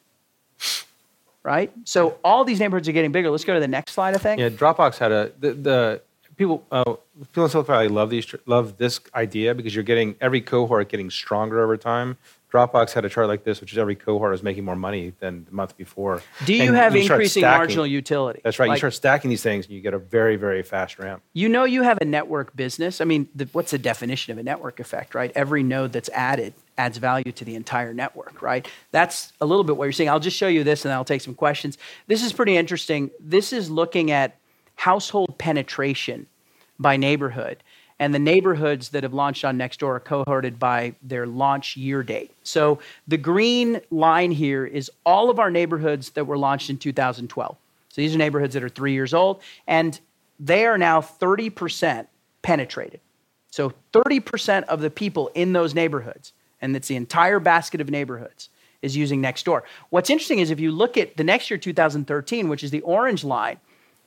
Right? 1.43 1.71
So, 1.83 2.17
all 2.23 2.45
these 2.45 2.59
neighborhoods 2.59 2.87
are 2.87 2.93
getting 2.93 3.11
bigger. 3.11 3.29
Let's 3.29 3.43
go 3.43 3.53
to 3.53 3.59
the 3.59 3.67
next 3.67 3.91
slide, 3.91 4.15
I 4.15 4.17
think. 4.17 4.39
Yeah, 4.39 4.49
Dropbox 4.49 4.97
had 4.97 5.11
a 5.11 5.31
the, 5.39 5.53
the 5.53 6.01
people 6.37 6.65
uh, 6.71 6.83
people 7.31 7.43
in 7.43 7.49
Silicon 7.49 7.73
Valley 7.73 7.87
love 7.87 8.09
these 8.09 8.33
love 8.45 8.77
this 8.77 8.99
idea 9.15 9.53
because 9.53 9.75
you're 9.75 9.83
getting 9.83 10.15
every 10.21 10.41
cohort 10.41 10.89
getting 10.89 11.09
stronger 11.09 11.61
over 11.63 11.77
time. 11.77 12.17
Dropbox 12.53 12.93
had 12.93 13.03
a 13.03 13.09
chart 13.09 13.27
like 13.27 13.43
this, 13.43 13.61
which 13.61 13.71
is 13.71 13.79
every 13.79 13.95
cohort 13.95 14.35
is 14.35 14.43
making 14.43 14.63
more 14.63 14.75
money 14.75 15.13
than 15.19 15.43
the 15.45 15.51
month 15.51 15.75
before. 15.75 16.21
Do 16.45 16.53
you 16.53 16.61
And 16.67 16.75
have 16.75 16.91
start 16.91 17.01
increasing 17.01 17.41
stacking- 17.41 17.57
marginal 17.57 17.87
utility? 17.87 18.41
That's 18.43 18.59
right. 18.59 18.69
Like- 18.69 18.75
you 18.75 18.79
start 18.81 18.93
stacking 18.93 19.29
these 19.31 19.41
things, 19.41 19.65
and 19.65 19.73
you 19.73 19.81
get 19.81 19.95
a 19.95 19.97
very 19.97 20.35
very 20.35 20.61
fast 20.61 20.99
ramp. 20.99 21.23
You 21.33 21.49
know 21.49 21.63
you 21.63 21.81
have 21.81 21.97
a 21.99 22.05
network 22.05 22.55
business. 22.55 23.01
I 23.01 23.05
mean, 23.05 23.27
the, 23.33 23.49
what's 23.53 23.71
the 23.71 23.79
definition 23.79 24.31
of 24.33 24.37
a 24.37 24.43
network 24.43 24.79
effect, 24.79 25.15
right? 25.15 25.31
Every 25.33 25.63
node 25.63 25.93
that's 25.93 26.09
added 26.09 26.53
adds 26.77 26.99
value 26.99 27.31
to 27.31 27.43
the 27.43 27.55
entire 27.55 27.91
network, 27.93 28.41
right? 28.43 28.67
That's 28.91 29.33
a 29.41 29.45
little 29.47 29.63
bit 29.63 29.75
what 29.75 29.85
you're 29.85 29.91
seeing. 29.91 30.09
I'll 30.09 30.19
just 30.19 30.37
show 30.37 30.47
you 30.47 30.63
this 30.63 30.85
and 30.85 30.89
then 30.91 30.97
I'll 30.97 31.05
take 31.05 31.21
some 31.21 31.33
questions. 31.35 31.77
This 32.07 32.23
is 32.23 32.33
pretty 32.33 32.55
interesting. 32.55 33.09
This 33.19 33.51
is 33.51 33.71
looking 33.71 34.11
at 34.11 34.37
household 34.75 35.37
penetration 35.39 36.27
by 36.79 36.97
neighborhood. 36.97 37.63
And 38.03 38.13
the 38.13 38.19
neighborhoods 38.19 38.89
that 38.89 39.03
have 39.03 39.13
launched 39.13 39.45
on 39.45 39.57
Nextdoor 39.57 39.95
are 39.95 39.99
cohorted 40.01 40.59
by 40.59 40.93
their 41.01 41.25
launch 41.25 41.77
year 41.77 42.03
date. 42.03 42.31
So 42.43 42.79
the 43.07 43.15
green 43.15 43.79
line 43.91 44.31
here 44.31 44.65
is 44.65 44.91
all 45.05 45.29
of 45.29 45.39
our 45.39 45.49
neighborhoods 45.49 46.09
that 46.09 46.25
were 46.25 46.37
launched 46.37 46.69
in 46.69 46.77
2012. 46.77 47.55
So 47.87 48.01
these 48.01 48.13
are 48.13 48.17
neighborhoods 48.17 48.55
that 48.55 48.63
are 48.63 48.67
three 48.67 48.91
years 48.91 49.13
old, 49.13 49.41
and 49.67 49.97
they 50.37 50.65
are 50.65 50.77
now 50.77 50.99
30% 50.99 52.07
penetrated. 52.41 52.99
So 53.51 53.71
30% 53.93 54.63
of 54.63 54.81
the 54.81 54.89
people 54.89 55.31
in 55.33 55.53
those 55.53 55.73
neighborhoods 55.73 56.33
and 56.59 56.75
it's 56.75 56.89
the 56.89 56.97
entire 56.97 57.39
basket 57.39 57.79
of 57.79 57.89
neighborhoods 57.89 58.49
is 58.81 58.97
using 58.97 59.21
Nextdoor. 59.21 59.61
What's 59.91 60.09
interesting 60.09 60.39
is 60.39 60.51
if 60.51 60.59
you 60.59 60.73
look 60.73 60.97
at 60.97 61.15
the 61.15 61.23
next 61.23 61.49
year, 61.49 61.57
2013, 61.57 62.49
which 62.49 62.65
is 62.65 62.71
the 62.71 62.81
orange 62.81 63.23
line, 63.23 63.61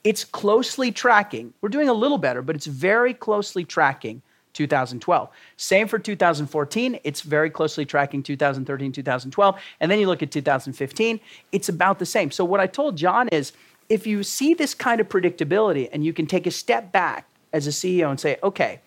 it's 0.07 0.23
closely 0.23 0.89
tracking. 0.89 1.53
We're 1.59 1.67
doing 1.67 1.89
a 1.89 1.93
little 1.93 2.17
better, 2.17 2.41
but 2.41 2.55
it's 2.55 2.65
very 2.65 3.13
closely 3.13 3.65
tracking 3.65 4.21
2012. 4.53 5.29
Same 5.57 5.85
for 5.85 5.99
2014, 5.99 6.97
it's 7.03 7.19
very 7.19 7.49
closely 7.49 7.85
tracking 7.85 8.23
2013, 8.23 8.93
2012. 8.93 9.59
And 9.81 9.91
then 9.91 9.99
you 9.99 10.07
look 10.07 10.23
at 10.23 10.31
2015, 10.31 11.19
it's 11.51 11.67
about 11.67 11.99
the 11.99 12.05
same. 12.05 12.31
So, 12.31 12.45
what 12.45 12.61
I 12.61 12.67
told 12.67 12.95
John 12.95 13.27
is 13.33 13.51
if 13.89 14.07
you 14.07 14.23
see 14.23 14.53
this 14.53 14.73
kind 14.73 15.01
of 15.01 15.09
predictability 15.09 15.89
and 15.91 16.05
you 16.05 16.13
can 16.13 16.25
take 16.25 16.47
a 16.47 16.51
step 16.51 16.93
back 16.93 17.27
as 17.51 17.67
a 17.67 17.71
CEO 17.71 18.09
and 18.09 18.17
say, 18.17 18.37
okay, 18.41 18.79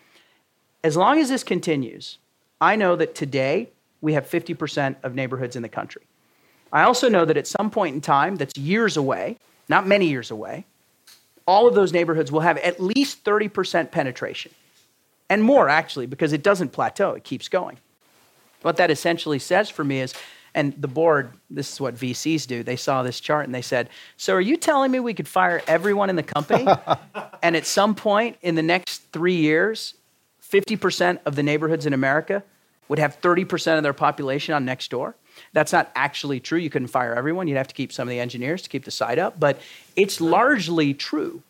as 0.83 0.97
long 0.97 1.19
as 1.19 1.29
this 1.29 1.45
continues, 1.45 2.17
I 2.63 2.77
know 2.77 2.97
that 2.97 3.15
today 3.15 3.69
we 4.01 4.15
have 4.15 4.27
50% 4.27 4.97
of 5.03 5.15
neighborhoods 5.15 5.55
in 5.55 5.61
the 5.61 5.69
country. 5.69 6.03
I 6.73 6.85
also 6.85 7.11
know 7.11 7.27
that 7.27 7.37
at 7.37 7.47
some 7.47 7.71
point 7.71 7.95
in 7.95 8.01
time, 8.01 8.37
that's 8.37 8.57
years 8.57 8.97
away, 8.97 9.37
not 9.69 9.87
many 9.87 10.07
years 10.07 10.31
away, 10.31 10.65
all 11.51 11.67
of 11.67 11.75
those 11.75 11.93
neighborhoods 11.93 12.31
will 12.31 12.41
have 12.43 12.59
at 12.59 12.79
least 12.79 13.25
30% 13.25 13.91
penetration. 13.91 14.53
And 15.29 15.43
more, 15.43 15.69
actually, 15.69 16.07
because 16.07 16.33
it 16.33 16.45
doesn't 16.45 16.71
plateau, 16.71 17.11
it 17.15 17.25
keeps 17.25 17.49
going. 17.49 17.79
What 18.63 18.77
that 18.77 18.89
essentially 18.89 19.41
says 19.41 19.69
for 19.69 19.83
me 19.83 20.01
is, 20.01 20.15
and 20.55 20.81
the 20.81 20.87
board, 20.87 21.33
this 21.51 21.73
is 21.73 21.81
what 21.81 21.97
VCs 21.97 22.47
do, 22.47 22.63
they 22.63 22.77
saw 22.77 23.03
this 23.03 23.19
chart 23.19 23.47
and 23.47 23.55
they 23.55 23.63
said, 23.63 23.89
So 24.17 24.35
are 24.35 24.41
you 24.41 24.57
telling 24.57 24.93
me 24.93 25.01
we 25.01 25.13
could 25.13 25.27
fire 25.27 25.61
everyone 25.67 26.09
in 26.09 26.15
the 26.15 26.23
company? 26.23 26.69
and 27.43 27.57
at 27.57 27.67
some 27.67 27.97
point 27.97 28.37
in 28.43 28.55
the 28.55 28.63
next 28.63 29.11
three 29.13 29.37
years, 29.37 29.95
50% 30.49 31.19
of 31.27 31.35
the 31.35 31.43
neighborhoods 31.43 31.85
in 31.85 31.93
America 31.93 32.45
would 32.91 32.99
have 32.99 33.21
30% 33.21 33.77
of 33.77 33.85
their 33.85 33.93
population 33.93 34.53
on 34.53 34.67
Nextdoor. 34.67 35.15
That's 35.53 35.73
not 35.73 35.93
actually 35.95 36.41
true. 36.41 36.59
You 36.59 36.71
couldn't 36.71 36.89
fire 36.89 37.15
everyone. 37.15 37.47
You'd 37.47 37.57
have 37.57 37.69
to 37.69 37.75
keep 37.75 37.93
some 37.93 38.09
of 38.09 38.11
the 38.11 38.19
engineers 38.19 38.63
to 38.63 38.69
keep 38.69 38.85
the 38.85 38.91
site 38.91 39.17
up, 39.17 39.39
but 39.39 39.61
it's 39.95 40.21
largely 40.21 40.93
true, 40.93 41.41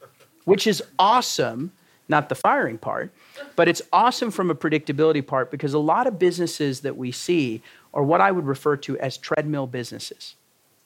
which 0.45 0.67
is 0.67 0.83
awesome, 0.99 1.73
not 2.11 2.29
the 2.29 2.35
firing 2.35 2.77
part, 2.77 3.11
but 3.57 3.69
it's 3.69 3.81
awesome 3.91 4.31
from 4.31 4.51
a 4.51 4.55
predictability 4.55 5.27
part 5.27 5.51
because 5.51 5.73
a 5.73 5.79
lot 5.79 6.07
of 6.07 6.19
businesses 6.19 6.81
that 6.81 6.99
we 6.99 7.11
see 7.11 7.63
are 7.95 8.03
what 8.03 8.21
I 8.21 8.31
would 8.31 8.47
refer 8.47 8.77
to 8.77 8.99
as 8.99 9.17
treadmill 9.17 9.67
businesses. 9.67 10.35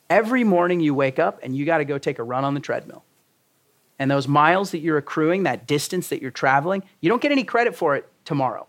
Every 0.08 0.44
morning 0.44 0.78
you 0.78 0.94
wake 0.94 1.18
up 1.18 1.40
and 1.42 1.56
you 1.56 1.66
got 1.66 1.78
to 1.78 1.84
go 1.84 1.98
take 1.98 2.20
a 2.20 2.22
run 2.22 2.44
on 2.44 2.54
the 2.54 2.60
treadmill. 2.60 3.02
And 3.98 4.08
those 4.08 4.28
miles 4.28 4.70
that 4.70 4.78
you're 4.78 4.98
accruing, 4.98 5.42
that 5.42 5.66
distance 5.66 6.10
that 6.10 6.22
you're 6.22 6.30
traveling, 6.30 6.84
you 7.00 7.08
don't 7.08 7.20
get 7.20 7.32
any 7.32 7.42
credit 7.42 7.74
for 7.74 7.96
it 7.96 8.08
tomorrow. 8.24 8.68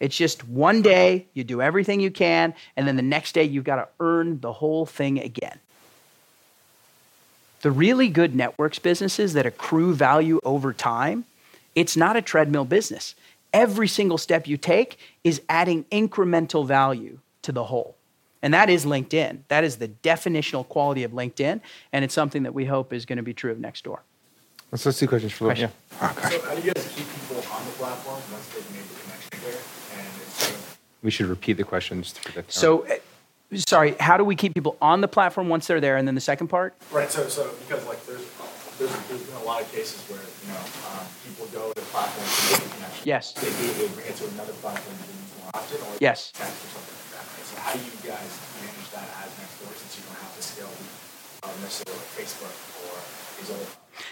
It's 0.00 0.16
just 0.16 0.48
one 0.48 0.82
day, 0.82 1.26
you 1.34 1.44
do 1.44 1.60
everything 1.60 2.00
you 2.00 2.10
can, 2.10 2.54
and 2.76 2.88
then 2.88 2.96
the 2.96 3.02
next 3.02 3.32
day, 3.32 3.44
you've 3.44 3.64
got 3.64 3.76
to 3.76 3.88
earn 4.00 4.40
the 4.40 4.54
whole 4.54 4.86
thing 4.86 5.18
again. 5.20 5.58
The 7.60 7.70
really 7.70 8.08
good 8.08 8.34
networks 8.34 8.78
businesses 8.78 9.34
that 9.34 9.44
accrue 9.44 9.94
value 9.94 10.40
over 10.42 10.72
time, 10.72 11.26
it's 11.74 11.96
not 11.96 12.16
a 12.16 12.22
treadmill 12.22 12.64
business. 12.64 13.14
Every 13.52 13.88
single 13.88 14.16
step 14.16 14.46
you 14.48 14.56
take 14.56 14.98
is 15.22 15.42
adding 15.48 15.84
incremental 15.92 16.66
value 16.66 17.18
to 17.42 17.52
the 17.52 17.64
whole. 17.64 17.96
And 18.42 18.54
that 18.54 18.70
is 18.70 18.86
LinkedIn. 18.86 19.40
That 19.48 19.64
is 19.64 19.76
the 19.76 19.88
definitional 19.88 20.66
quality 20.66 21.04
of 21.04 21.12
LinkedIn, 21.12 21.60
and 21.92 22.04
it's 22.04 22.14
something 22.14 22.44
that 22.44 22.54
we 22.54 22.64
hope 22.64 22.94
is 22.94 23.04
going 23.04 23.18
to 23.18 23.22
be 23.22 23.34
true 23.34 23.52
of 23.52 23.58
Nextdoor. 23.58 23.98
Let's, 24.72 24.86
let's 24.86 24.98
do 24.98 25.08
questions 25.08 25.32
for 25.32 25.46
Question. 25.46 25.70
Yeah. 25.92 26.12
So 26.14 26.40
how 26.40 26.54
do 26.54 26.62
you 26.62 26.72
guys 26.72 26.88
keep 26.94 27.04
people 27.12 27.36
on 27.52 27.66
the 27.66 27.72
platform 27.72 28.22
once 28.32 28.48
they've 28.48 28.70
made 28.72 28.84
the 28.84 29.00
connection 29.02 29.30
there? 29.44 29.60
And 29.98 30.06
instead 30.24 30.54
of 30.54 30.78
We 31.02 31.10
should 31.10 31.26
repeat 31.26 31.54
the 31.54 31.64
questions 31.64 32.12
for 32.12 32.32
the 32.32 32.44
So, 32.48 32.86
uh, 32.86 32.96
sorry, 33.66 33.96
how 33.98 34.16
do 34.16 34.24
we 34.24 34.36
keep 34.36 34.54
people 34.54 34.76
on 34.82 35.00
the 35.00 35.08
platform 35.08 35.48
once 35.48 35.66
they're 35.66 35.80
there? 35.80 35.96
And 35.96 36.06
then 36.06 36.14
the 36.14 36.20
second 36.20 36.48
part? 36.48 36.74
Right, 36.92 37.10
so, 37.10 37.28
so, 37.28 37.50
because 37.66 37.86
like, 37.86 38.04
there's, 38.04 38.24
there's, 38.78 38.92
there's 39.08 39.22
been 39.22 39.36
a 39.36 39.44
lot 39.44 39.62
of 39.62 39.72
cases 39.72 39.96
where, 40.12 40.20
you 40.20 40.48
know, 40.52 40.60
um, 40.92 41.06
people 41.24 41.46
go 41.56 41.72
to 41.72 41.80
platforms 41.88 42.28
to 42.28 42.42
make 42.52 42.60
a 42.60 42.74
connection. 42.76 43.02
Yes. 43.08 43.32
They 43.32 43.48
do, 43.48 43.66
they 43.80 43.88
bring 43.96 44.06
it 44.12 44.16
to 44.20 44.28
another 44.36 44.52
platform 44.60 44.96
more 45.40 45.50
often, 45.56 45.80
or. 45.88 45.96
Yes. 46.00 46.32
Text 46.36 46.52
or 46.52 46.68
something 46.76 46.96
like 47.00 47.10
that, 47.16 47.24
right? 47.32 47.46
So 47.48 47.56
how 47.64 47.72
do 47.72 47.80
you 47.80 47.96
guys 48.04 48.30
manage 48.60 48.88
that 48.92 49.08
as 49.24 49.32
Nextdoor, 49.40 49.72
since 49.72 49.96
you 49.96 50.04
don't 50.04 50.20
have 50.20 50.36
to 50.36 50.42
scale, 50.44 50.72
uh, 51.44 51.48
necessarily 51.64 51.96
like 51.96 52.12
Facebook 52.12 52.52
or 52.84 52.92
these 53.40 53.48
other? 53.48 53.68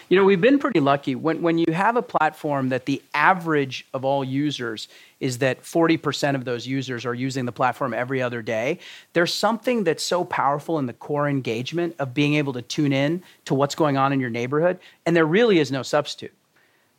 You 0.09 0.17
know, 0.17 0.25
we've 0.25 0.41
been 0.41 0.59
pretty 0.59 0.79
lucky. 0.79 1.15
When, 1.15 1.41
when 1.41 1.57
you 1.57 1.71
have 1.73 1.95
a 1.95 2.01
platform 2.01 2.69
that 2.69 2.85
the 2.85 3.01
average 3.13 3.85
of 3.93 4.05
all 4.05 4.23
users 4.23 4.87
is 5.19 5.39
that 5.39 5.63
40% 5.63 6.35
of 6.35 6.45
those 6.45 6.65
users 6.65 7.05
are 7.05 7.13
using 7.13 7.45
the 7.45 7.51
platform 7.51 7.93
every 7.93 8.21
other 8.21 8.41
day, 8.41 8.79
there's 9.13 9.33
something 9.33 9.83
that's 9.83 10.03
so 10.03 10.23
powerful 10.23 10.79
in 10.79 10.85
the 10.85 10.93
core 10.93 11.27
engagement 11.27 11.95
of 11.99 12.13
being 12.13 12.35
able 12.35 12.53
to 12.53 12.61
tune 12.61 12.93
in 12.93 13.23
to 13.45 13.53
what's 13.53 13.75
going 13.75 13.97
on 13.97 14.13
in 14.13 14.19
your 14.19 14.29
neighborhood. 14.29 14.79
And 15.05 15.15
there 15.15 15.25
really 15.25 15.59
is 15.59 15.71
no 15.71 15.83
substitute. 15.83 16.33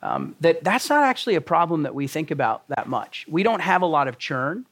Um, 0.03 0.35
that 0.41 0.65
that's 0.65 0.89
not 0.89 1.05
actually 1.05 1.35
a 1.35 1.43
problem 1.43 1.83
that 1.83 1.95
we 1.95 2.07
think 2.07 2.31
about 2.31 2.67
that 2.69 2.89
much. 2.89 3.27
We 3.29 3.43
don't 3.43 3.61
have 3.61 3.83
a 3.83 3.87
lot 3.87 4.09
of 4.09 4.19
churn. 4.19 4.65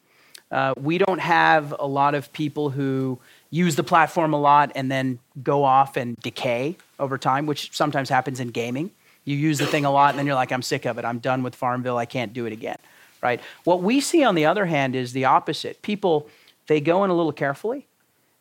Uh, 0.51 0.73
we 0.81 0.97
don't 0.97 1.19
have 1.19 1.75
a 1.79 1.87
lot 1.87 2.15
of 2.15 2.33
people 2.33 2.71
who 2.71 3.19
use 3.51 3.77
the 3.77 3.83
platform 3.83 4.33
a 4.33 4.41
lot 4.41 4.73
and 4.75 4.91
then 4.91 5.19
go 5.43 5.65
off 5.65 5.97
and 5.97 6.17
decay 6.17 6.77
over 6.99 7.17
time, 7.17 7.47
which 7.47 7.75
sometimes 7.75 8.09
happens 8.09 8.41
in 8.41 8.49
gaming. 8.49 8.91
You 9.25 9.37
use 9.37 9.59
the 9.59 9.67
thing 9.67 9.85
a 9.85 9.91
lot 9.91 10.11
and 10.11 10.19
then 10.19 10.27
you're 10.27 10.35
like, 10.35 10.53
I'm 10.53 10.63
sick 10.63 10.85
of 10.87 10.99
it. 10.99 11.05
I'm 11.05 11.19
done 11.19 11.43
with 11.43 11.55
Farmville. 11.55 11.99
I 11.99 12.07
can't 12.07 12.33
do 12.33 12.47
it 12.47 12.53
again. 12.53 12.79
Right? 13.23 13.41
What 13.65 13.83
we 13.83 14.01
see 14.01 14.23
on 14.23 14.35
the 14.35 14.47
other 14.47 14.67
hand 14.67 14.95
is 14.95 15.13
the 15.13 15.25
opposite. 15.25 15.83
People, 15.83 16.29
they 16.67 16.81
go 16.81 17.05
in 17.05 17.11
a 17.11 17.15
little 17.15 17.33
carefully. 17.33 17.87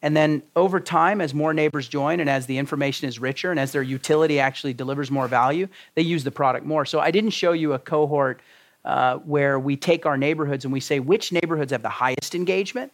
And 0.02 0.16
then 0.16 0.44
over 0.56 0.80
time, 0.80 1.22
as 1.22 1.34
more 1.34 1.54
neighbors 1.54 1.88
join 1.88 2.20
and 2.20 2.30
as 2.30 2.46
the 2.46 2.60
information 2.60 3.08
is 3.08 3.18
richer 3.18 3.50
and 3.50 3.60
as 3.60 3.72
their 3.72 3.82
utility 3.82 4.40
actually 4.40 4.74
delivers 4.74 5.10
more 5.10 5.28
value, 5.28 5.68
they 5.96 6.04
use 6.04 6.24
the 6.24 6.32
product 6.32 6.66
more. 6.66 6.86
So 6.86 7.00
I 7.00 7.10
didn't 7.10 7.32
show 7.32 7.54
you 7.54 7.74
a 7.74 7.80
cohort 7.80 8.40
uh, 8.86 9.18
where 9.18 9.60
we 9.60 9.76
take 9.76 10.06
our 10.06 10.16
neighborhoods 10.16 10.66
and 10.66 10.72
we 10.72 10.80
say 10.80 11.00
which 11.00 11.32
neighborhoods 11.32 11.72
have 11.72 11.82
the 11.82 11.90
highest 11.90 12.36
engagement. 12.36 12.92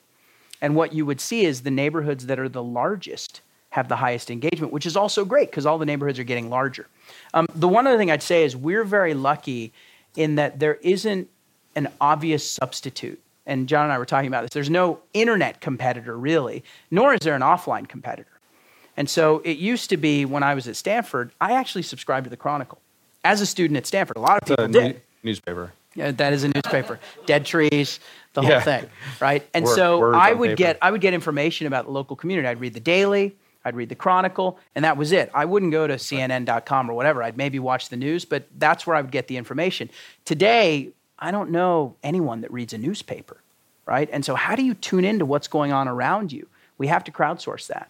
And 0.64 0.76
what 0.76 0.94
you 0.94 1.06
would 1.06 1.20
see 1.20 1.46
is 1.46 1.62
the 1.62 1.72
neighborhoods 1.72 2.28
that 2.28 2.40
are 2.40 2.48
the 2.48 2.64
largest 2.64 3.42
have 3.72 3.90
the 3.90 3.98
highest 3.98 4.32
engagement, 4.32 4.72
which 4.72 4.86
is 4.86 4.96
also 4.96 5.26
great 5.26 5.52
because 5.52 5.66
all 5.66 5.78
the 5.78 5.86
neighborhoods 5.86 6.18
are 6.20 6.24
getting 6.24 6.50
larger. 6.50 6.88
Um, 7.34 7.48
the 7.54 7.68
one 7.68 7.86
other 7.86 7.98
thing 7.98 8.10
I'd 8.10 8.24
say 8.24 8.46
is 8.46 8.56
we're 8.56 8.86
very 8.86 9.14
lucky 9.14 9.74
in 10.16 10.36
that 10.36 10.60
there 10.60 10.76
isn't 10.76 11.28
an 11.76 11.90
obvious 12.00 12.50
substitute. 12.50 13.20
And 13.46 13.68
John 13.68 13.84
and 13.84 13.92
I 13.92 13.98
were 13.98 14.06
talking 14.06 14.30
about 14.30 14.44
this. 14.44 14.52
There's 14.52 14.70
no 14.70 15.00
internet 15.14 15.60
competitor, 15.60 16.18
really, 16.18 16.64
nor 16.90 17.14
is 17.14 17.20
there 17.20 17.36
an 17.36 17.42
offline 17.42 17.86
competitor. 17.90 18.30
And 18.96 19.10
so 19.10 19.42
it 19.44 19.58
used 19.58 19.90
to 19.90 19.98
be 19.98 20.24
when 20.24 20.44
I 20.44 20.54
was 20.54 20.68
at 20.70 20.78
Stanford, 20.78 21.32
I 21.42 21.54
actually 21.54 21.82
subscribed 21.82 22.24
to 22.24 22.30
the 22.30 22.38
Chronicle 22.38 22.80
as 23.26 23.42
a 23.42 23.46
student 23.46 23.76
at 23.76 23.86
Stanford. 23.86 24.16
A 24.16 24.22
lot 24.22 24.42
of 24.42 24.48
people 24.48 24.68
did. 24.70 24.96
new- 24.96 25.02
newspaper. 25.24 25.74
Yeah, 25.96 26.12
that 26.12 26.34
is 26.34 26.44
a 26.44 26.48
newspaper. 26.48 27.00
Dead 27.26 27.46
trees, 27.46 28.00
the 28.34 28.42
whole 28.42 28.50
Yeah. 28.52 28.62
thing, 28.62 28.86
right? 29.20 29.48
And 29.54 29.64
Word- 29.66 29.76
so 29.76 30.00
words 30.00 30.18
I 30.20 30.34
would 30.34 30.50
paper. 30.52 30.58
get 30.58 30.78
I 30.82 30.90
would 30.92 31.02
get 31.02 31.14
information 31.14 31.68
about 31.68 31.86
the 31.86 31.92
local 31.92 32.16
community. 32.16 32.48
I'd 32.48 32.60
read 32.60 32.74
the 32.74 32.80
Daily, 32.80 33.36
I'd 33.64 33.76
read 33.76 33.90
the 33.90 33.96
Chronicle, 33.96 34.60
and 34.76 34.84
that 34.84 34.98
was 34.98 35.12
it. 35.12 35.30
I 35.34 35.46
wouldn't 35.46 35.72
go 35.72 35.86
to 35.88 35.98
CNN.com 36.00 36.90
or 36.90 36.94
whatever. 36.94 37.22
I'd 37.24 37.38
maybe 37.38 37.60
watch 37.60 37.90
the 37.90 37.96
news, 37.98 38.26
but 38.26 38.46
that's 38.58 38.86
where 38.88 38.96
I 38.96 39.02
would 39.02 39.12
get 39.12 39.28
the 39.28 39.38
information. 39.38 39.90
Today, 40.26 40.90
I 41.20 41.32
don't 41.32 41.52
know 41.52 41.96
anyone 42.04 42.42
that 42.42 42.52
reads 42.52 42.74
a 42.74 42.78
newspaper, 42.78 43.38
right? 43.86 44.10
And 44.12 44.26
so 44.26 44.36
how 44.36 44.56
do 44.56 44.64
you 44.64 44.74
tune 44.74 45.06
into 45.06 45.26
what's 45.26 45.48
going 45.48 45.72
on 45.72 45.88
around 45.88 46.32
you? 46.34 46.48
We 46.78 46.88
have 46.88 47.04
to 47.06 47.12
crowdsource 47.12 47.68
that. 47.68 47.90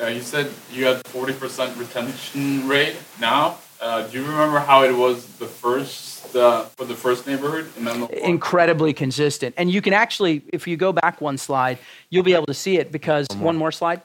Uh, 0.00 0.06
you 0.06 0.20
said 0.20 0.50
you 0.72 0.86
had 0.86 1.02
40% 1.04 1.76
retention 1.78 2.68
rate 2.68 2.96
now. 3.18 3.58
Uh, 3.80 4.06
do 4.06 4.18
you 4.18 4.24
remember 4.24 4.58
how 4.58 4.82
it 4.82 4.92
was 4.92 5.24
the 5.38 5.46
first 5.46 6.36
uh, 6.36 6.64
for 6.76 6.84
the 6.84 6.94
first 6.94 7.26
neighborhood 7.26 7.66
in 7.78 7.84
Menlo 7.84 8.08
Park? 8.08 8.20
incredibly 8.20 8.92
consistent. 8.92 9.54
And 9.56 9.70
you 9.72 9.80
can 9.80 9.94
actually, 9.94 10.42
if 10.52 10.66
you 10.66 10.76
go 10.76 10.92
back 10.92 11.20
one 11.20 11.38
slide, 11.38 11.78
you'll 12.10 12.22
be 12.22 12.34
able 12.34 12.46
to 12.46 12.54
see 12.54 12.76
it 12.76 12.92
because 12.92 13.26
one 13.36 13.56
more, 13.56 13.72
slide. 13.72 14.02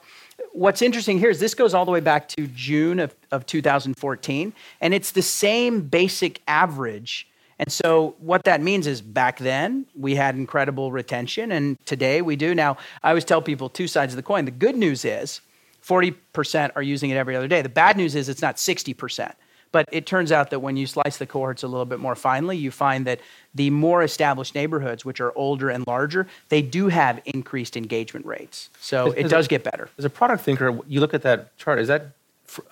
What's 0.52 0.80
interesting 0.80 1.18
here 1.18 1.28
is 1.28 1.40
this 1.40 1.54
goes 1.54 1.74
all 1.74 1.84
the 1.84 1.90
way 1.90 2.00
back 2.00 2.26
to 2.28 2.46
June 2.46 2.98
of, 3.00 3.14
of 3.30 3.44
2014, 3.44 4.54
and 4.80 4.94
it's 4.94 5.10
the 5.10 5.22
same 5.22 5.82
basic 5.82 6.40
average. 6.48 7.28
And 7.58 7.70
so, 7.70 8.16
what 8.18 8.44
that 8.44 8.62
means 8.62 8.86
is 8.86 9.02
back 9.02 9.38
then 9.38 9.86
we 9.94 10.14
had 10.14 10.36
incredible 10.36 10.92
retention, 10.92 11.52
and 11.52 11.76
today 11.84 12.22
we 12.22 12.36
do. 12.36 12.54
Now, 12.54 12.78
I 13.02 13.10
always 13.10 13.24
tell 13.24 13.42
people 13.42 13.68
two 13.68 13.88
sides 13.88 14.14
of 14.14 14.16
the 14.16 14.22
coin. 14.22 14.46
The 14.46 14.50
good 14.50 14.76
news 14.76 15.04
is 15.04 15.42
40% 15.86 16.72
are 16.76 16.82
using 16.82 17.10
it 17.10 17.16
every 17.16 17.36
other 17.36 17.48
day. 17.48 17.60
The 17.60 17.68
bad 17.68 17.96
news 17.98 18.14
is 18.14 18.28
it's 18.30 18.42
not 18.42 18.56
60%. 18.56 19.32
But 19.72 19.88
it 19.92 20.06
turns 20.06 20.32
out 20.32 20.50
that 20.50 20.60
when 20.60 20.76
you 20.76 20.86
slice 20.86 21.18
the 21.18 21.26
cohorts 21.26 21.62
a 21.62 21.68
little 21.68 21.84
bit 21.84 21.98
more 21.98 22.14
finely, 22.14 22.56
you 22.56 22.70
find 22.70 23.06
that 23.06 23.20
the 23.54 23.70
more 23.70 24.02
established 24.02 24.54
neighborhoods, 24.54 25.04
which 25.04 25.20
are 25.20 25.32
older 25.36 25.68
and 25.70 25.86
larger, 25.86 26.26
they 26.48 26.62
do 26.62 26.88
have 26.88 27.20
increased 27.24 27.76
engagement 27.76 28.24
rates. 28.26 28.70
So 28.80 29.12
it 29.12 29.18
it 29.18 29.26
is 29.26 29.30
does 29.30 29.46
it- 29.46 29.50
get 29.50 29.64
better. 29.64 29.90
As 29.98 30.04
a 30.04 30.10
product 30.10 30.42
thinker, 30.44 30.78
you 30.86 31.00
look 31.00 31.14
at 31.14 31.22
that 31.22 31.56
chart. 31.58 31.78
Is 31.78 31.88
that? 31.88 32.06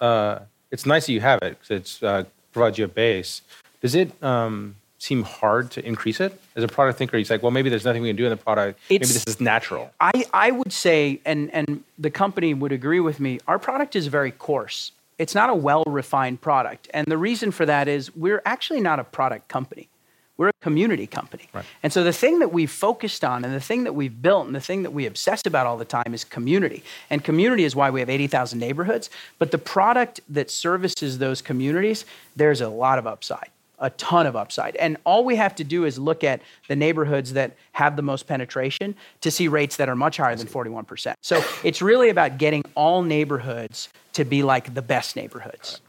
Uh, 0.00 0.40
it's 0.70 0.86
nice 0.86 1.06
that 1.06 1.12
you 1.12 1.20
have 1.20 1.40
it 1.42 1.58
because 1.60 2.00
it 2.00 2.06
uh, 2.06 2.24
provides 2.52 2.78
you 2.78 2.84
a 2.84 2.88
base. 2.88 3.42
Does 3.80 3.94
it 3.94 4.10
um, 4.22 4.76
seem 4.98 5.22
hard 5.22 5.70
to 5.72 5.84
increase 5.86 6.20
it? 6.20 6.40
As 6.56 6.64
a 6.64 6.68
product 6.68 6.98
thinker, 6.98 7.18
he's 7.18 7.30
like, 7.30 7.42
well, 7.42 7.50
maybe 7.50 7.68
there's 7.68 7.84
nothing 7.84 8.02
we 8.02 8.08
can 8.08 8.16
do 8.16 8.24
in 8.24 8.30
the 8.30 8.36
product. 8.36 8.80
maybe 8.88 9.04
this 9.04 9.26
is 9.26 9.40
natural. 9.40 9.90
I, 10.00 10.24
I 10.32 10.50
would 10.50 10.72
say, 10.72 11.20
and, 11.24 11.52
and 11.52 11.84
the 11.98 12.10
company 12.10 12.54
would 12.54 12.72
agree 12.72 13.00
with 13.00 13.20
me, 13.20 13.40
our 13.46 13.58
product 13.58 13.94
is 13.94 14.06
very 14.06 14.30
coarse. 14.30 14.92
It's 15.18 15.34
not 15.34 15.50
a 15.50 15.54
well 15.54 15.84
refined 15.86 16.40
product. 16.40 16.88
And 16.92 17.06
the 17.06 17.18
reason 17.18 17.50
for 17.50 17.66
that 17.66 17.88
is 17.88 18.14
we're 18.16 18.42
actually 18.44 18.80
not 18.80 18.98
a 18.98 19.04
product 19.04 19.48
company. 19.48 19.88
We're 20.36 20.48
a 20.48 20.52
community 20.60 21.06
company. 21.06 21.48
Right. 21.52 21.64
And 21.82 21.92
so 21.92 22.02
the 22.02 22.12
thing 22.12 22.40
that 22.40 22.52
we've 22.52 22.70
focused 22.70 23.22
on 23.22 23.44
and 23.44 23.54
the 23.54 23.60
thing 23.60 23.84
that 23.84 23.92
we've 23.92 24.20
built 24.20 24.46
and 24.46 24.54
the 24.54 24.60
thing 24.60 24.82
that 24.82 24.90
we 24.90 25.06
obsess 25.06 25.46
about 25.46 25.66
all 25.66 25.76
the 25.76 25.84
time 25.84 26.12
is 26.12 26.24
community. 26.24 26.82
And 27.08 27.22
community 27.22 27.62
is 27.62 27.76
why 27.76 27.90
we 27.90 28.00
have 28.00 28.10
80,000 28.10 28.58
neighborhoods. 28.58 29.10
But 29.38 29.52
the 29.52 29.58
product 29.58 30.20
that 30.28 30.50
services 30.50 31.18
those 31.18 31.40
communities, 31.40 32.04
there's 32.34 32.60
a 32.60 32.68
lot 32.68 32.98
of 32.98 33.06
upside, 33.06 33.50
a 33.84 33.90
ton 33.90 34.26
of 34.26 34.34
upside. 34.34 34.74
And 34.76 34.96
all 35.04 35.24
we 35.24 35.36
have 35.36 35.54
to 35.56 35.64
do 35.64 35.84
is 35.84 35.98
look 35.98 36.24
at 36.24 36.40
the 36.68 36.74
neighborhoods 36.74 37.34
that 37.34 37.54
have 37.72 37.96
the 37.96 38.02
most 38.02 38.26
penetration 38.26 38.96
to 39.20 39.30
see 39.30 39.46
rates 39.46 39.76
that 39.76 39.90
are 39.90 39.94
much 39.94 40.16
higher 40.16 40.34
than 40.34 40.46
41%. 40.46 41.14
So 41.20 41.44
it's 41.62 41.82
really 41.82 42.08
about 42.08 42.38
getting 42.38 42.64
all 42.74 43.02
neighborhoods 43.02 43.90
to 44.14 44.24
be 44.24 44.42
like 44.42 44.72
the 44.72 44.82
best 44.82 45.16
neighborhoods. 45.16 45.82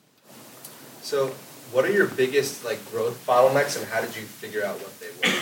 So, 1.02 1.28
what 1.72 1.86
are 1.86 1.92
your 1.92 2.08
biggest 2.08 2.66
like 2.66 2.84
growth 2.92 3.26
bottlenecks, 3.26 3.78
and 3.78 3.88
how 3.88 4.02
did 4.02 4.16
you 4.16 4.24
figure 4.24 4.64
out 4.64 4.76
what 4.80 5.00
they 5.00 5.08
were? 5.08 5.36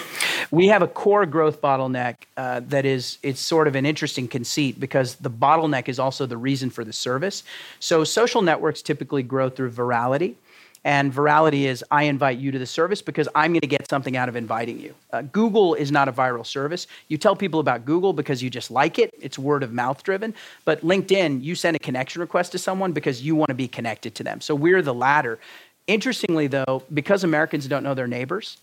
we 0.52 0.68
have 0.68 0.82
a 0.82 0.88
core 0.88 1.26
growth 1.26 1.62
bottleneck 1.62 2.16
uh, 2.38 2.62
that 2.68 2.86
is 2.86 3.18
it's 3.24 3.40
sort 3.40 3.68
of 3.68 3.76
an 3.76 3.86
interesting 3.86 4.28
conceit 4.28 4.80
because 4.80 5.16
the 5.16 5.30
bottleneck 5.30 5.90
is 5.90 6.00
also 6.00 6.26
the 6.26 6.38
reason 6.38 6.70
for 6.70 6.84
the 6.84 6.94
service 6.94 7.44
so 7.80 8.04
social 8.04 8.42
networks 8.42 8.82
typically 8.82 9.24
grow 9.24 9.50
through 9.50 9.72
virality 9.72 10.36
and 10.84 11.14
virality 11.14 11.64
is 11.64 11.84
i 11.92 12.04
invite 12.04 12.38
you 12.38 12.52
to 12.52 12.60
the 12.60 12.66
service 12.66 13.02
because 13.02 13.28
i'm 13.36 13.52
going 13.52 13.62
to 13.62 13.68
get 13.68 13.90
something 13.90 14.18
out 14.18 14.30
of 14.30 14.36
inviting 14.36 14.80
you. 14.80 14.94
Uh, 15.12 15.22
google 15.22 15.74
is 15.74 15.92
not 15.92 16.08
a 16.08 16.12
viral 16.12 16.46
service. 16.46 16.88
You 17.08 17.18
tell 17.18 17.36
people 17.36 17.60
about 17.60 17.86
google 17.86 18.14
because 18.14 18.42
you 18.42 18.50
just 18.50 18.72
like 18.72 19.00
it. 19.00 19.14
It's 19.22 19.40
word 19.40 19.64
of 19.64 19.72
mouth 19.74 20.04
driven. 20.04 20.34
But 20.66 20.82
linkedin 20.82 21.44
you 21.44 21.56
send 21.56 21.76
a 21.76 21.80
connection 21.80 22.22
request 22.22 22.52
to 22.54 22.58
someone 22.58 22.92
because 22.92 23.22
you 23.22 23.36
want 23.36 23.50
to 23.50 23.56
be 23.56 23.68
connected 23.68 24.16
to 24.16 24.24
them. 24.24 24.42
So 24.42 24.56
we're 24.56 24.82
the 24.82 24.94
latter. 24.94 25.40
Interestingly 25.88 26.48
though 26.48 26.84
because 26.94 27.24
americans 27.24 27.68
don't 27.68 27.84
know 27.84 27.94
their 27.94 28.08
neighbors 28.08 28.58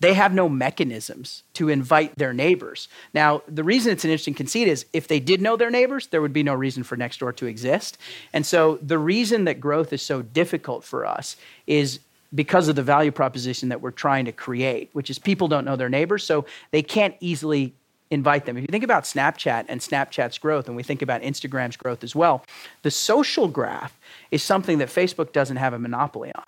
they 0.00 0.14
have 0.14 0.34
no 0.34 0.48
mechanisms 0.48 1.42
to 1.54 1.68
invite 1.68 2.16
their 2.16 2.32
neighbors. 2.32 2.88
Now, 3.14 3.42
the 3.48 3.64
reason 3.64 3.92
it's 3.92 4.04
an 4.04 4.10
interesting 4.10 4.34
conceit 4.34 4.68
is 4.68 4.86
if 4.92 5.08
they 5.08 5.20
did 5.20 5.40
know 5.40 5.56
their 5.56 5.70
neighbors, 5.70 6.08
there 6.08 6.20
would 6.20 6.32
be 6.32 6.42
no 6.42 6.54
reason 6.54 6.82
for 6.82 6.96
Nextdoor 6.96 7.34
to 7.36 7.46
exist. 7.46 7.96
And 8.32 8.44
so 8.44 8.78
the 8.82 8.98
reason 8.98 9.44
that 9.44 9.60
growth 9.60 9.92
is 9.92 10.02
so 10.02 10.22
difficult 10.22 10.84
for 10.84 11.06
us 11.06 11.36
is 11.66 12.00
because 12.34 12.68
of 12.68 12.76
the 12.76 12.82
value 12.82 13.12
proposition 13.12 13.70
that 13.70 13.80
we're 13.80 13.90
trying 13.90 14.26
to 14.26 14.32
create, 14.32 14.90
which 14.92 15.08
is 15.08 15.18
people 15.18 15.48
don't 15.48 15.64
know 15.64 15.76
their 15.76 15.88
neighbors, 15.88 16.24
so 16.24 16.44
they 16.72 16.82
can't 16.82 17.14
easily 17.20 17.74
invite 18.10 18.44
them. 18.44 18.56
If 18.56 18.62
you 18.62 18.68
think 18.68 18.84
about 18.84 19.04
Snapchat 19.04 19.64
and 19.68 19.80
Snapchat's 19.80 20.38
growth, 20.38 20.68
and 20.68 20.76
we 20.76 20.82
think 20.82 21.02
about 21.02 21.22
Instagram's 21.22 21.76
growth 21.76 22.04
as 22.04 22.14
well, 22.14 22.44
the 22.82 22.90
social 22.90 23.48
graph 23.48 23.98
is 24.30 24.42
something 24.42 24.78
that 24.78 24.88
Facebook 24.88 25.32
doesn't 25.32 25.56
have 25.56 25.72
a 25.72 25.78
monopoly 25.78 26.32
on 26.34 26.44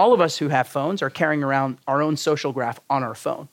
all 0.00 0.14
of 0.14 0.20
us 0.22 0.38
who 0.38 0.48
have 0.48 0.66
phones 0.66 1.02
are 1.02 1.10
carrying 1.10 1.42
around 1.42 1.76
our 1.86 2.00
own 2.00 2.16
social 2.16 2.54
graph 2.54 2.80
on 2.88 3.02
our 3.02 3.14
phone. 3.14 3.48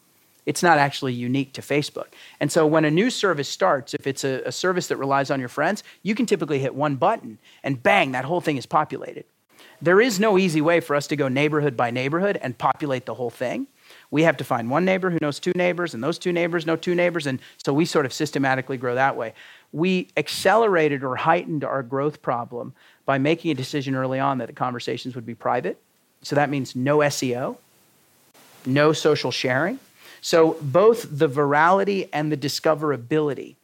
It's 0.46 0.64
not 0.64 0.78
actually 0.78 1.12
unique 1.12 1.52
to 1.54 1.62
Facebook. 1.62 2.08
And 2.40 2.50
so 2.50 2.66
when 2.66 2.86
a 2.86 2.90
new 2.90 3.10
service 3.10 3.50
starts, 3.50 3.94
if 3.94 4.08
it's 4.08 4.24
a, 4.24 4.44
a, 4.46 4.52
service 4.54 4.88
that 4.88 4.96
relies 4.96 5.30
on 5.30 5.42
your 5.42 5.50
friends, 5.50 5.84
you 6.04 6.16
can 6.16 6.26
typically 6.26 6.60
hit 6.60 6.74
one 6.74 6.96
button 6.96 7.38
and 7.66 7.84
bang, 7.84 8.14
that 8.14 8.24
whole 8.24 8.40
thing 8.40 8.56
is 8.56 8.66
populated. 8.66 9.26
There 9.82 10.00
is 10.00 10.22
no 10.22 10.38
easy 10.38 10.62
way 10.62 10.80
for 10.80 10.96
us 10.96 11.06
to 11.08 11.18
go 11.18 11.28
neighborhood 11.28 11.76
by 11.76 11.92
neighborhood 11.92 12.40
and 12.42 12.58
populate 12.58 13.06
the 13.06 13.16
whole 13.16 13.30
thing. 13.30 13.68
We 14.10 14.24
have 14.24 14.38
to 14.38 14.46
find 14.46 14.70
one 14.70 14.86
neighbor 14.86 15.10
who 15.10 15.18
knows 15.22 15.40
two 15.40 15.52
neighbors, 15.54 15.94
and 15.94 16.02
those 16.02 16.18
two 16.18 16.32
neighbors 16.32 16.66
know 16.66 16.78
two 16.78 16.96
neighbors, 16.96 17.28
and 17.28 17.40
so 17.58 17.74
we 17.74 17.84
sort 17.84 18.06
of 18.06 18.14
systematically 18.14 18.78
grow 18.78 18.96
that 18.96 19.18
way. 19.18 19.34
We 19.74 20.08
accelerated 20.16 21.04
or 21.04 21.18
heightened 21.18 21.66
our 21.66 21.84
growth 21.84 22.22
problem 22.22 22.74
by 23.06 23.18
making 23.18 23.52
a 23.52 23.54
decision 23.54 23.96
early 23.96 24.20
on 24.20 24.38
that 24.38 24.48
the 24.48 24.54
conversations 24.54 25.14
would 25.14 25.26
be 25.26 25.36
private 25.36 25.82
so 26.22 26.36
that 26.36 26.50
means 26.50 26.76
no 26.76 27.00
SEO, 27.00 27.58
no 28.66 28.94
social 28.94 29.32
sharing. 29.32 29.80
So 30.22 30.58
both 30.62 31.06
the 31.10 31.30
virality 31.30 32.10
and 32.12 32.32
the 32.32 32.38
discoverability 32.38 33.56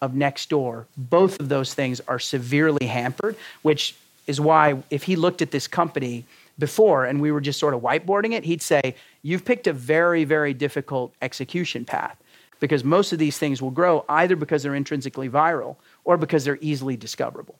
of 0.00 0.12
Nextdoor, 0.12 0.84
both 0.96 1.40
of 1.40 1.48
those 1.48 1.74
things 1.74 2.00
are 2.06 2.18
severely 2.18 2.86
hampered, 2.86 3.36
which 3.62 3.96
is 4.26 4.40
why 4.40 4.82
if 4.90 5.04
he 5.04 5.16
looked 5.16 5.42
at 5.42 5.50
this 5.50 5.66
company 5.66 6.24
before 6.58 7.04
and 7.04 7.20
we 7.20 7.32
were 7.32 7.40
just 7.40 7.58
sort 7.58 7.74
of 7.74 7.80
whiteboarding 7.80 8.32
it, 8.32 8.44
he'd 8.44 8.62
say, 8.62 8.94
You've 9.22 9.44
picked 9.44 9.66
a 9.66 9.72
very, 9.72 10.24
very 10.24 10.54
difficult 10.54 11.12
execution 11.20 11.84
path 11.84 12.16
because 12.60 12.84
most 12.84 13.12
of 13.12 13.18
these 13.18 13.38
things 13.38 13.60
will 13.60 13.70
grow 13.70 14.04
either 14.08 14.36
because 14.36 14.62
they're 14.62 14.74
intrinsically 14.74 15.28
viral 15.28 15.76
or 16.04 16.16
because 16.16 16.44
they're 16.44 16.58
easily 16.60 16.96
discoverable. 16.96 17.56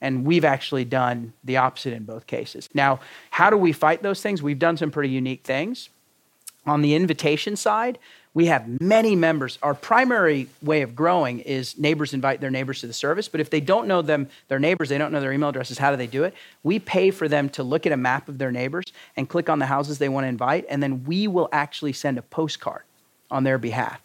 And 0.00 0.24
we've 0.24 0.44
actually 0.44 0.84
done 0.84 1.34
the 1.44 1.58
opposite 1.58 1.92
in 1.92 2.04
both 2.04 2.26
cases. 2.26 2.68
Now, 2.72 3.00
how 3.30 3.50
do 3.50 3.56
we 3.56 3.72
fight 3.72 4.02
those 4.02 4.22
things? 4.22 4.42
We've 4.42 4.58
done 4.58 4.76
some 4.76 4.90
pretty 4.90 5.10
unique 5.10 5.44
things. 5.44 5.90
On 6.66 6.82
the 6.82 6.94
invitation 6.94 7.56
side, 7.56 7.98
we 8.32 8.46
have 8.46 8.80
many 8.80 9.16
members. 9.16 9.58
Our 9.62 9.74
primary 9.74 10.48
way 10.62 10.82
of 10.82 10.94
growing 10.94 11.40
is 11.40 11.76
neighbors 11.78 12.14
invite 12.14 12.40
their 12.40 12.50
neighbors 12.50 12.80
to 12.80 12.86
the 12.86 12.92
service, 12.92 13.28
but 13.28 13.40
if 13.40 13.50
they 13.50 13.60
don't 13.60 13.88
know 13.88 14.02
them, 14.02 14.28
their 14.48 14.60
neighbors, 14.60 14.88
they 14.88 14.98
don't 14.98 15.10
know 15.10 15.20
their 15.20 15.32
email 15.32 15.48
addresses, 15.48 15.78
how 15.78 15.90
do 15.90 15.96
they 15.96 16.06
do 16.06 16.22
it? 16.24 16.34
We 16.62 16.78
pay 16.78 17.10
for 17.10 17.28
them 17.28 17.48
to 17.50 17.62
look 17.62 17.86
at 17.86 17.92
a 17.92 17.96
map 17.96 18.28
of 18.28 18.38
their 18.38 18.52
neighbors 18.52 18.84
and 19.16 19.28
click 19.28 19.48
on 19.48 19.58
the 19.58 19.66
houses 19.66 19.98
they 19.98 20.08
want 20.08 20.24
to 20.24 20.28
invite, 20.28 20.64
and 20.68 20.82
then 20.82 21.04
we 21.04 21.26
will 21.26 21.48
actually 21.50 21.92
send 21.92 22.18
a 22.18 22.22
postcard 22.22 22.82
on 23.30 23.42
their 23.42 23.58
behalf. 23.58 24.00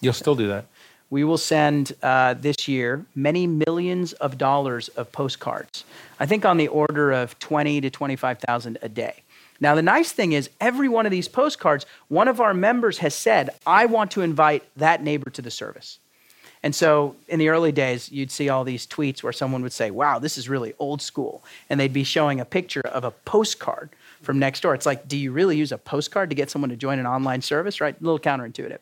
You'll 0.00 0.12
still 0.12 0.36
do 0.36 0.48
that. 0.48 0.66
We 1.08 1.22
will 1.24 1.38
send 1.38 1.92
uh, 2.02 2.34
this 2.34 2.66
year 2.66 3.04
many 3.14 3.46
millions 3.46 4.12
of 4.14 4.38
dollars 4.38 4.88
of 4.88 5.12
postcards. 5.12 5.84
I 6.18 6.26
think 6.26 6.44
on 6.44 6.56
the 6.56 6.68
order 6.68 7.12
of 7.12 7.38
20 7.38 7.80
to 7.82 7.90
25,000 7.90 8.78
a 8.82 8.88
day. 8.88 9.22
Now, 9.60 9.74
the 9.74 9.82
nice 9.82 10.12
thing 10.12 10.32
is, 10.32 10.50
every 10.60 10.88
one 10.88 11.06
of 11.06 11.12
these 11.12 11.28
postcards, 11.28 11.86
one 12.08 12.28
of 12.28 12.40
our 12.40 12.52
members 12.52 12.98
has 12.98 13.14
said, 13.14 13.50
I 13.66 13.86
want 13.86 14.10
to 14.12 14.22
invite 14.22 14.64
that 14.76 15.02
neighbor 15.02 15.30
to 15.30 15.40
the 15.40 15.50
service. 15.50 15.98
And 16.62 16.74
so 16.74 17.14
in 17.28 17.38
the 17.38 17.48
early 17.48 17.72
days, 17.72 18.10
you'd 18.10 18.30
see 18.30 18.48
all 18.48 18.64
these 18.64 18.86
tweets 18.86 19.22
where 19.22 19.32
someone 19.32 19.62
would 19.62 19.72
say, 19.72 19.90
Wow, 19.90 20.18
this 20.18 20.36
is 20.36 20.48
really 20.48 20.74
old 20.78 21.00
school. 21.00 21.44
And 21.70 21.78
they'd 21.78 21.92
be 21.92 22.04
showing 22.04 22.40
a 22.40 22.44
picture 22.44 22.80
of 22.80 23.04
a 23.04 23.10
postcard 23.10 23.90
from 24.22 24.40
Nextdoor. 24.40 24.74
It's 24.74 24.86
like, 24.86 25.06
do 25.06 25.16
you 25.16 25.30
really 25.30 25.56
use 25.56 25.70
a 25.70 25.78
postcard 25.78 26.30
to 26.30 26.34
get 26.34 26.50
someone 26.50 26.70
to 26.70 26.76
join 26.76 26.98
an 26.98 27.06
online 27.06 27.42
service? 27.42 27.80
Right? 27.80 27.94
A 27.94 28.02
little 28.02 28.18
counterintuitive. 28.18 28.78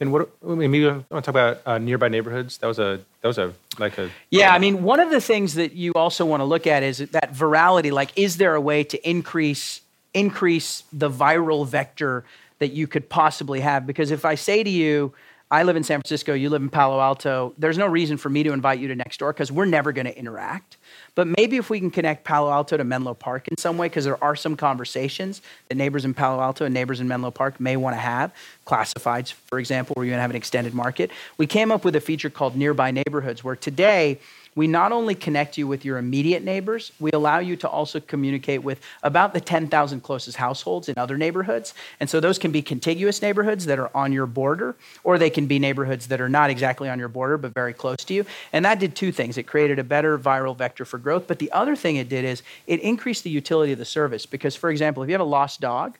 And 0.00 0.12
what 0.12 0.30
maybe 0.42 0.88
I 0.88 0.92
want 0.92 1.04
to 1.10 1.20
talk 1.20 1.28
about 1.28 1.60
uh, 1.66 1.76
nearby 1.78 2.08
neighborhoods. 2.08 2.56
That 2.58 2.66
was 2.66 2.78
a 2.78 3.00
that 3.20 3.28
was 3.28 3.36
a 3.36 3.52
like 3.78 3.98
a 3.98 4.10
yeah. 4.30 4.52
I 4.54 4.58
mean, 4.58 4.82
one 4.82 4.98
of 4.98 5.10
the 5.10 5.20
things 5.20 5.54
that 5.54 5.72
you 5.72 5.92
also 5.92 6.24
want 6.24 6.40
to 6.40 6.44
look 6.44 6.66
at 6.66 6.82
is 6.82 6.98
that 6.98 7.34
virality. 7.34 7.92
Like, 7.92 8.10
is 8.16 8.38
there 8.38 8.54
a 8.54 8.60
way 8.60 8.82
to 8.84 9.08
increase 9.08 9.82
increase 10.14 10.84
the 10.92 11.10
viral 11.10 11.66
vector 11.66 12.24
that 12.60 12.72
you 12.72 12.86
could 12.86 13.10
possibly 13.10 13.60
have? 13.60 13.86
Because 13.86 14.10
if 14.10 14.24
I 14.24 14.36
say 14.36 14.62
to 14.62 14.70
you, 14.70 15.12
I 15.52 15.64
live 15.64 15.74
in 15.74 15.82
San 15.82 15.98
Francisco, 15.98 16.32
you 16.32 16.48
live 16.48 16.62
in 16.62 16.70
Palo 16.70 17.00
Alto, 17.00 17.54
there's 17.58 17.76
no 17.76 17.88
reason 17.88 18.16
for 18.16 18.28
me 18.28 18.44
to 18.44 18.52
invite 18.52 18.78
you 18.78 18.86
to 18.86 18.94
Nextdoor 18.94 19.30
because 19.30 19.50
we're 19.50 19.64
never 19.64 19.90
going 19.90 20.06
to 20.06 20.16
interact. 20.16 20.76
But 21.16 21.26
maybe 21.26 21.56
if 21.56 21.68
we 21.68 21.80
can 21.80 21.90
connect 21.90 22.22
Palo 22.22 22.52
Alto 22.52 22.76
to 22.76 22.84
Menlo 22.84 23.14
Park 23.14 23.48
in 23.48 23.56
some 23.56 23.76
way, 23.76 23.88
because 23.88 24.04
there 24.04 24.22
are 24.22 24.36
some 24.36 24.56
conversations 24.56 25.42
that 25.68 25.74
neighbors 25.74 26.04
in 26.04 26.14
Palo 26.14 26.40
Alto 26.40 26.66
and 26.66 26.72
neighbors 26.72 27.00
in 27.00 27.08
Menlo 27.08 27.32
Park 27.32 27.58
may 27.58 27.76
want 27.76 27.96
to 27.96 28.00
have, 28.00 28.32
classifieds, 28.64 29.32
for 29.32 29.58
example, 29.58 29.94
where 29.94 30.04
you're 30.04 30.12
going 30.12 30.18
to 30.18 30.22
have 30.22 30.30
an 30.30 30.36
extended 30.36 30.72
market. 30.72 31.10
We 31.36 31.48
came 31.48 31.72
up 31.72 31.84
with 31.84 31.96
a 31.96 32.00
feature 32.00 32.30
called 32.30 32.54
Nearby 32.54 32.92
Neighborhoods, 32.92 33.42
where 33.42 33.56
today 33.56 34.20
we 34.54 34.66
not 34.66 34.92
only 34.92 35.14
connect 35.14 35.56
you 35.56 35.66
with 35.66 35.84
your 35.84 35.98
immediate 35.98 36.42
neighbors, 36.42 36.92
we 36.98 37.10
allow 37.12 37.38
you 37.38 37.56
to 37.56 37.68
also 37.68 38.00
communicate 38.00 38.62
with 38.62 38.80
about 39.02 39.32
the 39.32 39.40
10,000 39.40 40.00
closest 40.00 40.36
households 40.36 40.88
in 40.88 40.94
other 40.96 41.16
neighborhoods. 41.16 41.74
And 42.00 42.10
so 42.10 42.20
those 42.20 42.38
can 42.38 42.50
be 42.50 42.62
contiguous 42.62 43.22
neighborhoods 43.22 43.66
that 43.66 43.78
are 43.78 43.90
on 43.94 44.12
your 44.12 44.26
border, 44.26 44.76
or 45.04 45.18
they 45.18 45.30
can 45.30 45.46
be 45.46 45.58
neighborhoods 45.58 46.08
that 46.08 46.20
are 46.20 46.28
not 46.28 46.50
exactly 46.50 46.88
on 46.88 46.98
your 46.98 47.08
border, 47.08 47.38
but 47.38 47.54
very 47.54 47.72
close 47.72 48.04
to 48.04 48.14
you. 48.14 48.24
And 48.52 48.64
that 48.64 48.80
did 48.80 48.96
two 48.96 49.12
things. 49.12 49.38
It 49.38 49.44
created 49.44 49.78
a 49.78 49.84
better 49.84 50.18
viral 50.18 50.56
vector 50.56 50.84
for 50.84 50.98
growth, 50.98 51.26
but 51.26 51.38
the 51.38 51.52
other 51.52 51.76
thing 51.76 51.96
it 51.96 52.08
did 52.08 52.24
is 52.24 52.42
it 52.66 52.80
increased 52.80 53.24
the 53.24 53.30
utility 53.30 53.72
of 53.72 53.78
the 53.78 53.84
service. 53.84 54.26
Because, 54.26 54.56
for 54.56 54.70
example, 54.70 55.02
if 55.02 55.08
you 55.08 55.14
have 55.14 55.20
a 55.20 55.24
lost 55.24 55.60
dog, 55.60 55.96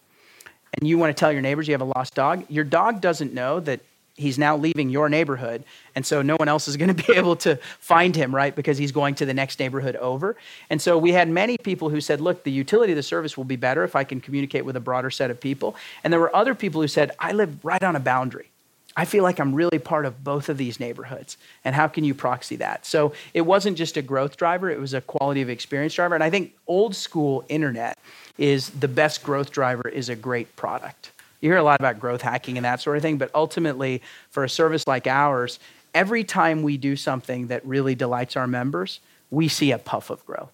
and 0.78 0.88
you 0.88 0.98
want 0.98 1.14
to 1.14 1.18
tell 1.18 1.32
your 1.32 1.42
neighbors 1.42 1.66
you 1.66 1.74
have 1.74 1.80
a 1.80 1.92
lost 1.96 2.14
dog, 2.14 2.44
your 2.48 2.64
dog 2.64 3.00
doesn't 3.00 3.34
know 3.34 3.58
that 3.60 3.80
he's 4.20 4.38
now 4.38 4.56
leaving 4.56 4.90
your 4.90 5.08
neighborhood 5.08 5.64
and 5.94 6.04
so 6.06 6.22
no 6.22 6.36
one 6.36 6.48
else 6.48 6.68
is 6.68 6.76
going 6.76 6.94
to 6.94 7.06
be 7.06 7.12
able 7.14 7.36
to 7.36 7.56
find 7.78 8.14
him 8.14 8.34
right 8.34 8.54
because 8.54 8.78
he's 8.78 8.92
going 8.92 9.14
to 9.14 9.26
the 9.26 9.34
next 9.34 9.58
neighborhood 9.58 9.96
over 9.96 10.36
and 10.68 10.80
so 10.80 10.96
we 10.96 11.12
had 11.12 11.28
many 11.28 11.56
people 11.58 11.88
who 11.88 12.00
said 12.00 12.20
look 12.20 12.44
the 12.44 12.52
utility 12.52 12.92
of 12.92 12.96
the 12.96 13.02
service 13.02 13.36
will 13.36 13.44
be 13.44 13.56
better 13.56 13.84
if 13.84 13.96
i 13.96 14.04
can 14.04 14.20
communicate 14.20 14.64
with 14.64 14.76
a 14.76 14.80
broader 14.80 15.10
set 15.10 15.30
of 15.30 15.40
people 15.40 15.74
and 16.04 16.12
there 16.12 16.20
were 16.20 16.34
other 16.34 16.54
people 16.54 16.80
who 16.80 16.88
said 16.88 17.10
i 17.18 17.32
live 17.32 17.64
right 17.64 17.82
on 17.82 17.96
a 17.96 18.00
boundary 18.00 18.50
I 18.96 19.04
feel 19.04 19.22
like 19.22 19.38
I'm 19.38 19.54
really 19.54 19.78
part 19.78 20.04
of 20.04 20.24
both 20.24 20.48
of 20.48 20.58
these 20.58 20.80
neighborhoods. 20.80 21.36
And 21.64 21.74
how 21.74 21.86
can 21.86 22.02
you 22.02 22.12
proxy 22.12 22.56
that? 22.56 22.84
So 22.84 23.12
it 23.32 23.42
wasn't 23.42 23.78
just 23.78 23.96
a 23.96 24.02
growth 24.02 24.36
driver, 24.36 24.68
it 24.68 24.80
was 24.80 24.94
a 24.94 25.00
quality 25.00 25.42
of 25.42 25.48
experience 25.48 25.94
driver. 25.94 26.14
And 26.14 26.24
I 26.24 26.30
think 26.30 26.54
old 26.66 26.96
school 26.96 27.44
internet 27.48 27.96
is 28.36 28.70
the 28.70 28.88
best 28.88 29.22
growth 29.22 29.52
driver 29.52 29.88
is 29.88 30.08
a 30.08 30.16
great 30.16 30.54
product. 30.56 31.12
You 31.40 31.50
hear 31.50 31.58
a 31.58 31.62
lot 31.62 31.80
about 31.80 31.98
growth 31.98 32.22
hacking 32.22 32.58
and 32.58 32.64
that 32.64 32.80
sort 32.80 32.96
of 32.96 33.02
thing, 33.02 33.16
but 33.16 33.30
ultimately, 33.34 34.02
for 34.30 34.44
a 34.44 34.48
service 34.48 34.86
like 34.86 35.06
ours, 35.06 35.58
every 35.94 36.24
time 36.24 36.62
we 36.62 36.76
do 36.76 36.96
something 36.96 37.46
that 37.48 37.64
really 37.64 37.94
delights 37.94 38.36
our 38.36 38.46
members, 38.46 39.00
we 39.30 39.48
see 39.48 39.72
a 39.72 39.78
puff 39.78 40.10
of 40.10 40.24
growth. 40.26 40.50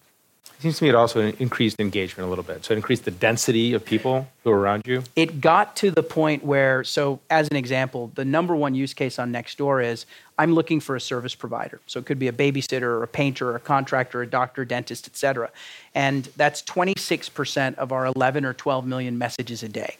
It 0.57 0.63
seems 0.63 0.79
to 0.79 0.85
me 0.85 0.89
it 0.89 0.95
also 0.95 1.21
increased 1.33 1.79
engagement 1.79 2.25
a 2.25 2.29
little 2.29 2.43
bit. 2.43 2.65
So 2.65 2.73
it 2.73 2.77
increased 2.77 3.05
the 3.05 3.11
density 3.11 3.73
of 3.73 3.85
people 3.85 4.27
who 4.43 4.49
are 4.49 4.57
around 4.57 4.87
you. 4.87 5.03
It 5.15 5.39
got 5.39 5.75
to 5.77 5.91
the 5.91 6.01
point 6.01 6.43
where, 6.43 6.83
so 6.83 7.19
as 7.29 7.47
an 7.49 7.57
example, 7.57 8.11
the 8.15 8.25
number 8.25 8.55
one 8.55 8.73
use 8.73 8.95
case 8.95 9.19
on 9.19 9.31
Nextdoor 9.31 9.85
is 9.85 10.07
I'm 10.39 10.55
looking 10.55 10.79
for 10.79 10.95
a 10.95 11.01
service 11.01 11.35
provider. 11.35 11.79
So 11.85 11.99
it 11.99 12.07
could 12.07 12.17
be 12.17 12.27
a 12.27 12.31
babysitter 12.31 12.83
or 12.83 13.03
a 13.03 13.07
painter 13.07 13.51
or 13.51 13.55
a 13.55 13.59
contractor, 13.59 14.23
a 14.23 14.27
doctor, 14.27 14.65
dentist, 14.65 15.05
et 15.07 15.15
cetera. 15.15 15.51
And 15.93 16.27
that's 16.37 16.63
26% 16.63 17.75
of 17.75 17.91
our 17.91 18.07
11 18.07 18.43
or 18.43 18.53
12 18.53 18.87
million 18.87 19.19
messages 19.19 19.61
a 19.61 19.69
day. 19.69 19.97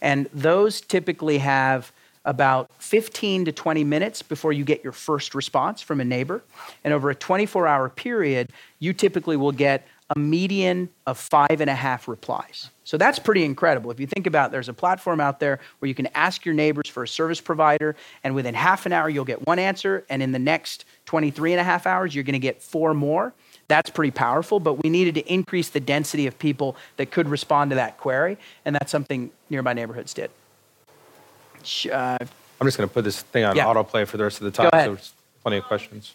And 0.00 0.28
those 0.32 0.80
typically 0.80 1.38
have 1.38 1.92
about 2.24 2.70
15 2.78 3.46
to 3.46 3.52
20 3.52 3.84
minutes 3.84 4.22
before 4.22 4.52
you 4.52 4.64
get 4.64 4.84
your 4.84 4.92
first 4.92 5.34
response 5.34 5.80
from 5.80 6.00
a 6.00 6.04
neighbor. 6.04 6.42
And 6.84 6.92
over 6.92 7.10
a 7.10 7.14
24 7.14 7.66
hour 7.66 7.88
period, 7.88 8.50
you 8.78 8.92
typically 8.92 9.36
will 9.36 9.52
get 9.52 9.86
a 10.10 10.18
median 10.18 10.88
of 11.06 11.18
five 11.18 11.60
and 11.60 11.68
a 11.68 11.74
half 11.74 12.08
replies. 12.08 12.70
So 12.84 12.96
that's 12.96 13.18
pretty 13.18 13.44
incredible. 13.44 13.90
If 13.90 14.00
you 14.00 14.06
think 14.06 14.26
about 14.26 14.48
it, 14.48 14.52
there's 14.52 14.68
a 14.68 14.74
platform 14.74 15.20
out 15.20 15.40
there 15.40 15.60
where 15.78 15.88
you 15.88 15.94
can 15.94 16.08
ask 16.14 16.46
your 16.46 16.54
neighbors 16.54 16.88
for 16.88 17.02
a 17.02 17.08
service 17.08 17.40
provider, 17.40 17.94
and 18.24 18.34
within 18.34 18.54
half 18.54 18.86
an 18.86 18.92
hour, 18.92 19.10
you'll 19.10 19.26
get 19.26 19.46
one 19.46 19.58
answer, 19.58 20.04
and 20.08 20.22
in 20.22 20.32
the 20.32 20.38
next 20.38 20.86
23 21.04 21.52
and 21.52 21.60
a 21.60 21.64
half 21.64 21.86
hours, 21.86 22.14
you're 22.14 22.24
going 22.24 22.32
to 22.32 22.38
get 22.38 22.62
four 22.62 22.94
more. 22.94 23.34
That's 23.68 23.90
pretty 23.90 24.10
powerful, 24.10 24.60
but 24.60 24.82
we 24.82 24.88
needed 24.88 25.14
to 25.16 25.32
increase 25.32 25.68
the 25.68 25.80
density 25.80 26.26
of 26.26 26.38
people 26.38 26.74
that 26.96 27.10
could 27.10 27.28
respond 27.28 27.70
to 27.70 27.76
that 27.76 27.98
query, 27.98 28.38
and 28.64 28.74
that's 28.74 28.90
something 28.90 29.30
Nearby 29.50 29.74
Neighborhoods 29.74 30.14
did. 30.14 30.30
Uh, 31.92 32.16
I'm 32.60 32.66
just 32.66 32.78
going 32.78 32.88
to 32.88 32.94
put 32.94 33.04
this 33.04 33.20
thing 33.22 33.44
on 33.44 33.56
yeah. 33.56 33.66
autoplay 33.66 34.06
for 34.06 34.16
the 34.16 34.24
rest 34.24 34.40
of 34.40 34.44
the 34.44 34.50
time. 34.50 34.70
Go 34.70 34.76
ahead. 34.76 35.00
So 35.00 35.12
plenty 35.42 35.58
of 35.58 35.64
questions. 35.64 36.14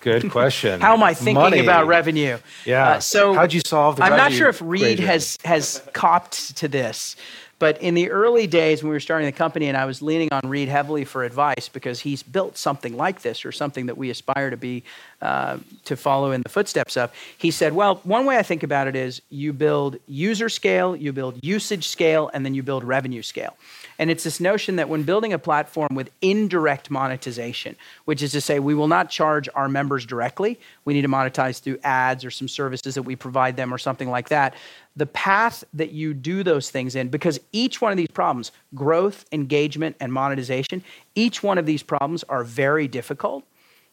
Good 0.00 0.30
question. 0.30 0.80
How 0.82 0.94
am 0.94 1.02
I 1.02 1.14
thinking 1.14 1.34
Money. 1.34 1.58
about 1.58 1.88
revenue? 1.88 2.38
Yeah. 2.64 2.90
Uh, 2.90 3.00
so 3.00 3.34
how'd 3.34 3.52
you 3.52 3.60
solve 3.66 3.96
the? 3.96 4.04
I'm 4.04 4.16
not 4.16 4.32
sure 4.32 4.48
if 4.48 4.62
Reid 4.62 4.82
equation? 4.82 5.04
has 5.04 5.38
has 5.44 5.82
copped 5.94 6.56
to 6.58 6.68
this, 6.68 7.16
but 7.58 7.80
in 7.80 7.94
the 7.94 8.10
early 8.10 8.46
days 8.46 8.82
when 8.82 8.90
we 8.90 8.96
were 8.96 9.00
starting 9.00 9.26
the 9.26 9.32
company, 9.32 9.68
and 9.68 9.76
I 9.76 9.86
was 9.86 10.02
leaning 10.02 10.28
on 10.32 10.48
Reid 10.48 10.68
heavily 10.68 11.04
for 11.04 11.24
advice 11.24 11.68
because 11.68 12.00
he's 12.00 12.22
built 12.22 12.56
something 12.56 12.96
like 12.96 13.22
this 13.22 13.44
or 13.44 13.52
something 13.52 13.86
that 13.86 13.96
we 13.96 14.10
aspire 14.10 14.50
to 14.50 14.56
be 14.56 14.84
uh, 15.22 15.58
to 15.84 15.96
follow 15.96 16.32
in 16.32 16.42
the 16.42 16.48
footsteps 16.48 16.96
of. 16.96 17.12
He 17.38 17.50
said, 17.50 17.72
"Well, 17.72 17.96
one 18.04 18.26
way 18.26 18.36
I 18.36 18.42
think 18.42 18.62
about 18.62 18.88
it 18.88 18.96
is 18.96 19.22
you 19.30 19.52
build 19.52 19.96
user 20.06 20.48
scale, 20.48 20.94
you 20.94 21.12
build 21.12 21.42
usage 21.42 21.88
scale, 21.88 22.30
and 22.34 22.44
then 22.44 22.54
you 22.54 22.62
build 22.62 22.84
revenue 22.84 23.22
scale." 23.22 23.56
And 23.98 24.10
it's 24.10 24.24
this 24.24 24.40
notion 24.40 24.76
that 24.76 24.88
when 24.88 25.04
building 25.04 25.32
a 25.32 25.38
platform 25.38 25.94
with 25.94 26.10
indirect 26.20 26.90
monetization, 26.90 27.76
which 28.04 28.22
is 28.22 28.32
to 28.32 28.40
say, 28.40 28.58
we 28.58 28.74
will 28.74 28.88
not 28.88 29.10
charge 29.10 29.48
our 29.54 29.68
members 29.68 30.04
directly, 30.04 30.58
we 30.84 30.94
need 30.94 31.02
to 31.02 31.08
monetize 31.08 31.60
through 31.60 31.78
ads 31.82 32.24
or 32.24 32.30
some 32.30 32.48
services 32.48 32.94
that 32.94 33.02
we 33.02 33.16
provide 33.16 33.56
them 33.56 33.72
or 33.72 33.78
something 33.78 34.10
like 34.10 34.28
that. 34.28 34.54
The 34.96 35.06
path 35.06 35.64
that 35.74 35.92
you 35.92 36.14
do 36.14 36.42
those 36.42 36.70
things 36.70 36.94
in, 36.94 37.08
because 37.08 37.40
each 37.52 37.80
one 37.80 37.92
of 37.92 37.96
these 37.96 38.08
problems, 38.08 38.52
growth, 38.74 39.24
engagement, 39.32 39.96
and 40.00 40.12
monetization, 40.12 40.82
each 41.14 41.42
one 41.42 41.58
of 41.58 41.66
these 41.66 41.82
problems 41.82 42.22
are 42.24 42.44
very 42.44 42.88
difficult. 42.88 43.44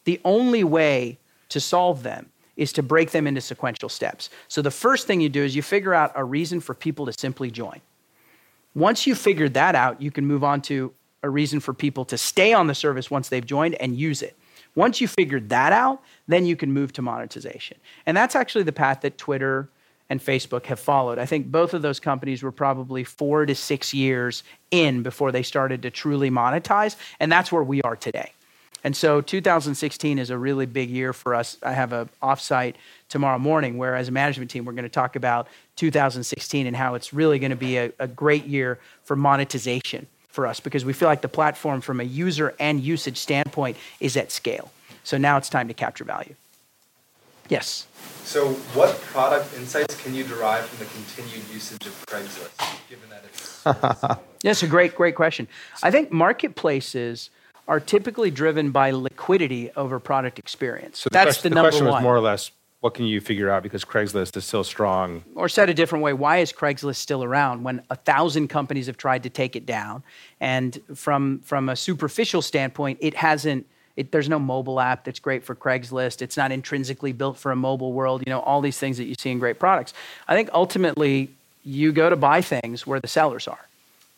The 0.06 0.20
only 0.26 0.64
way 0.64 1.18
to 1.49 1.60
solve 1.60 2.04
them 2.04 2.30
is 2.56 2.74
to 2.74 2.84
break 2.84 3.12
them 3.12 3.26
into 3.26 3.41
sequential 3.41 3.89
steps. 3.89 4.30
So 4.47 4.62
the 4.62 4.72
first 4.72 5.08
thing 5.08 5.22
you 5.22 5.30
do 5.30 5.43
is 5.43 5.56
you 5.56 5.62
figure 5.62 5.93
out 5.93 6.12
a 6.16 6.24
reason 6.24 6.60
for 6.60 6.74
people 6.74 7.06
to 7.06 7.14
simply 7.14 7.49
join. 7.49 7.82
Once 8.76 9.05
you've 9.05 9.17
figured 9.17 9.53
that 9.53 9.76
out, 9.76 10.01
you 10.01 10.11
can 10.11 10.26
move 10.26 10.43
on 10.43 10.61
to 10.61 10.93
a 11.21 11.30
reason 11.30 11.59
for 11.59 11.74
people 11.74 12.03
to 12.05 12.17
stay 12.17 12.53
on 12.53 12.67
the 12.67 12.76
service 12.76 13.09
once 13.09 13.30
they've 13.30 13.45
joined 13.45 13.76
and 13.76 13.95
use 13.95 14.21
it. 14.21 14.36
Once 14.76 14.99
you 14.99 15.07
figured 15.07 15.49
that 15.49 15.71
out, 15.71 16.01
then 16.28 16.45
you 16.45 16.55
can 16.55 16.71
move 16.71 16.91
to 16.91 17.01
monetization. 17.01 17.78
And 18.05 18.17
that's 18.17 18.36
actually 18.36 18.63
the 18.63 18.71
path 18.71 19.01
that 19.01 19.17
Twitter 19.17 19.69
and 20.09 20.19
Facebook 20.19 20.65
have 20.65 20.80
followed. 20.80 21.19
I 21.19 21.26
think 21.26 21.47
both 21.47 21.74
of 21.74 21.82
those 21.82 21.99
companies 21.99 22.43
were 22.43 22.51
probably 22.51 23.03
four 23.03 23.45
to 23.45 23.55
six 23.55 23.93
years 23.93 24.43
in 24.71 25.03
before 25.03 25.32
they 25.32 25.43
started 25.43 25.82
to 25.84 25.91
truly 25.91 26.30
monetize. 26.30 26.95
And 27.19 27.32
that's 27.32 27.51
where 27.51 27.63
we 27.63 27.82
are 27.84 27.95
today. 27.95 28.34
And 28.84 28.95
so 28.95 29.21
2016 29.21 30.19
is 30.19 30.29
a 30.29 30.38
really 30.38 30.65
big 30.65 30.89
year 30.89 31.13
for 31.13 31.36
us. 31.36 31.57
I 31.63 31.71
have 31.71 31.93
an 31.93 32.09
offsite 32.21 32.75
tomorrow 33.07 33.39
morning 33.39 33.77
where, 33.77 33.95
as 33.95 34.09
a 34.09 34.11
management 34.11 34.51
team, 34.51 34.65
we're 34.65 34.73
going 34.73 34.84
to 34.84 34.89
talk 34.89 35.15
about 35.15 35.47
2016 35.77 36.67
and 36.67 36.75
how 36.75 36.95
it's 36.95 37.13
really 37.13 37.39
going 37.39 37.51
to 37.51 37.55
be 37.55 37.77
a, 37.77 37.91
a 37.99 38.07
great 38.07 38.45
year 38.45 38.79
for 39.03 39.15
monetization 39.15 40.07
for 40.27 40.47
us 40.47 40.59
because 40.59 40.84
we 40.84 40.93
feel 40.93 41.07
like 41.07 41.21
the 41.21 41.29
platform, 41.29 41.79
from 41.79 41.99
a 41.99 42.03
user 42.03 42.55
and 42.59 42.81
usage 42.81 43.17
standpoint, 43.17 43.77
is 43.99 44.17
at 44.17 44.31
scale. 44.31 44.71
So 45.03 45.17
now 45.17 45.38
it's 45.38 45.49
time 45.49 45.67
to 45.69 45.73
capture 45.73 46.03
value. 46.03 46.36
Yes. 47.49 47.88
So, 48.23 48.53
what 48.73 48.99
product 49.01 49.53
insights 49.57 50.01
can 50.01 50.13
you 50.13 50.23
derive 50.23 50.65
from 50.65 50.79
the 50.79 50.91
continued 50.91 51.45
usage 51.53 51.86
of 51.86 52.05
Craigslist, 52.05 52.89
given 52.89 53.09
that 53.09 53.23
it's? 53.25 53.63
That's 54.43 54.63
a 54.63 54.67
great, 54.67 54.95
great 54.95 55.15
question. 55.15 55.47
I 55.84 55.91
think 55.91 56.11
marketplaces 56.11 57.29
are 57.68 57.80
typically 57.80 58.32
driven 58.32 58.72
by 58.72 58.91
liquidity 58.91 59.72
over 59.76 59.99
product 59.99 60.39
experience. 60.39 60.99
So 60.99 61.09
the 61.09 61.14
That's 61.14 61.26
question, 61.38 61.51
the 61.51 61.55
number 61.55 61.70
question 61.70 61.86
one. 61.86 61.95
was 61.95 62.03
more 62.03 62.16
or 62.16 62.22
less, 62.22 62.51
what 62.82 62.93
can 62.93 63.05
you 63.05 63.22
figure 63.22 63.49
out 63.49 63.64
because 63.64 63.86
Craigslist 63.86 64.36
is 64.36 64.43
still 64.43 64.66
strong? 64.66 65.24
Or 65.36 65.47
said 65.47 65.70
a 65.70 65.74
different 65.74 66.03
way, 66.03 66.11
why 66.11 66.39
is 66.39 66.51
Craigslist 66.51 66.97
still 66.97 67.24
around 67.24 67.64
when 67.64 67.82
a 67.89 67.95
thousand 67.95 68.49
companies 68.49 68.88
have 68.88 68.97
tried 68.97 69.24
to 69.24 69.30
take 69.30 69.55
it 69.55 69.66
down? 69.66 70.03
And 70.41 70.78
from 70.93 71.39
from 71.39 71.70
a 71.70 71.78
superficial 71.78 72.41
standpoint, 72.41 72.97
it 73.01 73.16
hasn't. 73.16 73.66
It, 73.95 74.11
there's 74.11 74.28
no 74.28 74.39
mobile 74.39 74.80
app 74.80 75.05
that's 75.05 75.20
great 75.20 75.45
for 75.45 75.55
Craigslist. 75.55 76.22
It's 76.22 76.36
not 76.36 76.51
intrinsically 76.51 77.14
built 77.14 77.38
for 77.38 77.51
a 77.51 77.55
mobile 77.55 77.93
world. 77.93 78.24
You 78.26 78.32
know 78.34 78.41
all 78.41 78.59
these 78.59 78.78
things 78.78 78.97
that 78.97 79.05
you 79.05 79.16
see 79.18 79.32
in 79.32 79.39
great 79.39 79.59
products. 79.59 79.93
I 80.28 80.36
think 80.36 80.49
ultimately 80.51 81.30
you 81.64 81.93
go 81.93 82.09
to 82.09 82.18
buy 82.18 82.41
things 82.41 82.86
where 82.86 82.99
the 82.99 83.07
sellers 83.07 83.47
are, 83.47 83.66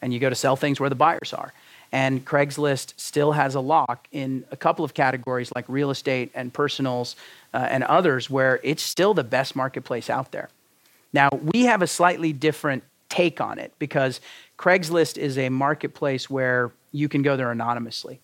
and 0.01 0.11
you 0.11 0.19
go 0.19 0.29
to 0.29 0.35
sell 0.35 0.55
things 0.55 0.79
where 0.79 0.89
the 0.89 0.95
buyers 0.95 1.33
are. 1.33 1.53
And 1.95 2.25
Craigslist 2.25 2.93
still 2.97 3.31
has 3.31 3.55
a 3.55 3.61
lock 3.61 4.09
in 4.11 4.43
a 4.51 4.57
couple 4.57 4.83
of 4.83 4.93
categories 4.93 5.49
like 5.55 5.63
real 5.69 5.91
estate 5.91 6.29
and 6.35 6.51
personals 6.51 7.15
uh, 7.53 7.67
and 7.69 7.85
others 7.85 8.29
where 8.29 8.59
it's 8.63 8.83
still 8.83 9.13
the 9.13 9.23
best 9.23 9.55
marketplace 9.55 10.09
out 10.09 10.33
there. 10.33 10.49
Now, 11.13 11.29
we 11.31 11.63
have 11.63 11.81
a 11.81 11.87
slightly 11.87 12.33
different 12.33 12.83
take 13.07 13.39
on 13.39 13.59
it 13.59 13.71
because 13.79 14.19
Craigslist 14.59 15.17
is 15.17 15.37
a 15.37 15.47
marketplace 15.47 16.29
where 16.29 16.73
you 16.91 17.07
can 17.07 17.21
go 17.21 17.37
there 17.37 17.49
anonymously 17.49 18.19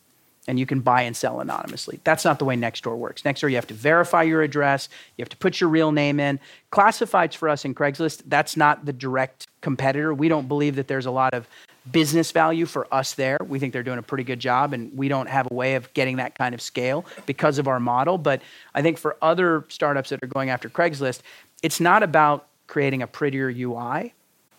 and 0.49 0.59
you 0.59 0.65
can 0.65 0.81
buy 0.81 1.03
and 1.03 1.15
sell 1.15 1.39
anonymously. 1.39 2.01
That's 2.03 2.25
not 2.25 2.39
the 2.39 2.45
way 2.45 2.57
Nextdoor 2.57 2.97
works. 2.97 3.21
Nextdoor, 3.21 3.51
you 3.51 3.55
have 3.55 3.67
to 3.67 3.73
verify 3.73 4.23
your 4.23 4.41
address, 4.41 4.89
you 5.15 5.21
have 5.21 5.29
to 5.29 5.37
put 5.37 5.61
your 5.61 5.69
real 5.69 5.93
name 5.93 6.19
in. 6.19 6.41
Classifieds 6.73 7.35
for 7.35 7.47
us 7.47 7.63
in 7.63 7.73
Craigslist, 7.73 8.23
that's 8.27 8.57
not 8.57 8.85
the 8.85 8.91
direct 8.91 9.47
competitor. 9.61 10.13
We 10.13 10.27
don't 10.27 10.49
believe 10.49 10.75
that 10.75 10.89
there's 10.89 11.05
a 11.05 11.11
lot 11.11 11.33
of 11.33 11.47
business 11.89 12.31
value 12.31 12.65
for 12.65 12.87
us 12.93 13.13
there. 13.13 13.37
We 13.47 13.59
think 13.59 13.73
they're 13.73 13.83
doing 13.83 13.97
a 13.97 14.03
pretty 14.03 14.23
good 14.23 14.39
job, 14.39 14.73
and 14.73 14.95
we 14.95 15.07
don't 15.07 15.27
have 15.27 15.47
a 15.49 15.53
way 15.53 15.75
of 15.75 15.91
getting 15.93 16.17
that 16.17 16.35
kind 16.35 16.53
of 16.53 16.61
scale 16.61 17.05
because 17.25 17.57
of 17.57 17.67
our 17.67 17.79
model. 17.79 18.17
But 18.17 18.41
I 18.75 18.81
think 18.81 18.97
for 18.97 19.15
other 19.21 19.65
startups 19.69 20.09
that 20.09 20.23
are 20.23 20.27
going 20.27 20.49
after 20.49 20.69
Craigslist, 20.69 21.21
it's 21.63 21.79
not 21.79 22.03
about 22.03 22.47
creating 22.67 23.01
a 23.01 23.07
prettier 23.07 23.49
UI. 23.49 24.13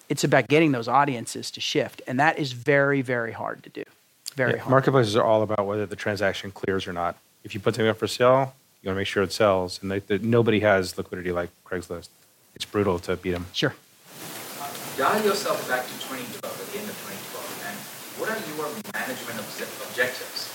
It's 0.08 0.24
about 0.24 0.48
getting 0.48 0.72
those 0.72 0.88
audiences 0.88 1.50
to 1.52 1.60
shift. 1.60 2.02
And 2.06 2.20
that 2.20 2.38
is 2.38 2.52
very, 2.52 3.02
very 3.02 3.32
hard 3.32 3.62
to 3.62 3.70
do. 3.70 3.84
Very 4.34 4.52
Yeah, 4.54 4.58
hard. 4.58 4.70
Marketplaces 4.70 5.16
are 5.16 5.24
all 5.24 5.42
about 5.42 5.66
whether 5.66 5.86
the 5.86 5.96
transaction 5.96 6.50
clears 6.50 6.86
or 6.86 6.92
not. 6.92 7.16
If 7.44 7.54
you 7.54 7.60
put 7.60 7.74
something 7.74 7.88
up 7.88 7.98
for 7.98 8.06
sale, 8.06 8.54
you 8.82 8.88
want 8.88 8.96
to 8.96 9.00
make 9.00 9.06
sure 9.06 9.22
it 9.22 9.32
sells. 9.32 9.80
And 9.80 9.90
they, 9.90 10.00
they, 10.00 10.18
nobody 10.18 10.60
has 10.60 10.98
liquidity 10.98 11.32
like 11.32 11.50
Craigslist. 11.64 12.08
It's 12.54 12.64
brutal 12.64 12.98
to 13.00 13.16
beat 13.16 13.30
them. 13.30 13.46
Sure. 13.52 13.74
Uh, 14.60 14.68
Dial 14.98 15.24
yourself 15.24 15.66
back 15.68 15.86
to 15.86 15.92
2012, 15.92 16.44
at 16.44 16.72
the 16.72 16.78
end 16.78 16.88
of 16.90 16.96
2012, 16.98 17.64
and 17.68 17.78
what 18.22 18.30
are 18.30 18.38
your 18.54 18.68
management 18.94 19.40
obje- 19.40 19.88
objectives 19.90 20.48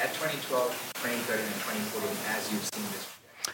at 0.00 0.14
2012, 0.14 0.70
2013, 0.94 1.44
and 1.44 1.54
2014 1.54 2.16
as 2.28 2.52
you've 2.52 2.62
seen 2.62 2.84
this? 2.92 3.10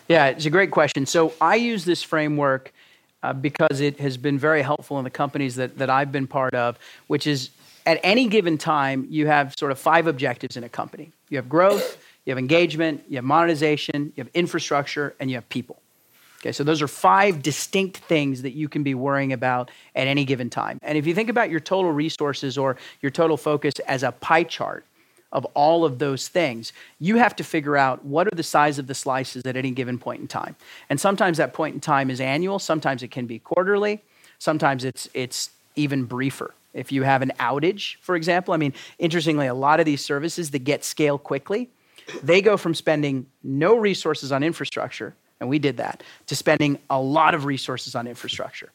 Yeah, 0.07 0.27
it's 0.27 0.45
a 0.45 0.51
great 0.51 0.71
question. 0.71 1.07
So 1.07 1.33
I 1.41 1.55
use 1.55 1.87
this 1.87 2.03
framework 2.03 2.75
uh, 3.23 3.33
because 3.33 3.81
it 3.81 3.99
has 4.01 4.19
been 4.19 4.39
very 4.39 4.61
helpful 4.61 4.99
in 4.99 5.05
the 5.05 5.11
companies 5.11 5.57
that, 5.57 5.79
that 5.79 5.89
I've 5.89 6.13
been 6.13 6.27
part 6.27 6.55
of, 6.55 6.79
which 7.07 7.27
is 7.27 7.49
at 7.87 8.01
any 8.03 8.29
given 8.29 8.59
time, 8.59 9.07
you 9.09 9.29
have 9.29 9.55
sort 9.59 9.73
of 9.73 9.79
five 9.79 10.07
objectives 10.07 10.59
in 10.59 10.65
a 10.65 10.69
company 10.69 11.11
you 11.31 11.39
have 11.39 11.49
growth, 11.49 11.97
you 12.27 12.33
have 12.33 12.39
engagement, 12.39 13.03
you 13.09 13.17
have 13.17 13.25
monetization, 13.25 14.13
you 14.15 14.25
have 14.25 14.31
infrastructure, 14.35 15.15
and 15.19 15.31
you 15.31 15.37
have 15.37 15.49
people. 15.49 15.82
Okay, 16.43 16.51
so 16.51 16.65
those 16.65 16.83
are 16.83 16.89
five 16.89 17.41
distinct 17.41 17.99
things 17.99 18.43
that 18.43 18.51
you 18.51 18.69
can 18.69 18.83
be 18.83 18.95
worrying 18.95 19.33
about 19.33 19.71
at 19.95 20.09
any 20.09 20.25
given 20.25 20.51
time. 20.51 20.81
And 20.83 20.99
if 20.99 21.07
you 21.07 21.15
think 21.15 21.29
about 21.29 21.51
your 21.51 21.61
total 21.61 21.93
resources 21.93 22.59
or 22.59 22.77
your 23.01 23.11
total 23.11 23.37
focus 23.37 23.75
as 23.87 24.03
a 24.03 24.11
pie 24.11 24.43
chart 24.43 24.85
of 25.31 25.45
all 25.55 25.85
of 25.85 26.01
those 26.01 26.27
things, 26.27 26.73
you 26.99 27.17
have 27.17 27.37
to 27.37 27.45
figure 27.45 27.77
out 27.77 28.05
what 28.05 28.27
are 28.27 28.35
the 28.35 28.43
size 28.43 28.81
of 28.81 28.89
the 28.89 28.95
slices 28.95 29.45
at 29.47 29.57
any 29.57 29.71
given 29.71 29.99
point 29.99 30.21
in 30.21 30.27
time. 30.27 30.57
And 30.91 31.01
sometimes 31.01 31.39
that 31.39 31.55
point 31.55 31.77
in 31.77 31.81
time 31.81 32.11
is 32.11 32.21
annual, 32.21 32.59
sometimes 32.59 33.05
it 33.05 33.13
can 33.13 33.27
be 33.27 33.39
quarterly, 33.39 34.03
sometimes 34.39 34.85
it's 34.85 35.09
it's 35.15 35.51
even 35.77 36.05
briefer. 36.05 36.55
If 36.75 36.91
you 36.91 37.05
have 37.05 37.23
an 37.23 37.33
outage, 37.39 37.97
for 38.01 38.17
example, 38.17 38.53
I 38.53 38.57
mean, 38.57 38.75
interestingly, 38.99 39.47
a 39.47 39.55
lot 39.55 39.79
of 39.79 39.87
these 39.87 40.05
services 40.05 40.51
that 40.51 40.65
get 40.65 40.85
scale 40.85 41.19
quickly, 41.19 41.71
they 42.23 42.43
go 42.43 42.57
from 42.57 42.75
spending 42.75 43.27
no 43.43 43.77
resources 43.77 44.33
on 44.33 44.43
infrastructure, 44.43 45.15
and 45.43 45.51
we 45.51 45.59
did 45.59 45.77
that, 45.79 46.05
to 46.29 46.37
spending 46.37 46.79
a 46.89 47.01
lot 47.01 47.35
of 47.35 47.45
resources 47.45 47.97
on 47.97 48.07
infrastructure. 48.07 48.71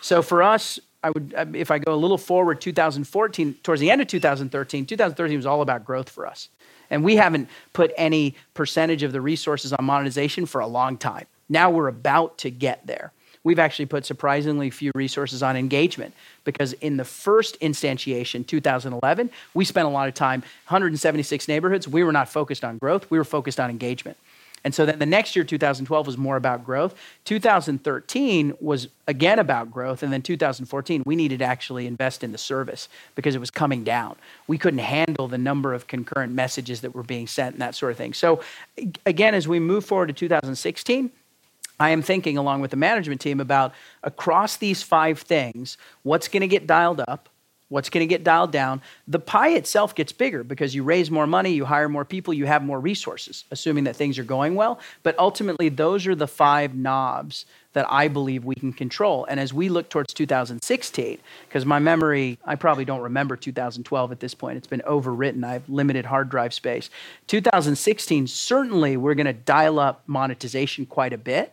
So 0.00 0.22
for 0.22 0.42
us, 0.42 0.80
I 1.04 1.10
would, 1.10 1.34
uh, 1.36 1.44
if 1.52 1.70
I 1.70 1.78
go 1.78 1.92
a 1.92 1.94
little 1.94 2.16
forward, 2.16 2.58
2014, 2.58 3.54
towards 3.62 3.82
the 3.82 3.90
end 3.90 4.00
of 4.00 4.08
2013, 4.08 4.86
2013 4.86 5.36
was 5.36 5.44
all 5.44 5.60
about 5.60 5.84
growth 5.84 6.08
for 6.08 6.26
us. 6.26 6.48
And 6.88 7.04
we 7.04 7.16
haven't 7.16 7.50
put 7.74 7.92
any 7.98 8.34
percentage 8.54 9.02
of 9.02 9.12
the 9.12 9.20
resources 9.20 9.74
on 9.74 9.84
monetization 9.84 10.46
for 10.46 10.62
a 10.62 10.66
long 10.66 10.96
time. 10.96 11.26
Now 11.50 11.70
we're 11.70 11.88
about 11.88 12.38
to 12.38 12.50
get 12.50 12.86
there. 12.86 13.12
We've 13.44 13.58
actually 13.58 13.86
put 13.86 14.06
surprisingly 14.06 14.70
few 14.70 14.92
resources 14.94 15.42
on 15.42 15.54
engagement 15.54 16.14
because 16.44 16.72
in 16.74 16.96
the 16.96 17.04
first 17.04 17.60
instantiation, 17.60 18.46
2011, 18.46 19.30
we 19.52 19.66
spent 19.66 19.86
a 19.86 19.90
lot 19.90 20.08
of 20.08 20.14
time, 20.14 20.40
176 20.68 21.46
neighborhoods. 21.46 21.86
We 21.86 22.02
were 22.04 22.12
not 22.12 22.30
focused 22.30 22.64
on 22.64 22.78
growth, 22.78 23.10
we 23.10 23.18
were 23.18 23.24
focused 23.24 23.60
on 23.60 23.68
engagement. 23.68 24.16
And 24.64 24.74
so 24.74 24.84
then 24.84 24.98
the 24.98 25.06
next 25.06 25.36
year, 25.36 25.44
2012, 25.44 26.06
was 26.06 26.18
more 26.18 26.36
about 26.36 26.64
growth. 26.64 26.94
2013 27.24 28.54
was 28.60 28.88
again 29.06 29.38
about 29.38 29.70
growth. 29.70 30.02
And 30.02 30.12
then 30.12 30.22
2014, 30.22 31.02
we 31.06 31.14
needed 31.14 31.38
to 31.38 31.44
actually 31.44 31.86
invest 31.86 32.24
in 32.24 32.32
the 32.32 32.38
service 32.38 32.88
because 33.14 33.34
it 33.34 33.38
was 33.38 33.50
coming 33.50 33.84
down. 33.84 34.16
We 34.48 34.58
couldn't 34.58 34.80
handle 34.80 35.28
the 35.28 35.38
number 35.38 35.72
of 35.72 35.86
concurrent 35.86 36.32
messages 36.32 36.80
that 36.80 36.94
were 36.94 37.04
being 37.04 37.26
sent 37.26 37.54
and 37.54 37.62
that 37.62 37.74
sort 37.74 37.92
of 37.92 37.98
thing. 37.98 38.12
So 38.12 38.40
again, 39.04 39.34
as 39.34 39.46
we 39.46 39.60
move 39.60 39.84
forward 39.84 40.08
to 40.08 40.12
2016, 40.12 41.10
I 41.78 41.90
am 41.90 42.02
thinking, 42.02 42.38
along 42.38 42.62
with 42.62 42.70
the 42.70 42.76
management 42.76 43.20
team, 43.20 43.38
about 43.38 43.72
across 44.02 44.56
these 44.56 44.82
five 44.82 45.20
things 45.20 45.76
what's 46.02 46.28
going 46.28 46.40
to 46.40 46.48
get 46.48 46.66
dialed 46.66 47.02
up, 47.06 47.28
what's 47.68 47.90
going 47.90 48.06
to 48.06 48.12
get 48.12 48.22
dialed 48.22 48.52
down. 48.52 48.80
The 49.08 49.18
pie 49.18 49.50
itself 49.50 49.94
gets 49.94 50.12
bigger 50.12 50.44
because 50.44 50.74
you 50.74 50.82
raise 50.82 51.10
more 51.10 51.26
money, 51.26 51.50
you 51.50 51.64
hire 51.64 51.88
more 51.88 52.04
people, 52.04 52.32
you 52.32 52.46
have 52.46 52.62
more 52.62 52.78
resources, 52.78 53.44
assuming 53.50 53.84
that 53.84 53.96
things 53.96 54.18
are 54.18 54.24
going 54.24 54.54
well. 54.54 54.78
But 55.02 55.18
ultimately, 55.18 55.68
those 55.68 56.06
are 56.06 56.14
the 56.14 56.28
five 56.28 56.74
knobs 56.74 57.44
that 57.72 57.86
I 57.90 58.08
believe 58.08 58.44
we 58.44 58.54
can 58.54 58.72
control. 58.72 59.26
And 59.28 59.38
as 59.38 59.52
we 59.52 59.68
look 59.68 59.90
towards 59.90 60.14
2016, 60.14 61.18
because 61.48 61.66
my 61.66 61.78
memory, 61.78 62.38
I 62.44 62.54
probably 62.54 62.84
don't 62.84 63.02
remember 63.02 63.36
2012 63.36 64.12
at 64.12 64.20
this 64.20 64.32
point, 64.34 64.56
it's 64.56 64.66
been 64.66 64.82
overwritten, 64.86 65.44
I 65.44 65.54
have 65.54 65.68
limited 65.68 66.06
hard 66.06 66.30
drive 66.30 66.54
space. 66.54 66.88
2016, 67.26 68.28
certainly 68.28 68.96
we're 68.96 69.14
going 69.14 69.26
to 69.26 69.34
dial 69.34 69.78
up 69.78 70.02
monetization 70.06 70.86
quite 70.86 71.12
a 71.12 71.18
bit 71.18 71.52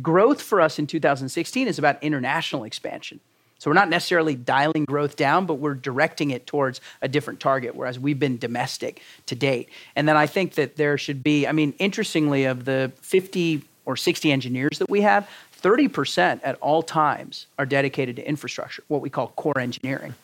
growth 0.00 0.40
for 0.40 0.60
us 0.60 0.78
in 0.78 0.86
2016 0.86 1.68
is 1.68 1.78
about 1.78 2.02
international 2.02 2.64
expansion. 2.64 3.20
So 3.62 3.70
we're 3.70 3.74
not 3.74 3.90
necessarily 3.90 4.34
dialing 4.34 4.86
growth 4.86 5.14
down, 5.14 5.46
but 5.46 5.54
we're 5.54 5.74
directing 5.74 6.32
it 6.32 6.48
towards 6.48 6.80
a 7.00 7.06
different 7.06 7.38
target, 7.38 7.76
whereas 7.76 7.96
we've 7.96 8.18
been 8.18 8.36
domestic 8.36 9.00
to 9.26 9.36
date. 9.36 9.68
And 9.94 10.08
then 10.08 10.16
I 10.16 10.26
think 10.26 10.54
that 10.54 10.74
there 10.74 10.98
should 10.98 11.22
be, 11.22 11.46
I 11.46 11.52
mean, 11.52 11.72
interestingly, 11.78 12.44
of 12.46 12.64
the 12.64 12.90
50 13.02 13.62
or 13.84 13.96
60 13.96 14.32
engineers 14.32 14.80
that 14.80 14.90
we 14.90 15.02
have, 15.02 15.30
30% 15.62 16.40
at 16.42 16.56
all 16.56 16.82
times 16.82 17.46
are 17.56 17.64
dedicated 17.64 18.16
to 18.16 18.28
infrastructure, 18.28 18.82
what 18.88 19.00
we 19.00 19.08
call 19.08 19.28
core 19.28 19.60
engineering. 19.60 20.16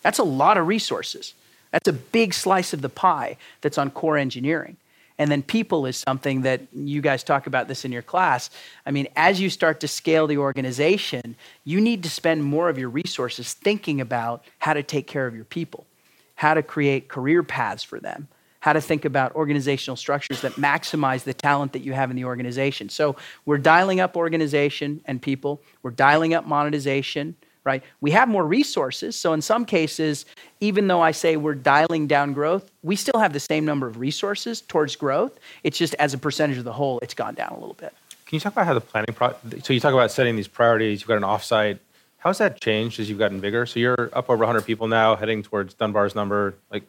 That's 0.00 0.18
a 0.18 0.24
lot 0.24 0.56
of 0.56 0.66
resources. 0.66 1.34
That's 1.72 1.88
a 1.88 1.92
big 1.92 2.32
slice 2.32 2.72
of 2.72 2.80
the 2.80 2.88
pie 2.88 3.36
that's 3.60 3.76
on 3.76 3.90
core 3.90 4.16
engineering. 4.16 4.78
And 5.18 5.30
then 5.30 5.42
people 5.42 5.86
is 5.86 5.96
something 5.96 6.42
that 6.42 6.62
you 6.72 7.00
guys 7.00 7.24
talk 7.24 7.46
about 7.46 7.68
this 7.68 7.84
in 7.84 7.92
your 7.92 8.02
class. 8.02 8.50
I 8.84 8.90
mean, 8.90 9.08
as 9.16 9.40
you 9.40 9.48
start 9.48 9.80
to 9.80 9.88
scale 9.88 10.26
the 10.26 10.38
organization, 10.38 11.36
you 11.64 11.80
need 11.80 12.02
to 12.02 12.10
spend 12.10 12.44
more 12.44 12.68
of 12.68 12.78
your 12.78 12.90
resources 12.90 13.54
thinking 13.54 14.00
about 14.00 14.44
how 14.58 14.74
to 14.74 14.82
take 14.82 15.06
care 15.06 15.26
of 15.26 15.34
your 15.34 15.44
people, 15.44 15.86
how 16.34 16.54
to 16.54 16.62
create 16.62 17.08
career 17.08 17.42
paths 17.42 17.82
for 17.82 17.98
them, 17.98 18.28
how 18.60 18.74
to 18.74 18.80
think 18.80 19.04
about 19.04 19.34
organizational 19.34 19.96
structures 19.96 20.42
that 20.42 20.52
maximize 20.52 21.24
the 21.24 21.32
talent 21.32 21.72
that 21.72 21.82
you 21.82 21.94
have 21.94 22.10
in 22.10 22.16
the 22.16 22.24
organization. 22.24 22.88
So 22.90 23.16
we're 23.46 23.58
dialing 23.58 24.00
up 24.00 24.16
organization 24.16 25.00
and 25.06 25.22
people, 25.22 25.62
we're 25.82 25.92
dialing 25.92 26.34
up 26.34 26.46
monetization 26.46 27.36
right? 27.66 27.82
We 28.00 28.12
have 28.12 28.28
more 28.28 28.46
resources. 28.46 29.16
So 29.16 29.32
in 29.34 29.42
some 29.42 29.66
cases, 29.66 30.24
even 30.60 30.86
though 30.86 31.02
I 31.02 31.10
say 31.10 31.36
we're 31.36 31.56
dialing 31.56 32.06
down 32.06 32.32
growth, 32.32 32.70
we 32.82 32.96
still 32.96 33.20
have 33.20 33.32
the 33.32 33.40
same 33.40 33.66
number 33.66 33.86
of 33.86 33.98
resources 33.98 34.62
towards 34.62 34.96
growth. 34.96 35.38
It's 35.64 35.76
just 35.76 35.94
as 35.94 36.14
a 36.14 36.18
percentage 36.18 36.56
of 36.56 36.64
the 36.64 36.72
whole, 36.72 37.00
it's 37.00 37.12
gone 37.12 37.34
down 37.34 37.50
a 37.50 37.58
little 37.58 37.74
bit. 37.74 37.92
Can 38.24 38.36
you 38.36 38.40
talk 38.40 38.52
about 38.52 38.66
how 38.66 38.74
the 38.74 38.80
planning 38.80 39.12
pro- 39.14 39.34
so 39.62 39.72
you 39.72 39.80
talk 39.80 39.92
about 39.92 40.10
setting 40.10 40.36
these 40.36 40.48
priorities, 40.48 41.00
you've 41.00 41.08
got 41.08 41.16
an 41.16 41.22
offsite. 41.24 41.78
How's 42.18 42.38
that 42.38 42.60
changed 42.60 42.98
as 42.98 43.08
you've 43.08 43.18
gotten 43.18 43.40
bigger? 43.40 43.66
So 43.66 43.78
you're 43.78 44.10
up 44.12 44.30
over 44.30 44.44
100 44.44 44.62
people 44.62 44.88
now, 44.88 45.16
heading 45.16 45.42
towards 45.42 45.74
Dunbar's 45.74 46.14
number. 46.14 46.54
Like, 46.70 46.84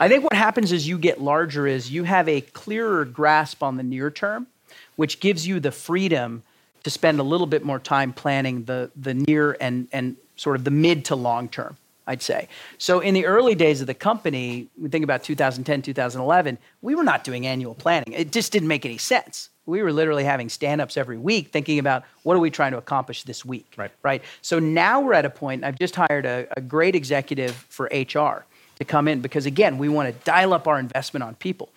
I 0.00 0.08
think 0.08 0.24
what 0.24 0.34
happens 0.34 0.72
as 0.72 0.88
you 0.88 0.98
get 0.98 1.20
larger 1.20 1.66
is 1.66 1.90
you 1.90 2.04
have 2.04 2.28
a 2.28 2.40
clearer 2.40 3.04
grasp 3.04 3.62
on 3.62 3.76
the 3.76 3.82
near 3.82 4.10
term, 4.10 4.46
which 4.96 5.20
gives 5.20 5.46
you 5.46 5.60
the 5.60 5.72
freedom 5.72 6.42
to 6.86 6.90
spend 6.90 7.18
a 7.18 7.22
little 7.24 7.48
bit 7.48 7.64
more 7.64 7.80
time 7.80 8.12
planning 8.12 8.62
the, 8.62 8.92
the 8.94 9.12
near 9.12 9.56
and, 9.60 9.88
and 9.90 10.14
sort 10.36 10.54
of 10.54 10.62
the 10.62 10.70
mid 10.70 11.04
to 11.06 11.16
long 11.16 11.48
term, 11.48 11.76
I'd 12.06 12.22
say. 12.22 12.46
So 12.78 13.00
in 13.00 13.12
the 13.12 13.26
early 13.26 13.56
days 13.56 13.80
of 13.80 13.88
the 13.88 13.94
company, 13.94 14.68
we 14.78 14.88
think 14.88 15.02
about 15.02 15.24
2010, 15.24 15.82
2011, 15.82 16.58
we 16.82 16.94
were 16.94 17.02
not 17.02 17.24
doing 17.24 17.44
annual 17.44 17.74
planning. 17.74 18.12
It 18.12 18.30
just 18.30 18.52
didn't 18.52 18.68
make 18.68 18.86
any 18.86 18.98
sense. 18.98 19.50
We 19.66 19.82
were 19.82 19.92
literally 19.92 20.22
having 20.22 20.48
stand-ups 20.48 20.96
every 20.96 21.18
week 21.18 21.48
thinking 21.48 21.80
about 21.80 22.04
what 22.22 22.36
are 22.36 22.38
we 22.38 22.52
trying 22.52 22.70
to 22.70 22.78
accomplish 22.78 23.24
this 23.24 23.44
week, 23.44 23.74
right? 23.76 23.90
right? 24.04 24.22
So 24.40 24.60
now 24.60 25.00
we're 25.00 25.14
at 25.14 25.24
a 25.24 25.30
point, 25.30 25.64
I've 25.64 25.80
just 25.80 25.96
hired 25.96 26.24
a, 26.24 26.46
a 26.56 26.60
great 26.60 26.94
executive 26.94 27.56
for 27.68 27.86
HR 27.86 28.44
to 28.78 28.84
come 28.84 29.08
in 29.08 29.22
because 29.22 29.44
again, 29.44 29.76
we 29.76 29.88
want 29.88 30.06
to 30.06 30.24
dial 30.24 30.52
up 30.52 30.68
our 30.68 30.78
investment 30.78 31.24
on 31.24 31.34
people. 31.34 31.68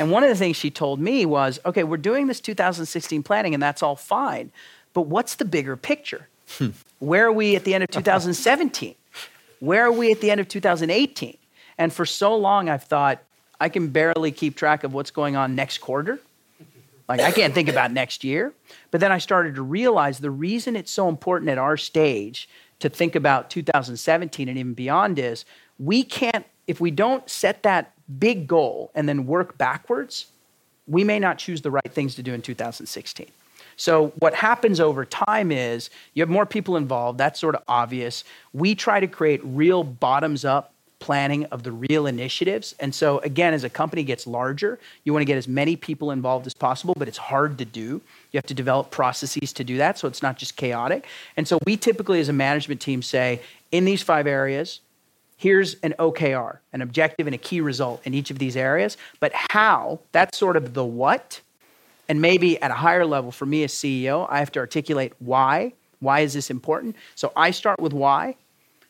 And 0.00 0.10
one 0.10 0.22
of 0.22 0.30
the 0.30 0.34
things 0.34 0.56
she 0.56 0.70
told 0.70 0.98
me 0.98 1.26
was, 1.26 1.60
okay, 1.66 1.84
we're 1.84 1.98
doing 1.98 2.26
this 2.26 2.40
2016 2.40 3.22
planning 3.22 3.52
and 3.52 3.62
that's 3.62 3.82
all 3.82 3.96
fine, 3.96 4.50
but 4.94 5.02
what's 5.02 5.34
the 5.34 5.44
bigger 5.44 5.76
picture? 5.76 6.26
Hmm. 6.56 6.68
Where 7.00 7.26
are 7.26 7.32
we 7.32 7.54
at 7.54 7.64
the 7.64 7.74
end 7.74 7.84
of 7.84 7.90
2017? 7.92 8.94
Where 9.58 9.84
are 9.84 9.92
we 9.92 10.10
at 10.10 10.22
the 10.22 10.30
end 10.30 10.40
of 10.40 10.48
2018? 10.48 11.36
And 11.76 11.92
for 11.92 12.06
so 12.06 12.34
long, 12.34 12.70
I've 12.70 12.84
thought, 12.84 13.22
I 13.60 13.68
can 13.68 13.88
barely 13.88 14.32
keep 14.32 14.56
track 14.56 14.84
of 14.84 14.94
what's 14.94 15.10
going 15.10 15.36
on 15.36 15.54
next 15.54 15.82
quarter. 15.82 16.18
Like, 17.06 17.20
I 17.20 17.30
can't 17.30 17.52
think 17.52 17.68
about 17.74 17.92
next 17.92 18.24
year. 18.24 18.54
But 18.90 19.02
then 19.02 19.12
I 19.12 19.18
started 19.18 19.54
to 19.56 19.62
realize 19.62 20.20
the 20.20 20.30
reason 20.30 20.76
it's 20.76 20.90
so 20.90 21.10
important 21.10 21.50
at 21.50 21.58
our 21.58 21.76
stage 21.76 22.48
to 22.78 22.88
think 22.88 23.14
about 23.14 23.50
2017 23.50 24.48
and 24.48 24.56
even 24.56 24.72
beyond 24.72 25.18
is 25.18 25.44
we 25.78 26.02
can't, 26.04 26.46
if 26.66 26.80
we 26.80 26.90
don't 26.90 27.28
set 27.28 27.64
that 27.64 27.92
big 28.18 28.46
goal 28.46 28.90
and 28.94 29.08
then 29.08 29.26
work 29.26 29.56
backwards, 29.58 30.26
we 30.86 31.04
may 31.04 31.18
not 31.18 31.38
choose 31.38 31.62
the 31.62 31.70
right 31.70 31.92
things 31.92 32.14
to 32.16 32.22
do 32.22 32.34
in 32.34 32.42
2016. 32.42 33.26
So, 33.76 34.08
what 34.18 34.34
happens 34.34 34.78
over 34.78 35.06
time 35.06 35.50
is 35.50 35.88
you 36.12 36.20
have 36.20 36.28
more 36.28 36.44
people 36.44 36.76
involved. 36.76 37.16
That's 37.16 37.40
sort 37.40 37.54
of 37.54 37.62
obvious. 37.66 38.24
We 38.52 38.74
try 38.74 39.00
to 39.00 39.06
create 39.06 39.40
real 39.42 39.84
bottoms 39.84 40.44
up 40.44 40.74
planning 40.98 41.46
of 41.46 41.62
the 41.62 41.72
real 41.72 42.06
initiatives. 42.06 42.74
And 42.78 42.94
so, 42.94 43.20
again, 43.20 43.54
as 43.54 43.64
a 43.64 43.70
company 43.70 44.04
gets 44.04 44.26
larger, 44.26 44.78
you 45.04 45.14
want 45.14 45.22
to 45.22 45.24
get 45.24 45.38
as 45.38 45.48
many 45.48 45.76
people 45.76 46.10
involved 46.10 46.46
as 46.46 46.52
possible, 46.52 46.94
but 46.98 47.08
it's 47.08 47.16
hard 47.16 47.56
to 47.56 47.64
do. 47.64 48.02
You 48.32 48.36
have 48.36 48.46
to 48.46 48.54
develop 48.54 48.90
processes 48.90 49.50
to 49.54 49.64
do 49.64 49.78
that 49.78 49.98
so 49.98 50.06
it's 50.06 50.22
not 50.22 50.36
just 50.36 50.56
chaotic. 50.56 51.06
And 51.38 51.48
so, 51.48 51.58
we 51.64 51.78
typically, 51.78 52.20
as 52.20 52.28
a 52.28 52.34
management 52.34 52.82
team, 52.82 53.00
say 53.00 53.40
in 53.72 53.86
these 53.86 54.02
five 54.02 54.26
areas, 54.26 54.80
here's 55.40 55.74
an 55.76 55.94
OKR, 55.98 56.58
an 56.74 56.82
objective 56.82 57.26
and 57.26 57.34
a 57.34 57.38
key 57.38 57.62
result 57.62 58.02
in 58.04 58.12
each 58.12 58.30
of 58.30 58.38
these 58.38 58.56
areas. 58.56 58.98
But 59.20 59.32
how, 59.32 60.00
that's 60.12 60.36
sort 60.36 60.54
of 60.54 60.74
the 60.74 60.84
what. 60.84 61.40
And 62.10 62.20
maybe 62.20 62.60
at 62.60 62.70
a 62.70 62.74
higher 62.74 63.06
level, 63.06 63.32
for 63.32 63.46
me 63.46 63.64
as 63.64 63.72
CEO, 63.72 64.26
I 64.28 64.38
have 64.40 64.52
to 64.52 64.60
articulate 64.60 65.14
why. 65.18 65.72
Why 66.00 66.20
is 66.20 66.34
this 66.34 66.50
important? 66.50 66.94
So 67.14 67.32
I 67.36 67.52
start 67.52 67.80
with 67.80 67.94
why. 67.94 68.36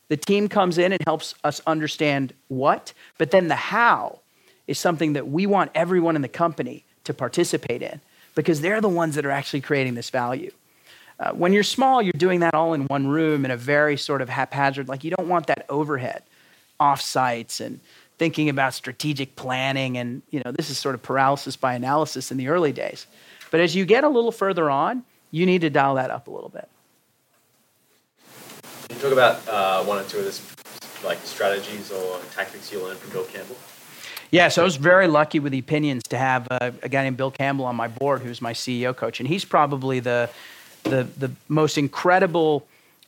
The 0.09 0.17
team 0.17 0.49
comes 0.49 0.77
in 0.77 0.93
and 0.93 1.01
helps 1.07 1.37
us 1.45 1.61
understand 1.69 2.33
what, 2.49 2.93
but 3.17 3.31
then 3.31 3.47
the 3.47 3.55
how 3.55 4.19
is 4.67 4.77
something 4.77 5.13
that 5.13 5.29
we 5.29 5.47
want 5.47 5.71
everyone 5.77 6.17
in 6.17 6.23
the 6.23 6.29
company 6.29 6.85
to 7.05 7.15
participate 7.15 7.81
in 7.81 8.01
because 8.35 8.61
they're 8.61 8.81
the 8.81 8.89
ones 8.89 9.15
that 9.15 9.25
are 9.25 9.31
actually 9.31 9.61
creating 9.61 9.95
this 9.95 10.11
value. 10.11 10.51
Uh, 11.21 11.31
when 11.31 11.53
you're 11.53 11.63
small, 11.63 12.03
you're 12.03 12.13
doing 12.17 12.41
that 12.41 12.55
all 12.55 12.75
in 12.75 12.87
one 12.87 13.07
room 13.07 13.45
in 13.45 13.53
a 13.53 13.57
very 13.57 13.97
sort 13.97 14.21
of 14.21 14.29
haphazard, 14.29 14.89
like 14.89 15.05
you 15.05 15.13
don't 15.13 15.29
want 15.29 15.47
that 15.47 15.65
overhead 15.69 16.25
offsites 16.81 17.61
and 17.61 17.81
thinking 18.19 18.49
about 18.49 18.75
strategic 18.75 19.37
planning 19.37 19.97
and 19.97 20.23
you 20.31 20.43
know 20.45 20.53
this 20.53 20.71
is 20.71 20.79
sort 20.79 20.95
of 20.95 21.03
paralysis 21.03 21.57
by 21.57 21.75
analysis 21.75 22.31
in 22.31 22.37
the 22.37 22.49
early 22.49 22.73
days. 22.73 23.07
But 23.51 23.61
as 23.61 23.75
you 23.75 23.85
get 23.85 24.05
a 24.05 24.09
little 24.09 24.33
further 24.33 24.71
on 24.71 25.05
you 25.31 25.47
need 25.47 25.61
to 25.61 25.71
dial 25.71 25.95
that 25.95 26.11
up 26.11 26.27
a 26.27 26.31
little 26.31 26.49
bit. 26.49 26.69
Can 28.89 28.97
you 28.97 29.03
talk 29.03 29.13
about 29.13 29.49
uh, 29.49 29.85
one 29.85 29.99
or 29.99 30.05
two 30.05 30.19
of 30.19 30.25
this 30.25 30.41
like 31.05 31.19
strategies 31.19 31.91
or 31.91 32.21
tactics 32.35 32.73
you 32.73 32.83
learned 32.83 32.99
from 32.99 33.13
bill 33.13 33.25
campbell? 33.25 33.57
Yeah, 34.33 34.49
so 34.49 34.63
I 34.63 34.65
was 34.65 34.77
very 34.77 35.09
lucky 35.09 35.41
with 35.41 35.53
the 35.53 35.59
Epinions 35.61 36.05
to 36.05 36.19
have 36.19 36.47
a, 36.51 36.73
a, 36.85 36.89
guy 36.89 37.03
named 37.03 37.17
Bill 37.17 37.33
Campbell 37.33 37.65
on 37.65 37.75
my 37.75 37.89
board, 37.89 38.23
who's 38.23 38.41
my 38.41 38.53
CEO 38.53 38.95
coach, 38.95 39.19
and 39.19 39.29
he's 39.29 39.45
probably 39.45 39.99
the 39.99 40.31
the 40.85 41.09
the 41.19 41.33
most 41.49 41.77
incredible 41.77 42.65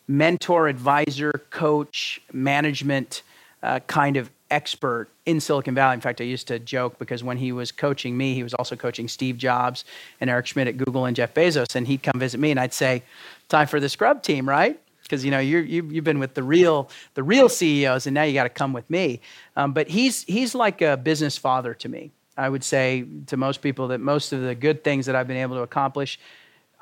mentor, 0.09 0.67
advisor, 0.67 1.33
coach, 1.51 2.21
management 2.33 3.23
uh, 3.63 3.81
kind 3.81 4.17
of 4.17 4.31
expert 4.51 5.09
in 5.25 5.41
Silicon 5.41 5.75
Valley. 5.75 5.95
In 5.95 6.01
fact, 6.01 6.21
I 6.21 6.25
used 6.25 6.47
to 6.49 6.59
joke 6.59 6.99
because 6.99 7.25
when 7.25 7.39
he 7.39 7.53
was 7.53 7.73
coaching 7.73 8.17
me, 8.17 8.35
he 8.35 8.43
was 8.43 8.55
also 8.55 8.77
coaching 8.77 9.09
Steve 9.09 9.39
Jobs 9.39 9.85
and 10.21 10.29
Eric 10.29 10.47
Schmidt 10.47 10.69
at 10.69 10.77
Google 10.77 11.07
and 11.07 11.17
Jeff 11.17 11.33
Bezos. 11.35 11.75
And 11.75 11.87
he'd 11.87 12.03
come 12.03 12.21
visit 12.21 12.39
me, 12.39 12.51
and 12.51 12.61
I'd 12.61 12.75
say, 12.75 13.03
"Time 13.49 13.67
for 13.67 13.81
the 13.81 13.89
scrub 13.89 14.23
team, 14.23 14.49
right?" 14.49 14.79
Because 15.03 15.25
you 15.25 15.31
know 15.31 15.41
you 15.41 15.59
you 15.59 15.89
you've 15.91 16.05
been 16.05 16.19
with 16.19 16.35
the 16.35 16.43
real 16.43 16.89
the 17.15 17.23
real 17.23 17.49
CEOs, 17.49 18.07
and 18.07 18.15
now 18.15 18.23
you 18.23 18.35
got 18.35 18.45
to 18.45 18.51
come 18.51 18.73
with 18.73 18.89
me. 18.91 19.21
Um, 19.57 19.73
but 19.73 19.89
he's 19.89 20.23
he's 20.25 20.55
like 20.55 20.83
a 20.83 20.97
business 20.97 21.39
father 21.39 21.75
to 21.75 21.89
me. 21.89 22.11
I 22.37 22.49
would 22.49 22.65
say 22.65 23.05
to 23.27 23.37
most 23.37 23.61
people 23.61 23.89
that 23.89 24.01
most 24.01 24.33
of 24.33 24.41
the 24.43 24.55
good 24.55 24.83
things 24.85 25.07
that 25.07 25.15
I've 25.15 25.29
been 25.29 25.37
able 25.37 25.57
to 25.57 25.63
accomplish 25.63 26.19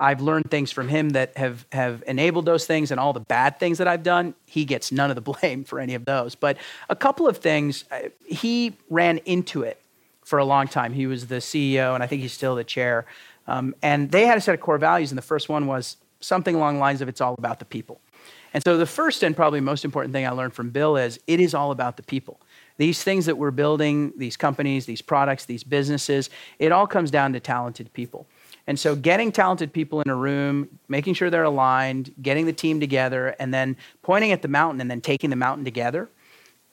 I've 0.00 0.22
learned 0.22 0.50
things 0.50 0.72
from 0.72 0.88
him 0.88 1.10
that 1.10 1.36
have, 1.36 1.66
have 1.72 2.02
enabled 2.06 2.46
those 2.46 2.66
things 2.66 2.90
and 2.90 2.98
all 2.98 3.12
the 3.12 3.20
bad 3.20 3.60
things 3.60 3.78
that 3.78 3.86
I've 3.86 4.02
done. 4.02 4.34
He 4.46 4.64
gets 4.64 4.90
none 4.90 5.10
of 5.10 5.14
the 5.14 5.20
blame 5.32 5.62
for 5.62 5.78
any 5.78 5.94
of 5.94 6.06
those. 6.06 6.34
But 6.34 6.56
a 6.88 6.96
couple 6.96 7.28
of 7.28 7.36
things, 7.36 7.84
uh, 7.92 8.08
he 8.26 8.76
ran 8.88 9.18
Intuit 9.20 9.74
for 10.24 10.38
a 10.38 10.44
long 10.44 10.66
time. 10.66 10.94
He 10.94 11.06
was 11.06 11.26
the 11.26 11.36
CEO, 11.36 11.94
and 11.94 12.02
I 12.02 12.06
think 12.06 12.22
he's 12.22 12.32
still 12.32 12.54
the 12.54 12.64
chair. 12.64 13.04
Um, 13.46 13.74
and 13.82 14.10
they 14.10 14.26
had 14.26 14.38
a 14.38 14.40
set 14.40 14.54
of 14.54 14.60
core 14.60 14.78
values, 14.78 15.10
and 15.10 15.18
the 15.18 15.22
first 15.22 15.48
one 15.48 15.66
was 15.66 15.98
something 16.20 16.54
along 16.54 16.74
the 16.74 16.80
lines 16.80 17.02
of 17.02 17.08
it's 17.08 17.20
all 17.20 17.34
about 17.36 17.58
the 17.58 17.64
people. 17.64 18.00
And 18.52 18.64
so 18.64 18.76
the 18.76 18.86
first 18.86 19.22
and 19.22 19.36
probably 19.36 19.60
most 19.60 19.84
important 19.84 20.12
thing 20.12 20.26
I 20.26 20.30
learned 20.30 20.54
from 20.54 20.70
Bill 20.70 20.96
is 20.96 21.20
it 21.26 21.40
is 21.40 21.54
all 21.54 21.70
about 21.70 21.96
the 21.96 22.02
people. 22.02 22.40
These 22.78 23.02
things 23.02 23.26
that 23.26 23.36
we're 23.36 23.50
building, 23.50 24.12
these 24.16 24.36
companies, 24.36 24.86
these 24.86 25.02
products, 25.02 25.44
these 25.44 25.62
businesses, 25.62 26.30
it 26.58 26.72
all 26.72 26.86
comes 26.86 27.10
down 27.10 27.32
to 27.34 27.40
talented 27.40 27.92
people. 27.92 28.26
And 28.70 28.78
so, 28.78 28.94
getting 28.94 29.32
talented 29.32 29.72
people 29.72 30.00
in 30.00 30.08
a 30.08 30.14
room, 30.14 30.68
making 30.86 31.14
sure 31.14 31.28
they're 31.28 31.42
aligned, 31.42 32.14
getting 32.22 32.46
the 32.46 32.52
team 32.52 32.78
together, 32.78 33.34
and 33.40 33.52
then 33.52 33.76
pointing 34.02 34.30
at 34.30 34.42
the 34.42 34.48
mountain 34.48 34.80
and 34.80 34.88
then 34.88 35.00
taking 35.00 35.28
the 35.28 35.34
mountain 35.34 35.64
together, 35.64 36.08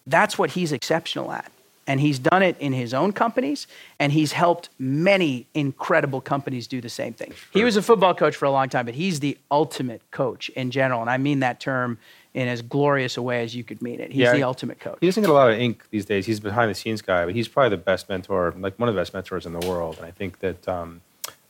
that's 0.05 0.37
what 0.37 0.51
he's 0.51 0.71
exceptional 0.71 1.31
at. 1.31 1.51
And 1.87 1.99
he's 1.99 2.19
done 2.19 2.43
it 2.43 2.55
in 2.59 2.71
his 2.71 2.93
own 2.93 3.13
companies, 3.13 3.65
and 3.97 4.11
he's 4.11 4.33
helped 4.33 4.69
many 4.77 5.47
incredible 5.55 6.21
companies 6.21 6.67
do 6.67 6.81
the 6.81 6.89
same 6.89 7.13
thing. 7.13 7.33
He 7.51 7.63
was 7.63 7.77
a 7.77 7.81
football 7.81 8.13
coach 8.13 8.35
for 8.35 8.45
a 8.45 8.51
long 8.51 8.69
time, 8.69 8.85
but 8.85 8.93
he's 8.93 9.19
the 9.19 9.35
ultimate 9.49 10.03
coach 10.11 10.49
in 10.49 10.69
general. 10.69 11.01
And 11.01 11.09
I 11.09 11.17
mean 11.17 11.39
that 11.39 11.59
term 11.59 11.97
in 12.35 12.47
as 12.47 12.61
glorious 12.61 13.17
a 13.17 13.23
way 13.23 13.41
as 13.41 13.55
you 13.55 13.63
could 13.63 13.81
mean 13.81 13.99
it. 13.99 14.11
He's 14.11 14.21
yeah, 14.21 14.33
the 14.33 14.43
ultimate 14.43 14.79
coach. 14.79 14.99
He 15.01 15.07
doesn't 15.07 15.23
get 15.23 15.31
a 15.31 15.33
lot 15.33 15.49
of 15.49 15.57
ink 15.57 15.85
these 15.89 16.05
days. 16.05 16.27
He's 16.27 16.39
behind 16.39 16.69
the 16.69 16.75
scenes 16.75 17.01
guy, 17.01 17.25
but 17.25 17.33
he's 17.33 17.47
probably 17.47 17.71
the 17.71 17.81
best 17.81 18.07
mentor, 18.07 18.53
like 18.55 18.77
one 18.77 18.87
of 18.87 18.93
the 18.93 19.01
best 19.01 19.15
mentors 19.15 19.47
in 19.47 19.53
the 19.53 19.67
world. 19.67 19.97
And 19.97 20.05
I 20.05 20.11
think 20.11 20.37
that 20.41 20.67
um, 20.67 21.01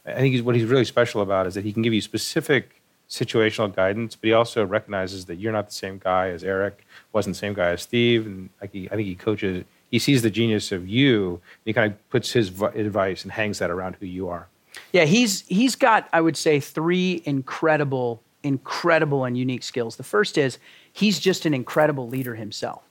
I 0.08 0.14
think 0.14 0.34
he's, 0.34 0.42
what 0.42 0.56
he's 0.56 0.66
really 0.66 0.86
special 0.86 1.22
about 1.22 1.48
is 1.48 1.54
that 1.56 1.66
he 1.66 1.74
can 1.74 1.82
give 1.82 1.94
you 1.94 2.02
specific 2.02 2.82
situational 3.10 3.74
guidance, 3.74 4.16
but 4.16 4.28
he 4.28 4.34
also 4.34 4.66
recognizes 4.66 5.26
that 5.26 5.36
you're 5.36 5.52
not 5.52 5.68
the 5.68 5.74
same 5.74 5.98
guy 5.98 6.30
as 6.30 6.44
Eric, 6.44 6.86
wasn't 7.14 7.36
the 7.36 7.40
same 7.40 7.54
guy 7.54 7.70
as 7.72 7.82
Steve, 7.82 8.26
and 8.26 8.50
like 8.62 8.72
he, 8.74 8.88
I 8.88 8.96
think 8.96 9.08
he 9.08 9.16
coaches. 9.16 9.64
He 9.90 10.00
sees 10.00 10.22
the 10.22 10.30
genius 10.30 10.72
of 10.72 10.88
you, 10.88 11.30
and 11.32 11.62
he 11.66 11.74
kind 11.74 11.92
of 11.92 12.10
puts 12.10 12.32
his 12.32 12.50
advice 12.62 13.24
and 13.24 13.32
hangs 13.32 13.60
that 13.60 13.70
around 13.70 13.96
who 14.00 14.06
you 14.06 14.28
are. 14.28 14.48
Yeah, 14.92 15.06
he's 15.06 15.42
he's 15.48 15.76
got 15.76 16.10
I 16.14 16.22
would 16.22 16.38
say 16.38 16.60
three 16.60 17.22
incredible, 17.26 18.22
incredible 18.44 19.26
and 19.26 19.38
unique 19.38 19.64
skills. 19.64 19.96
The 19.96 20.04
first 20.04 20.38
is 20.38 20.58
he's 20.92 21.20
just 21.20 21.46
an 21.46 21.54
incredible 21.54 22.08
leader 22.10 22.36
himself, 22.36 22.84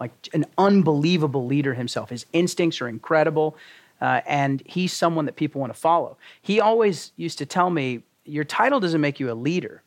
like 0.00 0.12
an 0.32 0.46
unbelievable 0.56 1.46
leader 1.46 1.74
himself. 1.74 2.10
His 2.10 2.24
instincts 2.32 2.80
are 2.80 2.88
incredible. 2.88 3.56
Uh, 4.00 4.20
and 4.26 4.62
he's 4.64 4.92
someone 4.92 5.24
that 5.26 5.36
people 5.36 5.60
want 5.60 5.72
to 5.72 5.78
follow. 5.78 6.16
He 6.40 6.60
always 6.60 7.12
used 7.16 7.38
to 7.38 7.46
tell 7.46 7.70
me, 7.70 8.02
Your 8.24 8.44
title 8.44 8.80
doesn't 8.80 9.00
make 9.00 9.18
you 9.18 9.30
a 9.30 9.34
leader, 9.34 9.82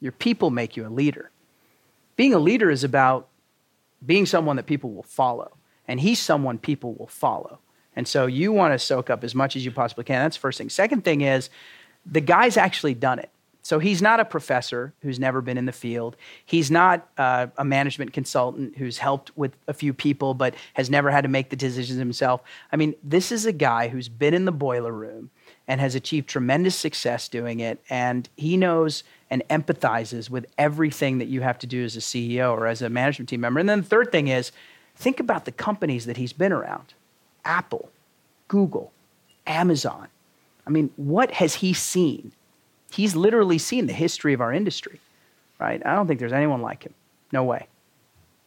your 0.00 0.12
people 0.12 0.50
make 0.50 0.76
you 0.76 0.86
a 0.86 0.90
leader. 0.90 1.30
Being 2.16 2.34
a 2.34 2.38
leader 2.38 2.70
is 2.70 2.84
about 2.84 3.28
being 4.04 4.26
someone 4.26 4.56
that 4.56 4.66
people 4.66 4.92
will 4.92 5.02
follow, 5.02 5.56
and 5.88 6.00
he's 6.00 6.20
someone 6.20 6.58
people 6.58 6.94
will 6.94 7.06
follow. 7.06 7.58
And 7.96 8.06
so 8.06 8.26
you 8.26 8.52
want 8.52 8.74
to 8.74 8.78
soak 8.78 9.08
up 9.08 9.24
as 9.24 9.34
much 9.34 9.56
as 9.56 9.64
you 9.64 9.70
possibly 9.70 10.04
can. 10.04 10.22
That's 10.22 10.36
the 10.36 10.40
first 10.40 10.58
thing. 10.58 10.68
Second 10.68 11.04
thing 11.04 11.20
is, 11.20 11.48
the 12.04 12.20
guy's 12.20 12.56
actually 12.56 12.94
done 12.94 13.18
it. 13.18 13.30
So 13.64 13.78
he's 13.78 14.02
not 14.02 14.20
a 14.20 14.26
professor 14.26 14.92
who's 15.00 15.18
never 15.18 15.40
been 15.40 15.56
in 15.56 15.64
the 15.64 15.72
field. 15.72 16.16
He's 16.44 16.70
not 16.70 17.08
uh, 17.16 17.46
a 17.56 17.64
management 17.64 18.12
consultant 18.12 18.76
who's 18.76 18.98
helped 18.98 19.34
with 19.38 19.56
a 19.66 19.72
few 19.72 19.94
people 19.94 20.34
but 20.34 20.54
has 20.74 20.90
never 20.90 21.10
had 21.10 21.22
to 21.22 21.28
make 21.28 21.48
the 21.48 21.56
decisions 21.56 21.98
himself. 21.98 22.42
I 22.72 22.76
mean, 22.76 22.94
this 23.02 23.32
is 23.32 23.46
a 23.46 23.52
guy 23.52 23.88
who's 23.88 24.10
been 24.10 24.34
in 24.34 24.44
the 24.44 24.52
boiler 24.52 24.92
room 24.92 25.30
and 25.66 25.80
has 25.80 25.94
achieved 25.94 26.28
tremendous 26.28 26.76
success 26.76 27.26
doing 27.26 27.60
it. 27.60 27.82
And 27.88 28.28
he 28.36 28.58
knows 28.58 29.02
and 29.30 29.42
empathizes 29.48 30.28
with 30.28 30.44
everything 30.58 31.16
that 31.16 31.28
you 31.28 31.40
have 31.40 31.58
to 31.60 31.66
do 31.66 31.82
as 31.84 31.96
a 31.96 32.00
CEO 32.00 32.52
or 32.52 32.66
as 32.66 32.82
a 32.82 32.90
management 32.90 33.30
team 33.30 33.40
member. 33.40 33.60
And 33.60 33.68
then 33.68 33.80
the 33.80 33.86
third 33.86 34.12
thing 34.12 34.28
is 34.28 34.52
think 34.94 35.20
about 35.20 35.46
the 35.46 35.52
companies 35.52 36.04
that 36.04 36.18
he's 36.18 36.34
been 36.34 36.52
around 36.52 36.92
Apple, 37.46 37.88
Google, 38.46 38.92
Amazon. 39.46 40.08
I 40.66 40.70
mean, 40.70 40.90
what 40.96 41.30
has 41.30 41.54
he 41.56 41.72
seen? 41.72 42.32
He's 42.94 43.16
literally 43.16 43.58
seen 43.58 43.86
the 43.86 43.92
history 43.92 44.32
of 44.32 44.40
our 44.40 44.52
industry, 44.52 45.00
right? 45.58 45.84
I 45.84 45.94
don't 45.94 46.06
think 46.06 46.20
there's 46.20 46.32
anyone 46.32 46.62
like 46.62 46.84
him. 46.84 46.94
No 47.32 47.44
way. 47.44 47.66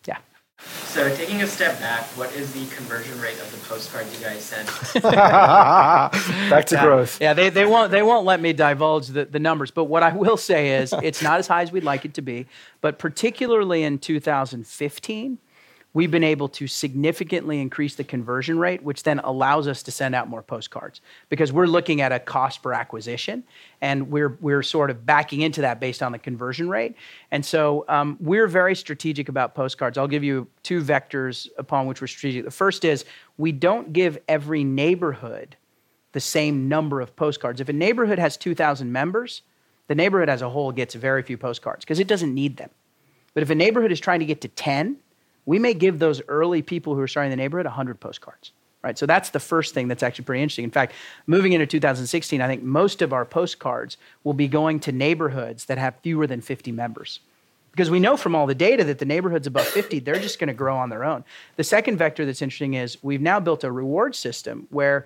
Yeah. 0.07 0.17
So 0.59 1.13
taking 1.15 1.41
a 1.41 1.47
step 1.47 1.79
back, 1.79 2.03
what 2.17 2.33
is 2.33 2.53
the 2.53 2.65
conversion 2.75 3.19
rate 3.19 3.39
of 3.39 3.51
the 3.51 3.57
postcards 3.67 4.17
you 4.17 4.25
guys 4.25 4.43
sent? 4.43 4.67
back 5.03 6.65
to 6.67 6.75
yeah, 6.75 6.83
growth. 6.83 7.21
Yeah, 7.21 7.33
they, 7.33 7.49
they 7.49 7.65
won't 7.65 7.91
they 7.91 8.01
won't 8.01 8.25
let 8.25 8.39
me 8.39 8.53
divulge 8.53 9.07
the, 9.07 9.25
the 9.25 9.39
numbers. 9.39 9.69
But 9.69 9.85
what 9.85 10.01
I 10.01 10.13
will 10.13 10.37
say 10.37 10.81
is 10.81 10.93
it's 11.03 11.21
not 11.21 11.39
as 11.39 11.47
high 11.47 11.61
as 11.61 11.71
we'd 11.71 11.83
like 11.83 12.05
it 12.05 12.13
to 12.15 12.21
be. 12.21 12.47
But 12.81 12.99
particularly 12.99 13.83
in 13.83 13.99
2015, 13.99 15.37
we've 15.93 16.11
been 16.11 16.23
able 16.23 16.47
to 16.47 16.67
significantly 16.67 17.59
increase 17.59 17.95
the 17.95 18.03
conversion 18.03 18.59
rate, 18.59 18.83
which 18.83 19.03
then 19.03 19.19
allows 19.19 19.67
us 19.67 19.81
to 19.83 19.91
send 19.91 20.13
out 20.13 20.27
more 20.27 20.43
postcards 20.43 21.01
because 21.29 21.51
we're 21.51 21.65
looking 21.65 22.01
at 22.01 22.11
a 22.11 22.19
cost 22.19 22.61
per 22.61 22.73
acquisition 22.73 23.43
and 23.81 24.11
we're, 24.11 24.37
we're 24.41 24.61
sort 24.61 24.89
of 24.89 25.05
backing 25.05 25.41
into 25.41 25.61
that 25.61 25.79
based 25.79 26.03
on 26.03 26.11
the 26.11 26.19
conversion 26.19 26.69
rate. 26.69 26.95
And 27.31 27.45
so 27.45 27.85
um, 27.87 28.17
we're 28.19 28.47
very 28.47 28.75
strategic 28.75 29.29
about 29.29 29.55
postcards. 29.55 29.97
I'll 29.97 30.07
give 30.07 30.23
you 30.23 30.47
two 30.63 30.83
vectors 30.83 31.47
upon 31.57 31.87
which 31.87 32.01
we're 32.01 32.07
strategic. 32.07 32.45
The 32.45 32.51
first 32.51 32.85
is 32.85 33.05
we 33.37 33.51
don't 33.51 33.93
give 33.93 34.17
every 34.27 34.63
neighborhood 34.63 35.55
the 36.11 36.19
same 36.19 36.67
number 36.67 37.01
of 37.01 37.15
postcards. 37.15 37.61
If 37.61 37.69
a 37.69 37.73
neighborhood 37.73 38.19
has 38.19 38.37
2,000 38.37 38.91
members, 38.91 39.41
the 39.87 39.95
neighborhood 39.95 40.29
as 40.29 40.41
a 40.41 40.49
whole 40.49 40.71
gets 40.71 40.95
very 40.95 41.23
few 41.23 41.37
postcards 41.37 41.85
because 41.85 41.99
it 41.99 42.07
doesn't 42.07 42.33
need 42.33 42.57
them. 42.57 42.69
But 43.33 43.43
if 43.43 43.49
a 43.49 43.55
neighborhood 43.55 43.91
is 43.91 43.99
trying 43.99 44.19
to 44.19 44.25
get 44.25 44.41
to 44.41 44.47
10, 44.47 44.97
we 45.47 45.57
may 45.57 45.73
give 45.73 45.97
those 45.97 46.21
early 46.27 46.61
people 46.61 46.93
who 46.93 47.01
are 47.01 47.07
starting 47.07 47.31
the 47.31 47.37
neighborhood 47.37 47.65
100 47.65 47.99
postcards. 47.99 48.51
Right, 48.83 48.97
so 48.97 49.07
that's 49.07 49.31
the 49.31 49.39
first 49.39 49.73
thing 49.73 49.87
that's 49.87 50.03
actually 50.03 50.25
pretty 50.25 50.43
interesting. 50.43 50.63
In 50.63 50.71
fact, 50.71 50.93
moving 51.25 51.51
into 51.51 51.65
2016, 51.65 52.41
I 52.41 52.47
think 52.47 52.61
most 52.61 53.01
of 53.01 53.11
our 53.11 53.25
postcards 53.25 53.97
will 54.23 54.35
be 54.35 54.47
going 54.47 54.79
to 54.81 54.91
neighborhoods 54.91 55.65
that 55.65 55.79
have 55.79 55.95
fewer 56.03 56.27
than 56.27 56.41
50 56.41 56.71
members 56.71 57.19
because 57.71 57.91
we 57.91 57.99
know 57.99 58.17
from 58.17 58.33
all 58.33 58.47
the 58.47 58.55
data 58.55 58.83
that 58.83 58.97
the 58.97 59.05
neighborhoods 59.05 59.45
above 59.45 59.65
50 59.67 59.99
they're 59.99 60.19
just 60.19 60.39
going 60.39 60.47
to 60.47 60.53
grow 60.53 60.75
on 60.75 60.89
their 60.89 61.03
own 61.03 61.23
the 61.57 61.63
second 61.63 61.97
vector 61.97 62.25
that's 62.25 62.41
interesting 62.41 62.73
is 62.73 62.97
we've 63.03 63.21
now 63.21 63.39
built 63.39 63.63
a 63.63 63.71
reward 63.71 64.15
system 64.15 64.67
where 64.71 65.05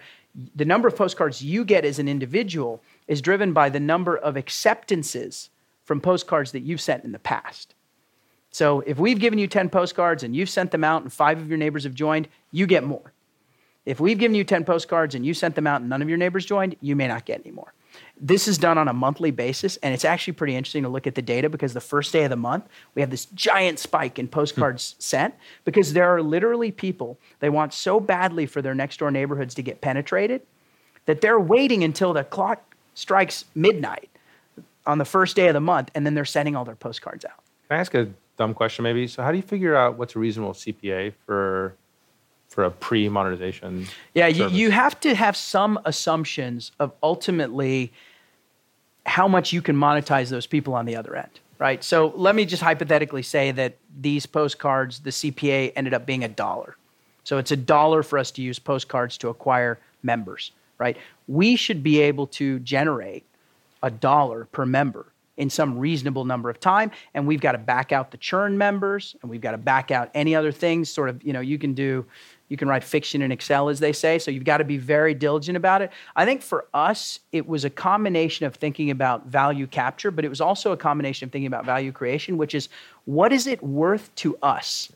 the 0.55 0.63
number 0.63 0.87
of 0.87 0.95
postcards 0.95 1.43
you 1.43 1.65
get 1.65 1.83
as 1.83 1.99
an 1.99 2.07
individual 2.07 2.81
is 3.07 3.21
driven 3.21 3.51
by 3.51 3.67
the 3.67 3.79
number 3.79 4.15
of 4.15 4.37
acceptances 4.37 5.49
from 5.83 5.99
postcards 5.99 6.53
that 6.53 6.61
you've 6.61 6.79
sent 6.79 7.03
in 7.03 7.11
the 7.11 7.19
past 7.19 7.73
so 8.51 8.81
if 8.81 8.99
we've 8.99 9.19
given 9.19 9.39
you 9.39 9.47
10 9.47 9.69
postcards 9.69 10.23
and 10.23 10.35
you've 10.35 10.49
sent 10.49 10.71
them 10.71 10.83
out 10.83 11.01
and 11.01 11.11
five 11.11 11.39
of 11.39 11.47
your 11.47 11.57
neighbors 11.57 11.85
have 11.85 11.93
joined, 11.93 12.27
you 12.51 12.67
get 12.67 12.83
more. 12.83 13.13
If 13.85 13.99
we've 13.99 14.19
given 14.19 14.35
you 14.35 14.43
10 14.43 14.65
postcards 14.65 15.15
and 15.15 15.25
you 15.25 15.33
sent 15.33 15.55
them 15.55 15.65
out 15.65 15.81
and 15.81 15.89
none 15.89 16.01
of 16.01 16.09
your 16.09 16.17
neighbors 16.17 16.45
joined, 16.45 16.75
you 16.81 16.95
may 16.95 17.07
not 17.07 17.25
get 17.25 17.41
any 17.43 17.51
more. 17.51 17.73
This 18.19 18.47
is 18.47 18.57
done 18.57 18.77
on 18.77 18.87
a 18.87 18.93
monthly 18.93 19.31
basis, 19.31 19.77
and 19.77 19.93
it's 19.93 20.05
actually 20.05 20.33
pretty 20.33 20.55
interesting 20.55 20.83
to 20.83 20.89
look 20.89 21.07
at 21.07 21.15
the 21.15 21.21
data 21.21 21.49
because 21.49 21.73
the 21.73 21.81
first 21.81 22.13
day 22.13 22.23
of 22.23 22.29
the 22.29 22.35
month, 22.35 22.65
we 22.93 23.01
have 23.01 23.09
this 23.09 23.25
giant 23.25 23.79
spike 23.79 24.19
in 24.19 24.27
postcards 24.27 24.93
hmm. 24.93 25.01
sent 25.01 25.33
because 25.65 25.93
there 25.93 26.05
are 26.05 26.21
literally 26.21 26.71
people 26.71 27.17
they 27.39 27.49
want 27.49 27.73
so 27.73 27.99
badly 27.99 28.45
for 28.45 28.61
their 28.61 28.75
Nextdoor 28.75 29.11
neighborhoods 29.11 29.55
to 29.55 29.63
get 29.63 29.81
penetrated 29.81 30.41
that 31.05 31.21
they're 31.21 31.39
waiting 31.39 31.83
until 31.83 32.13
the 32.13 32.23
clock 32.23 32.75
strikes 32.93 33.45
midnight 33.55 34.09
on 34.85 34.99
the 34.99 35.05
first 35.05 35.35
day 35.35 35.47
of 35.47 35.53
the 35.53 35.59
month, 35.59 35.89
and 35.95 36.05
then 36.05 36.13
they're 36.13 36.25
sending 36.25 36.55
all 36.55 36.63
their 36.63 36.75
postcards 36.75 37.25
out. 37.25 37.43
Can 37.67 37.77
I 37.77 37.79
ask 37.81 37.93
a 37.95 38.09
dumb 38.41 38.55
question 38.55 38.81
maybe. 38.81 39.07
So 39.07 39.21
how 39.21 39.29
do 39.29 39.37
you 39.37 39.43
figure 39.43 39.75
out 39.75 39.99
what's 39.99 40.15
a 40.15 40.19
reasonable 40.19 40.53
CPA 40.53 41.13
for 41.25 41.75
for 42.49 42.63
a 42.65 42.71
pre-monetization? 42.71 43.87
Yeah, 44.13 44.27
you, 44.27 44.49
you 44.49 44.71
have 44.71 44.99
to 45.01 45.15
have 45.15 45.37
some 45.37 45.79
assumptions 45.85 46.71
of 46.79 46.91
ultimately 47.01 47.93
how 49.05 49.27
much 49.27 49.53
you 49.53 49.61
can 49.61 49.75
monetize 49.77 50.29
those 50.29 50.47
people 50.47 50.73
on 50.73 50.85
the 50.85 50.95
other 50.97 51.15
end, 51.15 51.39
right? 51.59 51.81
So 51.81 52.11
let 52.15 52.35
me 52.35 52.43
just 52.45 52.61
hypothetically 52.61 53.21
say 53.21 53.51
that 53.51 53.77
these 54.01 54.25
postcards, 54.25 54.99
the 54.99 55.11
CPA 55.11 55.71
ended 55.77 55.93
up 55.93 56.05
being 56.05 56.25
a 56.25 56.27
dollar. 56.27 56.75
So 57.23 57.37
it's 57.37 57.51
a 57.51 57.55
dollar 57.55 58.03
for 58.03 58.19
us 58.19 58.31
to 58.31 58.41
use 58.41 58.59
postcards 58.59 59.17
to 59.19 59.29
acquire 59.29 59.79
members, 60.03 60.51
right? 60.77 60.97
We 61.27 61.55
should 61.55 61.81
be 61.83 62.01
able 62.01 62.27
to 62.27 62.59
generate 62.59 63.23
a 63.81 63.91
dollar 63.91 64.45
per 64.51 64.65
member 64.65 65.10
in 65.37 65.49
some 65.49 65.77
reasonable 65.77 66.25
number 66.25 66.49
of 66.49 66.59
time 66.59 66.91
and 67.13 67.25
we've 67.25 67.41
got 67.41 67.53
to 67.53 67.57
back 67.57 67.91
out 67.91 68.11
the 68.11 68.17
churn 68.17 68.57
members 68.57 69.15
and 69.21 69.31
we've 69.31 69.41
got 69.41 69.51
to 69.51 69.57
back 69.57 69.89
out 69.89 70.09
any 70.13 70.35
other 70.35 70.51
things 70.51 70.89
sort 70.89 71.09
of 71.09 71.23
you 71.23 71.33
know 71.33 71.39
you 71.39 71.57
can 71.57 71.73
do 71.73 72.05
you 72.49 72.57
can 72.57 72.67
write 72.67 72.83
fiction 72.83 73.21
in 73.21 73.31
excel 73.31 73.69
as 73.69 73.79
they 73.79 73.93
say 73.93 74.19
so 74.19 74.29
you've 74.29 74.43
got 74.43 74.57
to 74.57 74.65
be 74.65 74.77
very 74.77 75.13
diligent 75.13 75.55
about 75.55 75.81
it. 75.81 75.89
I 76.15 76.25
think 76.25 76.41
for 76.41 76.65
us 76.73 77.21
it 77.31 77.47
was 77.47 77.63
a 77.63 77.69
combination 77.69 78.45
of 78.45 78.55
thinking 78.55 78.91
about 78.91 79.27
value 79.27 79.67
capture 79.67 80.11
but 80.11 80.25
it 80.25 80.29
was 80.29 80.41
also 80.41 80.73
a 80.73 80.77
combination 80.77 81.25
of 81.25 81.31
thinking 81.31 81.47
about 81.47 81.65
value 81.65 81.93
creation 81.93 82.37
which 82.37 82.53
is 82.53 82.67
what 83.05 83.31
is 83.31 83.47
it 83.47 83.63
worth 83.63 84.13
to 84.15 84.37
us 84.43 84.91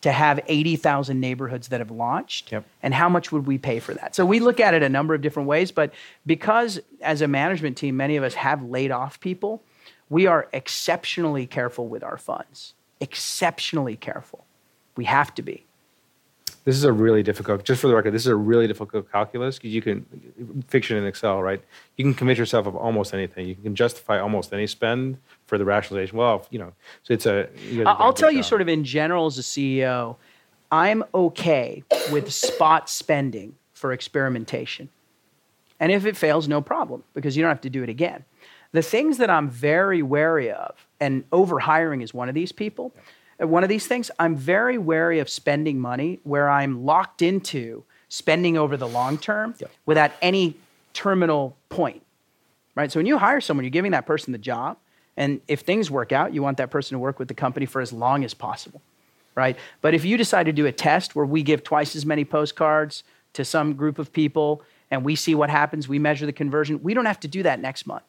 to 0.00 0.12
have 0.12 0.38
80,000 0.48 1.18
neighborhoods 1.18 1.68
that 1.68 1.80
have 1.80 1.90
launched? 1.90 2.52
Yep. 2.52 2.64
and 2.82 2.92
how 2.92 3.08
much 3.08 3.32
would 3.32 3.46
we 3.46 3.56
pay 3.56 3.80
for 3.80 3.94
that? 3.94 4.14
So 4.14 4.26
we 4.26 4.38
look 4.38 4.60
at 4.60 4.74
it 4.74 4.82
a 4.82 4.88
number 4.88 5.14
of 5.14 5.20
different 5.20 5.46
ways 5.46 5.70
but 5.70 5.92
because 6.24 6.80
as 7.02 7.20
a 7.20 7.28
management 7.28 7.76
team 7.76 7.98
many 7.98 8.16
of 8.16 8.24
us 8.24 8.32
have 8.32 8.62
laid 8.62 8.90
off 8.90 9.20
people 9.20 9.62
we 10.08 10.26
are 10.26 10.48
exceptionally 10.52 11.46
careful 11.46 11.88
with 11.88 12.02
our 12.02 12.16
funds 12.16 12.74
exceptionally 13.00 13.96
careful 13.96 14.44
we 14.96 15.04
have 15.04 15.34
to 15.34 15.42
be 15.42 15.64
This 16.64 16.76
is 16.76 16.84
a 16.84 16.92
really 16.92 17.22
difficult, 17.22 17.62
just 17.64 17.80
for 17.82 17.88
the 17.88 17.94
record, 17.94 18.12
this 18.14 18.22
is 18.22 18.28
a 18.28 18.36
really 18.36 18.66
difficult 18.66 19.10
calculus 19.12 19.58
because 19.58 19.74
you 19.74 19.82
can, 19.82 20.64
fiction 20.68 20.96
in 20.96 21.04
Excel, 21.06 21.42
right? 21.42 21.62
You 21.96 22.04
can 22.04 22.14
convince 22.14 22.38
yourself 22.38 22.66
of 22.66 22.74
almost 22.74 23.12
anything. 23.12 23.46
You 23.46 23.54
can 23.54 23.74
justify 23.74 24.18
almost 24.18 24.52
any 24.52 24.66
spend 24.66 25.18
for 25.46 25.58
the 25.58 25.64
rationalization. 25.66 26.16
Well, 26.16 26.46
you 26.50 26.58
know, 26.58 26.72
so 27.02 27.12
it's 27.12 27.26
a. 27.26 27.48
you 27.68 27.84
gotta 27.84 27.96
do 27.96 28.02
a 28.02 28.04
I'll 28.04 28.14
tell 28.14 28.30
you 28.30 28.42
sort 28.42 28.62
of 28.62 28.68
in 28.68 28.82
general 28.82 29.26
as 29.26 29.38
a 29.38 29.42
CEO, 29.42 30.16
I'm 30.72 31.04
okay 31.14 31.82
with 32.10 32.32
spot 32.32 32.88
spending 32.88 33.56
for 33.74 33.92
experimentation. 33.92 34.88
And 35.80 35.92
if 35.92 36.06
it 36.06 36.16
fails, 36.16 36.48
no 36.48 36.62
problem, 36.62 37.02
because 37.12 37.36
you 37.36 37.42
don't 37.42 37.50
have 37.50 37.60
to 37.60 37.70
do 37.70 37.82
it 37.82 37.90
again. 37.90 38.24
The 38.74 38.82
things 38.82 39.18
that 39.18 39.30
I'm 39.30 39.48
very 39.48 40.02
wary 40.02 40.50
of, 40.50 40.86
and 41.00 41.28
overhiring 41.30 42.02
is 42.02 42.12
one 42.12 42.28
of 42.28 42.34
these 42.34 42.52
people, 42.52 42.92
one 43.38 43.62
of 43.62 43.68
these 43.68 43.86
things, 43.86 44.10
I'm 44.18 44.36
very 44.36 44.78
wary 44.78 45.18
of 45.18 45.28
spending 45.28 45.80
money 45.80 46.20
where 46.22 46.50
I'm 46.50 46.84
locked 46.84 47.22
into 47.22 47.84
spending 48.08 48.58
over 48.58 48.76
the 48.76 48.86
long 48.86 49.16
term 49.16 49.54
without 49.86 50.12
any 50.20 50.56
terminal 50.92 51.56
point 51.68 52.02
right? 52.74 52.90
So 52.90 52.98
when 52.98 53.06
you 53.06 53.18
hire 53.18 53.40
someone, 53.40 53.64
you're 53.64 53.70
giving 53.70 53.92
that 53.92 54.06
person 54.06 54.32
the 54.32 54.38
job, 54.38 54.78
and 55.16 55.40
if 55.46 55.60
things 55.60 55.90
work 55.90 56.12
out, 56.12 56.34
you 56.34 56.42
want 56.42 56.56
that 56.56 56.70
person 56.70 56.94
to 56.94 56.98
work 56.98 57.18
with 57.18 57.28
the 57.28 57.34
company 57.34 57.66
for 57.66 57.80
as 57.80 57.92
long 57.92 58.24
as 58.24 58.34
possible, 58.34 58.82
right? 59.34 59.56
But 59.80 59.94
if 59.94 60.04
you 60.04 60.16
decide 60.16 60.46
to 60.46 60.52
do 60.52 60.66
a 60.66 60.72
test 60.72 61.14
where 61.14 61.26
we 61.26 61.42
give 61.42 61.62
twice 61.62 61.94
as 61.94 62.04
many 62.04 62.24
postcards 62.24 63.04
to 63.34 63.44
some 63.44 63.74
group 63.74 63.98
of 63.98 64.12
people 64.12 64.62
and 64.90 65.04
we 65.04 65.14
see 65.16 65.34
what 65.34 65.50
happens, 65.50 65.88
we 65.88 65.98
measure 65.98 66.26
the 66.26 66.32
conversion, 66.32 66.82
we 66.82 66.94
don't 66.94 67.06
have 67.06 67.20
to 67.20 67.28
do 67.28 67.42
that 67.44 67.60
next 67.60 67.86
month, 67.86 68.02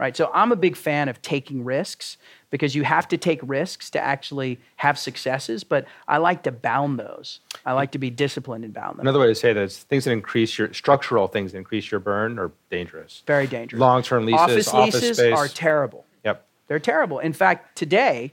right? 0.00 0.16
So 0.16 0.30
I'm 0.32 0.50
a 0.50 0.56
big 0.56 0.76
fan 0.76 1.10
of 1.10 1.20
taking 1.20 1.62
risks 1.62 2.16
because 2.48 2.74
you 2.74 2.84
have 2.84 3.06
to 3.08 3.18
take 3.18 3.38
risks 3.42 3.90
to 3.90 4.00
actually 4.00 4.58
have 4.76 4.98
successes, 4.98 5.62
but 5.62 5.84
I 6.08 6.16
like 6.16 6.42
to 6.44 6.50
bound 6.50 6.98
those. 6.98 7.40
I 7.66 7.74
like 7.74 7.92
to 7.92 7.98
be 7.98 8.08
disciplined 8.08 8.64
and 8.64 8.72
bound 8.72 8.96
them. 8.96 9.02
Another 9.02 9.20
way 9.20 9.26
to 9.26 9.34
say 9.34 9.52
that 9.52 9.62
is 9.62 9.80
things 9.80 10.06
that 10.06 10.12
increase 10.12 10.58
your, 10.58 10.72
structural 10.72 11.28
things 11.28 11.52
that 11.52 11.58
increase 11.58 11.90
your 11.90 12.00
burn 12.00 12.38
are 12.38 12.50
dangerous. 12.70 13.22
Very 13.26 13.46
dangerous. 13.46 13.78
Long-term 13.78 14.24
leases, 14.24 14.40
office 14.40 14.68
office 14.68 14.94
leases 14.94 15.18
space. 15.18 15.36
are 15.36 15.48
terrible. 15.48 16.06
Yep. 16.24 16.46
They're 16.66 16.78
terrible. 16.78 17.18
In 17.18 17.34
fact, 17.34 17.76
today, 17.76 18.32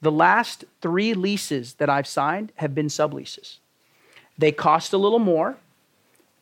the 0.00 0.12
last 0.12 0.64
three 0.80 1.14
leases 1.14 1.74
that 1.74 1.90
I've 1.90 2.06
signed 2.06 2.52
have 2.56 2.76
been 2.76 2.86
subleases. 2.86 3.56
They 4.38 4.52
cost 4.52 4.92
a 4.92 4.98
little 4.98 5.18
more, 5.18 5.56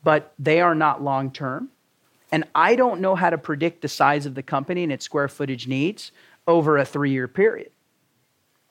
but 0.05 0.35
they 0.39 0.61
are 0.61 0.74
not 0.74 1.03
long 1.03 1.31
term. 1.31 1.70
And 2.33 2.45
I 2.55 2.74
don't 2.77 3.01
know 3.01 3.14
how 3.14 3.31
to 3.31 3.39
predict 3.39 3.83
the 3.83 3.89
size 3.89 4.27
of 4.27 4.35
the 4.35 4.43
company 4.43 4.83
and 4.83 4.93
its 4.93 5.05
square 5.05 5.29
footage 5.29 5.66
needs 5.68 6.12
over 6.47 6.77
a 6.79 6.85
three 6.85 7.11
year 7.11 7.29
period. 7.29 7.70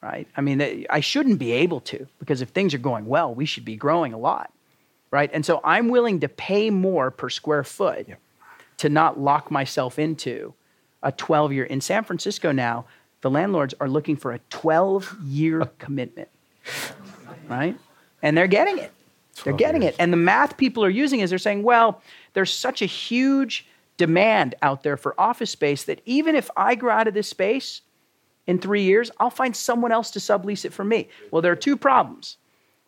Right? 0.02 0.28
I 0.38 0.42
mean, 0.42 0.86
I 0.90 1.00
shouldn't 1.00 1.40
be 1.40 1.52
able 1.52 1.80
to 1.82 2.08
because 2.20 2.42
if 2.42 2.50
things 2.50 2.74
are 2.74 2.80
going 2.80 3.08
well, 3.08 3.34
we 3.34 3.46
should 3.46 3.66
be 3.66 3.76
growing 3.76 4.14
a 4.14 4.18
lot. 4.18 4.52
Right? 5.10 5.30
And 5.34 5.46
so 5.46 5.62
I'm 5.64 5.88
willing 5.88 6.20
to 6.20 6.30
pay 6.30 6.70
more 6.70 7.10
per 7.10 7.30
square 7.30 7.64
foot 7.64 8.08
to 8.78 8.90
not 8.90 9.20
lock 9.20 9.50
myself 9.50 9.98
into 9.98 10.54
a 11.02 11.12
12 11.12 11.54
year. 11.54 11.64
In 11.64 11.82
San 11.82 12.04
Francisco 12.04 12.52
now, 12.52 12.86
the 13.22 13.30
landlords 13.32 13.74
are 13.80 13.90
looking 13.90 14.18
for 14.18 14.34
a 14.34 14.40
12 14.50 15.18
year 15.24 15.66
commitment, 15.80 16.30
right? 17.48 17.78
And 18.22 18.38
they're 18.38 18.48
getting 18.48 18.78
it. 18.78 18.92
They're 19.44 19.54
getting 19.54 19.84
years. 19.84 19.94
it. 19.96 20.00
And 20.00 20.14
the 20.14 20.18
math 20.18 20.58
people 20.58 20.84
are 20.84 20.90
using 20.90 21.20
is 21.20 21.30
they're 21.30 21.40
saying, 21.40 21.64
well, 21.64 22.02
there's 22.34 22.54
such 22.54 22.82
a 22.82 22.86
huge 22.86 23.68
demand 23.98 24.56
out 24.62 24.84
there 24.84 24.98
for 24.98 25.20
office 25.20 25.52
space 25.52 25.84
that 25.84 26.02
even 26.06 26.36
if 26.36 26.50
I 26.58 26.76
grow 26.76 26.94
out 26.94 27.08
of 27.08 27.14
this 27.14 27.28
space 27.28 27.82
in 28.48 28.60
three 28.60 28.84
years, 28.84 29.12
I'll 29.20 29.30
find 29.30 29.56
someone 29.56 29.92
else 29.92 30.12
to 30.12 30.20
sublease 30.20 30.66
it 30.66 30.74
for 30.74 30.84
me. 30.84 31.10
Well, 31.32 31.42
there 31.42 31.52
are 31.52 31.58
two 31.58 31.78
problems. 31.78 32.38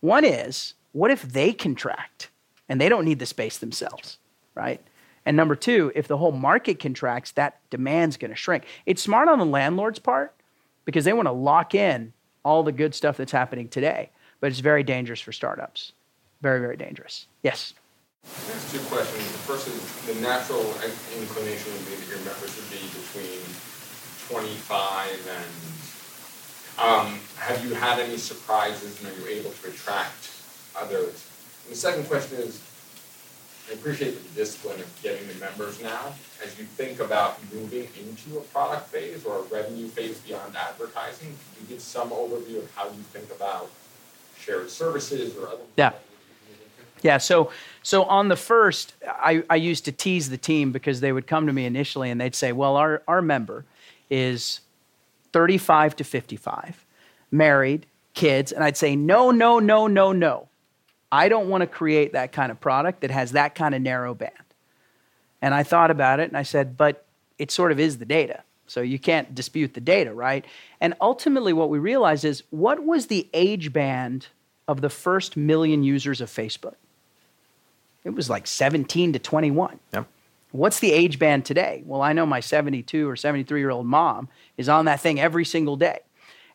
One 0.01 0.23
is, 0.23 0.73
what 0.91 1.11
if 1.11 1.21
they 1.21 1.53
contract 1.53 2.29
and 2.69 2.79
they 2.79 2.89
don't 2.89 3.05
need 3.05 3.19
the 3.19 3.25
space 3.25 3.57
themselves, 3.57 4.17
right? 4.55 4.81
And 5.25 5.35
number 5.35 5.55
two, 5.55 5.91
if 5.95 6.07
the 6.07 6.17
whole 6.17 6.31
market 6.31 6.79
contracts, 6.79 7.31
that 7.31 7.59
demand's 7.69 8.17
going 8.17 8.31
to 8.31 8.37
shrink. 8.37 8.65
It's 8.85 9.01
smart 9.01 9.27
on 9.27 9.39
the 9.39 9.45
landlord's 9.45 9.99
part 9.99 10.33
because 10.85 11.05
they 11.05 11.13
want 11.13 11.27
to 11.27 11.33
lock 11.33 11.75
in 11.75 12.13
all 12.45 12.63
the 12.63 12.71
good 12.71 12.95
stuff 12.95 13.17
that's 13.17 13.31
happening 13.31 13.67
today, 13.67 14.09
but 14.39 14.47
it's 14.47 14.59
very 14.59 14.83
dangerous 14.83 15.19
for 15.19 15.33
startups. 15.33 15.91
Very, 16.41 16.59
very 16.59 16.77
dangerous. 16.77 17.27
Yes. 17.43 17.73
There's 18.23 18.71
two 18.71 18.79
questions. 18.93 19.23
The 19.31 19.37
first 19.39 19.67
is 19.67 20.15
the 20.15 20.21
natural 20.21 20.65
inclination 21.17 21.71
would 21.73 21.85
be 21.85 21.95
that 21.95 22.07
your 22.09 22.19
members 22.19 22.55
would 22.55 22.69
be 22.69 22.83
between 22.91 23.39
25 24.29 25.09
and, 25.31 25.53
um, 26.77 27.19
have 27.37 27.63
you 27.65 27.73
had 27.73 27.99
any 27.99 28.17
surprises 28.17 29.01
and 29.01 29.11
are 29.11 29.19
you 29.19 29.39
able 29.39 29.51
to 29.51 29.67
attract 29.69 30.31
others? 30.75 31.25
And 31.65 31.71
the 31.71 31.77
second 31.77 32.05
question 32.07 32.37
is, 32.39 32.61
I 33.69 33.73
appreciate 33.73 34.11
the 34.21 34.35
discipline 34.35 34.79
of 34.79 35.01
getting 35.01 35.27
the 35.27 35.33
members 35.35 35.81
now. 35.81 36.13
As 36.43 36.57
you 36.57 36.65
think 36.65 36.99
about 36.99 37.39
moving 37.53 37.87
into 37.99 38.37
a 38.37 38.41
product 38.41 38.87
phase 38.89 39.25
or 39.25 39.39
a 39.39 39.41
revenue 39.43 39.87
phase 39.87 40.19
beyond 40.19 40.55
advertising, 40.55 41.27
can 41.29 41.61
you 41.63 41.67
give 41.67 41.81
some 41.81 42.11
overview 42.11 42.59
of 42.59 42.71
how 42.75 42.85
you 42.85 43.01
think 43.11 43.29
about 43.31 43.69
shared 44.39 44.69
services 44.69 45.35
or 45.35 45.47
other? 45.47 45.63
Yeah. 45.75 45.91
Yeah, 47.01 47.17
so 47.17 47.51
so 47.83 48.03
on 48.03 48.27
the 48.27 48.35
first, 48.35 48.95
I, 49.07 49.43
I 49.49 49.55
used 49.55 49.85
to 49.85 49.91
tease 49.91 50.29
the 50.29 50.37
team 50.37 50.71
because 50.71 50.99
they 50.99 51.11
would 51.11 51.25
come 51.25 51.47
to 51.47 51.53
me 51.53 51.65
initially 51.65 52.09
and 52.09 52.19
they'd 52.19 52.35
say, 52.35 52.51
Well, 52.51 52.75
our, 52.75 53.01
our 53.07 53.21
member 53.21 53.65
is 54.09 54.61
35 55.31 55.95
to 55.97 56.03
55, 56.03 56.85
married, 57.31 57.85
kids. 58.13 58.51
And 58.51 58.63
I'd 58.63 58.77
say, 58.77 58.95
No, 58.95 59.31
no, 59.31 59.59
no, 59.59 59.87
no, 59.87 60.11
no. 60.11 60.49
I 61.11 61.29
don't 61.29 61.47
want 61.47 61.61
to 61.61 61.67
create 61.67 62.13
that 62.13 62.33
kind 62.33 62.51
of 62.51 62.59
product 62.59 63.01
that 63.01 63.11
has 63.11 63.31
that 63.31 63.55
kind 63.55 63.73
of 63.73 63.81
narrow 63.81 64.13
band. 64.13 64.33
And 65.41 65.53
I 65.53 65.63
thought 65.63 65.91
about 65.91 66.19
it 66.19 66.27
and 66.27 66.37
I 66.37 66.43
said, 66.43 66.75
But 66.75 67.05
it 67.37 67.51
sort 67.51 67.71
of 67.71 67.79
is 67.79 67.99
the 67.99 68.05
data. 68.05 68.43
So 68.65 68.81
you 68.81 68.99
can't 68.99 69.33
dispute 69.33 69.73
the 69.73 69.79
data, 69.79 70.13
right? 70.13 70.43
And 70.81 70.93
ultimately, 70.99 71.53
what 71.53 71.69
we 71.69 71.79
realized 71.79 72.25
is 72.25 72.43
what 72.49 72.83
was 72.83 73.07
the 73.07 73.29
age 73.33 73.71
band 73.71 74.27
of 74.67 74.81
the 74.81 74.89
first 74.89 75.37
million 75.37 75.83
users 75.83 76.19
of 76.19 76.29
Facebook? 76.29 76.75
It 78.07 78.15
was 78.15 78.29
like 78.29 78.47
17 78.47 79.13
to 79.13 79.19
21. 79.19 79.79
Yep. 79.93 80.07
What's 80.51 80.79
the 80.79 80.93
age 80.93 81.19
band 81.19 81.43
today? 81.43 81.83
Well, 81.85 82.01
I 82.01 82.13
know 82.13 82.25
my 82.25 82.39
72 82.39 83.07
or 83.07 83.17
73 83.17 83.59
year 83.59 83.69
old 83.69 83.85
mom 83.85 84.29
is 84.55 84.69
on 84.69 84.85
that 84.85 85.01
thing 85.01 85.19
every 85.19 85.43
single 85.43 85.75
day. 85.75 85.99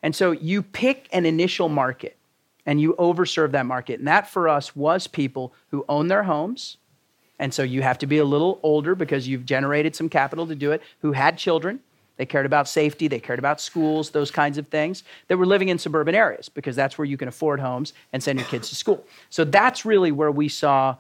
And 0.03 0.17
so 0.17 0.31
you 0.33 0.63
pick 0.63 1.09
an 1.13 1.27
initial 1.27 1.69
market 1.69 2.17
and 2.65 2.81
you 2.81 2.95
overserve 2.99 3.51
that 3.51 3.67
market. 3.67 3.99
And 3.99 4.09
that 4.09 4.31
for 4.31 4.49
us 4.49 4.75
was 4.75 5.07
people 5.07 5.53
who 5.71 5.85
own 5.91 6.09
their 6.09 6.23
homes. 6.23 6.79
And 7.39 7.53
so 7.53 7.63
you 7.63 7.83
have 7.83 7.99
to 7.99 8.07
be 8.07 8.17
a 8.17 8.25
little 8.25 8.59
older 8.63 8.95
because 8.95 9.29
you've 9.29 9.45
generated 9.45 9.95
some 9.95 10.09
capital 10.09 10.47
to 10.47 10.55
do 10.55 10.73
it, 10.73 10.81
who 11.01 11.13
had 11.13 11.37
children. 11.37 11.81
They 12.17 12.25
cared 12.25 12.47
about 12.47 12.69
safety, 12.69 13.09
they 13.09 13.21
cared 13.21 13.39
about 13.39 13.61
schools, 13.61 14.11
those 14.11 14.31
kinds 14.31 14.57
of 14.57 14.69
things. 14.69 15.03
That 15.29 15.37
were 15.37 15.47
living 15.47 15.69
in 15.69 15.79
suburban 15.79 16.15
areas 16.15 16.49
because 16.49 16.77
that's 16.77 16.97
where 16.97 17.05
you 17.05 17.19
can 17.19 17.29
afford 17.29 17.61
homes 17.61 17.93
and 18.13 18.23
send 18.23 18.39
your 18.39 18.49
kids 18.49 18.71
to 18.71 18.75
school. 18.75 19.05
So 19.29 19.45
that's 19.45 19.85
really 19.85 20.13
where 20.13 20.31
we 20.31 20.49
saw 20.49 20.97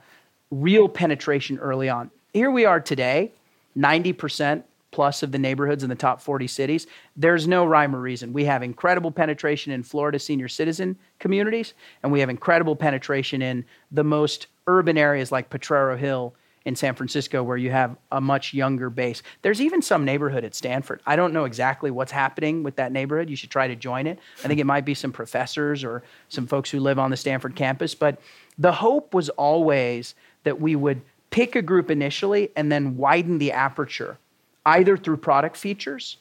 real 0.52 0.88
penetration 0.88 1.58
early 1.58 1.88
on. 1.88 2.10
Here 2.34 2.50
we 2.50 2.66
are 2.66 2.78
today, 2.78 3.32
90% 3.76 4.62
plus 4.90 5.22
of 5.22 5.32
the 5.32 5.38
neighborhoods 5.38 5.82
in 5.82 5.88
the 5.88 5.96
top 5.96 6.20
40 6.20 6.46
cities. 6.46 6.86
There's 7.16 7.48
no 7.48 7.64
rhyme 7.64 7.96
or 7.96 8.00
reason. 8.00 8.34
We 8.34 8.44
have 8.44 8.62
incredible 8.62 9.10
penetration 9.10 9.72
in 9.72 9.82
Florida 9.82 10.18
senior 10.18 10.48
citizen 10.48 10.98
communities, 11.18 11.72
and 12.02 12.12
we 12.12 12.20
have 12.20 12.28
incredible 12.28 12.76
penetration 12.76 13.40
in 13.40 13.64
the 13.90 14.04
most 14.04 14.48
urban 14.66 14.98
areas 14.98 15.32
like 15.32 15.48
Potrero 15.48 15.96
Hill 15.96 16.34
in 16.64 16.76
San 16.76 16.94
Francisco, 16.94 17.42
where 17.42 17.56
you 17.56 17.70
have 17.70 17.96
a 18.12 18.20
much 18.20 18.54
younger 18.54 18.90
base. 18.90 19.22
There's 19.40 19.60
even 19.60 19.82
some 19.82 20.04
neighborhood 20.04 20.44
at 20.44 20.54
Stanford. 20.54 21.00
I 21.06 21.16
don't 21.16 21.32
know 21.32 21.44
exactly 21.44 21.90
what's 21.90 22.12
happening 22.12 22.62
with 22.62 22.76
that 22.76 22.92
neighborhood. 22.92 23.28
You 23.28 23.36
should 23.36 23.50
try 23.50 23.66
to 23.66 23.74
join 23.74 24.06
it. 24.06 24.18
I 24.44 24.48
think 24.48 24.60
it 24.60 24.66
might 24.66 24.84
be 24.84 24.94
some 24.94 25.10
professors 25.10 25.82
or 25.82 26.04
some 26.28 26.46
folks 26.46 26.70
who 26.70 26.78
live 26.78 26.98
on 26.98 27.10
the 27.10 27.16
Stanford 27.16 27.56
campus. 27.56 27.94
But 27.94 28.20
the 28.58 28.72
hope 28.72 29.14
was 29.14 29.28
always 29.30 30.14
that 30.44 30.60
we 30.60 30.76
would 30.76 31.02
pick 31.30 31.56
a 31.56 31.62
group 31.62 31.90
initially 31.90 32.50
and 32.56 32.70
then 32.70 32.96
widen 32.96 33.38
the 33.38 33.52
aperture, 33.52 34.18
either 34.66 34.96
through 34.96 35.16
product 35.16 35.56
features 35.56 36.18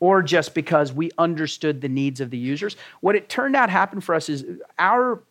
or 0.00 0.22
just 0.22 0.54
because 0.54 0.92
we 0.92 1.10
understood 1.18 1.80
the 1.80 1.88
needs 1.88 2.20
of 2.20 2.30
the 2.30 2.38
users. 2.38 2.76
What 3.00 3.16
it 3.16 3.28
turned 3.28 3.56
out 3.56 3.70
happened 3.70 4.04
for 4.04 4.14
us 4.14 4.28
is 4.28 4.44
our 4.78 5.22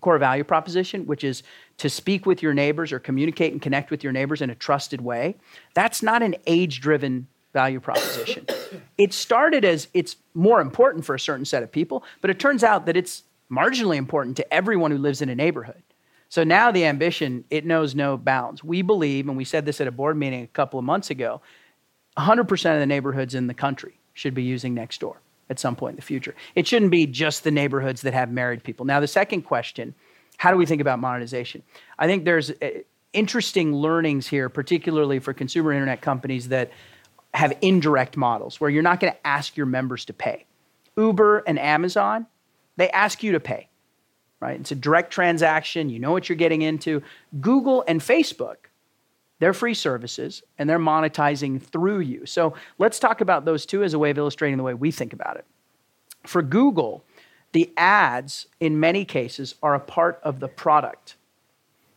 core 0.00 0.18
value 0.18 0.44
proposition, 0.44 1.06
which 1.06 1.24
is 1.24 1.42
to 1.78 1.90
speak 1.90 2.26
with 2.26 2.42
your 2.42 2.54
neighbors 2.54 2.92
or 2.92 2.98
communicate 2.98 3.52
and 3.52 3.60
connect 3.60 3.90
with 3.90 4.04
your 4.04 4.12
neighbors 4.12 4.40
in 4.40 4.50
a 4.50 4.54
trusted 4.54 5.00
way, 5.00 5.36
that's 5.74 6.02
not 6.02 6.22
an 6.22 6.36
age 6.46 6.80
driven 6.80 7.26
value 7.52 7.80
proposition. 7.80 8.46
it 8.98 9.12
started 9.12 9.64
as 9.64 9.88
it's 9.94 10.16
more 10.34 10.60
important 10.60 11.04
for 11.04 11.14
a 11.14 11.20
certain 11.20 11.44
set 11.44 11.62
of 11.62 11.72
people, 11.72 12.04
but 12.20 12.30
it 12.30 12.38
turns 12.38 12.62
out 12.62 12.86
that 12.86 12.96
it's 12.96 13.24
marginally 13.50 13.96
important 13.96 14.36
to 14.36 14.54
everyone 14.54 14.90
who 14.90 14.98
lives 14.98 15.22
in 15.22 15.28
a 15.28 15.34
neighborhood. 15.34 15.82
So 16.28 16.44
now 16.44 16.70
the 16.70 16.84
ambition, 16.84 17.44
it 17.50 17.64
knows 17.64 17.94
no 17.94 18.16
bounds. 18.16 18.62
We 18.62 18.82
believe, 18.82 19.28
and 19.28 19.36
we 19.36 19.44
said 19.44 19.64
this 19.64 19.80
at 19.80 19.86
a 19.86 19.92
board 19.92 20.16
meeting 20.16 20.44
a 20.44 20.48
couple 20.48 20.78
of 20.78 20.84
months 20.84 21.10
ago, 21.10 21.40
100% 22.18 22.74
of 22.74 22.80
the 22.80 22.86
neighborhoods 22.86 23.34
in 23.34 23.46
the 23.46 23.54
country 23.54 23.98
should 24.12 24.34
be 24.34 24.42
using 24.42 24.74
Nextdoor 24.74 25.16
at 25.48 25.58
some 25.58 25.76
point 25.76 25.92
in 25.92 25.96
the 25.96 26.02
future. 26.02 26.34
It 26.54 26.66
shouldn't 26.66 26.90
be 26.90 27.06
just 27.06 27.44
the 27.44 27.50
neighborhoods 27.50 28.02
that 28.02 28.12
have 28.12 28.30
married 28.30 28.62
people. 28.62 28.84
Now, 28.84 29.00
the 29.00 29.06
second 29.06 29.42
question 29.42 29.94
how 30.36 30.52
do 30.52 30.56
we 30.56 30.66
think 30.66 30.80
about 30.80 31.00
monetization? 31.00 31.64
I 31.98 32.06
think 32.06 32.24
there's 32.24 32.50
uh, 32.50 32.68
interesting 33.12 33.74
learnings 33.74 34.28
here, 34.28 34.48
particularly 34.48 35.18
for 35.18 35.32
consumer 35.32 35.72
internet 35.72 36.00
companies 36.00 36.48
that 36.48 36.70
have 37.34 37.52
indirect 37.60 38.16
models 38.16 38.60
where 38.60 38.70
you're 38.70 38.82
not 38.82 39.00
going 39.00 39.12
to 39.12 39.26
ask 39.26 39.56
your 39.56 39.66
members 39.66 40.04
to 40.04 40.12
pay. 40.12 40.46
Uber 40.96 41.40
and 41.40 41.58
Amazon, 41.58 42.26
they 42.76 42.88
ask 42.90 43.22
you 43.24 43.32
to 43.32 43.40
pay, 43.40 43.68
right? 44.40 44.60
It's 44.60 44.72
a 44.72 44.76
direct 44.76 45.12
transaction. 45.12 45.90
You 45.90 45.98
know 45.98 46.12
what 46.12 46.28
you're 46.28 46.36
getting 46.36 46.62
into. 46.62 47.02
Google 47.40 47.84
and 47.88 48.00
Facebook, 48.00 48.56
they're 49.38 49.52
free 49.52 49.74
services 49.74 50.42
and 50.58 50.68
they're 50.68 50.78
monetizing 50.78 51.60
through 51.62 52.00
you. 52.00 52.26
So 52.26 52.54
let's 52.78 52.98
talk 52.98 53.20
about 53.20 53.44
those 53.44 53.66
two 53.66 53.82
as 53.82 53.94
a 53.94 53.98
way 53.98 54.10
of 54.10 54.18
illustrating 54.18 54.56
the 54.56 54.64
way 54.64 54.74
we 54.74 54.90
think 54.90 55.12
about 55.12 55.36
it. 55.36 55.44
For 56.24 56.42
Google, 56.42 57.04
the 57.52 57.70
ads 57.76 58.46
in 58.60 58.78
many 58.80 59.04
cases 59.04 59.54
are 59.62 59.74
a 59.74 59.80
part 59.80 60.20
of 60.22 60.40
the 60.40 60.48
product. 60.48 61.16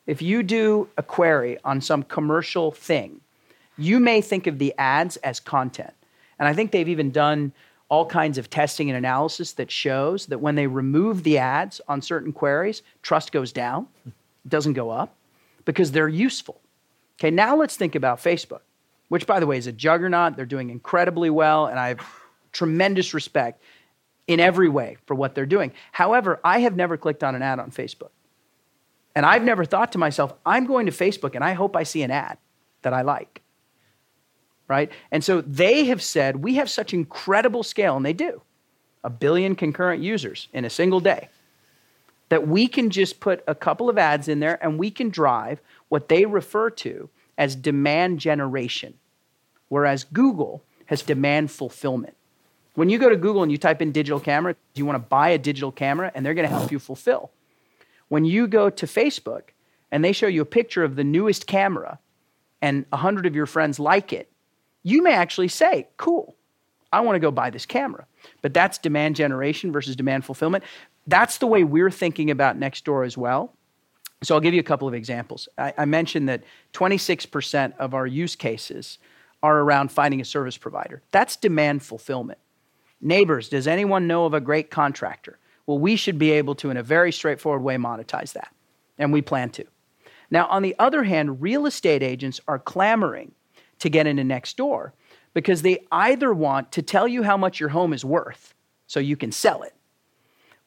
If 0.08 0.22
you 0.22 0.44
do 0.44 0.90
a 0.98 1.04
query 1.04 1.58
on 1.64 1.82
some 1.82 2.04
commercial 2.04 2.72
thing, 2.72 3.22
you 3.78 4.00
may 4.00 4.22
think 4.22 4.48
of 4.48 4.60
the 4.60 4.74
ads 4.78 5.18
as 5.18 5.40
content. 5.40 5.94
And 6.40 6.48
I 6.48 6.54
think 6.54 6.72
they've 6.72 6.90
even 6.90 7.12
done 7.12 7.54
all 7.92 8.06
kinds 8.06 8.38
of 8.38 8.50
testing 8.50 8.90
and 8.90 8.98
analysis 8.98 9.52
that 9.52 9.70
shows 9.70 10.28
that 10.28 10.40
when 10.40 10.56
they 10.56 10.66
remove 10.66 11.24
the 11.24 11.38
ads 11.38 11.82
on 11.90 12.02
certain 12.02 12.32
queries, 12.32 12.84
trust 13.02 13.34
goes 13.34 13.52
down, 13.52 13.86
doesn't 14.48 14.74
go 14.74 14.90
up, 14.90 15.14
because 15.66 15.92
they're 15.92 16.08
useful. 16.08 16.62
Okay, 17.20 17.30
now 17.30 17.54
let's 17.54 17.76
think 17.76 17.94
about 17.94 18.20
Facebook, 18.20 18.62
which, 19.10 19.28
by 19.28 19.42
the 19.42 19.46
way, 19.46 19.58
is 19.58 19.68
a 19.68 19.74
juggernaut. 19.74 20.38
They're 20.38 20.46
doing 20.46 20.70
incredibly 20.70 21.30
well, 21.30 21.66
and 21.66 21.78
I 21.78 21.90
have 21.90 22.00
tremendous 22.54 23.14
respect 23.14 23.62
in 24.26 24.40
every 24.40 24.70
way 24.70 24.96
for 25.06 25.14
what 25.14 25.36
they're 25.36 25.46
doing. 25.46 25.74
However, 25.92 26.40
I 26.46 26.60
have 26.60 26.78
never 26.78 26.96
clicked 26.96 27.26
on 27.26 27.36
an 27.36 27.42
ad 27.42 27.60
on 27.60 27.72
Facebook. 27.72 28.12
And 29.14 29.26
I've 29.26 29.44
never 29.44 29.66
thought 29.66 29.92
to 29.92 29.98
myself, 29.98 30.34
I'm 30.46 30.66
going 30.66 30.86
to 30.86 30.94
Facebook 30.94 31.36
and 31.36 31.44
I 31.44 31.52
hope 31.52 31.76
I 31.76 31.84
see 31.84 32.04
an 32.04 32.12
ad 32.12 32.38
that 32.84 32.94
I 32.94 33.02
like. 33.02 33.42
Right? 34.68 34.92
And 35.12 35.24
so 35.24 35.42
they 35.42 35.86
have 35.86 36.02
said, 36.02 36.38
we 36.38 36.56
have 36.56 36.70
such 36.70 36.94
incredible 36.94 37.64
scale, 37.64 37.98
and 37.98 38.06
they 38.06 38.14
do 38.14 38.42
a 39.04 39.10
billion 39.10 39.56
concurrent 39.56 40.02
users 40.02 40.48
in 40.54 40.64
a 40.64 40.70
single 40.70 41.00
day 41.00 41.28
that 42.30 42.48
we 42.48 42.66
can 42.66 42.90
just 42.90 43.20
put 43.20 43.44
a 43.46 43.54
couple 43.54 43.90
of 43.90 43.98
ads 43.98 44.30
in 44.30 44.40
there 44.40 44.58
and 44.64 44.80
we 44.80 44.90
can 44.90 45.10
drive 45.10 45.60
what 45.90 46.08
they 46.08 46.26
refer 46.26 46.70
to 46.70 47.10
as 47.38 47.58
demand 47.58 48.22
generation, 48.22 48.94
whereas 49.68 50.06
Google 50.06 50.64
has 50.86 51.02
demand 51.02 51.52
fulfillment. 51.52 52.16
When 52.76 52.90
you 52.90 53.00
go 53.00 53.10
to 53.10 53.18
Google 53.18 53.44
and 53.44 53.52
you 53.52 53.58
type 53.58 53.82
in 53.82 53.92
digital 53.92 54.22
camera, 54.22 54.56
you 54.76 54.86
want 54.86 54.96
to 54.96 55.10
buy 55.10 55.30
a 55.30 55.38
digital 55.38 55.74
camera 55.74 56.10
and 56.16 56.26
they're 56.26 56.34
going 56.34 56.48
to 56.48 56.56
help 56.56 56.72
you 56.72 56.80
fulfill. 56.80 57.32
When 58.08 58.24
you 58.24 58.48
go 58.48 58.70
to 58.70 58.86
Facebook 58.86 59.50
and 59.92 60.06
they 60.06 60.14
show 60.14 60.28
you 60.28 60.42
a 60.42 60.46
picture 60.46 60.86
of 60.86 60.96
the 60.96 61.04
newest 61.04 61.48
camera 61.48 62.00
and 62.62 62.86
100 62.92 63.26
of 63.26 63.36
your 63.36 63.46
friends 63.46 63.78
like 63.78 64.14
it, 64.14 64.31
you 64.84 65.04
may 65.04 65.14
actually 65.14 65.48
say, 65.48 65.88
cool, 65.98 66.36
I 66.92 67.02
want 67.02 67.16
to 67.16 67.20
go 67.20 67.32
buy 67.32 67.50
this 67.50 67.66
camera. 67.66 68.06
But 68.42 68.54
that's 68.54 68.78
demand 68.78 69.16
generation 69.16 69.72
versus 69.72 69.96
demand 69.96 70.26
fulfillment. 70.26 70.64
That's 71.08 71.38
the 71.38 71.48
way 71.48 71.64
we're 71.64 71.92
thinking 71.92 72.30
about 72.30 72.60
Nextdoor 72.60 73.06
as 73.06 73.18
well. 73.18 73.54
So 74.24 74.36
I'll 74.36 74.42
give 74.42 74.54
you 74.54 74.60
a 74.60 74.64
couple 74.64 74.88
of 74.88 74.94
examples. 74.94 75.50
I, 75.58 75.74
I 75.80 75.86
mentioned 75.86 76.30
that 76.30 76.44
26% 76.74 77.74
of 77.78 77.94
our 77.94 78.06
use 78.06 78.36
cases 78.36 79.00
are 79.42 79.60
around 79.60 79.92
finding 79.92 80.22
a 80.22 80.26
service 80.26 80.58
provider. 80.58 81.02
That's 81.12 81.36
demand 81.36 81.82
fulfillment. 81.82 82.38
Neighbors, 83.00 83.50
does 83.50 83.66
anyone 83.66 84.06
know 84.06 84.26
of 84.26 84.36
a 84.36 84.42
great 84.42 84.70
contractor? 84.70 85.40
Well, 85.66 85.80
we 85.80 85.96
should 85.96 86.20
be 86.20 86.32
able 86.32 86.54
to, 86.56 86.70
in 86.70 86.78
a 86.78 86.84
very 86.84 87.12
straightforward 87.12 87.64
way, 87.64 87.78
monetize 87.78 88.34
that. 88.34 88.54
And 89.00 89.12
we 89.12 89.24
plan 89.24 89.50
to. 89.52 89.66
Now, 90.30 90.46
on 90.48 90.62
the 90.62 90.76
other 90.78 91.04
hand, 91.04 91.42
real 91.42 91.66
estate 91.66 92.04
agents 92.04 92.40
are 92.48 92.60
clamoring 92.60 93.32
to 93.82 93.90
get 93.90 94.08
into 94.08 94.24
Nextdoor 94.24 94.92
because 95.34 95.62
they 95.62 95.86
either 95.92 96.34
want 96.34 96.72
to 96.72 96.82
tell 96.82 97.08
you 97.08 97.24
how 97.24 97.38
much 97.38 97.60
your 97.60 97.70
home 97.70 97.94
is 97.94 98.04
worth 98.04 98.54
so 98.88 99.00
you 99.00 99.16
can 99.16 99.32
sell 99.32 99.64
it, 99.64 99.74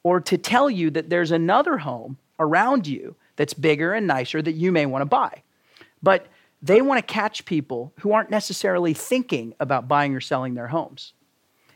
or 0.02 0.20
to 0.20 0.38
tell 0.38 0.70
you 0.70 0.90
that 0.90 1.10
there's 1.10 1.30
another 1.30 1.78
home 1.78 2.16
around 2.38 2.86
you 2.86 3.16
that's 3.36 3.54
bigger 3.54 3.92
and 3.92 4.06
nicer 4.06 4.40
that 4.40 4.52
you 4.52 4.72
may 4.72 4.86
want 4.86 5.02
to 5.02 5.06
buy. 5.06 5.42
But 6.02 6.26
they 6.62 6.80
want 6.80 7.06
to 7.06 7.12
catch 7.12 7.44
people 7.44 7.92
who 8.00 8.12
aren't 8.12 8.30
necessarily 8.30 8.94
thinking 8.94 9.54
about 9.60 9.88
buying 9.88 10.14
or 10.14 10.20
selling 10.20 10.54
their 10.54 10.68
homes. 10.68 11.12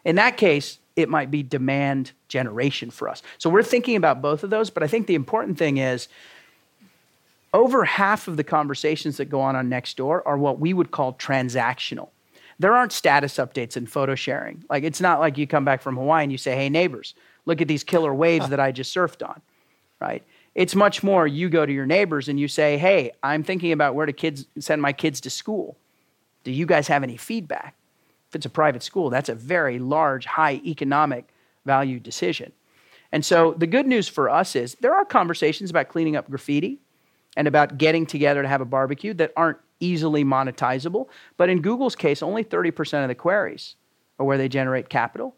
In 0.04 0.16
that 0.16 0.36
case, 0.36 0.78
it 0.96 1.08
might 1.08 1.30
be 1.30 1.42
demand 1.42 2.12
generation 2.26 2.90
for 2.90 3.08
us. 3.08 3.22
So 3.36 3.50
we're 3.50 3.62
thinking 3.62 3.96
about 3.96 4.22
both 4.22 4.42
of 4.42 4.50
those, 4.50 4.70
but 4.70 4.82
I 4.82 4.86
think 4.86 5.06
the 5.06 5.14
important 5.14 5.58
thing 5.58 5.76
is 5.76 6.08
over 7.54 7.84
half 7.84 8.28
of 8.28 8.36
the 8.36 8.44
conversations 8.44 9.16
that 9.16 9.26
go 9.26 9.40
on 9.40 9.56
on 9.56 9.68
Nextdoor 9.68 10.22
are 10.26 10.38
what 10.38 10.60
we 10.60 10.72
would 10.72 10.90
call 10.90 11.14
transactional. 11.14 12.08
There 12.58 12.74
aren't 12.74 12.92
status 12.92 13.36
updates 13.36 13.76
and 13.76 13.88
photo 13.90 14.14
sharing. 14.14 14.64
Like 14.68 14.84
it's 14.84 15.00
not 15.00 15.20
like 15.20 15.38
you 15.38 15.46
come 15.46 15.64
back 15.64 15.80
from 15.80 15.96
Hawaii 15.96 16.24
and 16.24 16.32
you 16.32 16.38
say, 16.38 16.56
"Hey 16.56 16.68
neighbors, 16.68 17.14
look 17.46 17.60
at 17.60 17.68
these 17.68 17.84
killer 17.84 18.14
waves 18.14 18.48
that 18.48 18.60
I 18.60 18.72
just 18.72 18.94
surfed 18.94 19.26
on." 19.26 19.40
Right? 20.00 20.24
It's 20.58 20.74
much 20.74 21.04
more 21.04 21.24
you 21.24 21.48
go 21.48 21.64
to 21.64 21.72
your 21.72 21.86
neighbors 21.86 22.28
and 22.28 22.40
you 22.40 22.48
say, 22.48 22.78
hey, 22.78 23.12
I'm 23.22 23.44
thinking 23.44 23.70
about 23.70 23.94
where 23.94 24.06
to 24.06 24.12
kids, 24.12 24.44
send 24.58 24.82
my 24.82 24.92
kids 24.92 25.20
to 25.20 25.30
school. 25.30 25.76
Do 26.42 26.50
you 26.50 26.66
guys 26.66 26.88
have 26.88 27.04
any 27.04 27.16
feedback? 27.16 27.76
If 28.28 28.34
it's 28.34 28.46
a 28.46 28.50
private 28.50 28.82
school, 28.82 29.08
that's 29.08 29.28
a 29.28 29.36
very 29.36 29.78
large, 29.78 30.26
high 30.26 30.60
economic 30.64 31.28
value 31.64 32.00
decision. 32.00 32.50
And 33.12 33.24
so 33.24 33.54
the 33.56 33.68
good 33.68 33.86
news 33.86 34.08
for 34.08 34.28
us 34.28 34.56
is 34.56 34.74
there 34.80 34.94
are 34.94 35.04
conversations 35.04 35.70
about 35.70 35.90
cleaning 35.90 36.16
up 36.16 36.28
graffiti 36.28 36.80
and 37.38 37.48
about 37.48 37.78
getting 37.78 38.04
together 38.04 38.42
to 38.42 38.48
have 38.48 38.60
a 38.60 38.66
barbecue 38.66 39.14
that 39.14 39.32
aren't 39.36 39.58
easily 39.80 40.24
monetizable. 40.24 41.08
But 41.38 41.48
in 41.48 41.62
Google's 41.62 41.96
case, 41.96 42.22
only 42.22 42.44
30% 42.44 43.02
of 43.02 43.08
the 43.08 43.14
queries 43.14 43.76
are 44.18 44.26
where 44.26 44.36
they 44.36 44.48
generate 44.48 44.90
capital. 44.90 45.34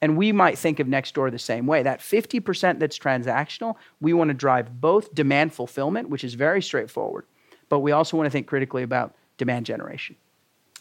And 0.00 0.16
we 0.16 0.32
might 0.32 0.58
think 0.58 0.80
of 0.80 0.86
Nextdoor 0.86 1.30
the 1.30 1.38
same 1.38 1.66
way. 1.66 1.82
That 1.82 2.00
50% 2.00 2.78
that's 2.78 2.98
transactional, 2.98 3.74
we 4.00 4.12
want 4.12 4.28
to 4.28 4.34
drive 4.34 4.80
both 4.80 5.14
demand 5.14 5.52
fulfillment, 5.52 6.08
which 6.08 6.24
is 6.24 6.34
very 6.34 6.62
straightforward, 6.62 7.26
but 7.68 7.80
we 7.80 7.92
also 7.92 8.16
want 8.16 8.26
to 8.26 8.30
think 8.30 8.46
critically 8.46 8.82
about 8.82 9.14
demand 9.36 9.66
generation. 9.66 10.16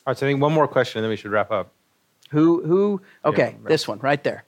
All 0.05 0.11
right, 0.11 0.17
so 0.17 0.25
I 0.25 0.29
think 0.29 0.41
one 0.41 0.53
more 0.53 0.67
question, 0.67 0.99
and 0.99 1.03
then 1.03 1.09
we 1.09 1.17
should 1.17 1.31
wrap 1.31 1.51
up. 1.51 1.73
Who, 2.29 2.63
who, 2.63 3.01
okay, 3.25 3.41
yeah, 3.41 3.45
right. 3.45 3.65
this 3.65 3.87
one 3.87 3.99
right 3.99 4.23
there. 4.23 4.45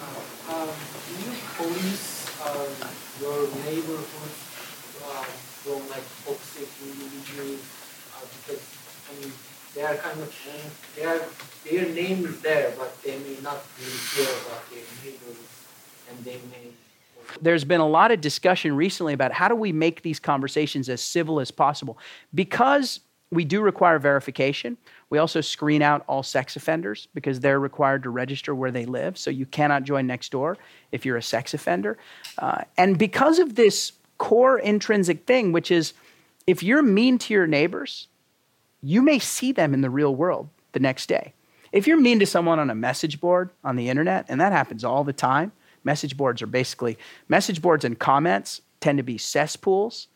Uh, 0.00 0.54
um, 0.54 0.68
do 1.08 1.24
you 1.24 1.36
police 1.56 2.40
uh, 2.40 2.88
your 3.20 3.48
neighborhood 3.64 4.30
uh, 5.04 5.24
from 5.64 5.88
like 5.88 6.04
toxic 6.24 6.68
individuals? 6.82 7.62
Uh, 8.14 8.26
because, 8.36 8.62
I 9.08 9.20
mean, 9.20 9.32
they 9.32 9.64
are 9.84 9.96
kind 9.96 10.20
of, 10.20 10.34
they 10.96 11.04
are 11.04 11.20
there, 12.42 12.72
but 12.76 13.02
they 13.02 13.18
may 13.18 13.36
not 13.42 13.64
really 13.78 13.98
care 14.14 14.34
about 14.46 14.70
their 14.70 14.84
neighbors, 15.04 15.36
and 16.10 16.24
they 16.24 16.38
may. 16.50 16.70
There's 17.40 17.64
been 17.64 17.80
a 17.80 17.88
lot 17.88 18.10
of 18.10 18.20
discussion 18.20 18.76
recently 18.76 19.12
about 19.12 19.32
how 19.32 19.48
do 19.48 19.54
we 19.54 19.72
make 19.72 20.02
these 20.02 20.20
conversations 20.20 20.88
as 20.88 21.00
civil 21.00 21.40
as 21.40 21.50
possible. 21.50 21.98
Because 22.34 23.00
we 23.30 23.44
do 23.44 23.60
require 23.60 23.98
verification, 23.98 24.76
we 25.10 25.18
also 25.18 25.40
screen 25.40 25.82
out 25.82 26.04
all 26.06 26.22
sex 26.22 26.54
offenders 26.54 27.08
because 27.14 27.40
they're 27.40 27.58
required 27.58 28.02
to 28.04 28.10
register 28.10 28.54
where 28.54 28.70
they 28.70 28.84
live. 28.86 29.18
So 29.18 29.30
you 29.30 29.46
cannot 29.46 29.82
join 29.84 30.06
Nextdoor 30.06 30.56
if 30.92 31.04
you're 31.04 31.16
a 31.16 31.22
sex 31.22 31.54
offender. 31.54 31.98
Uh, 32.38 32.62
and 32.76 32.98
because 32.98 33.38
of 33.38 33.56
this 33.56 33.92
core 34.18 34.58
intrinsic 34.58 35.26
thing, 35.26 35.50
which 35.50 35.70
is 35.70 35.94
if 36.46 36.62
you're 36.62 36.82
mean 36.82 37.18
to 37.18 37.34
your 37.34 37.46
neighbors, 37.46 38.06
you 38.84 39.00
may 39.00 39.18
see 39.18 39.50
them 39.50 39.72
in 39.72 39.80
the 39.80 39.88
real 39.88 40.14
world 40.14 40.48
the 40.72 40.78
next 40.78 41.08
day. 41.08 41.32
If 41.72 41.86
you're 41.86 42.00
mean 42.00 42.18
to 42.18 42.26
someone 42.26 42.58
on 42.58 42.68
a 42.68 42.74
message 42.74 43.18
board 43.18 43.50
on 43.64 43.76
the 43.76 43.88
internet, 43.88 44.26
and 44.28 44.40
that 44.40 44.52
happens 44.52 44.84
all 44.84 45.04
the 45.04 45.12
time, 45.12 45.52
message 45.82 46.16
boards 46.16 46.42
are 46.42 46.46
basically 46.46 46.98
message 47.26 47.62
boards 47.62 47.84
and 47.84 47.98
comments 47.98 48.60
tend 48.80 48.98
to 48.98 49.02
be 49.02 49.16
cesspools 49.16 50.08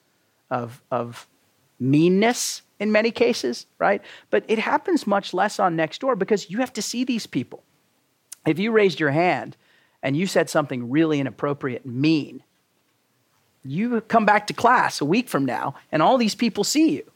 of, 0.50 0.82
of 0.90 1.26
meanness 1.80 2.62
in 2.78 2.92
many 2.92 3.10
cases, 3.10 3.66
right? 3.78 4.02
But 4.30 4.44
it 4.48 4.58
happens 4.58 5.06
much 5.06 5.32
less 5.32 5.58
on 5.58 5.76
Nextdoor 5.76 6.18
because 6.18 6.50
you 6.50 6.58
have 6.58 6.72
to 6.74 6.82
see 6.82 7.04
these 7.04 7.26
people. 7.26 7.64
If 8.46 8.58
you 8.58 8.70
raised 8.70 9.00
your 9.00 9.10
hand 9.10 9.56
and 10.02 10.16
you 10.16 10.26
said 10.26 10.50
something 10.50 10.90
really 10.90 11.20
inappropriate 11.20 11.86
and 11.86 11.96
mean, 11.96 12.42
you 13.64 14.00
come 14.02 14.26
back 14.26 14.46
to 14.48 14.52
class 14.52 15.00
a 15.00 15.04
week 15.06 15.28
from 15.28 15.44
now 15.44 15.74
and 15.90 16.02
all 16.02 16.18
these 16.18 16.34
people 16.34 16.64
see 16.64 16.90
you. 16.90 17.10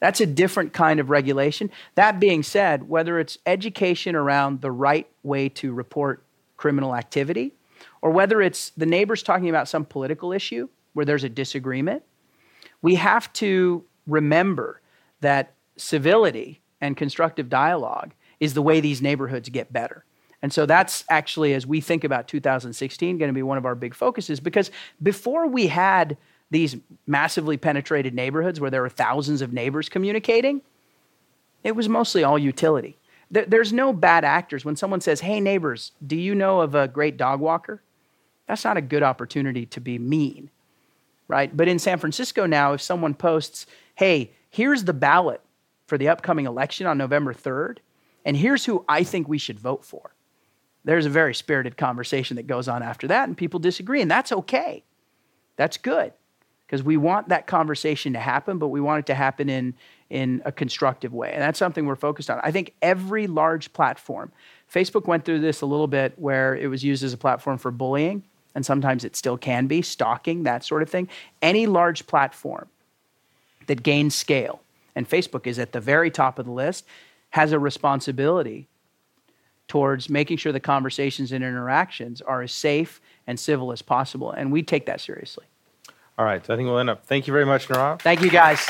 That's 0.00 0.20
a 0.20 0.26
different 0.26 0.72
kind 0.72 1.00
of 1.00 1.10
regulation. 1.10 1.70
That 1.94 2.20
being 2.20 2.42
said, 2.42 2.88
whether 2.88 3.18
it's 3.18 3.38
education 3.46 4.14
around 4.14 4.60
the 4.60 4.70
right 4.70 5.08
way 5.22 5.48
to 5.50 5.72
report 5.72 6.22
criminal 6.56 6.94
activity, 6.94 7.54
or 8.02 8.10
whether 8.10 8.40
it's 8.40 8.70
the 8.76 8.86
neighbors 8.86 9.22
talking 9.22 9.48
about 9.48 9.68
some 9.68 9.84
political 9.84 10.32
issue 10.32 10.68
where 10.92 11.04
there's 11.04 11.24
a 11.24 11.28
disagreement, 11.28 12.02
we 12.82 12.94
have 12.96 13.32
to 13.34 13.84
remember 14.06 14.80
that 15.20 15.54
civility 15.76 16.60
and 16.80 16.96
constructive 16.96 17.48
dialogue 17.48 18.12
is 18.38 18.54
the 18.54 18.62
way 18.62 18.80
these 18.80 19.02
neighborhoods 19.02 19.48
get 19.48 19.72
better. 19.72 20.04
And 20.42 20.52
so 20.52 20.66
that's 20.66 21.04
actually, 21.08 21.54
as 21.54 21.66
we 21.66 21.80
think 21.80 22.04
about 22.04 22.28
2016, 22.28 23.18
going 23.18 23.28
to 23.28 23.34
be 23.34 23.42
one 23.42 23.58
of 23.58 23.64
our 23.64 23.74
big 23.74 23.94
focuses 23.94 24.40
because 24.40 24.70
before 25.02 25.46
we 25.48 25.66
had 25.66 26.16
these 26.50 26.76
massively 27.06 27.56
penetrated 27.56 28.14
neighborhoods 28.14 28.60
where 28.60 28.70
there 28.70 28.82
were 28.82 28.88
thousands 28.88 29.42
of 29.42 29.52
neighbors 29.52 29.88
communicating, 29.88 30.62
it 31.64 31.74
was 31.74 31.88
mostly 31.88 32.22
all 32.22 32.38
utility. 32.38 32.96
There's 33.28 33.72
no 33.72 33.92
bad 33.92 34.24
actors. 34.24 34.64
When 34.64 34.76
someone 34.76 35.00
says, 35.00 35.20
Hey, 35.20 35.40
neighbors, 35.40 35.92
do 36.06 36.14
you 36.14 36.34
know 36.34 36.60
of 36.60 36.76
a 36.76 36.86
great 36.86 37.16
dog 37.16 37.40
walker? 37.40 37.82
That's 38.46 38.64
not 38.64 38.76
a 38.76 38.82
good 38.82 39.02
opportunity 39.02 39.66
to 39.66 39.80
be 39.80 39.98
mean, 39.98 40.50
right? 41.26 41.54
But 41.54 41.66
in 41.66 41.80
San 41.80 41.98
Francisco 41.98 42.46
now, 42.46 42.74
if 42.74 42.80
someone 42.80 43.14
posts, 43.14 43.66
Hey, 43.96 44.30
here's 44.48 44.84
the 44.84 44.92
ballot 44.92 45.40
for 45.88 45.98
the 45.98 46.08
upcoming 46.08 46.46
election 46.46 46.86
on 46.86 46.98
November 46.98 47.34
3rd, 47.34 47.78
and 48.24 48.36
here's 48.36 48.64
who 48.64 48.84
I 48.88 49.02
think 49.02 49.26
we 49.26 49.38
should 49.38 49.58
vote 49.58 49.84
for. 49.84 50.12
There's 50.84 51.06
a 51.06 51.10
very 51.10 51.34
spirited 51.34 51.76
conversation 51.76 52.36
that 52.36 52.46
goes 52.46 52.68
on 52.68 52.84
after 52.84 53.08
that, 53.08 53.26
and 53.26 53.36
people 53.36 53.58
disagree, 53.58 54.00
and 54.00 54.10
that's 54.10 54.30
okay. 54.30 54.84
That's 55.56 55.78
good 55.78 56.12
because 56.66 56.82
we 56.82 56.96
want 56.96 57.28
that 57.28 57.46
conversation 57.46 58.12
to 58.14 58.18
happen, 58.18 58.58
but 58.58 58.68
we 58.68 58.80
want 58.80 59.00
it 59.00 59.06
to 59.06 59.14
happen 59.14 59.48
in, 59.48 59.74
in 60.10 60.42
a 60.44 60.50
constructive 60.50 61.14
way. 61.14 61.32
And 61.32 61.40
that's 61.40 61.58
something 61.58 61.86
we're 61.86 61.94
focused 61.94 62.28
on. 62.28 62.40
I 62.42 62.50
think 62.50 62.74
every 62.82 63.26
large 63.26 63.72
platform, 63.72 64.32
Facebook 64.72 65.06
went 65.06 65.24
through 65.24 65.40
this 65.40 65.60
a 65.60 65.66
little 65.66 65.86
bit 65.86 66.14
where 66.16 66.56
it 66.56 66.66
was 66.66 66.82
used 66.82 67.04
as 67.04 67.12
a 67.12 67.16
platform 67.16 67.58
for 67.58 67.70
bullying, 67.70 68.24
and 68.54 68.66
sometimes 68.66 69.04
it 69.04 69.14
still 69.14 69.36
can 69.36 69.66
be, 69.66 69.80
stalking, 69.82 70.42
that 70.42 70.64
sort 70.64 70.82
of 70.82 70.90
thing. 70.90 71.08
Any 71.40 71.66
large 71.66 72.06
platform 72.06 72.68
that 73.68 73.82
gains 73.82 74.14
scale, 74.14 74.60
and 74.96 75.08
Facebook 75.08 75.46
is 75.46 75.58
at 75.58 75.72
the 75.72 75.80
very 75.80 76.10
top 76.10 76.38
of 76.38 76.46
the 76.46 76.52
list, 76.52 76.84
has 77.30 77.52
a 77.52 77.58
responsibility 77.58 78.66
towards 79.68 80.08
making 80.08 80.38
sure 80.38 80.52
the 80.52 80.60
conversations 80.60 81.32
and 81.32 81.44
interactions 81.44 82.22
are 82.22 82.42
as 82.42 82.52
safe 82.52 83.00
and 83.26 83.38
civil 83.38 83.72
as 83.72 83.82
possible. 83.82 84.30
And 84.30 84.50
we 84.50 84.62
take 84.62 84.86
that 84.86 85.00
seriously. 85.00 85.44
All 86.18 86.24
right, 86.24 86.44
so 86.44 86.54
I 86.54 86.56
think 86.56 86.66
we'll 86.68 86.78
end 86.78 86.90
up. 86.90 87.04
Thank 87.04 87.26
you 87.26 87.32
very 87.32 87.44
much, 87.44 87.68
Nirav. 87.68 88.00
Thank 88.00 88.22
you, 88.22 88.30
guys. 88.30 88.66